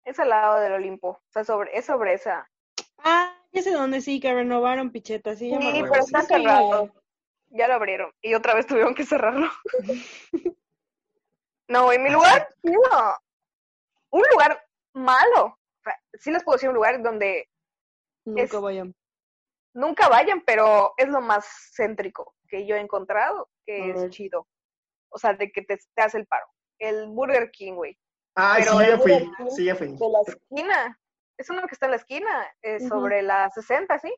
Es 0.04 0.18
al 0.18 0.28
lado 0.30 0.58
del 0.60 0.72
Olimpo. 0.72 1.08
O 1.08 1.22
sea, 1.28 1.44
sobre, 1.44 1.76
es 1.76 1.84
sobre 1.86 2.14
esa. 2.14 2.48
Ah, 2.98 3.36
ya 3.56 3.62
sé 3.62 3.72
dónde 3.72 4.00
sí, 4.02 4.20
que 4.20 4.32
renovaron 4.34 4.90
Picheta, 4.90 5.34
sí, 5.34 5.50
pero 5.58 5.94
sí, 5.94 6.00
está 6.00 6.22
cerrado. 6.22 6.92
Ya 7.48 7.68
lo 7.68 7.74
abrieron. 7.74 8.12
Y 8.20 8.34
otra 8.34 8.54
vez 8.54 8.66
tuvieron 8.66 8.94
que 8.94 9.04
cerrarlo. 9.06 9.48
no, 11.68 11.92
en 11.92 12.02
mi 12.02 12.10
lugar, 12.10 12.48
no. 12.62 13.16
Un 14.10 14.22
lugar 14.32 14.62
malo. 14.94 15.44
O 15.46 15.82
sea, 15.82 15.98
sí 16.14 16.30
les 16.30 16.42
puedo 16.44 16.56
decir 16.56 16.68
un 16.68 16.74
lugar 16.74 17.02
donde 17.02 17.48
Nunca 18.24 18.42
Es- 18.42 18.60
vayan. 18.60 18.94
nunca 19.72 20.08
vayan, 20.08 20.42
pero 20.44 20.92
es 20.96 21.08
lo 21.08 21.20
más 21.20 21.46
céntrico 21.76 22.34
que 22.48 22.66
yo 22.66 22.74
he 22.76 22.80
encontrado, 22.80 23.48
que 23.64 23.82
A 23.82 23.86
es 23.86 24.00
ver. 24.02 24.10
chido. 24.10 24.46
O 25.10 25.18
sea, 25.18 25.34
de 25.34 25.50
que 25.52 25.62
te, 25.62 25.78
te 25.94 26.02
hace 26.02 26.18
el 26.18 26.26
paro. 26.26 26.46
El 26.78 27.06
Burger 27.08 27.50
King, 27.52 27.74
güey. 27.74 27.96
Ah, 28.34 28.56
Pero 28.58 28.72
sí, 28.78 28.86
ya 28.86 28.98
fui, 28.98 29.32
sí, 29.50 29.64
ya 29.64 29.74
fui. 29.76 29.86
de 29.88 30.08
la 30.08 30.18
esquina. 30.26 31.00
Es 31.38 31.50
uno 31.50 31.62
que 31.66 31.74
está 31.74 31.86
en 31.86 31.90
la 31.92 31.96
esquina, 31.98 32.46
eh, 32.62 32.80
sobre 32.88 33.22
la 33.22 33.50
60, 33.50 33.98
¿sí? 33.98 34.14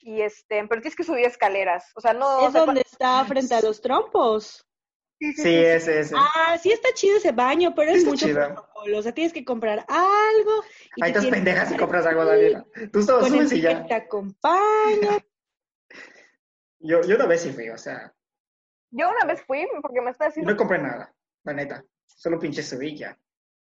Y 0.00 0.20
este, 0.22 0.66
pero 0.68 0.80
tienes 0.80 0.96
que 0.96 1.04
subir 1.04 1.24
escaleras. 1.26 1.90
O 1.94 2.00
sea, 2.00 2.12
no. 2.12 2.46
Es 2.46 2.52
donde 2.52 2.80
está 2.82 3.24
frente 3.24 3.54
a 3.54 3.60
los 3.62 3.80
trompos. 3.80 4.66
sí, 5.20 5.32
sí, 5.32 5.42
Sí, 5.42 5.42
sí, 5.42 5.54
ese, 5.56 6.00
ese. 6.00 6.14
Ah, 6.18 6.58
sí 6.60 6.72
está 6.72 6.88
chido 6.94 7.16
ese 7.18 7.32
baño, 7.32 7.72
pero 7.74 7.92
es 7.92 8.04
mucho 8.04 8.26
chido. 8.26 8.44
protocolo. 8.46 8.98
O 8.98 9.02
sea, 9.02 9.12
tienes 9.12 9.32
que 9.32 9.44
comprar 9.44 9.84
algo. 9.88 10.64
Y 10.96 11.04
Ahí 11.04 11.12
te 11.12 11.18
estás 11.18 11.22
tienes 11.22 11.38
pendeja 11.38 11.66
si 11.66 11.76
compras 11.76 12.06
algo, 12.06 12.24
Daniela. 12.24 12.66
Tú 12.92 13.02
solo 13.02 13.20
con 13.20 13.34
el 13.34 13.48
subes 13.48 13.52
y 13.52 13.56
que 13.56 13.60
ya. 13.62 13.86
te 13.86 13.94
acompaña. 13.94 15.24
Yo, 16.84 17.00
yo 17.02 17.14
una 17.14 17.26
vez 17.26 17.42
sí 17.42 17.52
fui, 17.52 17.68
o 17.70 17.78
sea, 17.78 18.12
Yo 18.90 19.08
una 19.08 19.24
vez 19.24 19.40
fui 19.46 19.68
porque 19.80 20.00
me 20.00 20.10
estaba 20.10 20.30
haciendo. 20.30 20.50
no 20.50 20.56
compré 20.56 20.78
nada, 20.78 21.14
la 21.44 21.52
neta. 21.52 21.84
Solo 22.06 22.40
pinche 22.40 22.60
subí 22.62 22.96
ya. 22.96 23.16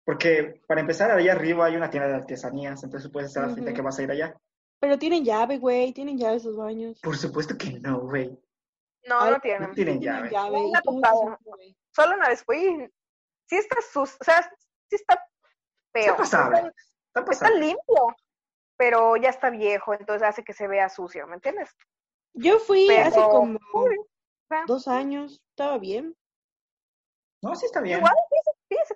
Porque 0.06 0.62
para 0.68 0.82
empezar, 0.82 1.12
ahí 1.12 1.30
arriba 1.30 1.66
hay 1.66 1.76
una 1.76 1.90
tienda 1.90 2.10
de 2.10 2.16
artesanías, 2.16 2.84
entonces 2.84 3.10
puedes 3.12 3.30
estar 3.30 3.46
a 3.46 3.50
frente 3.50 3.72
Ujú. 3.72 3.76
que 3.76 3.82
vas 3.82 4.00
a 4.00 4.04
ir 4.04 4.12
allá. 4.12 4.36
Pero 4.80 5.00
tienen 5.00 5.24
llave, 5.24 5.60
güey. 5.60 5.94
Tienen 5.94 6.18
llave 6.18 6.36
esos 6.38 6.58
baños. 6.58 7.00
Por 7.02 7.16
supuesto 7.16 7.58
que 7.58 7.80
no, 7.80 8.02
güey. 8.02 8.38
No, 9.06 9.22
Ay, 9.22 9.32
no 9.32 9.40
tienen. 9.40 9.70
No 9.70 9.74
tienen 9.74 10.00
Tienen 10.00 10.30
llave. 10.30 10.30
llave. 10.30 11.76
Solo 11.96 12.16
una 12.16 12.28
vez 12.30 12.44
fui. 12.44 12.90
Sí 13.48 13.56
está 13.58 13.78
sus, 13.82 14.16
o 14.20 14.24
sea, 14.24 14.42
sí 14.90 14.96
está 14.96 15.24
feo. 15.94 16.04
Está 16.04 16.18
pasable. 16.18 16.58
Está, 16.58 16.70
Está 16.70 17.20
está 17.20 17.26
pasable. 17.26 17.60
limpio, 17.60 18.16
pero 18.76 19.16
ya 19.18 19.30
está 19.30 19.50
viejo, 19.52 19.94
entonces 19.94 20.28
hace 20.28 20.44
que 20.44 20.54
se 20.54 20.68
vea 20.68 20.90
sucio, 20.90 21.28
¿me 21.28 21.36
entiendes? 21.36 21.70
Yo 22.34 22.58
fui 22.60 22.86
Pero, 22.88 23.08
hace 23.08 23.22
como 23.22 23.60
dos 24.66 24.88
años. 24.88 25.42
Estaba 25.50 25.78
bien. 25.78 26.16
No, 27.42 27.56
sí 27.56 27.66
está 27.68 27.82
bien. 27.82 28.00
Igual, 28.00 28.16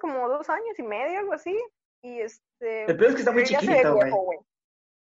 como 0.08 0.30
dos 0.30 0.49
años 0.49 0.78
y 0.78 0.84
medio, 0.84 1.20
algo 1.20 1.34
así. 1.34 1.58
Y 2.01 2.22
este. 2.22 2.86
El 2.86 2.97
peor 2.97 3.10
es 3.10 3.16
que 3.16 3.22
está 3.22 3.32
muy 3.32 3.43
chiquito, 3.43 3.95
güey. 3.95 4.39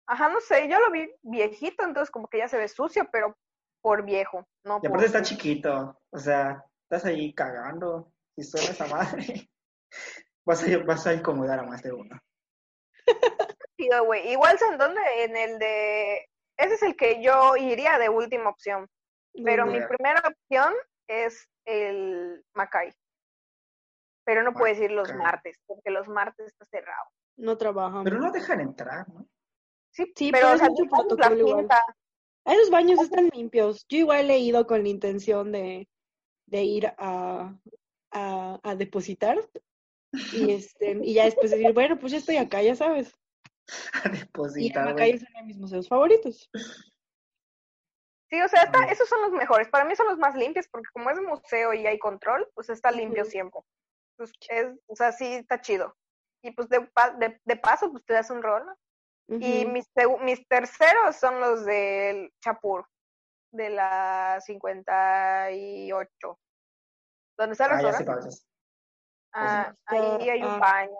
Ajá, 0.06 0.28
no 0.28 0.40
sé, 0.40 0.68
yo 0.68 0.78
lo 0.80 0.90
vi 0.90 1.10
viejito, 1.22 1.82
entonces 1.82 2.10
como 2.10 2.28
que 2.28 2.38
ya 2.38 2.48
se 2.48 2.58
ve 2.58 2.68
sucio, 2.68 3.08
pero 3.10 3.34
por 3.82 4.04
viejo, 4.04 4.46
no 4.64 4.76
Y 4.78 4.80
por... 4.80 4.90
aparte 4.90 5.06
está 5.06 5.22
chiquito. 5.22 5.98
O 6.10 6.18
sea, 6.18 6.62
estás 6.82 7.06
ahí 7.06 7.34
cagando. 7.34 8.12
Si 8.36 8.44
suena 8.44 8.70
esa 8.70 8.86
madre, 8.86 9.48
vas 10.46 10.62
a, 10.62 10.78
vas 10.84 11.06
a 11.06 11.14
incomodar 11.14 11.60
a 11.60 11.62
más 11.62 11.82
de 11.82 11.92
uno. 11.92 12.20
güey. 14.06 14.32
Igual, 14.32 14.58
¿saben 14.58 14.78
dónde? 14.78 15.00
En 15.24 15.36
el 15.36 15.58
de... 15.58 16.28
Ese 16.56 16.74
es 16.74 16.82
el 16.82 16.96
que 16.96 17.22
yo 17.22 17.56
iría 17.56 17.98
de 17.98 18.08
última 18.08 18.50
opción. 18.50 18.88
Pero 19.44 19.66
mi 19.66 19.80
primera 19.80 20.22
opción 20.26 20.72
es 21.08 21.48
el 21.66 22.44
Macay. 22.54 22.94
Pero 24.24 24.42
no 24.42 24.52
puedes 24.54 24.78
ir 24.80 24.90
los 24.90 25.12
martes, 25.14 25.58
porque 25.66 25.90
los 25.90 26.08
martes 26.08 26.46
está 26.46 26.64
cerrado. 26.66 27.04
No 27.36 27.56
trabajan. 27.58 28.04
Pero 28.04 28.18
no 28.18 28.30
dejan 28.32 28.60
entrar, 28.60 29.08
¿no? 29.08 29.26
Sí, 29.90 30.12
Sí, 30.16 30.32
pero, 30.32 30.46
pero 30.46 30.48
o 30.48 30.54
es 30.54 30.60
sea, 30.60 30.68
mucho 30.70 30.84
protocolo 30.90 31.36
igual. 31.36 31.68
Ah, 31.70 32.52
Esos 32.52 32.70
baños 32.70 33.00
están 33.00 33.28
limpios. 33.28 33.86
Yo 33.88 33.98
igual 33.98 34.30
he 34.30 34.38
ido 34.38 34.66
con 34.66 34.82
la 34.82 34.88
intención 34.88 35.52
de, 35.52 35.88
de 36.46 36.62
ir 36.62 36.86
a, 36.98 37.54
a, 38.12 38.60
a 38.62 38.74
depositar 38.76 39.38
y 40.32 40.50
este 40.52 40.98
y 41.02 41.14
ya 41.14 41.24
después 41.24 41.50
decir, 41.50 41.72
bueno, 41.72 41.98
pues 41.98 42.12
ya 42.12 42.18
estoy 42.18 42.36
acá, 42.38 42.62
ya 42.62 42.74
sabes. 42.74 43.14
A 44.04 44.08
Y 44.08 44.18
depositar, 44.18 44.84
Macay 44.86 45.10
güey. 45.12 45.22
es 45.22 45.28
uno 45.28 45.38
de 45.40 45.46
mis 45.46 45.58
museos 45.58 45.88
favoritos. 45.88 46.50
Sí, 48.30 48.40
o 48.40 48.48
sea, 48.48 48.62
está- 48.64 48.84
esos 48.86 49.08
son 49.08 49.22
los 49.22 49.32
mejores. 49.32 49.68
Para 49.68 49.84
mí 49.84 49.94
son 49.96 50.06
los 50.08 50.18
más 50.18 50.34
limpios, 50.34 50.66
porque 50.68 50.88
como 50.92 51.10
es 51.10 51.20
museo 51.20 51.72
y 51.72 51.86
hay 51.86 51.98
control, 51.98 52.48
pues 52.54 52.68
está 52.68 52.90
limpio 52.90 53.24
siempre. 53.24 53.60
Pues 54.16 54.32
es, 54.48 54.66
o 54.86 54.96
sea, 54.96 55.12
sí 55.12 55.34
está 55.34 55.60
chido. 55.60 55.96
Y 56.42 56.50
pues 56.52 56.68
de, 56.68 56.80
de, 57.18 57.40
de 57.44 57.56
paso, 57.56 57.90
pues 57.90 58.04
te 58.04 58.14
das 58.14 58.30
un 58.30 58.42
rol. 58.42 58.64
Y 59.26 59.64
mis, 59.64 59.90
mis 60.20 60.46
terceros 60.46 61.16
son 61.16 61.40
los 61.40 61.64
del 61.64 62.30
Chapur, 62.40 62.86
de 63.52 63.70
la 63.70 64.38
58. 64.44 66.38
¿Dónde 67.38 67.52
está 67.52 67.64
el 67.66 67.86
Ah. 69.36 69.66
Ah, 69.66 69.74
ahí 69.86 70.30
hay 70.30 70.42
un 70.42 70.50
ah. 70.50 70.58
baño. 70.58 70.96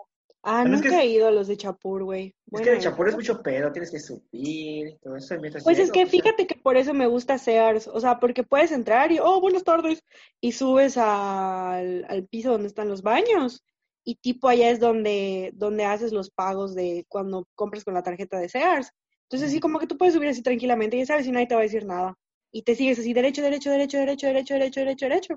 Ah, 0.47 0.63
nunca 0.63 1.01
he 1.01 1.07
ido 1.07 1.27
a 1.27 1.31
los 1.31 1.47
de 1.47 1.57
Chapur, 1.57 2.03
güey. 2.03 2.35
Es 2.51 2.61
que 2.61 2.69
idea. 2.69 2.79
chapur 2.79 3.09
es 3.09 3.15
mucho 3.15 3.41
pedo, 3.41 3.71
tienes 3.71 3.89
que 3.89 3.99
subir 3.99 4.87
y 4.89 4.97
todo 5.01 5.15
eso. 5.15 5.39
mientras 5.39 5.63
Pues 5.63 5.79
es 5.79 5.91
que 5.91 6.05
fíjate 6.05 6.45
que 6.45 6.53
por 6.53 6.77
eso 6.77 6.93
me 6.93 7.07
gusta 7.07 7.39
Sears, 7.39 7.87
o 7.87 7.99
sea, 7.99 8.19
porque 8.19 8.43
puedes 8.43 8.71
entrar 8.71 9.11
y, 9.11 9.17
oh, 9.17 9.41
buenas 9.41 9.63
tardes, 9.63 10.03
y 10.39 10.51
subes 10.51 10.97
al, 10.97 12.05
al 12.07 12.27
piso 12.27 12.51
donde 12.51 12.67
están 12.67 12.89
los 12.89 13.01
baños, 13.01 13.63
y 14.03 14.15
tipo 14.17 14.47
allá 14.47 14.69
es 14.69 14.79
donde, 14.79 15.49
donde 15.55 15.85
haces 15.85 16.13
los 16.13 16.29
pagos 16.29 16.75
de 16.75 17.05
cuando 17.09 17.47
compras 17.55 17.83
con 17.83 17.95
la 17.95 18.03
tarjeta 18.03 18.37
de 18.37 18.47
Sears. 18.47 18.91
Entonces, 19.23 19.51
sí, 19.51 19.59
como 19.59 19.79
que 19.79 19.87
tú 19.87 19.97
puedes 19.97 20.13
subir 20.13 20.29
así 20.29 20.43
tranquilamente, 20.43 20.95
y 20.95 20.99
ya 20.99 21.05
sabes, 21.07 21.25
y 21.25 21.31
nadie 21.31 21.47
te 21.47 21.55
va 21.55 21.61
a 21.61 21.63
decir 21.63 21.85
nada. 21.87 22.13
Y 22.51 22.61
te 22.61 22.75
sigues 22.75 22.99
así, 22.99 23.13
derecho, 23.13 23.41
derecho, 23.41 23.71
derecho, 23.71 23.97
derecho, 23.97 24.27
derecho, 24.27 24.53
derecho, 24.53 24.79
derecho, 24.81 25.05
derecho. 25.07 25.35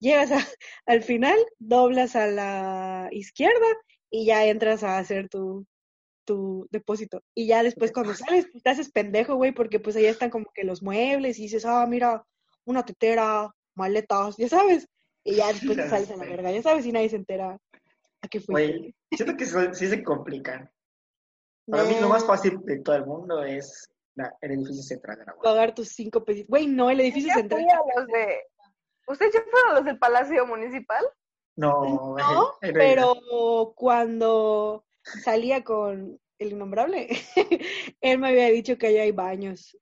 Llegas 0.00 0.32
a- 0.32 0.36
al 0.86 1.02
final, 1.04 1.38
doblas 1.60 2.16
a 2.16 2.26
la 2.26 3.08
izquierda 3.12 3.66
y 4.10 4.26
ya 4.26 4.44
entras 4.46 4.82
a 4.82 4.98
hacer 4.98 5.28
tu, 5.28 5.66
tu 6.24 6.66
depósito. 6.70 7.22
Y 7.34 7.46
ya 7.46 7.62
después 7.62 7.92
cuando 7.92 8.14
sales, 8.14 8.46
pues 8.50 8.62
te 8.62 8.70
haces 8.70 8.90
pendejo, 8.90 9.34
güey, 9.36 9.52
porque 9.52 9.80
pues 9.80 9.96
ahí 9.96 10.06
están 10.06 10.30
como 10.30 10.46
que 10.54 10.64
los 10.64 10.82
muebles 10.82 11.38
y 11.38 11.42
dices, 11.42 11.64
ah, 11.64 11.86
mira, 11.86 12.24
una 12.64 12.84
tetera, 12.84 13.50
maletas, 13.74 14.36
ya 14.36 14.48
sabes. 14.48 14.86
Y 15.24 15.34
ya 15.36 15.48
después 15.52 15.76
te 15.76 15.88
sales 15.88 16.10
a 16.10 16.16
la 16.16 16.24
verga, 16.24 16.50
ya 16.50 16.62
sabes, 16.62 16.86
y 16.86 16.92
nadie 16.92 17.08
se 17.08 17.16
entera 17.16 17.58
a 18.20 18.28
qué 18.28 18.40
fuiste. 18.40 18.52
Güey, 18.52 18.94
siento 19.12 19.36
que 19.36 19.46
sí 19.74 19.86
se 19.88 20.02
complican. 20.02 20.70
Para 21.66 21.84
mí 21.84 21.96
lo 22.00 22.08
más 22.08 22.24
fácil 22.24 22.58
de 22.64 22.78
todo 22.80 22.96
el 22.96 23.04
mundo 23.04 23.42
es 23.44 23.90
la- 24.14 24.34
el 24.40 24.52
edificio 24.52 24.82
central 24.82 25.18
de 25.18 25.26
la. 25.26 25.34
Pagar 25.36 25.74
tus 25.74 25.88
cinco 25.90 26.24
pesos. 26.24 26.46
Güey, 26.48 26.66
no, 26.66 26.88
el 26.90 27.00
edificio 27.00 27.28
Ya 27.28 27.34
central. 27.34 27.60
fui 27.60 27.70
a 27.70 28.00
los 28.00 28.06
de... 28.06 28.38
¿Ustedes 29.06 29.34
ya 29.34 29.40
fueron 29.50 29.70
a 29.70 29.74
los 29.74 29.84
del 29.84 29.98
Palacio 29.98 30.46
Municipal? 30.46 31.04
No, 31.58 32.14
pero 32.60 33.72
cuando 33.74 34.84
salía 35.02 35.64
con 35.64 36.20
el 36.38 36.52
innombrable, 36.52 37.08
él 38.00 38.18
me 38.18 38.28
había 38.28 38.46
dicho 38.46 38.78
que 38.78 38.86
allá 38.86 39.02
hay 39.02 39.10
baños. 39.10 39.76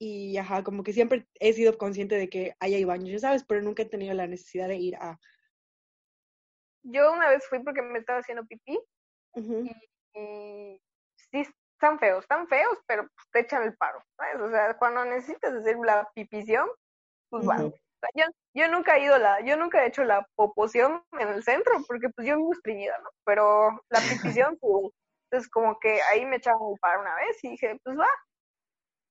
y 0.00 0.38
ajá, 0.38 0.62
como 0.62 0.82
que 0.82 0.94
siempre 0.94 1.26
he 1.34 1.52
sido 1.52 1.76
consciente 1.76 2.14
de 2.14 2.30
que 2.30 2.54
ahí 2.60 2.74
hay 2.74 2.84
baños, 2.84 3.10
ya 3.10 3.18
sabes, 3.18 3.44
pero 3.44 3.60
nunca 3.60 3.82
he 3.82 3.86
tenido 3.86 4.14
la 4.14 4.26
necesidad 4.26 4.68
de 4.68 4.76
ir 4.76 4.96
a... 4.96 5.18
Yo 6.82 7.12
una 7.12 7.28
vez 7.28 7.46
fui 7.46 7.58
porque 7.58 7.82
me 7.82 7.98
estaba 7.98 8.20
haciendo 8.20 8.46
pipí 8.46 8.78
y 10.14 10.80
sí 11.30 11.46
están 11.74 11.98
feos, 11.98 12.22
están 12.24 12.48
feos, 12.48 12.78
pero 12.86 13.02
pues, 13.02 13.26
te 13.32 13.40
echan 13.40 13.64
el 13.64 13.76
paro, 13.76 14.02
¿sabes? 14.16 14.40
O 14.40 14.48
sea, 14.48 14.78
cuando 14.78 15.04
necesitas 15.04 15.52
hacer 15.52 15.76
la 15.84 16.08
pipición, 16.14 16.68
pues 17.28 17.44
sea, 17.44 17.70
yo, 18.14 18.24
yo 18.54 18.68
nunca 18.68 18.96
he 18.96 19.04
ido 19.04 19.18
la, 19.18 19.40
yo 19.40 19.56
nunca 19.56 19.82
he 19.82 19.88
hecho 19.88 20.04
la 20.04 20.26
popoción 20.34 21.02
en 21.18 21.28
el 21.28 21.42
centro, 21.42 21.74
porque 21.86 22.08
pues 22.10 22.26
yo 22.26 22.36
vivo 22.36 22.52
estreñida, 22.52 22.96
¿no? 23.02 23.10
Pero 23.24 23.70
la 23.90 24.00
pipición, 24.00 24.56
pues, 24.60 24.92
entonces 25.30 25.50
como 25.50 25.78
que 25.78 26.00
ahí 26.02 26.24
me 26.24 26.36
echaban 26.36 26.60
el 26.72 26.78
paro 26.80 27.00
una 27.02 27.14
vez 27.16 27.42
y 27.42 27.50
dije, 27.50 27.78
pues 27.84 27.98
va. 27.98 28.08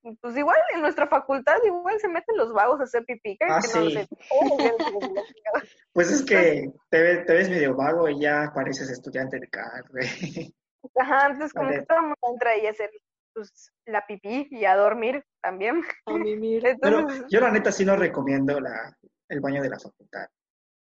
Y, 0.03 0.15
Pues 0.17 0.38
igual 0.38 0.57
en 0.73 0.81
nuestra 0.81 1.07
facultad 1.07 1.57
igual 1.65 1.99
se 1.99 2.07
meten 2.07 2.38
los 2.38 2.53
vagos 2.53 2.79
a 2.79 2.83
hacer 2.83 3.03
pipí, 3.05 3.38
Ah, 3.41 3.59
que 3.61 3.67
no 3.73 3.83
lo 3.83 3.89
sí. 3.89 3.97
sé. 3.97 4.07
Oh. 4.31 4.57
Pues 5.93 6.11
es 6.11 6.23
que 6.23 6.71
te, 6.91 7.23
te 7.25 7.33
ves 7.33 7.49
medio 7.49 7.75
vago 7.75 8.07
y 8.07 8.21
ya 8.21 8.51
pareces 8.53 8.91
estudiante 8.91 9.39
de 9.39 9.49
CAR, 9.49 9.83
güey. 9.89 10.53
Ajá, 10.95 11.27
entonces 11.27 11.51
como 11.53 11.69
que 11.69 11.81
todo 11.81 11.97
el 11.97 12.03
mundo 12.03 12.17
entra 12.31 12.51
ahí 12.51 12.67
a 12.67 12.69
hacer 12.69 12.91
pues, 13.38 13.71
la 13.85 14.05
pipí 14.07 14.47
y 14.49 14.65
a 14.65 14.75
dormir 14.75 15.23
también. 15.41 15.81
A 16.07 16.13
mimir. 16.13 16.63
Pero 16.81 17.05
yo 17.29 17.39
la 17.39 17.51
neta 17.51 17.71
sí 17.71 17.85
no 17.85 17.95
recomiendo 17.95 18.59
la, 18.59 18.97
el 19.29 19.39
baño 19.39 19.61
de 19.61 19.69
la 19.69 19.79
facultad, 19.79 20.25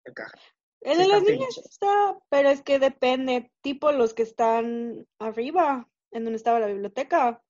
el 0.04 0.14
caja. 0.14 0.32
El 0.80 0.96
Sí 0.96 1.02
de 1.02 1.08
las 1.08 1.18
están 1.18 1.34
niñas 1.34 1.54
pinches. 1.54 1.70
está, 1.72 2.18
pero 2.30 2.48
es 2.50 2.62
que 2.62 2.78
depende, 2.78 3.50
tipo 3.62 3.92
los 3.92 4.14
que 4.14 4.22
están 4.22 5.06
arriba, 5.18 5.88
en 6.12 6.24
donde 6.24 6.36
estaba 6.36 6.60
la 6.60 6.66
biblioteca, 6.68 7.42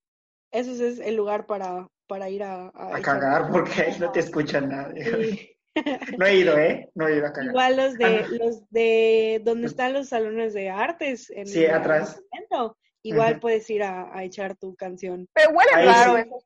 eso 0.52 0.70
es 0.72 0.98
el 1.00 1.14
lugar 1.16 1.46
para, 1.46 1.88
para 2.08 2.28
ir 2.30 2.42
a, 2.44 2.70
a 2.74 3.00
cagar 3.02 3.50
porque 3.50 3.82
ahí 3.82 3.98
no 4.00 4.10
te 4.12 4.20
escuchan 4.20 4.68
nadie. 4.70 5.04
Sí. 5.04 5.52
No 6.18 6.24
he 6.24 6.36
ido, 6.36 6.56
¿eh? 6.58 6.90
No 6.94 7.06
he 7.06 7.16
ido 7.18 7.26
a 7.26 7.32
cagar. 7.34 7.50
Igual 7.50 7.76
los 7.76 7.94
de, 7.98 8.06
Ah. 8.06 8.26
los 8.30 8.70
de 8.70 9.42
donde 9.44 9.66
están 9.66 9.92
los 9.92 10.08
salones 10.08 10.54
de 10.54 10.70
artes, 10.70 11.28
en 11.28 11.46
Sí, 11.46 11.64
el 11.64 11.74
atrás. 11.74 12.18
monumento, 12.32 12.78
igual 13.08 13.40
puedes 13.40 13.68
ir 13.70 13.82
a, 13.82 14.16
a 14.16 14.24
echar 14.24 14.56
tu 14.56 14.74
canción. 14.76 15.28
pero 15.32 15.50
huele 15.50 15.70
Ahí 15.74 15.86
raro 15.86 16.16
sí. 16.16 16.22
eso. 16.26 16.38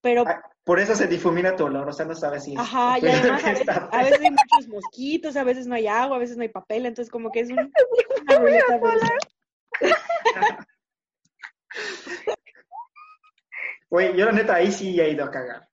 Pero, 0.00 0.24
Ah, 0.26 0.40
Por 0.64 0.78
eso 0.78 0.94
se 0.94 1.06
difumina 1.08 1.56
tu 1.56 1.64
olor, 1.64 1.88
o 1.88 1.92
sea, 1.92 2.06
no 2.06 2.14
sabes 2.14 2.44
si 2.44 2.52
es 2.54 2.58
ajá, 2.60 2.98
y 3.02 3.08
además 3.08 3.42
a 3.44 3.48
veces, 3.50 3.60
está- 3.68 3.88
a 3.90 4.02
veces 4.04 4.20
hay 4.20 4.30
muchos 4.30 4.68
mosquitos, 4.68 5.36
a 5.36 5.44
veces 5.44 5.66
no 5.66 5.74
hay 5.74 5.86
agua, 5.88 6.16
a 6.16 6.20
veces 6.20 6.36
no 6.36 6.42
hay 6.42 6.48
papel, 6.50 6.86
entonces 6.86 7.10
como 7.10 7.30
que 7.32 7.40
es 7.40 7.50
un- 7.50 7.72
una 8.22 8.38
ruleta. 8.38 8.80
Güey, 13.90 14.16
yo 14.16 14.26
la 14.26 14.32
neta 14.32 14.54
ahí 14.54 14.70
sí 14.70 15.00
he 15.00 15.10
ido 15.10 15.24
a 15.24 15.30
cagar. 15.30 15.67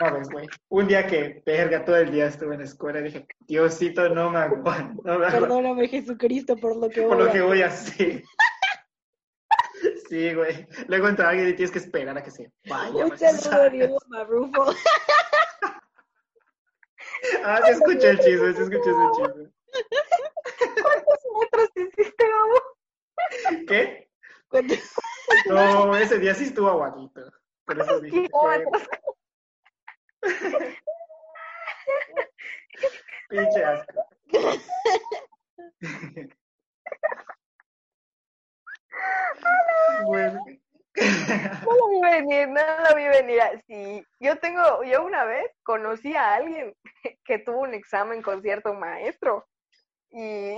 Vez, 0.00 0.30
güey. 0.30 0.48
Un 0.70 0.88
día 0.88 1.06
que, 1.06 1.42
verga, 1.44 1.84
todo 1.84 1.96
el 1.96 2.10
día 2.10 2.26
estuve 2.26 2.54
en 2.54 2.60
la 2.60 2.66
escuela 2.66 3.00
y 3.00 3.04
dije, 3.04 3.26
Diosito, 3.40 4.08
no 4.08 4.30
me 4.30 4.38
aguanto. 4.38 5.02
No 5.04 5.18
me 5.18 5.26
aguanto 5.26 5.40
Perdóname, 5.40 5.88
Jesucristo, 5.88 6.56
por 6.56 6.76
lo 6.76 6.88
que 6.88 7.02
por 7.02 7.16
voy 7.16 7.24
lo 7.24 7.30
a 7.30 7.32
que 7.32 7.40
voy 7.42 7.62
a 7.62 7.66
hacer. 7.66 8.22
Sí, 10.10 10.34
güey. 10.34 10.66
Luego 10.88 11.08
entra 11.08 11.28
alguien 11.28 11.48
y 11.48 11.52
tienes 11.52 11.70
que 11.70 11.78
esperar 11.78 12.18
a 12.18 12.22
que 12.22 12.32
se 12.32 12.50
vaya. 12.68 13.06
Un 13.06 13.16
saludo 13.16 13.62
a. 13.62 13.68
Diego 13.68 13.98
Marrufo. 14.08 14.74
Ah, 17.44 17.60
sí 17.64 17.72
escuché 17.72 18.10
el 18.10 18.18
chisme, 18.18 18.52
sí 18.54 18.62
escuché 18.62 18.90
ese 18.90 19.06
chisme. 19.14 19.50
¿Cuántos 20.82 21.18
metros 21.38 21.70
hiciste, 21.76 22.24
Gabo? 22.28 23.66
¿Qué? 23.68 24.10
No, 25.46 25.96
ese 25.96 26.18
día 26.18 26.34
sí 26.34 26.44
estuvo 26.44 26.68
aguadito. 26.68 27.30
Por 27.66 27.80
eso 27.80 28.00
dije. 28.00 28.28
pinche 33.28 33.64
asco. 33.64 34.06
Bueno. 40.04 40.44
No 40.96 41.76
lo 41.76 41.88
vi 41.88 42.00
venir, 42.00 42.48
no 42.48 42.60
lo 42.88 42.96
vi 42.96 43.04
venir 43.04 43.40
así. 43.40 44.04
Yo 44.18 44.36
tengo, 44.38 44.82
yo 44.82 45.04
una 45.04 45.24
vez 45.24 45.46
conocí 45.62 46.16
a 46.16 46.34
alguien 46.34 46.74
que 47.24 47.38
tuvo 47.38 47.60
un 47.60 47.74
examen 47.74 48.22
con 48.22 48.42
cierto 48.42 48.74
maestro. 48.74 49.46
Y. 50.10 50.56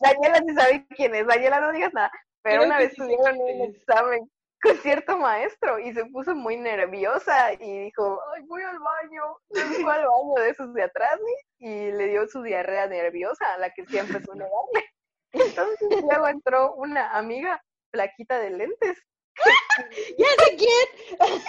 Daniela 0.00 0.42
sí 0.46 0.54
sabe 0.54 0.86
quién 0.90 1.14
es, 1.14 1.26
Daniela 1.26 1.60
no 1.60 1.72
digas 1.72 1.94
nada, 1.94 2.10
pero 2.42 2.58
Creo 2.58 2.66
una 2.66 2.78
vez 2.78 2.90
sí 2.90 2.96
tuvieron 2.96 3.36
quién 3.36 3.40
un 3.40 3.74
examen 3.74 4.30
con 4.62 4.76
cierto 4.78 5.18
maestro 5.18 5.78
y 5.78 5.92
se 5.92 6.04
puso 6.06 6.34
muy 6.34 6.56
nerviosa 6.56 7.52
y 7.54 7.84
dijo, 7.84 8.20
ay, 8.34 8.42
voy 8.46 8.62
al 8.62 8.78
baño, 8.78 9.22
y 9.50 9.82
fue 9.82 9.92
al 9.92 10.06
baño 10.06 10.34
de 10.36 10.50
esos 10.50 10.74
de 10.74 10.82
atrás 10.82 11.18
y 11.58 11.92
le 11.92 12.08
dio 12.08 12.26
su 12.26 12.42
diarrea 12.42 12.86
nerviosa, 12.86 13.54
a 13.54 13.58
la 13.58 13.70
que 13.70 13.86
siempre 13.86 14.22
suele 14.22 14.44
darle. 14.44 14.90
Entonces 15.32 16.02
luego 16.02 16.28
entró 16.28 16.74
una 16.74 17.16
amiga 17.16 17.62
flaquita 17.90 18.38
de 18.38 18.50
lentes 18.50 18.98
¡Ya 20.18 20.44
sé 20.44 20.56
quién! 20.56 21.20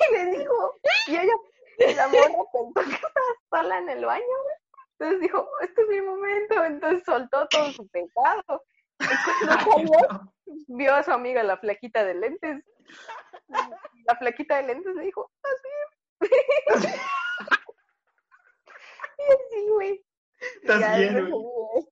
y 0.00 0.12
le 0.14 0.38
dijo, 0.38 0.74
y 1.06 1.16
ella, 1.16 1.32
la 1.96 2.08
morra 2.08 2.44
pensó 2.52 2.88
que 2.88 2.94
estaba 2.94 3.32
sola 3.50 3.78
en 3.78 3.88
el 3.90 4.04
baño, 4.04 4.24
entonces 4.98 5.20
dijo, 5.20 5.48
este 5.62 5.82
es 5.82 5.88
mi 5.88 6.00
momento, 6.02 6.64
entonces 6.64 7.02
soltó 7.04 7.46
todo 7.48 7.70
su 7.72 7.86
pecado. 7.88 8.64
Vio 10.68 10.94
a 10.94 11.02
su 11.02 11.10
amiga 11.10 11.42
la 11.42 11.56
flaquita 11.56 12.04
de 12.04 12.14
lentes. 12.14 12.64
La 14.06 14.14
flaquita 14.16 14.56
de 14.56 14.62
lentes 14.68 14.94
le 14.94 15.04
dijo, 15.04 15.30
así. 15.42 15.68
y 19.18 19.22
así, 19.22 19.68
güey. 19.70 20.04
Estás 20.62 20.98
bien, 20.98 21.30
güey. 21.30 21.86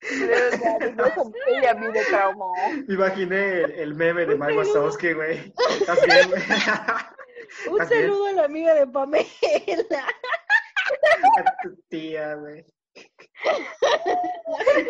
Me 2.86 2.94
imaginé 2.94 3.62
el, 3.62 3.70
el 3.72 3.94
meme 3.94 4.26
de 4.26 4.36
Mike 4.36 4.58
Wazowski, 4.58 5.12
güey. 5.12 5.52
Estás 5.70 6.04
bien, 6.04 6.30
güey. 6.30 6.42
Un 7.70 7.86
saludo 7.86 8.26
a 8.26 8.32
la 8.32 8.44
amiga 8.44 8.74
de 8.74 8.86
Pamela. 8.86 9.26
A 11.38 11.56
tu 11.62 11.74
tía, 11.88 12.34
güey. 12.34 12.64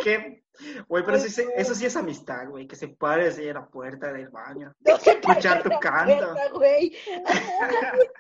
¿Qué? 0.04 0.42
Güey, 0.88 1.04
pero 1.04 1.16
eso, 1.16 1.28
sí- 1.28 1.48
eso 1.56 1.74
sí 1.74 1.86
es 1.86 1.96
amistad, 1.96 2.48
güey. 2.48 2.66
Que 2.66 2.76
se 2.76 2.88
pare 2.88 3.28
así 3.28 3.46
en 3.46 3.54
la 3.54 3.66
puerta 3.66 4.12
del 4.12 4.28
baño. 4.28 4.72
No 4.84 4.96
Escuchar 4.96 5.62
tu 5.62 5.70
canto. 5.80 6.34
güey. 6.54 6.96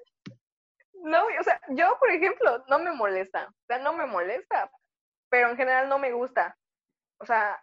No, 1.00 1.24
o 1.24 1.42
sea, 1.44 1.60
yo, 1.68 1.96
por 2.00 2.10
ejemplo, 2.10 2.64
no 2.68 2.80
me 2.80 2.92
molesta. 2.92 3.46
O 3.48 3.64
sea, 3.68 3.78
no 3.78 3.92
me 3.92 4.04
molesta, 4.04 4.68
pero 5.30 5.48
en 5.48 5.56
general 5.56 5.88
no 5.88 5.98
me 5.98 6.12
gusta. 6.12 6.58
O 7.20 7.24
sea, 7.24 7.62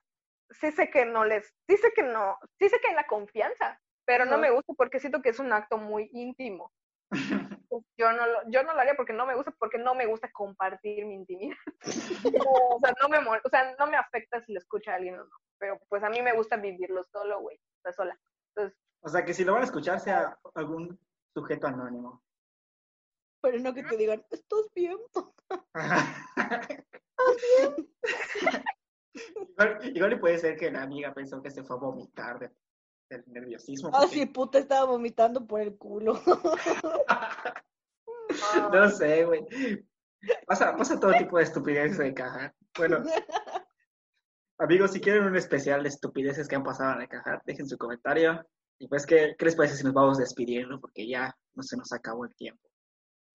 sí 0.52 0.72
sé 0.72 0.90
que 0.90 1.06
no 1.06 1.26
les, 1.26 1.46
sí 1.68 1.76
sé 1.78 1.92
que 1.94 2.02
no, 2.02 2.40
sí 2.58 2.70
sé 2.70 2.80
que 2.80 2.88
hay 2.88 2.96
la 2.96 3.06
confianza, 3.08 3.80
pero 4.06 4.24
no 4.26 4.32
Ajá. 4.36 4.42
me 4.42 4.52
gusta 4.52 4.74
porque 4.78 5.00
siento 5.02 5.22
que 5.22 5.30
es 5.30 5.40
un 5.40 5.52
acto 5.52 5.78
muy 5.78 6.10
íntimo. 6.14 6.72
Yo 7.98 8.12
no 8.14 8.26
lo, 8.28 8.40
yo 8.50 8.64
no 8.64 8.74
lo 8.74 8.80
haría 8.80 8.96
porque 8.96 9.14
no 9.14 9.26
me 9.26 9.36
gusta, 9.36 9.52
porque 9.58 9.78
no 9.78 9.96
me 9.96 10.06
gusta 10.06 10.32
compartir 10.32 11.06
mi 11.06 11.16
intimidad. 11.16 11.56
O 12.76 12.80
sea, 12.80 12.94
no 13.02 13.10
me 13.10 13.20
mol- 13.20 13.42
o 13.44 13.50
sea, 13.50 13.76
no 13.80 13.88
me 13.88 13.98
afecta 13.98 14.42
si 14.42 14.54
lo 14.54 14.60
escucha 14.60 14.96
alguien 14.96 15.16
o 15.20 15.24
no. 15.26 15.36
Pero 15.58 15.80
pues 15.90 16.04
a 16.04 16.10
mí 16.10 16.22
me 16.22 16.34
gusta 16.34 16.58
vivirlo 16.58 17.04
solo, 17.04 17.40
güey, 17.42 17.58
o 17.58 17.82
sea, 17.82 17.94
sola. 17.94 18.18
Entonces, 18.56 18.78
O 19.02 19.10
sea, 19.10 19.24
que 19.26 19.34
si 19.34 19.44
lo 19.46 19.54
van 19.54 19.62
a 19.62 19.66
escuchar 19.66 20.00
sea 20.00 20.38
algún 20.56 21.00
sujeto 21.34 21.68
anónimo. 21.68 22.24
Pero 23.42 23.60
no 23.60 23.74
que 23.74 23.84
te 23.84 23.98
digan, 23.98 24.26
¿estás 24.32 24.68
bien? 24.74 24.98
igual, 29.14 29.80
igual 29.96 30.14
y 30.14 30.20
puede 30.20 30.38
ser 30.38 30.58
que 30.58 30.72
la 30.72 30.84
amiga 30.84 31.14
pensó 31.14 31.42
que 31.42 31.52
se 31.52 31.64
fue 31.64 31.78
a 31.78 31.80
vomitar 31.80 32.40
de- 32.40 32.52
del 33.10 33.24
nerviosismo. 33.28 33.90
Ah, 33.94 34.02
porque- 34.02 34.16
sí, 34.16 34.26
puta, 34.26 34.60
estaba 34.60 34.86
vomitando 34.86 35.46
por 35.46 35.62
el 35.62 35.78
culo. 35.78 36.20
No 38.72 38.90
sé, 38.90 39.24
güey. 39.24 39.46
Pasa, 40.48 40.76
pasa 40.76 41.00
todo 41.00 41.14
tipo 41.14 41.38
de 41.38 41.44
estupideces 41.44 41.98
de 41.98 42.14
caja. 42.14 42.54
Bueno, 42.78 43.04
amigos, 44.58 44.92
si 44.92 45.00
quieren 45.00 45.26
un 45.26 45.36
especial 45.36 45.84
de 45.84 45.90
estupideces 45.90 46.48
que 46.48 46.56
han 46.56 46.64
pasado 46.64 46.94
en 46.94 47.00
la 47.00 47.08
caja, 47.08 47.42
dejen 47.46 47.68
su 47.68 47.78
comentario. 47.78 48.46
Y 48.80 48.88
pues, 48.88 49.06
¿qué, 49.06 49.36
qué 49.38 49.46
les 49.46 49.56
parece 49.56 49.76
si 49.76 49.84
nos 49.84 49.94
vamos 49.94 50.18
despidiendo? 50.18 50.80
Porque 50.82 51.08
ya 51.08 51.34
no 51.54 51.64
se 51.64 51.78
nos 51.78 51.94
acabó 51.94 52.26
el 52.26 52.36
tiempo. 52.36 52.68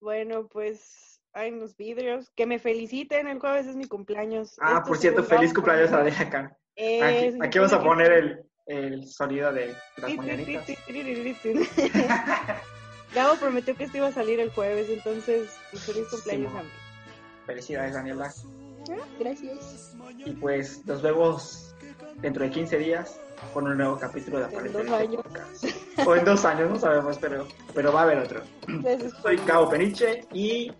Bueno, 0.01 0.47
pues 0.47 1.21
hay 1.33 1.51
unos 1.51 1.75
vidrios. 1.77 2.29
Que 2.35 2.45
me 2.45 2.59
feliciten, 2.59 3.27
el 3.27 3.39
jueves 3.39 3.67
es 3.67 3.75
mi 3.75 3.85
cumpleaños. 3.85 4.55
Ah, 4.59 4.73
Esto 4.77 4.87
por 4.87 4.97
cierto, 4.97 5.23
feliz 5.23 5.53
cumpleaños 5.53 5.91
a. 5.91 6.01
Adela 6.01 6.19
acá. 6.19 6.57
Aquí, 6.77 7.37
aquí 7.41 7.59
vamos 7.59 7.73
a 7.73 7.81
poner 7.83 8.11
el, 8.11 8.50
el 8.71 9.07
sonido 9.07 9.51
de 9.51 9.75
las 9.97 10.15
mañanitas. 10.15 10.65
Gabo 13.13 13.35
prometió 13.35 13.75
que 13.75 13.83
esto 13.85 13.97
iba 13.97 14.07
a 14.07 14.13
salir 14.13 14.39
el 14.39 14.49
jueves, 14.51 14.87
entonces 14.89 15.49
feliz 15.73 16.07
cumpleaños 16.09 16.51
Sí, 16.51 16.57
a 16.57 16.63
mí. 16.63 16.69
Felicidades, 17.45 17.93
Daniela. 17.93 18.33
Ah, 18.89 19.05
Gracias. 19.19 19.95
Y 20.25 20.31
pues 20.33 20.85
nos 20.85 21.01
vemos 21.01 21.75
dentro 22.21 22.43
de 22.43 22.51
15 22.51 22.77
días 22.77 23.19
con 23.53 23.67
un 23.67 23.77
nuevo 23.77 23.97
capítulo 23.99 24.39
de 24.47 24.55
En 24.55 24.71
dos 24.71 24.89
años. 24.89 25.23
Podcast. 25.23 25.65
O 26.05 26.15
en 26.15 26.25
dos 26.25 26.45
años, 26.45 26.69
no 26.69 26.79
sabemos, 26.79 27.17
pero, 27.19 27.47
pero 27.73 27.91
va 27.91 28.01
a 28.01 28.03
haber 28.03 28.19
otro. 28.19 28.41
Soy 29.21 29.37
Cabo 29.39 29.69
Peniche 29.69 30.25
y 30.33 30.71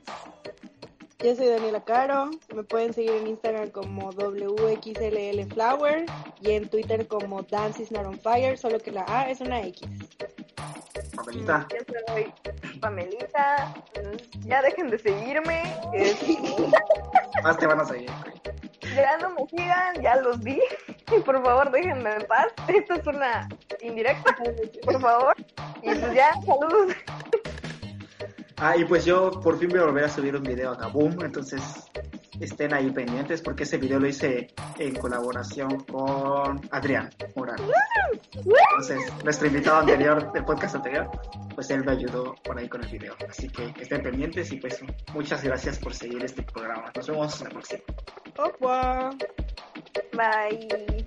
Yo 1.24 1.36
soy 1.36 1.50
Daniela 1.50 1.84
Caro. 1.84 2.32
Me 2.56 2.64
pueden 2.64 2.94
seguir 2.94 3.12
en 3.12 3.28
Instagram 3.28 3.70
como 3.70 4.10
WXLLFlower 4.10 6.06
y 6.42 6.52
en 6.52 6.68
Twitter 6.68 7.08
como 7.08 7.44
Dance 7.44 7.84
is 7.84 7.92
not 7.92 8.08
on 8.08 8.20
fire, 8.20 8.58
solo 8.58 8.80
que 8.80 8.92
la 8.92 9.06
A 9.08 9.30
es 9.30 9.40
una 9.40 9.62
X. 9.62 9.88
Pamelita. 11.16 11.68
Yo 11.70 11.78
soy 12.08 12.34
Pamelita. 12.80 13.74
Ya 14.46 14.64
dejen 14.64 14.90
de 14.90 14.98
seguirme. 14.98 15.62
Más 17.44 17.58
te 17.58 17.68
van 17.68 17.82
a 17.82 17.86
seguir. 17.86 18.10
Ya 18.96 19.18
no 19.20 19.30
me 19.30 19.48
sigan, 19.48 20.02
ya 20.02 20.16
los 20.16 20.40
vi. 20.40 20.60
Por 21.24 21.44
favor, 21.44 21.70
déjenme 21.70 22.16
en 22.16 22.26
paz. 22.26 22.48
Esto 22.68 22.96
es 22.96 23.06
una 23.06 23.48
indirecta, 23.82 24.36
por 24.84 25.00
favor. 25.00 25.36
Y 25.84 25.94
pues 25.94 26.14
ya, 26.16 26.34
saludos. 26.46 26.96
Ah, 28.64 28.78
y 28.78 28.86
pues 28.86 29.06
yo 29.06 29.32
por 29.32 29.58
fin 29.58 29.70
voy 29.70 29.80
a 29.80 29.86
volver 29.86 30.04
a 30.04 30.10
subir 30.10 30.36
un 30.36 30.44
video 30.44 30.70
a 30.70 30.78
Kaboom, 30.78 31.20
entonces 31.24 31.64
estén 32.40 32.72
ahí 32.76 32.92
pendientes 32.92 33.42
porque 33.42 33.64
ese 33.64 33.80
video 33.80 34.00
lo 34.00 34.08
hice 34.08 34.54
en 34.78 34.96
colaboración 34.98 35.80
con 35.86 36.62
Adrián 36.70 37.10
Morales. 37.36 37.66
Entonces, 38.36 39.00
nuestro 39.24 39.48
invitado 39.48 39.80
anterior 39.80 40.32
del 40.32 40.46
podcast 40.46 40.76
anterior, 40.76 41.10
pues 41.56 41.72
él 41.72 41.84
me 41.84 41.94
ayudó 41.94 42.36
por 42.44 42.60
ahí 42.60 42.70
con 42.70 42.84
el 42.84 42.92
video. 42.92 43.16
Así 43.28 43.50
que, 43.50 43.74
estén 43.82 44.04
pendientes 44.04 44.52
y 44.52 44.58
pues 44.58 44.80
muchas 45.12 45.44
gracias 45.44 45.80
por 45.80 45.96
seguir 45.96 46.24
este 46.24 46.44
programa. 46.44 46.92
Nos 46.96 47.08
vemos 47.08 47.42
en 47.42 47.48
la 47.48 47.50
próxima. 47.50 47.82
Revoir. 48.36 49.16
Bye. 50.14 51.04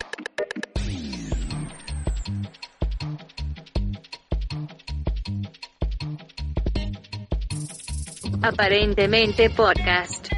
Aparentemente 8.44 9.48
Podcast. 9.48 10.33